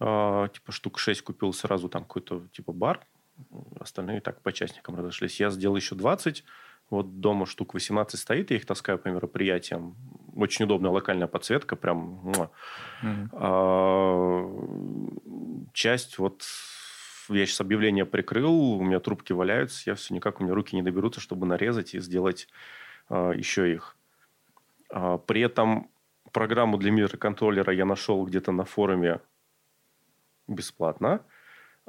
А, 0.00 0.48
типа 0.48 0.72
штук 0.72 0.98
6 0.98 1.22
купил 1.22 1.52
сразу 1.52 1.88
там 1.88 2.02
какой-то 2.02 2.46
типа 2.52 2.72
бар. 2.72 3.00
Остальные 3.78 4.20
так 4.20 4.40
по 4.40 4.52
частникам 4.52 4.96
разошлись. 4.96 5.40
Я 5.40 5.50
сделал 5.50 5.76
еще 5.76 5.94
20. 5.94 6.44
Вот 6.90 7.20
дома 7.20 7.44
штук 7.44 7.74
18 7.74 8.18
стоит, 8.18 8.50
я 8.50 8.56
их 8.56 8.64
таскаю 8.64 8.98
по 8.98 9.08
мероприятиям. 9.08 9.94
Очень 10.34 10.64
удобная 10.64 10.90
локальная 10.90 11.26
подсветка, 11.26 11.76
прям. 11.76 12.32
Мгм. 13.02 13.30
А, 13.32 14.48
часть 15.74 16.18
вот 16.18 16.44
я 17.28 17.44
сейчас 17.44 17.60
объявление 17.60 18.06
прикрыл, 18.06 18.72
у 18.72 18.82
меня 18.82 19.00
трубки 19.00 19.32
валяются, 19.32 19.82
я 19.90 19.94
все 19.94 20.14
никак, 20.14 20.40
у 20.40 20.44
меня 20.44 20.54
руки 20.54 20.74
не 20.74 20.82
доберутся, 20.82 21.20
чтобы 21.20 21.46
нарезать 21.46 21.94
и 21.94 22.00
сделать 22.00 22.48
а, 23.10 23.32
еще 23.32 23.72
их. 23.72 23.96
А, 24.90 25.18
при 25.18 25.42
этом 25.42 25.90
программу 26.32 26.78
для 26.78 26.90
микроконтроллера 26.90 27.72
я 27.72 27.84
нашел 27.84 28.24
где-то 28.24 28.52
на 28.52 28.64
форуме 28.64 29.20
бесплатно. 30.48 31.22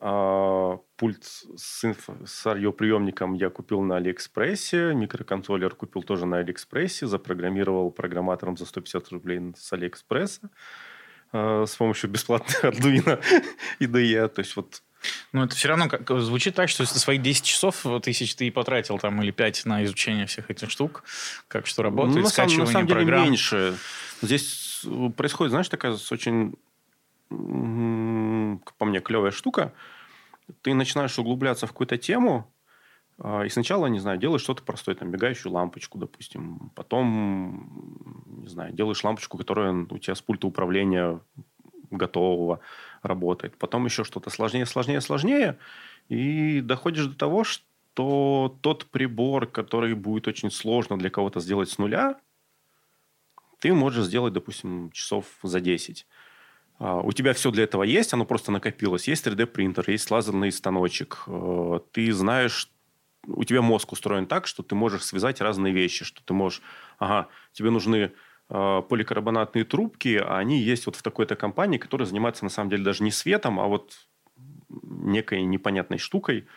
А, 0.02 0.78
пульт 0.96 1.24
с, 1.24 1.84
инф- 1.84 2.26
с 2.26 2.46
радиоприемником 2.46 3.34
я 3.34 3.50
купил 3.50 3.82
на 3.82 3.98
Алиэкспрессе. 3.98 4.94
Микроконтроллер 4.94 5.76
купил 5.76 6.04
тоже 6.04 6.26
на 6.26 6.38
Алиэкспрессе. 6.38 7.08
Запрограммировал 7.08 7.92
программатором 7.92 8.56
за 8.58 8.66
150 8.66 9.10
рублей 9.10 9.42
с 9.58 9.74
Алиэкспресса 9.74 10.50
а, 11.34 11.66
с 11.66 11.76
помощью 11.76 12.10
бесплатных 12.10 12.64
Arduino 12.64 13.22
IDE. 13.82 14.28
То 14.30 14.40
есть 14.40 14.56
вот 14.56 14.82
Ну, 15.34 15.44
это 15.44 15.56
все 15.56 15.68
равно 15.68 15.90
как, 15.90 16.10
звучит 16.22 16.56
так, 16.56 16.70
что 16.70 16.84
если 16.84 16.98
свои 16.98 17.18
10 17.18 17.44
часов 17.44 17.86
тысяч 18.02 18.36
ты 18.36 18.48
и 18.48 18.52
потратил 18.52 19.00
там 19.00 19.22
или 19.22 19.32
5 19.32 19.66
на 19.66 19.84
изучение 19.84 20.28
всех 20.28 20.50
этих 20.50 20.70
штук, 20.72 21.04
как 21.50 21.68
что 21.68 21.84
работает, 21.84 22.16
Ну, 22.16 22.22
на 22.24 22.30
самом, 22.30 22.48
на 22.48 22.54
скачивание 22.66 22.74
самом 22.74 22.88
деле 22.88 23.00
программ. 23.02 23.24
меньше. 23.26 23.76
Здесь 24.22 24.82
э, 24.86 25.10
происходит, 25.16 25.52
знаешь, 25.52 25.68
такая 25.70 25.98
очень, 26.12 26.56
по 27.30 28.86
мне, 28.86 29.00
клевая 29.00 29.32
штука. 29.32 29.74
Ты 30.62 30.74
начинаешь 30.74 31.18
углубляться 31.20 31.68
в 31.68 31.72
какую-то 31.72 31.98
тему, 31.98 32.52
а, 33.20 33.44
и 33.44 33.50
сначала, 33.50 33.88
не 33.88 34.00
знаю, 34.00 34.18
делаешь 34.18 34.42
что-то 34.42 34.64
простое, 34.64 34.96
там, 34.96 35.12
мигающую 35.12 35.52
лампочку, 35.52 35.98
допустим. 35.98 36.72
Потом, 36.76 38.24
не 38.26 38.48
знаю, 38.48 38.74
делаешь 38.74 39.04
лампочку, 39.04 39.38
которая 39.38 39.74
у 39.74 39.98
тебя 39.98 40.16
с 40.16 40.22
пульта 40.22 40.48
управления 40.48 41.20
готового 41.92 42.62
работает. 43.02 43.58
Потом 43.58 43.86
еще 43.86 44.04
что-то 44.04 44.30
сложнее, 44.30 44.66
сложнее, 44.66 45.02
сложнее. 45.02 45.58
И 46.08 46.62
доходишь 46.62 47.08
до 47.08 47.16
того, 47.16 47.44
что 47.44 48.56
тот 48.62 48.86
прибор, 48.86 49.48
который 49.48 49.94
будет 49.96 50.28
очень 50.28 50.52
сложно 50.52 50.98
для 50.98 51.10
кого-то 51.10 51.40
сделать 51.40 51.70
с 51.70 51.78
нуля, 51.78 52.20
ты 53.60 53.74
можешь 53.74 54.06
сделать, 54.06 54.34
допустим, 54.34 54.92
часов 54.92 55.26
за 55.44 55.60
10. 55.60 56.08
А, 56.80 57.02
У 57.02 57.12
тебя 57.12 57.34
все 57.34 57.52
для 57.52 57.66
этого 57.66 57.84
есть, 57.84 58.14
оно 58.14 58.26
просто 58.26 58.52
накопилось. 58.52 59.08
Есть 59.08 59.28
3D-принтер, 59.28 59.90
есть 59.90 60.10
лазерный 60.10 60.52
станочек. 60.52 61.24
Э, 61.28 61.80
Ты 61.92 62.12
знаешь, 62.14 62.72
у 63.28 63.44
тебя 63.44 63.62
мозг 63.62 63.92
устроен 63.92 64.26
так, 64.26 64.48
что 64.48 64.64
ты 64.64 64.76
можешь 64.76 65.04
связать 65.04 65.42
разные 65.42 65.74
вещи, 65.74 66.06
что 66.06 66.24
ты 66.24 66.34
можешь, 66.34 66.62
ага, 66.98 67.28
тебе 67.52 67.70
нужны 67.70 68.12
э, 68.50 68.82
поликарбонатные 68.90 69.66
трубки, 69.66 70.16
а 70.16 70.38
они 70.38 70.60
есть 70.60 70.86
вот 70.86 70.96
в 70.96 71.04
такой-то 71.04 71.36
компании, 71.36 71.78
которая 71.78 72.08
занимается 72.08 72.46
на 72.46 72.50
самом 72.50 72.70
деле 72.70 72.84
даже 72.84 73.04
не 73.04 73.12
светом, 73.12 73.60
а 73.60 73.68
вот 73.68 74.08
некой 74.70 75.44
непонятной 75.44 75.98
штукой, 75.98 76.48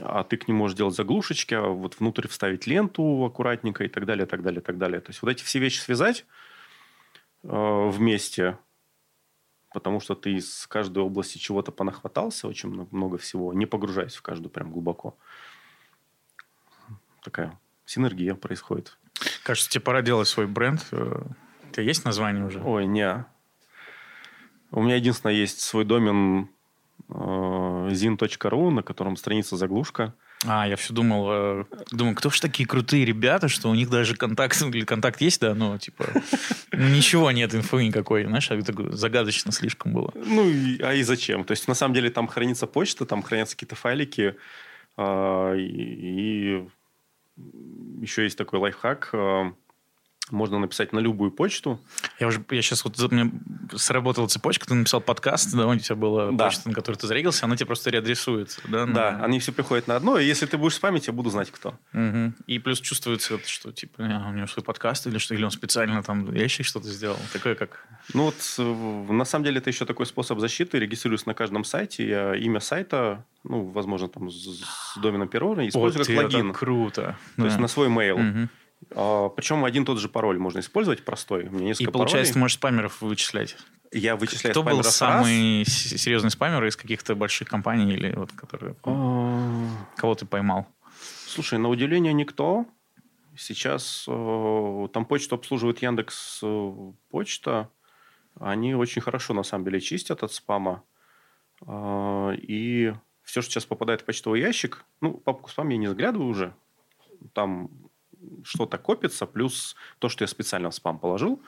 а 0.00 0.22
ты 0.22 0.36
к 0.36 0.46
ним 0.46 0.58
можешь 0.58 0.76
делать 0.76 0.94
заглушечки, 0.94 1.54
а 1.54 1.62
вот 1.62 1.98
внутрь 1.98 2.28
вставить 2.28 2.66
ленту 2.66 3.24
аккуратненько 3.24 3.84
и 3.84 3.88
так 3.88 4.06
далее, 4.06 4.26
так 4.26 4.42
далее, 4.42 4.60
так 4.60 4.78
далее. 4.78 5.00
То 5.00 5.10
есть 5.10 5.22
вот 5.22 5.30
эти 5.30 5.42
все 5.42 5.58
вещи 5.58 5.80
связать 5.80 6.24
э, 7.42 7.88
вместе, 7.90 8.58
потому 9.72 10.00
что 10.00 10.14
ты 10.14 10.34
из 10.34 10.66
каждой 10.66 11.02
области 11.02 11.38
чего-то 11.38 11.72
понахватался, 11.72 12.48
очень 12.48 12.68
мно- 12.70 12.88
много 12.90 13.18
всего, 13.18 13.52
не 13.52 13.66
погружаясь 13.66 14.14
в 14.16 14.22
каждую 14.22 14.50
прям 14.50 14.70
глубоко. 14.72 15.16
Такая 17.22 17.58
синергия 17.84 18.34
происходит. 18.34 18.98
Кажется, 19.44 19.70
тебе 19.70 19.82
пора 19.82 20.02
делать 20.02 20.28
свой 20.28 20.46
бренд. 20.46 20.86
Э, 20.92 21.22
У 21.68 21.72
тебя 21.72 21.82
есть 21.82 22.04
название 22.04 22.44
уже? 22.44 22.62
Ой, 22.62 22.86
не. 22.86 23.24
У 24.70 24.82
меня 24.82 24.96
единственное 24.96 25.34
есть 25.34 25.60
свой 25.60 25.84
домен 25.84 26.48
э, 27.08 27.12
zin.ru, 27.12 28.70
на 28.70 28.82
котором 28.82 29.16
страница 29.16 29.56
заглушка. 29.56 30.14
А, 30.46 30.66
я 30.66 30.76
все 30.76 30.94
думал, 30.94 31.28
э, 31.30 31.64
думаю, 31.92 32.14
кто 32.16 32.30
ж 32.30 32.40
такие 32.40 32.66
крутые 32.66 33.04
ребята, 33.04 33.48
что 33.48 33.68
у 33.68 33.74
них 33.74 33.90
даже 33.90 34.16
контакт, 34.16 34.60
или 34.62 34.84
контакт 34.86 35.20
есть, 35.20 35.40
да, 35.40 35.54
но 35.54 35.76
типа 35.76 36.06
ну, 36.72 36.88
ничего 36.88 37.30
нет, 37.30 37.54
инфы 37.54 37.84
никакой, 37.84 38.24
знаешь, 38.24 38.50
это 38.50 38.72
так 38.72 38.94
загадочно 38.94 39.52
слишком 39.52 39.92
было. 39.92 40.12
Ну, 40.14 40.48
и- 40.48 40.80
а 40.80 40.94
и 40.94 41.02
зачем? 41.02 41.44
То 41.44 41.50
есть, 41.52 41.68
на 41.68 41.74
самом 41.74 41.94
деле, 41.94 42.08
там 42.10 42.26
хранится 42.26 42.66
почта, 42.66 43.04
там 43.04 43.22
хранятся 43.22 43.54
какие-то 43.56 43.76
файлики. 43.76 44.36
а, 44.96 45.54
и, 45.54 45.62
и 45.62 46.68
еще 48.00 48.24
есть 48.24 48.36
такой 48.38 48.58
лайфхак. 48.60 49.10
а, 49.12 49.52
можно 50.30 50.58
написать 50.58 50.92
на 50.92 50.98
любую 50.98 51.30
почту. 51.30 51.80
Я 52.18 52.26
уже, 52.26 52.42
я 52.50 52.62
сейчас 52.62 52.84
вот, 52.84 52.98
меня 53.12 53.30
сработала 53.76 54.26
цепочка, 54.28 54.66
ты 54.66 54.74
написал 54.74 55.00
подкаст, 55.00 55.54
да, 55.54 55.66
у 55.66 55.76
тебя 55.76 55.96
была 55.96 56.30
Да. 56.32 56.44
почта, 56.46 56.68
на 56.68 56.74
которой 56.74 56.96
ты 56.96 57.06
зарегался, 57.06 57.46
она 57.46 57.56
тебе 57.56 57.66
просто 57.66 57.90
реадресуется, 57.90 58.60
да? 58.68 58.86
на- 58.86 58.94
Да, 58.94 59.24
они 59.24 59.38
все 59.40 59.52
приходят 59.52 59.86
на 59.88 59.96
одно, 59.96 60.18
и 60.18 60.26
если 60.26 60.46
ты 60.46 60.56
будешь 60.58 60.74
спамить, 60.74 61.06
я 61.06 61.12
буду 61.12 61.30
знать, 61.30 61.50
кто. 61.50 61.74
Мгм. 61.92 62.34
И 62.46 62.58
плюс 62.58 62.80
чувствуется, 62.80 63.38
что 63.46 63.72
типа 63.72 64.02
а, 64.04 64.28
у 64.30 64.32
него 64.32 64.46
свой 64.46 64.64
подкаст 64.64 65.06
или 65.06 65.18
что, 65.18 65.34
или 65.34 65.44
он 65.44 65.50
специально 65.50 66.02
там 66.02 66.32
ящик 66.34 66.66
что-то 66.66 66.88
сделал, 66.88 67.18
такое 67.32 67.54
как... 67.54 67.86
Ну 68.14 68.24
вот, 68.24 68.34
э, 68.58 69.12
на 69.12 69.24
самом 69.24 69.44
деле, 69.44 69.58
это 69.58 69.70
еще 69.70 69.84
такой 69.84 70.06
способ 70.06 70.38
защиты. 70.40 70.78
Регистрируюсь 70.78 71.26
на 71.26 71.34
каждом 71.34 71.64
сайте. 71.64 72.08
Я 72.08 72.34
имя 72.34 72.58
сайта, 72.60 73.24
ну, 73.44 73.64
возможно, 73.66 74.08
там 74.08 74.30
с, 74.30 74.34
с 74.34 74.96
доменом 75.00 75.28
первого 75.28 75.68
использую 75.68 75.98
Вот 76.04 76.06
как 76.06 76.16
это 76.16 76.36
логин. 76.38 76.52
круто. 76.52 77.16
То 77.36 77.44
есть 77.44 77.56
Да. 77.56 77.62
на 77.62 77.68
свой 77.68 77.88
mail. 77.88 78.16
Мгм. 78.16 78.48
А, 78.94 79.28
причем 79.28 79.64
один 79.64 79.82
и 79.84 79.86
тот 79.86 79.98
же 79.98 80.08
пароль 80.08 80.38
можно 80.38 80.60
использовать 80.60 81.04
простой. 81.04 81.44
У 81.46 81.50
меня 81.50 81.64
И 81.64 81.66
несколько 81.68 81.92
получается, 81.92 82.32
ты 82.32 82.34
паролей. 82.34 82.42
можешь 82.42 82.56
спамеров 82.56 83.00
вычислять. 83.02 83.56
Я 83.92 84.16
вычисляю 84.16 84.52
Кто 84.54 84.62
был 84.62 84.78
раз. 84.78 84.96
самый 84.96 85.64
серьезный 85.66 86.30
спамер 86.30 86.64
из 86.64 86.76
каких-то 86.76 87.14
больших 87.14 87.48
компаний 87.48 87.92
или 87.92 88.14
вот 88.14 88.32
которые... 88.32 88.76
А, 88.84 89.68
Кого 89.96 90.14
ты 90.14 90.26
поймал? 90.26 90.66
Слушай, 91.26 91.58
на 91.58 91.68
удивление 91.68 92.12
никто. 92.12 92.66
Сейчас 93.36 94.04
э, 94.08 94.88
там 94.92 95.04
почту 95.06 95.36
обслуживает 95.36 95.80
Яндекс 95.80 96.40
э, 96.42 96.72
Почта. 97.10 97.70
Они 98.38 98.74
очень 98.74 99.00
хорошо, 99.02 99.34
на 99.34 99.42
самом 99.44 99.64
деле, 99.64 99.80
чистят 99.80 100.22
от 100.22 100.32
спама. 100.32 100.82
А, 101.66 102.32
и 102.32 102.92
все, 103.22 103.42
что 103.42 103.52
сейчас 103.52 103.64
попадает 103.66 104.02
в 104.02 104.04
почтовый 104.04 104.40
ящик, 104.40 104.84
ну, 105.00 105.14
папку 105.14 105.50
спам 105.50 105.68
я 105.68 105.76
не 105.78 105.86
заглядываю 105.86 106.28
уже. 106.28 106.54
Там 107.32 107.70
что-то 108.44 108.78
копится, 108.78 109.26
плюс 109.26 109.76
то, 109.98 110.08
что 110.08 110.24
я 110.24 110.28
специально 110.28 110.70
в 110.70 110.74
спам 110.74 110.98
положил, 110.98 111.42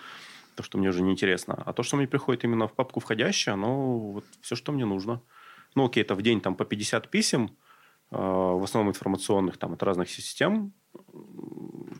то, 0.55 0.63
что 0.63 0.79
мне 0.79 0.89
уже 0.89 1.03
неинтересно. 1.03 1.63
А 1.65 1.73
то, 1.73 1.83
что 1.83 1.97
мне 1.97 2.07
приходит 2.07 2.45
именно 2.45 2.69
в 2.69 2.73
папку 2.73 3.01
входящее, 3.01 3.55
оно 3.55 3.99
вот 3.99 4.25
все, 4.41 4.57
что 4.57 4.73
мне 4.73 4.85
нужно. 4.85 5.23
Ну, 5.75 5.87
окей, 5.87 6.03
это 6.03 6.15
в 6.15 6.23
день 6.23 6.41
там 6.41 6.55
по 6.55 6.65
50 6.65 7.09
писем, 7.09 7.57
э, 8.11 8.17
в 8.17 8.63
основном 8.63 8.91
информационных, 8.91 9.57
там, 9.57 9.73
от 9.73 9.83
разных 9.83 10.11
систем. 10.11 10.73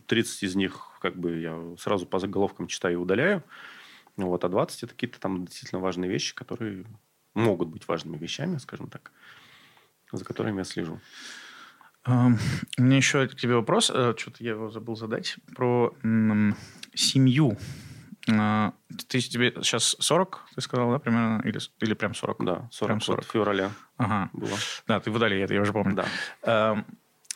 30 0.07 0.43
из 0.43 0.55
них 0.55 0.91
как 1.01 1.17
бы 1.17 1.39
я 1.39 1.75
сразу 1.79 2.05
по 2.05 2.19
заголовкам 2.19 2.67
читаю 2.67 2.93
и 2.93 2.97
удаляю. 2.97 3.43
Вот, 4.15 4.43
а 4.43 4.49
20 4.49 4.83
это 4.83 4.93
какие-то 4.93 5.19
там 5.19 5.45
действительно 5.45 5.81
важные 5.81 6.09
вещи, 6.09 6.35
которые 6.35 6.85
могут 7.33 7.69
быть 7.69 7.87
важными 7.87 8.17
вещами, 8.17 8.57
скажем 8.57 8.89
так, 8.89 9.11
за 10.11 10.23
которыми 10.23 10.59
я 10.59 10.63
слежу. 10.63 10.99
У 12.05 12.81
меня 12.81 12.97
еще 12.97 13.27
к 13.27 13.35
тебе 13.35 13.55
вопрос, 13.55 13.89
uh, 13.89 14.17
что-то 14.17 14.43
я 14.43 14.51
его 14.51 14.69
забыл 14.69 14.95
задать, 14.95 15.37
про 15.55 15.93
семью. 16.93 17.57
Uh, 18.27 18.73
ты 19.07 19.19
тебе 19.19 19.53
сейчас 19.61 19.95
40, 19.99 20.45
ты 20.55 20.61
сказал, 20.61 20.91
да, 20.91 20.99
примерно? 20.99 21.41
Или, 21.45 21.59
или 21.79 21.93
прям 21.93 22.13
40? 22.13 22.43
Да, 22.43 22.69
40, 22.71 22.87
прям 22.87 23.01
40. 23.01 23.19
Вот 23.19 23.31
февраля 23.31 23.71
ага. 23.97 24.29
было. 24.33 24.57
Да, 24.87 24.99
ты 24.99 25.11
в 25.11 25.15
Удале, 25.15 25.41
это 25.41 25.53
я 25.53 25.61
уже 25.61 25.73
помню. 25.73 25.95
Да. 26.43 26.85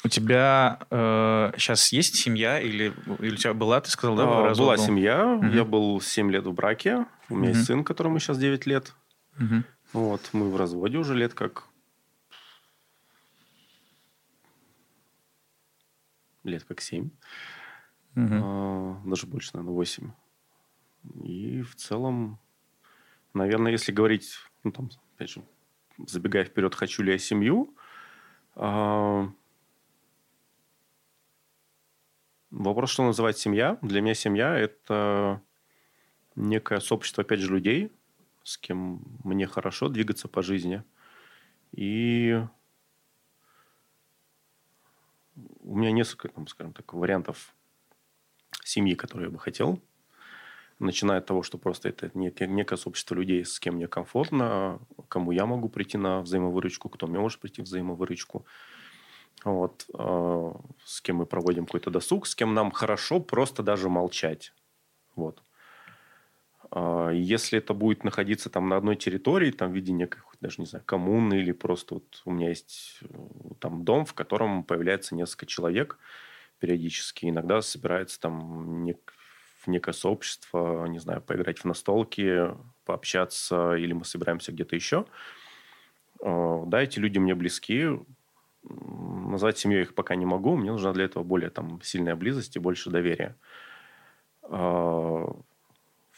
У 0.03 0.09
тебя 0.09 0.79
э, 0.91 1.51
сейчас 1.57 1.91
есть 1.91 2.15
семья 2.15 2.59
или, 2.59 2.93
или 3.19 3.33
у 3.33 3.35
тебя 3.35 3.53
была, 3.53 3.81
ты 3.81 3.89
сказал, 3.89 4.15
да? 4.15 4.23
А, 4.23 4.55
была 4.55 4.75
был? 4.75 4.83
семья, 4.83 5.25
Мгм. 5.25 5.51
я 5.51 5.65
был 5.65 5.99
7 5.99 6.31
лет 6.31 6.45
в 6.45 6.53
браке, 6.53 7.05
у 7.29 7.35
меня 7.35 7.49
Мгм. 7.49 7.57
есть 7.57 7.65
сын, 7.65 7.83
которому 7.83 8.19
сейчас 8.19 8.37
9 8.37 8.65
лет. 8.67 8.93
Мгм. 9.37 9.65
Вот, 9.93 10.29
мы 10.33 10.49
в 10.51 10.55
разводе 10.55 10.97
уже 10.97 11.15
лет 11.15 11.33
как... 11.33 11.63
Лет 16.43 16.63
как 16.63 16.81
7. 16.81 17.09
Мгм. 18.15 18.41
А, 18.43 19.01
даже 19.05 19.27
больше, 19.27 19.51
наверное, 19.53 19.75
8. 19.75 20.11
И 21.23 21.61
в 21.61 21.75
целом, 21.75 22.39
наверное, 23.33 23.71
если 23.71 23.91
говорить, 23.91 24.37
ну, 24.63 24.71
там, 24.71 24.89
опять 25.15 25.29
же, 25.29 25.43
забегая 25.97 26.45
вперед, 26.45 26.75
хочу 26.75 27.03
ли 27.03 27.11
я 27.11 27.17
семью, 27.17 27.75
а, 28.55 29.31
вопрос, 32.49 32.91
что 32.91 33.03
называть 33.03 33.37
семья. 33.37 33.77
Для 33.81 34.01
меня 34.01 34.13
семья– 34.13 34.55
это 34.57 35.41
некое 36.35 36.79
сообщество, 36.79 37.23
опять 37.23 37.39
же, 37.39 37.51
людей, 37.51 37.91
с 38.43 38.57
кем 38.57 39.01
мне 39.23 39.47
хорошо 39.47 39.89
двигаться 39.89 40.27
по 40.27 40.41
жизни. 40.41 40.83
И 41.71 42.41
у 45.67 45.75
меня 45.75 45.91
несколько, 45.91 46.29
там, 46.29 46.47
скажем 46.47 46.73
так, 46.73 46.93
вариантов 46.93 47.53
семьи, 48.63 48.95
которые 48.95 49.27
я 49.27 49.31
бы 49.31 49.39
хотел. 49.39 49.81
Начиная 50.79 51.19
от 51.19 51.25
того, 51.25 51.43
что 51.43 51.57
просто 51.57 51.89
это 51.89 52.11
некое, 52.13 52.77
сообщество 52.77 53.15
людей, 53.15 53.43
с 53.43 53.59
кем 53.59 53.75
мне 53.75 53.87
комфортно, 53.87 54.79
кому 55.09 55.31
я 55.31 55.45
могу 55.45 55.69
прийти 55.69 55.97
на 55.97 56.21
взаимовыручку, 56.21 56.89
кто 56.89 57.07
мне 57.07 57.19
может 57.19 57.39
прийти 57.39 57.61
в 57.61 57.65
взаимовыручку. 57.65 58.45
Вот, 59.43 59.85
э, 59.93 60.53
с 60.83 61.01
кем 61.01 61.17
мы 61.17 61.25
проводим 61.25 61.65
какой-то 61.65 61.89
досуг, 61.89 62.27
с 62.27 62.35
кем 62.35 62.53
нам 62.53 62.71
хорошо 62.71 63.19
просто 63.19 63.63
даже 63.63 63.89
молчать. 63.89 64.53
Вот. 65.15 65.41
А 66.71 67.09
Если 67.11 67.59
это 67.59 67.73
будет 67.73 68.03
находиться 68.03 68.49
там 68.49 68.67
на 68.69 68.77
одной 68.77 68.95
территории, 68.95 69.51
там 69.51 69.71
в 69.71 69.75
виде 69.75 69.91
некой, 69.93 70.21
даже 70.41 70.55
не 70.59 70.65
знаю, 70.65 70.83
коммуны 70.85 71.35
или 71.35 71.51
просто 71.51 71.95
вот 71.95 72.21
у 72.25 72.31
меня 72.31 72.49
есть 72.49 72.99
э, 73.01 73.07
там 73.59 73.83
дом, 73.83 74.05
в 74.05 74.13
котором 74.13 74.63
появляется 74.63 75.15
несколько 75.15 75.45
человек 75.45 75.97
периодически. 76.59 77.27
Иногда 77.27 77.61
собирается 77.61 78.19
там 78.19 78.83
нек- 78.83 79.13
некое 79.65 79.93
сообщество, 79.93 80.85
не 80.87 80.99
знаю, 80.99 81.21
поиграть 81.21 81.59
в 81.59 81.65
настолки, 81.65 82.49
пообщаться, 82.85 83.75
или 83.75 83.93
мы 83.93 84.05
собираемся 84.05 84.51
где-то 84.51 84.75
еще. 84.75 85.05
Э, 86.21 86.63
Да, 86.67 86.81
эти 86.81 86.99
люди 86.99 87.17
мне 87.19 87.35
близки. 87.35 87.87
Назвать 88.63 89.57
семьей 89.57 89.83
их 89.83 89.95
пока 89.95 90.15
не 90.15 90.25
могу. 90.25 90.57
Мне 90.57 90.71
нужна 90.71 90.91
для 90.93 91.05
этого 91.05 91.23
более 91.23 91.49
там 91.49 91.81
сильная 91.81 92.15
близость 92.15 92.55
и 92.55 92.59
больше 92.59 92.89
доверия. 92.89 93.35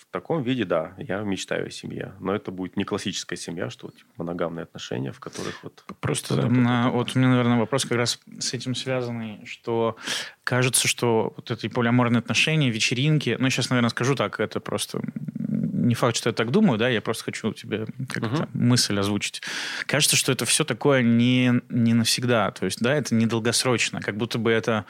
В 0.10 0.12
таком 0.12 0.42
виде, 0.42 0.66
да, 0.66 0.96
я 0.98 1.20
мечтаю 1.20 1.68
о 1.68 1.70
семье. 1.70 2.16
Но 2.20 2.34
это 2.34 2.50
будет 2.50 2.76
не 2.78 2.84
классическая 2.84 3.36
семья, 3.36 3.70
что 3.70 3.88
вот, 3.88 3.98
типа, 3.98 4.10
моногамные 4.18 4.64
отношения, 4.64 5.12
в 5.12 5.20
которых 5.20 5.64
вот... 5.64 5.86
Просто 6.00 6.36
да, 6.36 6.48
да. 6.48 6.90
вот 6.90 7.16
у 7.16 7.20
меня, 7.20 7.30
наверное, 7.30 7.60
вопрос 7.60 7.84
как 7.84 8.00
раз 8.00 8.20
с 8.40 8.56
этим 8.56 8.74
связанный, 8.74 9.46
что 9.46 9.98
кажется, 10.44 10.88
что 10.88 11.34
вот 11.36 11.52
эти 11.52 11.68
полиаморные 11.68 12.20
отношения, 12.20 12.72
вечеринки, 12.72 13.38
ну, 13.40 13.52
сейчас, 13.52 13.70
наверное, 13.70 13.92
скажу 13.92 14.16
так, 14.16 14.40
это 14.40 14.60
просто 14.60 15.00
не 15.38 15.94
факт, 15.94 16.16
что 16.16 16.30
я 16.30 16.34
так 16.34 16.50
думаю, 16.50 16.80
да, 16.80 16.90
я 16.90 17.02
просто 17.02 17.26
хочу 17.26 17.54
тебе 17.54 17.86
как-то 18.08 18.50
мысль 18.54 19.00
озвучить. 19.00 19.44
Кажется, 19.86 20.16
что 20.16 20.32
это 20.32 20.46
все 20.46 20.64
такое 20.64 21.04
не, 21.04 21.62
не 21.70 21.94
навсегда, 21.94 22.50
то 22.50 22.66
есть, 22.66 22.82
да, 22.82 22.96
это 22.96 23.14
недолгосрочно, 23.14 24.02
как 24.02 24.18
будто 24.18 24.40
бы 24.40 24.50
это 24.50 24.86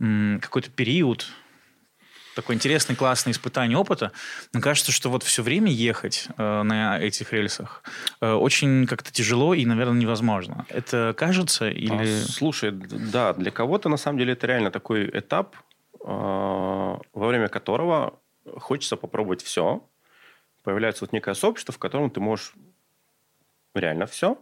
м, 0.00 0.40
какой-то 0.40 0.70
период, 0.70 1.28
такой 2.34 2.54
интересный, 2.54 2.96
классный 2.96 3.32
испытание 3.32 3.78
опыта, 3.78 4.12
но 4.52 4.60
кажется, 4.60 4.92
что 4.92 5.10
вот 5.10 5.22
все 5.22 5.42
время 5.42 5.70
ехать 5.70 6.28
э, 6.36 6.62
на 6.62 6.98
этих 6.98 7.32
рельсах 7.32 7.82
э, 8.20 8.32
очень 8.32 8.86
как-то 8.86 9.12
тяжело 9.12 9.54
и, 9.54 9.64
наверное, 9.64 10.00
невозможно. 10.00 10.66
Это 10.68 11.14
кажется 11.16 11.68
или... 11.68 12.22
А, 12.22 12.26
слушай, 12.26 12.70
да, 12.72 13.32
для 13.32 13.50
кого-то 13.50 13.88
на 13.88 13.96
самом 13.96 14.18
деле 14.18 14.32
это 14.32 14.46
реально 14.46 14.70
такой 14.70 15.08
этап, 15.08 15.56
а, 16.04 16.98
во 17.12 17.26
время 17.28 17.48
которого 17.48 18.18
хочется 18.58 18.96
попробовать 18.96 19.42
все. 19.42 19.82
Появляется 20.62 21.04
вот 21.04 21.12
некое 21.12 21.34
сообщество, 21.34 21.72
в 21.72 21.78
котором 21.78 22.10
ты 22.10 22.20
можешь 22.20 22.54
реально 23.74 24.06
все. 24.06 24.38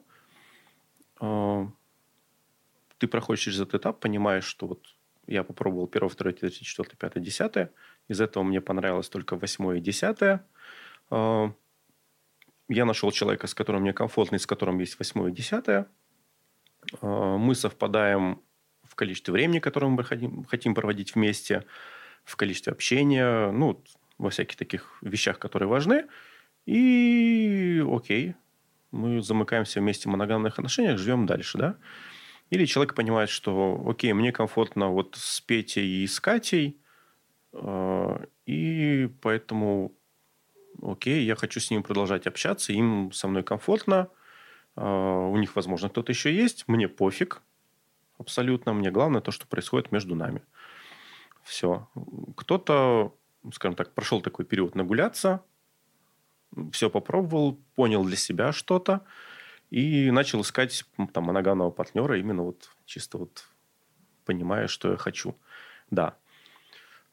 Ты 2.98 3.08
проходишь 3.08 3.44
через 3.44 3.60
этот 3.60 3.80
этап, 3.80 4.00
понимаешь, 4.00 4.44
что 4.44 4.66
вот 4.66 4.86
я 5.26 5.44
попробовал 5.44 5.86
первое, 5.86 6.10
второе, 6.10 6.34
третье, 6.34 6.64
четвертое, 6.64 6.96
пятое, 6.96 7.22
десятое. 7.22 7.72
Из 8.08 8.20
этого 8.20 8.42
мне 8.42 8.60
понравилось 8.60 9.08
только 9.08 9.36
восьмое 9.36 9.78
и 9.78 9.80
десятое. 9.80 10.46
А, 11.10 11.52
Я 12.68 12.84
нашел 12.84 13.10
человека, 13.12 13.46
с 13.46 13.54
которым 13.54 13.82
мне 13.82 13.92
комфортно, 13.92 14.36
и 14.36 14.38
с 14.38 14.46
которым 14.46 14.78
есть 14.78 14.98
восьмое 14.98 15.30
и 15.30 15.34
десятое. 15.34 15.86
А, 17.00 17.36
Мы 17.36 17.54
совпадаем 17.54 18.42
в 18.82 18.94
количестве 18.94 19.32
времени, 19.32 19.58
которое 19.58 19.88
мы 19.88 20.04
хотим 20.04 20.74
проводить 20.74 21.14
вместе, 21.14 21.64
в 22.24 22.36
количестве 22.36 22.72
общения, 22.72 23.50
ну, 23.50 23.82
во 24.18 24.30
всяких 24.30 24.56
таких 24.56 24.98
вещах, 25.02 25.38
которые 25.38 25.68
важны. 25.68 26.06
И 26.66 27.84
окей, 27.90 28.34
мы 28.90 29.22
замыкаемся 29.22 29.80
вместе 29.80 30.08
в 30.08 30.12
моногамных 30.12 30.58
отношениях, 30.58 30.98
живем 30.98 31.26
дальше, 31.26 31.58
да? 31.58 31.76
Или 32.52 32.66
человек 32.66 32.94
понимает, 32.94 33.30
что 33.30 33.82
окей, 33.88 34.12
мне 34.12 34.30
комфортно 34.30 34.88
вот 34.88 35.16
с 35.18 35.40
Петей 35.40 36.04
и 36.04 36.06
с 36.06 36.20
Катей, 36.20 36.78
э, 37.54 38.26
и 38.44 39.08
поэтому 39.22 39.94
окей, 40.82 41.24
я 41.24 41.34
хочу 41.34 41.60
с 41.60 41.70
ним 41.70 41.82
продолжать 41.82 42.26
общаться, 42.26 42.74
им 42.74 43.10
со 43.10 43.26
мной 43.26 43.42
комфортно, 43.42 44.08
э, 44.76 44.82
у 44.84 45.34
них, 45.38 45.56
возможно, 45.56 45.88
кто-то 45.88 46.12
еще 46.12 46.30
есть, 46.30 46.68
мне 46.68 46.88
пофиг 46.88 47.40
абсолютно, 48.18 48.74
мне 48.74 48.90
главное 48.90 49.22
то, 49.22 49.30
что 49.30 49.46
происходит 49.46 49.90
между 49.90 50.14
нами. 50.14 50.42
Все. 51.44 51.88
Кто-то, 52.36 53.16
скажем 53.54 53.76
так, 53.76 53.94
прошел 53.94 54.20
такой 54.20 54.44
период 54.44 54.74
нагуляться, 54.74 55.42
все 56.70 56.90
попробовал, 56.90 57.58
понял 57.76 58.04
для 58.04 58.16
себя 58.16 58.52
что-то 58.52 59.06
и 59.72 60.10
начал 60.10 60.42
искать 60.42 60.84
там 61.14 61.24
моногамного 61.24 61.70
партнера 61.70 62.18
именно 62.18 62.42
вот 62.42 62.68
чисто 62.84 63.16
вот 63.16 63.48
понимая, 64.26 64.68
что 64.68 64.90
я 64.90 64.98
хочу. 64.98 65.34
Да. 65.90 66.14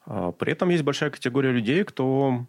А, 0.04 0.30
При 0.32 0.52
этом 0.52 0.68
есть 0.68 0.84
большая 0.84 1.10
категория 1.10 1.52
людей, 1.52 1.82
кто 1.84 2.46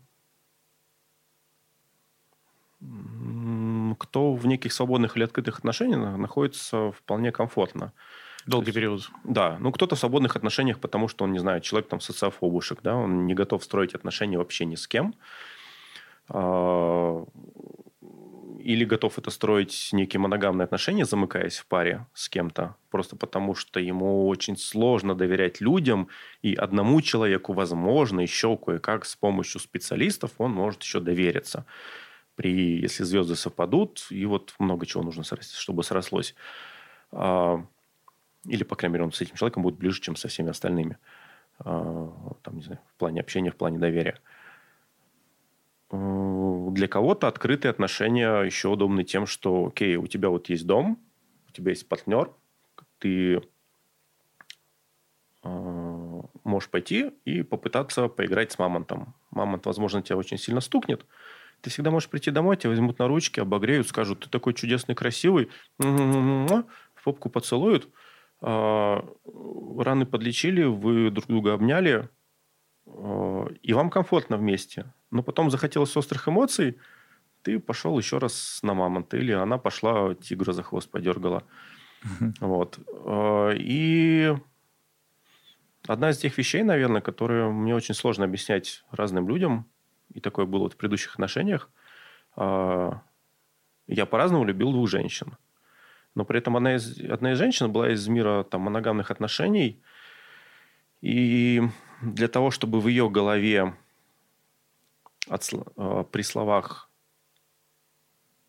кто 4.00 4.34
в 4.34 4.48
неких 4.48 4.74
свободных 4.74 5.16
или 5.16 5.24
открытых 5.24 5.60
отношениях 5.60 6.18
находится 6.18 6.92
вполне 6.92 7.32
комфортно. 7.32 7.94
Долгий 8.48 8.72
период. 8.72 9.10
Да, 9.24 9.58
ну 9.60 9.72
кто-то 9.72 9.96
в 9.96 10.00
свободных 10.00 10.36
отношениях, 10.36 10.80
потому 10.80 11.08
что 11.08 11.24
он, 11.24 11.32
не 11.32 11.40
знаю, 11.40 11.62
человек 11.62 11.88
там 11.88 12.02
социофобушек, 12.02 12.82
да, 12.82 12.96
он 12.96 13.28
не 13.28 13.36
готов 13.36 13.64
строить 13.64 13.94
отношения 13.94 14.38
вообще 14.38 14.66
ни 14.66 14.76
с 14.76 14.88
кем. 14.88 15.14
Или 18.64 18.86
готов 18.86 19.18
это 19.18 19.32
строить 19.32 19.90
некие 19.92 20.20
моногамные 20.20 20.66
отношения, 20.66 21.06
замыкаясь 21.06 21.58
в 21.58 21.66
паре 21.66 22.06
с 22.14 22.30
кем-то, 22.30 22.76
просто 22.90 23.16
потому 23.16 23.56
что 23.56 23.80
ему 23.80 24.28
очень 24.28 24.56
сложно 24.58 25.16
доверять 25.16 25.62
людям, 25.62 26.08
и 26.44 26.54
одному 26.54 27.02
человеку, 27.02 27.54
возможно, 27.54 28.22
еще 28.22 28.56
кое-как 28.58 29.06
с 29.06 29.16
помощью 29.16 29.60
специалистов 29.60 30.32
он 30.38 30.52
может 30.52 30.84
еще 30.84 31.00
довериться. 31.00 31.66
При, 32.36 32.80
если 32.80 33.04
звезды 33.04 33.36
совпадут, 33.36 34.08
и 34.10 34.26
вот 34.26 34.54
много 34.60 34.86
чего 34.86 35.04
нужно, 35.04 35.24
чтобы 35.24 35.84
срослось. 35.84 36.36
А, 37.12 37.66
или, 38.46 38.64
по 38.64 38.76
крайней 38.76 38.94
мере, 38.94 39.06
он 39.06 39.12
с 39.12 39.22
этим 39.22 39.36
человеком 39.36 39.64
будет 39.64 39.78
ближе, 39.78 40.02
чем 40.02 40.16
со 40.16 40.28
всеми 40.28 40.50
остальными. 40.50 40.98
А, 41.60 42.36
Там, 42.44 42.58
не 42.58 42.64
знаю, 42.64 42.80
в 42.96 43.00
плане 43.00 43.22
общения, 43.22 43.52
в 43.52 43.56
плане 43.56 43.80
доверия. 43.80 44.20
Э, 45.92 46.68
Для 46.72 46.88
кого-то 46.88 47.28
открытые 47.28 47.70
отношения 47.70 48.42
еще 48.44 48.70
удобны 48.70 49.04
тем, 49.04 49.26
что, 49.26 49.68
окей, 49.68 49.96
у 49.98 50.08
тебя 50.08 50.30
вот 50.30 50.50
есть 50.50 50.66
дом, 50.66 51.00
у 51.50 51.52
тебя 51.52 51.72
есть 51.72 51.88
партнер, 51.88 52.34
ты 53.00 53.42
э, 55.44 56.22
можешь 56.44 56.70
пойти 56.70 57.12
и 57.26 57.44
попытаться 57.44 58.08
поиграть 58.08 58.52
с 58.52 58.60
мамонтом. 58.60 59.16
Мамонт, 59.32 59.66
возможно, 59.66 60.02
тебя 60.02 60.18
очень 60.18 60.38
сильно 60.38 60.62
стукнет, 60.62 61.06
Ты 61.62 61.72
всегда 61.72 61.92
можешь 61.92 62.10
прийти 62.10 62.32
домой, 62.32 62.58
тебя 62.58 62.72
возьмут 62.72 63.00
на 63.00 63.08
ручки, 63.08 63.40
обогреют, 63.42 63.90
скажут, 63.90 64.22
ты 64.22 64.30
такой 64.30 64.54
чудесный, 64.56 64.96
красивый, 64.96 65.50
в 65.80 67.04
попку 67.06 67.30
поцелуют, 67.30 67.90
а, 68.42 69.06
раны 69.80 70.06
подлечили, 70.06 70.64
вы 70.66 71.12
друг 71.12 71.28
друга 71.28 71.54
обняли, 71.56 72.10
и 72.86 73.74
вам 73.74 73.90
комфортно 73.90 74.38
вместе. 74.38 74.94
Но 75.12 75.24
потом 75.24 75.50
захотелось 75.50 75.96
острых 75.96 76.28
эмоций, 76.28 76.78
ты 77.44 77.60
пошел 77.60 77.98
еще 77.98 78.18
раз 78.18 78.60
на 78.62 78.74
мамонта, 78.74 79.18
или 79.18 79.32
она 79.32 79.58
пошла 79.58 80.14
тигра 80.16 80.54
за 80.54 80.64
хвост 80.64 80.90
подергала. 80.90 81.44
Вот. 82.40 82.80
А, 83.06 83.52
и 83.52 84.36
одна 85.88 86.10
из 86.12 86.18
тех 86.18 86.38
вещей, 86.38 86.64
наверное, 86.64 87.02
которые 87.02 87.52
мне 87.52 87.76
очень 87.76 87.96
сложно 87.96 88.26
объяснять 88.26 88.84
разным 88.92 89.28
людям, 89.28 89.68
и 90.14 90.20
такое 90.20 90.46
было 90.46 90.62
вот 90.62 90.74
в 90.74 90.78
предыдущих 90.78 91.14
отношениях, 91.14 91.70
я 92.36 94.06
по-разному 94.06 94.46
любил 94.46 94.72
двух 94.72 94.90
женщин. 94.90 95.38
Но 96.16 96.26
при 96.26 96.40
этом 96.40 96.58
одна 96.58 96.76
из, 96.76 97.00
одна 97.00 97.34
из 97.34 97.38
женщин 97.38 97.72
была 97.72 97.92
из 97.92 98.08
мира 98.08 98.44
там, 98.44 98.62
моногамных 98.62 99.12
отношений. 99.12 99.82
И 101.02 101.62
для 102.02 102.28
того, 102.28 102.52
чтобы 102.52 102.82
в 102.82 102.88
ее 102.88 103.10
голове 103.10 103.76
от, 105.28 105.50
э, 105.54 106.04
при 106.12 106.22
словах, 106.24 106.90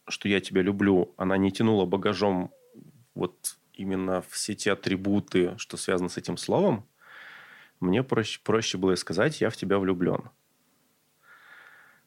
что 0.09 0.29
я 0.29 0.41
тебя 0.41 0.63
люблю, 0.63 1.15
она 1.17 1.37
не 1.37 1.53
тянула 1.53 1.87
багажом 1.87 2.51
вот 3.15 3.57
именно 3.75 4.23
все 4.23 4.55
те 4.55 4.73
атрибуты, 4.73 5.57
что 5.59 5.77
связаны 5.77 6.09
с 6.09 6.17
этим 6.17 6.37
словом, 6.37 6.87
мне 7.81 8.03
проще, 8.03 8.41
проще 8.43 8.79
было 8.79 8.95
сказать, 8.95 9.41
я 9.41 9.51
в 9.51 9.57
тебя 9.57 9.79
влюблен. 9.79 10.31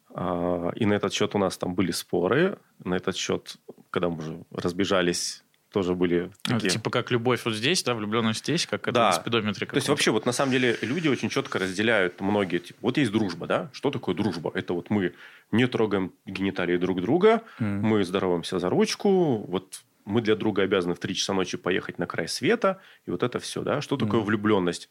А, 0.10 0.72
и 0.76 0.86
на 0.86 0.94
этот 0.94 1.14
счет 1.14 1.36
у 1.36 1.38
нас 1.38 1.58
там 1.58 1.76
были 1.76 1.92
споры. 1.92 2.58
На 2.84 2.96
этот 2.96 3.18
счет, 3.18 3.58
когда 3.90 4.10
мы 4.10 4.18
уже 4.18 4.46
разбежались 4.52 5.44
тоже 5.76 5.94
были 5.94 6.32
а, 6.48 6.52
такие... 6.54 6.70
Типа 6.70 6.90
как 6.90 7.12
любовь 7.12 7.44
вот 7.44 7.54
здесь, 7.54 7.84
да, 7.84 7.96
влюбленность 7.96 8.40
здесь, 8.40 8.66
как 8.66 8.90
да. 8.94 9.10
это 9.10 9.20
в 9.20 9.22
спидометре. 9.22 9.68
То 9.68 9.76
есть 9.76 9.90
вообще 9.90 10.12
вот 10.12 10.26
на 10.26 10.32
самом 10.32 10.54
деле 10.54 10.78
люди 10.82 11.10
очень 11.10 11.28
четко 11.28 11.60
разделяют 11.60 12.22
многие. 12.22 12.60
Типа, 12.60 12.80
вот 12.82 12.98
есть 12.98 13.12
дружба, 13.12 13.46
да? 13.46 13.70
Что 13.74 13.92
такое 13.92 14.16
дружба? 14.16 14.52
Это 14.54 14.74
вот 14.74 14.90
мы 14.90 15.16
не 15.52 15.68
трогаем 15.68 16.14
гениталии 16.26 16.78
друг 16.78 17.02
друга, 17.02 17.42
mm. 17.60 17.66
мы 17.82 18.06
здороваемся 18.06 18.58
за 18.58 18.70
ручку, 18.70 19.40
вот 19.50 19.82
мы 20.06 20.22
для 20.22 20.38
друга 20.38 20.62
обязаны 20.62 20.94
в 20.94 21.00
3 21.00 21.14
часа 21.14 21.34
ночи 21.34 21.58
поехать 21.58 22.00
на 22.00 22.08
край 22.08 22.30
света, 22.30 22.80
и 23.06 23.12
вот 23.12 23.22
это 23.22 23.40
все, 23.40 23.62
да? 23.62 23.82
Что 23.82 23.98
такое 23.98 24.22
mm. 24.22 24.24
влюбленность? 24.24 24.90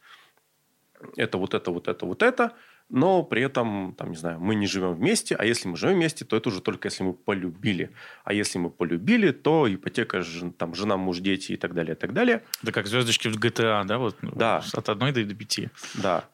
Это 1.17 1.39
вот 1.39 1.55
это, 1.55 1.71
вот 1.71 1.89
это, 1.89 2.05
вот 2.05 2.23
это– 2.23 2.53
но 2.91 3.23
при 3.23 3.43
этом, 3.43 3.95
там, 3.97 4.11
не 4.11 4.17
знаю, 4.17 4.39
мы 4.39 4.55
не 4.55 4.67
живем 4.67 4.95
вместе, 4.95 5.35
а 5.35 5.45
если 5.45 5.69
мы 5.69 5.77
живем 5.77 5.95
вместе, 5.95 6.25
то 6.25 6.37
это 6.37 6.51
уже 6.51 6.61
только 6.61 6.89
если 6.89 7.03
мы 7.03 7.15
полюбили. 7.15 7.91
А 8.25 8.33
если 8.33 8.59
мы 8.59 8.71
полюбили, 8.71 9.33
то 9.33 9.73
ипотека, 9.73 10.23
там, 10.59 10.75
жена, 10.75 10.97
муж, 10.97 11.21
дети 11.21 11.53
и 11.53 11.57
так 11.57 11.75
далее, 11.75 11.95
и 11.95 11.99
так 11.99 12.13
далее. 12.13 12.45
Да 12.63 12.73
как 12.73 12.87
звездочки 12.87 13.29
в 13.29 13.37
GTA, 13.37 13.85
да? 13.85 13.99
Вот, 13.99 14.17
да. 14.21 14.63
От 14.73 14.89
одной 14.89 15.13
до 15.13 15.35
пяти. 15.35 15.71
Да. 15.95 16.29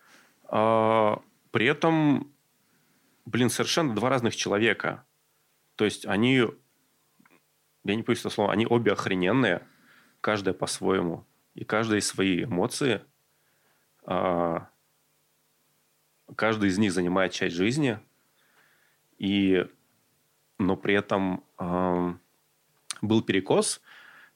А, 0.49 1.23
при 1.53 1.67
этом, 1.67 2.33
блин, 3.27 3.49
совершенно 3.49 3.95
два 3.95 4.09
разных 4.09 4.35
человека. 4.35 5.05
То 5.77 5.85
есть 5.85 6.05
они, 6.05 6.45
я 7.85 7.95
не 7.95 8.03
боюсь 8.03 8.21
этого 8.21 8.33
слова, 8.33 8.53
они 8.53 8.67
обе 8.67 8.93
охрененные, 8.93 9.63
каждая 10.21 10.53
по-своему. 10.53 11.25
И 11.55 11.65
каждая 11.65 12.01
свои 12.01 12.45
эмоции 12.45 13.03
а, 14.05 14.69
каждый 16.37 16.69
из 16.69 16.79
них 16.79 16.93
занимает 16.93 17.33
часть 17.33 17.57
жизни, 17.57 17.99
и, 19.19 19.67
но 20.59 20.77
при 20.77 20.95
этом 20.95 21.45
э, 21.59 22.15
был 23.03 23.23
перекос 23.23 23.81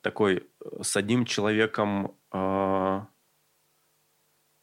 такой 0.02 0.36
э, 0.36 0.82
с 0.82 0.96
одним 0.96 1.24
человеком, 1.24 2.14
э, 2.32 3.00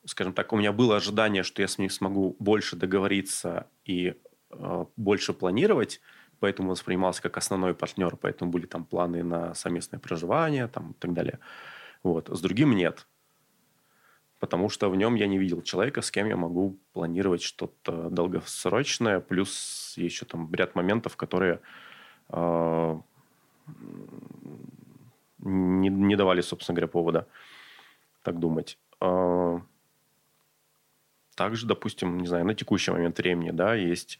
скажем 0.05 0.33
так, 0.33 0.53
у 0.53 0.57
меня 0.57 0.71
было 0.71 0.97
ожидание, 0.97 1.43
что 1.43 1.61
я 1.61 1.67
с 1.67 1.77
ним 1.77 1.89
смогу 1.89 2.35
больше 2.39 2.75
договориться 2.75 3.67
и 3.83 4.15
э, 4.51 4.85
больше 4.95 5.33
планировать, 5.33 6.01
поэтому 6.39 6.69
воспринимался 6.69 7.21
как 7.21 7.37
основной 7.37 7.73
партнер, 7.73 8.15
поэтому 8.15 8.51
были 8.51 8.67
там 8.67 8.85
планы 8.85 9.23
на 9.23 9.53
совместное 9.55 9.99
проживание 9.99 10.67
там, 10.67 10.91
и 10.91 10.93
так 10.93 11.13
далее. 11.13 11.39
Вот. 12.03 12.29
С 12.29 12.41
другим 12.41 12.75
нет 12.75 13.07
потому 14.41 14.69
что 14.69 14.89
в 14.89 14.95
нем 14.95 15.13
я 15.13 15.27
не 15.27 15.37
видел 15.37 15.61
человека, 15.61 16.01
с 16.01 16.09
кем 16.09 16.27
я 16.27 16.35
могу 16.35 16.75
планировать 16.93 17.43
что-то 17.43 18.09
долгосрочное, 18.09 19.19
плюс 19.19 19.93
еще 19.97 20.25
там 20.25 20.51
ряд 20.51 20.73
моментов, 20.73 21.15
которые 21.15 21.61
э, 22.29 22.99
не, 25.37 25.89
не 25.89 26.15
давали, 26.15 26.41
собственно 26.41 26.75
говоря, 26.75 26.87
повода 26.87 27.27
так 28.23 28.39
думать. 28.39 28.79
Э, 28.99 29.59
также, 31.35 31.67
допустим, 31.67 32.17
не 32.17 32.27
знаю, 32.27 32.43
на 32.43 32.55
текущий 32.55 32.89
момент 32.89 33.19
времени, 33.19 33.51
да, 33.51 33.75
есть 33.75 34.17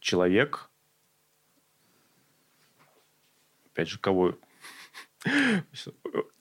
человек, 0.00 0.70
опять 3.66 3.88
же, 3.88 3.98
кого 3.98 4.34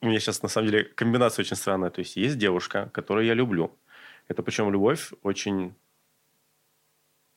у 0.02 0.06
меня 0.06 0.20
сейчас, 0.20 0.44
на 0.44 0.50
самом 0.50 0.70
деле, 0.70 0.84
комбинация 0.84 1.44
очень 1.44 1.56
странная. 1.56 1.90
То 1.90 2.00
есть, 2.00 2.16
есть 2.16 2.38
девушка, 2.38 2.90
которую 2.94 3.26
я 3.26 3.34
люблю. 3.34 3.72
Это 4.28 4.44
причем 4.44 4.72
любовь 4.72 5.12
очень... 5.24 5.74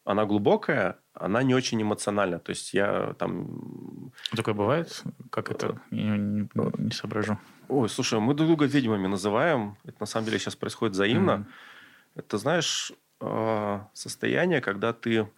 Она 0.04 0.24
глубокая, 0.24 0.98
она 1.12 1.42
не 1.42 1.54
очень 1.54 1.80
эмоциональна. 1.80 2.38
То 2.38 2.50
есть, 2.50 2.74
я 2.74 3.14
там... 3.18 4.12
Такое 4.34 4.54
бывает? 4.54 5.02
Как 5.30 5.50
это? 5.50 5.80
Я 5.90 6.16
не, 6.16 6.48
не, 6.78 6.90
соображу. 6.90 7.38
Ой, 7.68 7.88
слушай, 7.88 8.18
мы 8.18 8.34
друг 8.34 8.48
друга 8.48 8.66
ведьмами 8.66 9.06
называем. 9.06 9.76
Это, 9.84 9.96
на 10.00 10.06
самом 10.06 10.26
деле, 10.26 10.38
сейчас 10.38 10.56
происходит 10.56 10.94
взаимно. 10.94 11.30
Mm-hmm. 11.30 12.16
Это, 12.16 12.38
знаешь, 12.38 12.92
э, 13.20 13.80
состояние, 13.92 14.60
когда 14.60 14.92
ты 14.92 15.28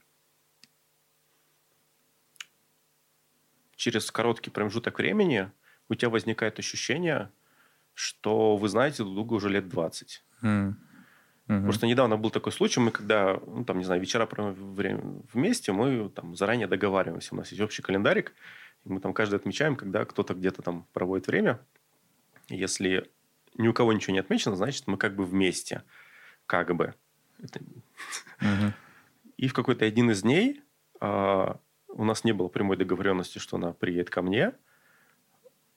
через 3.77 4.11
короткий 4.11 4.51
промежуток 4.51 4.99
времени 4.99 5.51
у 5.93 5.95
тебя 5.95 6.09
возникает 6.09 6.59
ощущение, 6.59 7.31
что 7.95 8.57
вы 8.57 8.69
знаете 8.69 9.03
друг 9.03 9.15
друга 9.15 9.35
уже 9.35 9.51
лет 9.51 9.69
20. 9.69 10.25
Mm. 10.43 10.75
Mm-hmm. 11.49 11.63
Просто 11.65 11.87
недавно 11.87 12.17
был 12.17 12.31
такой 12.31 12.53
случай, 12.53 12.81
мы 12.81 12.91
когда, 12.91 13.39
ну, 13.47 13.65
там, 13.65 13.79
не 13.79 13.85
знаю, 13.85 14.01
вечера 14.01 14.27
время 14.27 15.03
вместе, 15.33 15.73
мы 15.73 16.09
там 16.09 16.35
заранее 16.35 16.67
договариваемся. 16.67 17.35
У 17.35 17.37
нас 17.37 17.51
есть 17.51 17.61
общий 17.61 17.83
календарик, 17.83 18.33
и 18.85 18.89
мы 18.89 19.01
там 19.01 19.13
каждый 19.13 19.35
отмечаем, 19.35 19.77
когда 19.77 20.05
кто-то 20.05 20.35
где-то 20.35 20.63
там 20.63 20.87
проводит 20.95 21.27
время. 21.27 21.61
Если 22.49 23.11
ни 23.59 23.69
у 23.69 23.75
кого 23.75 23.93
ничего 23.93 24.15
не 24.15 24.21
отмечено, 24.21 24.57
значит, 24.57 24.87
мы 24.87 24.97
как 24.97 25.15
бы 25.15 25.27
вместе. 25.27 25.83
Как 26.47 26.75
бы. 26.75 26.95
Это... 27.43 27.61
Mm-hmm. 28.41 28.73
И 29.37 29.49
в 29.49 29.53
какой-то 29.53 29.85
один 29.85 30.11
из 30.11 30.23
дней 30.23 30.63
а, 31.01 31.59
у 31.89 32.05
нас 32.05 32.25
не 32.25 32.33
было 32.33 32.49
прямой 32.49 32.79
договоренности, 32.79 33.39
что 33.39 33.59
она 33.59 33.73
приедет 33.75 34.09
ко 34.09 34.23
мне– 34.23 34.55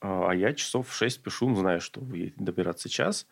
а, 0.01 0.31
а 0.31 0.35
я 0.35 0.53
часов 0.53 0.89
в 0.89 0.93
6 0.93 1.23
пишу, 1.23 1.49
ну, 1.49 1.55
знаю, 1.55 1.81
что 1.81 1.99
вы 1.99 2.33
добираться 2.37 2.89
час 2.89 3.27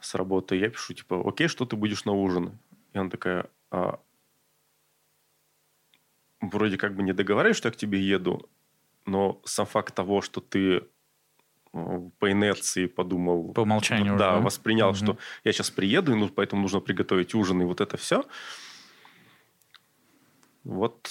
с 0.00 0.14
работы. 0.14 0.56
Я 0.56 0.70
пишу, 0.70 0.94
типа, 0.94 1.22
окей, 1.26 1.48
что 1.48 1.64
ты 1.64 1.76
будешь 1.76 2.04
на 2.04 2.12
ужин? 2.12 2.58
И 2.92 2.98
она 2.98 3.10
такая, 3.10 3.46
а, 3.70 4.00
вроде 6.40 6.76
как 6.76 6.94
бы 6.94 7.02
не 7.02 7.12
договариваюсь, 7.12 7.56
что 7.56 7.68
я 7.68 7.72
к 7.72 7.76
тебе 7.76 8.00
еду, 8.00 8.48
но 9.06 9.40
сам 9.44 9.66
факт 9.66 9.94
того, 9.94 10.20
что 10.22 10.40
ты 10.40 10.84
э, 11.72 12.10
по 12.18 12.30
инерции 12.30 12.86
подумал... 12.86 13.52
По 13.52 13.60
умолчанию. 13.60 14.16
Да, 14.16 14.34
уже, 14.34 14.44
воспринял, 14.44 14.88
угу. 14.88 14.96
что 14.96 15.18
я 15.44 15.52
сейчас 15.52 15.70
приеду, 15.70 16.12
и 16.12 16.14
ну, 16.16 16.28
поэтому 16.28 16.62
нужно 16.62 16.80
приготовить 16.80 17.34
ужин, 17.34 17.62
и 17.62 17.64
вот 17.64 17.80
это 17.80 17.96
все. 17.96 18.24
Вот 20.64 21.10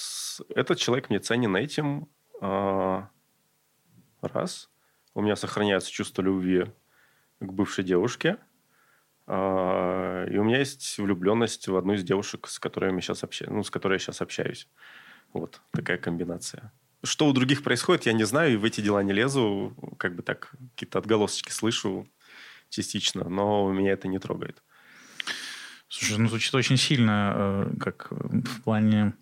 этот 0.56 0.78
человек 0.78 1.10
мне 1.10 1.20
ценен 1.20 1.56
этим. 1.56 2.08
А, 2.40 3.10
раз 4.22 4.70
у 5.18 5.22
меня 5.22 5.36
сохраняется 5.36 5.92
чувство 5.92 6.22
любви 6.22 6.66
к 7.40 7.52
бывшей 7.52 7.84
девушке. 7.84 8.38
А, 9.26 10.26
и 10.28 10.38
у 10.38 10.44
меня 10.44 10.60
есть 10.60 11.00
влюбленность 11.00 11.68
в 11.68 11.76
одну 11.76 11.94
из 11.94 12.04
девушек, 12.04 12.48
с 12.48 12.60
которой, 12.60 12.94
я 12.94 13.02
сейчас 13.02 13.24
общаюсь, 13.24 13.52
ну, 13.52 13.64
с 13.64 13.72
которой 13.72 13.94
я 13.94 14.00
сейчас 14.00 14.22
общаюсь. 14.22 14.68
Вот 15.34 15.60
такая 15.72 15.98
комбинация. 15.98 16.72
Что 17.04 17.28
у 17.28 17.34
других 17.34 17.64
происходит, 17.64 18.06
я 18.06 18.14
не 18.14 18.26
знаю, 18.26 18.54
и 18.54 18.58
в 18.58 18.64
эти 18.64 18.80
дела 18.80 19.02
не 19.02 19.12
лезу. 19.12 19.76
Как 19.98 20.16
бы 20.16 20.22
так 20.22 20.52
какие-то 20.76 21.00
отголосочки 21.00 21.50
слышу 21.52 22.08
частично, 22.70 23.28
но 23.28 23.72
меня 23.72 23.94
это 23.94 24.08
не 24.08 24.20
трогает. 24.20 24.62
Слушай, 25.90 26.20
ну 26.20 26.30
звучит 26.30 26.54
очень 26.54 26.78
сильно, 26.78 27.34
э, 27.36 27.74
как 27.80 28.12
в 28.12 28.62
плане, 28.62 29.14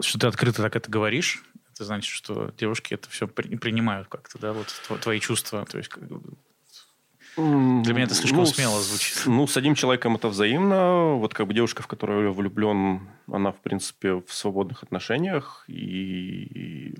что 0.00 0.20
ты 0.20 0.28
открыто 0.28 0.62
так 0.62 0.76
это 0.76 0.88
говоришь, 0.88 1.42
это 1.76 1.84
значит, 1.84 2.10
что 2.10 2.52
девушки 2.56 2.94
это 2.94 3.08
все 3.10 3.28
при, 3.28 3.54
принимают 3.56 4.08
как-то, 4.08 4.38
да, 4.38 4.52
вот 4.54 4.68
твои 5.02 5.20
чувства, 5.20 5.66
то 5.66 5.76
есть 5.76 5.90
Для 5.94 7.92
меня 7.92 8.04
это 8.04 8.14
слишком 8.14 8.38
Ну, 8.40 8.46
смело 8.46 8.80
с- 8.80 8.86
звучит. 8.88 9.22
Ну, 9.26 9.46
с 9.46 9.56
одним 9.58 9.74
человеком 9.74 10.16
это 10.16 10.28
взаимно. 10.28 11.16
Вот 11.16 11.34
как 11.34 11.46
бы 11.46 11.52
девушка, 11.52 11.82
в 11.82 11.86
которую 11.86 12.24
я 12.28 12.30
влюблен, 12.32 13.10
она, 13.30 13.52
в 13.52 13.60
принципе, 13.60 14.14
в 14.14 14.32
свободных 14.32 14.82
отношениях. 14.82 15.64
И, 15.68 16.94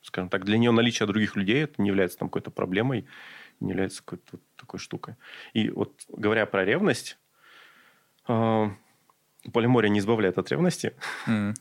скажем 0.00 0.30
так, 0.30 0.46
для 0.46 0.56
нее 0.56 0.70
наличие 0.70 1.06
других 1.06 1.36
людей 1.36 1.64
это 1.64 1.74
не 1.82 1.88
является 1.88 2.18
там 2.18 2.28
какой-то 2.28 2.50
проблемой, 2.50 3.06
не 3.60 3.70
является 3.72 4.02
какой-то 4.02 4.24
вот 4.32 4.40
такой 4.56 4.80
штукой. 4.80 5.16
И 5.52 5.68
вот 5.68 5.92
говоря 6.08 6.46
про 6.46 6.64
ревность, 6.64 7.18
э, 8.28 8.70
полимория 9.52 9.90
не 9.90 9.98
избавляет 9.98 10.38
от 10.38 10.50
ревности. 10.50 10.94
М. 11.26 11.54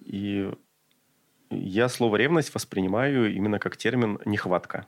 И 0.00 0.52
я 1.50 1.88
слово 1.88 2.16
ревность 2.16 2.54
воспринимаю 2.54 3.34
именно 3.34 3.58
как 3.58 3.76
термин 3.76 4.18
нехватка. 4.24 4.86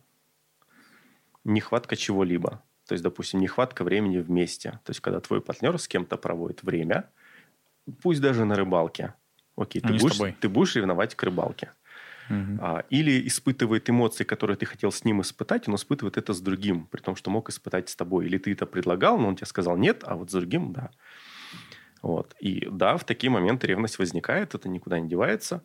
Нехватка 1.44 1.96
чего-либо. 1.96 2.62
То 2.86 2.92
есть, 2.92 3.02
допустим, 3.02 3.40
нехватка 3.40 3.84
времени 3.84 4.18
вместе. 4.18 4.80
То 4.84 4.90
есть, 4.90 5.00
когда 5.00 5.20
твой 5.20 5.40
партнер 5.40 5.78
с 5.78 5.88
кем-то 5.88 6.16
проводит 6.16 6.62
время, 6.62 7.10
пусть 8.02 8.20
даже 8.20 8.44
на 8.44 8.56
рыбалке. 8.56 9.14
Окей, 9.56 9.80
ты 9.80 9.98
с 9.98 10.02
будешь, 10.02 10.34
ты 10.40 10.48
будешь 10.48 10.76
ревновать 10.76 11.14
к 11.14 11.22
рыбалке. 11.22 11.72
А, 12.60 12.84
или 12.90 13.26
испытывает 13.26 13.88
эмоции, 13.88 14.24
которые 14.24 14.56
ты 14.56 14.66
хотел 14.66 14.90
с 14.90 15.04
ним 15.04 15.20
испытать, 15.20 15.68
он 15.68 15.76
испытывает 15.76 16.16
это 16.16 16.32
с 16.32 16.40
другим, 16.40 16.86
при 16.86 17.00
том, 17.00 17.14
что 17.14 17.30
мог 17.30 17.48
испытать 17.48 17.88
с 17.88 17.96
тобой. 17.96 18.26
Или 18.26 18.38
ты 18.38 18.52
это 18.52 18.66
предлагал, 18.66 19.18
но 19.18 19.28
он 19.28 19.36
тебе 19.36 19.46
сказал 19.46 19.76
нет, 19.76 20.02
а 20.04 20.16
вот 20.16 20.30
с 20.30 20.32
другим– 20.32 20.72
да. 20.74 20.90
Вот. 22.06 22.36
И 22.38 22.68
да, 22.70 22.96
в 22.96 23.04
такие 23.04 23.30
моменты 23.30 23.66
ревность 23.66 23.98
возникает, 23.98 24.54
это 24.54 24.68
никуда 24.68 25.00
не 25.00 25.08
девается. 25.08 25.64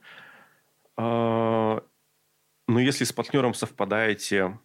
А, 0.98 1.84
Но 2.68 2.80
если 2.80 3.04
с 3.04 3.14
партнером 3.14 3.54
совпадаете 3.54 4.58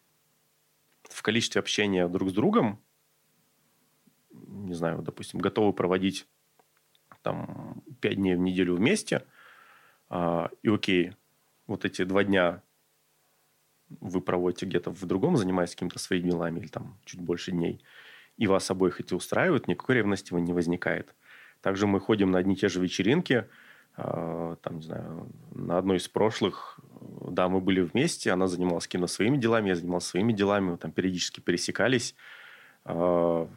в 1.02 1.20
количестве 1.20 1.58
общения 1.58 2.08
друг 2.08 2.30
с 2.30 2.32
другом, 2.32 2.80
не 4.30 4.72
знаю, 4.72 5.02
допустим, 5.02 5.38
готовы 5.38 5.74
проводить 5.74 6.26
там 7.20 7.82
пять 8.00 8.16
дней 8.16 8.36
в 8.36 8.40
неделю 8.40 8.74
вместе, 8.74 9.26
а, 10.08 10.48
и 10.62 10.70
окей, 10.70 11.12
вот 11.66 11.84
эти 11.84 12.04
два 12.04 12.24
дня 12.24 12.62
вы 14.00 14.22
проводите 14.22 14.64
где-то 14.64 14.92
в 14.92 15.04
другом, 15.04 15.36
занимаясь 15.36 15.72
какими-то 15.72 15.98
своими 15.98 16.30
делами, 16.30 16.60
или 16.60 16.68
там 16.68 16.98
чуть 17.04 17.20
больше 17.20 17.50
дней, 17.50 17.84
и 18.38 18.46
вас 18.46 18.70
обоих 18.70 18.98
эти 18.98 19.12
устраивают, 19.12 19.68
никакой 19.68 19.96
ревности 19.96 20.32
не 20.32 20.54
возникает. 20.54 21.14
Также 21.62 21.86
мы 21.86 22.00
ходим 22.00 22.30
на 22.30 22.38
одни 22.38 22.54
и 22.54 22.56
те 22.56 22.68
же 22.68 22.80
вечеринки, 22.80 23.46
а, 23.96 24.56
там, 24.56 24.76
не 24.76 24.82
знаю, 24.82 25.28
на 25.52 25.78
одной 25.78 25.96
из 25.96 26.08
прошлых, 26.08 26.78
да, 27.28 27.48
мы 27.48 27.60
были 27.60 27.80
вместе, 27.80 28.30
она 28.30 28.46
занималась 28.46 28.86
какими-то 28.86 29.06
своими 29.06 29.38
делами, 29.38 29.70
я 29.70 29.74
занимался 29.74 30.10
своими 30.10 30.32
делами, 30.32 30.70
мы 30.70 30.76
там 30.76 30.92
периодически 30.92 31.40
пересекались, 31.40 32.14
А, 32.84 33.48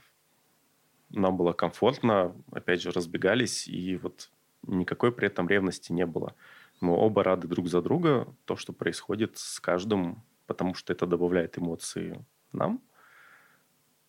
нам 1.12 1.38
было 1.38 1.54
комфортно, 1.54 2.36
опять 2.52 2.82
же, 2.82 2.92
разбегались, 2.92 3.68
и 3.68 3.98
вот 3.98 4.30
никакой 4.68 5.12
при 5.12 5.28
этом 5.28 5.48
ревности 5.50 5.92
не 5.92 6.06
было. 6.06 6.36
Мы 6.82 6.94
оба 6.94 7.24
рады 7.24 7.48
друг 7.48 7.68
за 7.68 7.82
друга, 7.82 8.28
то, 8.46 8.56
что 8.56 8.74
происходит 8.74 9.38
с 9.38 9.60
каждым, 9.60 10.24
потому 10.48 10.74
что 10.76 10.94
это 10.94 11.06
добавляет 11.06 11.58
эмоции 11.58 12.26
нам, 12.54 12.82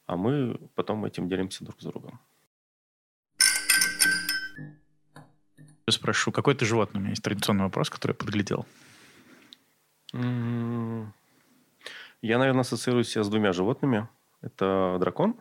а 0.06 0.16
мы 0.16 0.58
потом 0.74 1.04
этим 1.04 1.28
делимся 1.28 1.64
друг 1.64 1.80
с 1.80 1.84
другом. 1.84 2.20
Спрошу, 5.90 6.32
какой 6.32 6.54
ты 6.54 6.64
животное? 6.64 6.98
У 6.98 7.02
меня 7.02 7.10
есть 7.10 7.22
традиционный 7.22 7.64
вопрос, 7.64 7.90
который 7.90 8.12
я 8.12 8.14
подглядел. 8.14 8.66
М, 10.12 11.12
Я, 12.22 12.38
наверное, 12.38 12.60
ассоциирую 12.62 13.04
себя 13.04 13.24
с 13.24 13.28
двумя 13.28 13.52
животными. 13.52 14.08
Это 14.42 14.96
дракон 15.00 15.36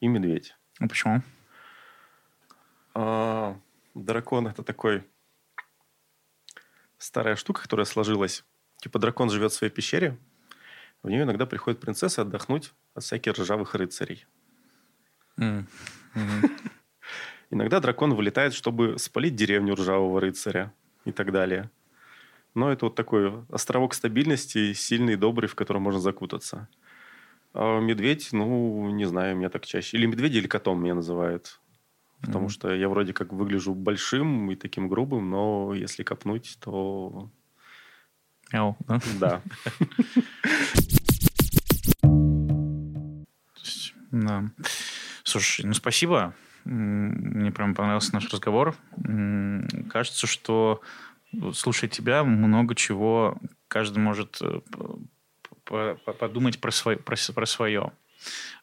и 0.00 0.08
медведь. 0.08 0.56
Ну, 0.80 0.88
почему? 0.88 1.22
А, 2.94 3.56
дракон 3.94 4.48
это 4.48 4.62
такой 4.62 5.04
старая 6.98 7.36
штука, 7.36 7.62
которая 7.62 7.84
сложилась. 7.86 8.44
Типа 8.78 8.98
дракон 8.98 9.30
живет 9.30 9.52
в 9.52 9.54
своей 9.54 9.72
пещере, 9.72 10.18
в 11.02 11.08
нее 11.08 11.22
иногда 11.22 11.46
приходит 11.46 11.80
принцесса 11.80 12.22
отдохнуть 12.22 12.72
от 12.94 13.04
всяких 13.04 13.34
ржавых 13.34 13.74
рыцарей. 13.74 14.26
М. 15.38 15.66
Мгм. 16.14 16.50
Иногда 17.56 17.80
дракон 17.80 18.12
вылетает, 18.12 18.52
чтобы 18.52 18.98
спалить 18.98 19.34
деревню 19.34 19.76
ржавого 19.76 20.20
рыцаря 20.20 20.74
и 21.06 21.12
так 21.12 21.32
далее. 21.32 21.70
Но 22.54 22.70
это 22.70 22.84
вот 22.84 22.96
такой 22.96 23.32
островок 23.48 23.94
стабильности, 23.94 24.74
сильный, 24.74 25.16
добрый, 25.16 25.48
в 25.48 25.54
котором 25.54 25.80
можно 25.80 25.98
закутаться. 25.98 26.68
А 27.54 27.80
медведь, 27.80 28.28
ну, 28.32 28.90
не 28.90 29.06
знаю, 29.06 29.38
меня 29.38 29.48
так 29.48 29.64
чаще... 29.64 29.96
Или 29.96 30.04
медведь, 30.04 30.34
или 30.34 30.46
котом 30.46 30.82
меня 30.82 30.94
называют. 30.94 31.58
Потому 32.20 32.44
Мгм. 32.44 32.50
что 32.50 32.74
я 32.74 32.90
вроде 32.90 33.14
как 33.14 33.32
выгляжу 33.32 33.74
большим 33.74 34.50
и 34.50 34.54
таким 34.54 34.86
грубым, 34.86 35.30
но 35.30 35.72
если 35.72 36.02
копнуть, 36.02 36.58
то 36.60 37.30
Мяу, 38.52 38.76
да? 38.86 39.00
да. 39.18 39.42
Да. 44.12 44.44
Слушай, 45.24 45.66
ну 45.66 45.74
спасибо. 45.74 46.34
Мне 46.66 47.52
прям 47.52 47.74
понравился 47.74 48.12
наш 48.12 48.28
разговор. 48.28 48.74
Кажется, 49.88 50.26
что 50.26 50.82
слушая 51.54 51.88
тебя, 51.88 52.24
много 52.24 52.74
чего 52.74 53.38
каждый 53.68 53.98
может 53.98 54.38
э, 54.40 54.60
подумать 56.18 56.60
про, 56.60 56.70
свое, 56.72 56.98
про, 56.98 57.16
про 57.34 57.46
свое. 57.46 57.92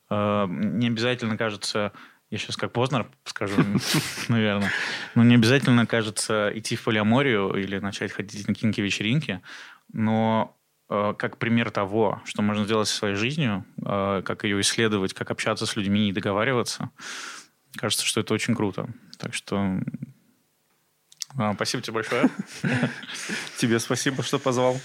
Э, 0.09 0.47
Не 0.49 0.87
обязательно 0.87 1.37
кажется, 1.37 1.93
я 2.29 2.37
сейчас 2.37 2.57
как 2.57 2.73
Познер 2.73 3.07
скажу, 3.23 3.55
наверное, 4.27 4.71
но 5.15 5.23
не 5.23 5.35
обязательно 5.35 5.85
кажется 5.85 6.51
идти 6.53 6.75
в 6.75 6.83
полиаморию 6.83 7.53
или 7.53 7.79
начать 7.79 8.11
ходить 8.11 8.47
на 8.47 8.53
какие-нибудь 8.53 8.79
вечеринки, 8.79 9.41
но 9.93 10.57
э, 10.89 11.13
как 11.17 11.37
пример 11.37 11.71
того, 11.71 12.21
что 12.25 12.41
можно 12.41 12.65
сделать 12.65 12.89
со 12.89 12.95
своей 12.95 13.15
жизнью, 13.15 13.65
как 13.81 14.43
ее 14.43 14.59
исследовать, 14.59 15.13
как 15.13 15.31
общаться 15.31 15.65
с 15.65 15.77
людьми 15.77 16.09
и 16.09 16.11
договариваться, 16.11 16.89
кажется, 17.77 18.05
что 18.05 18.19
это 18.19 18.33
очень 18.33 18.55
круто. 18.55 18.87
Так 19.17 19.33
что 19.33 19.79
э, 21.37 21.53
спасибо 21.55 21.83
тебе 21.83 21.93
большое. 21.93 22.29
Тебе 23.57 23.79
спасибо, 23.79 24.23
что 24.23 24.39
позвал. 24.39 24.79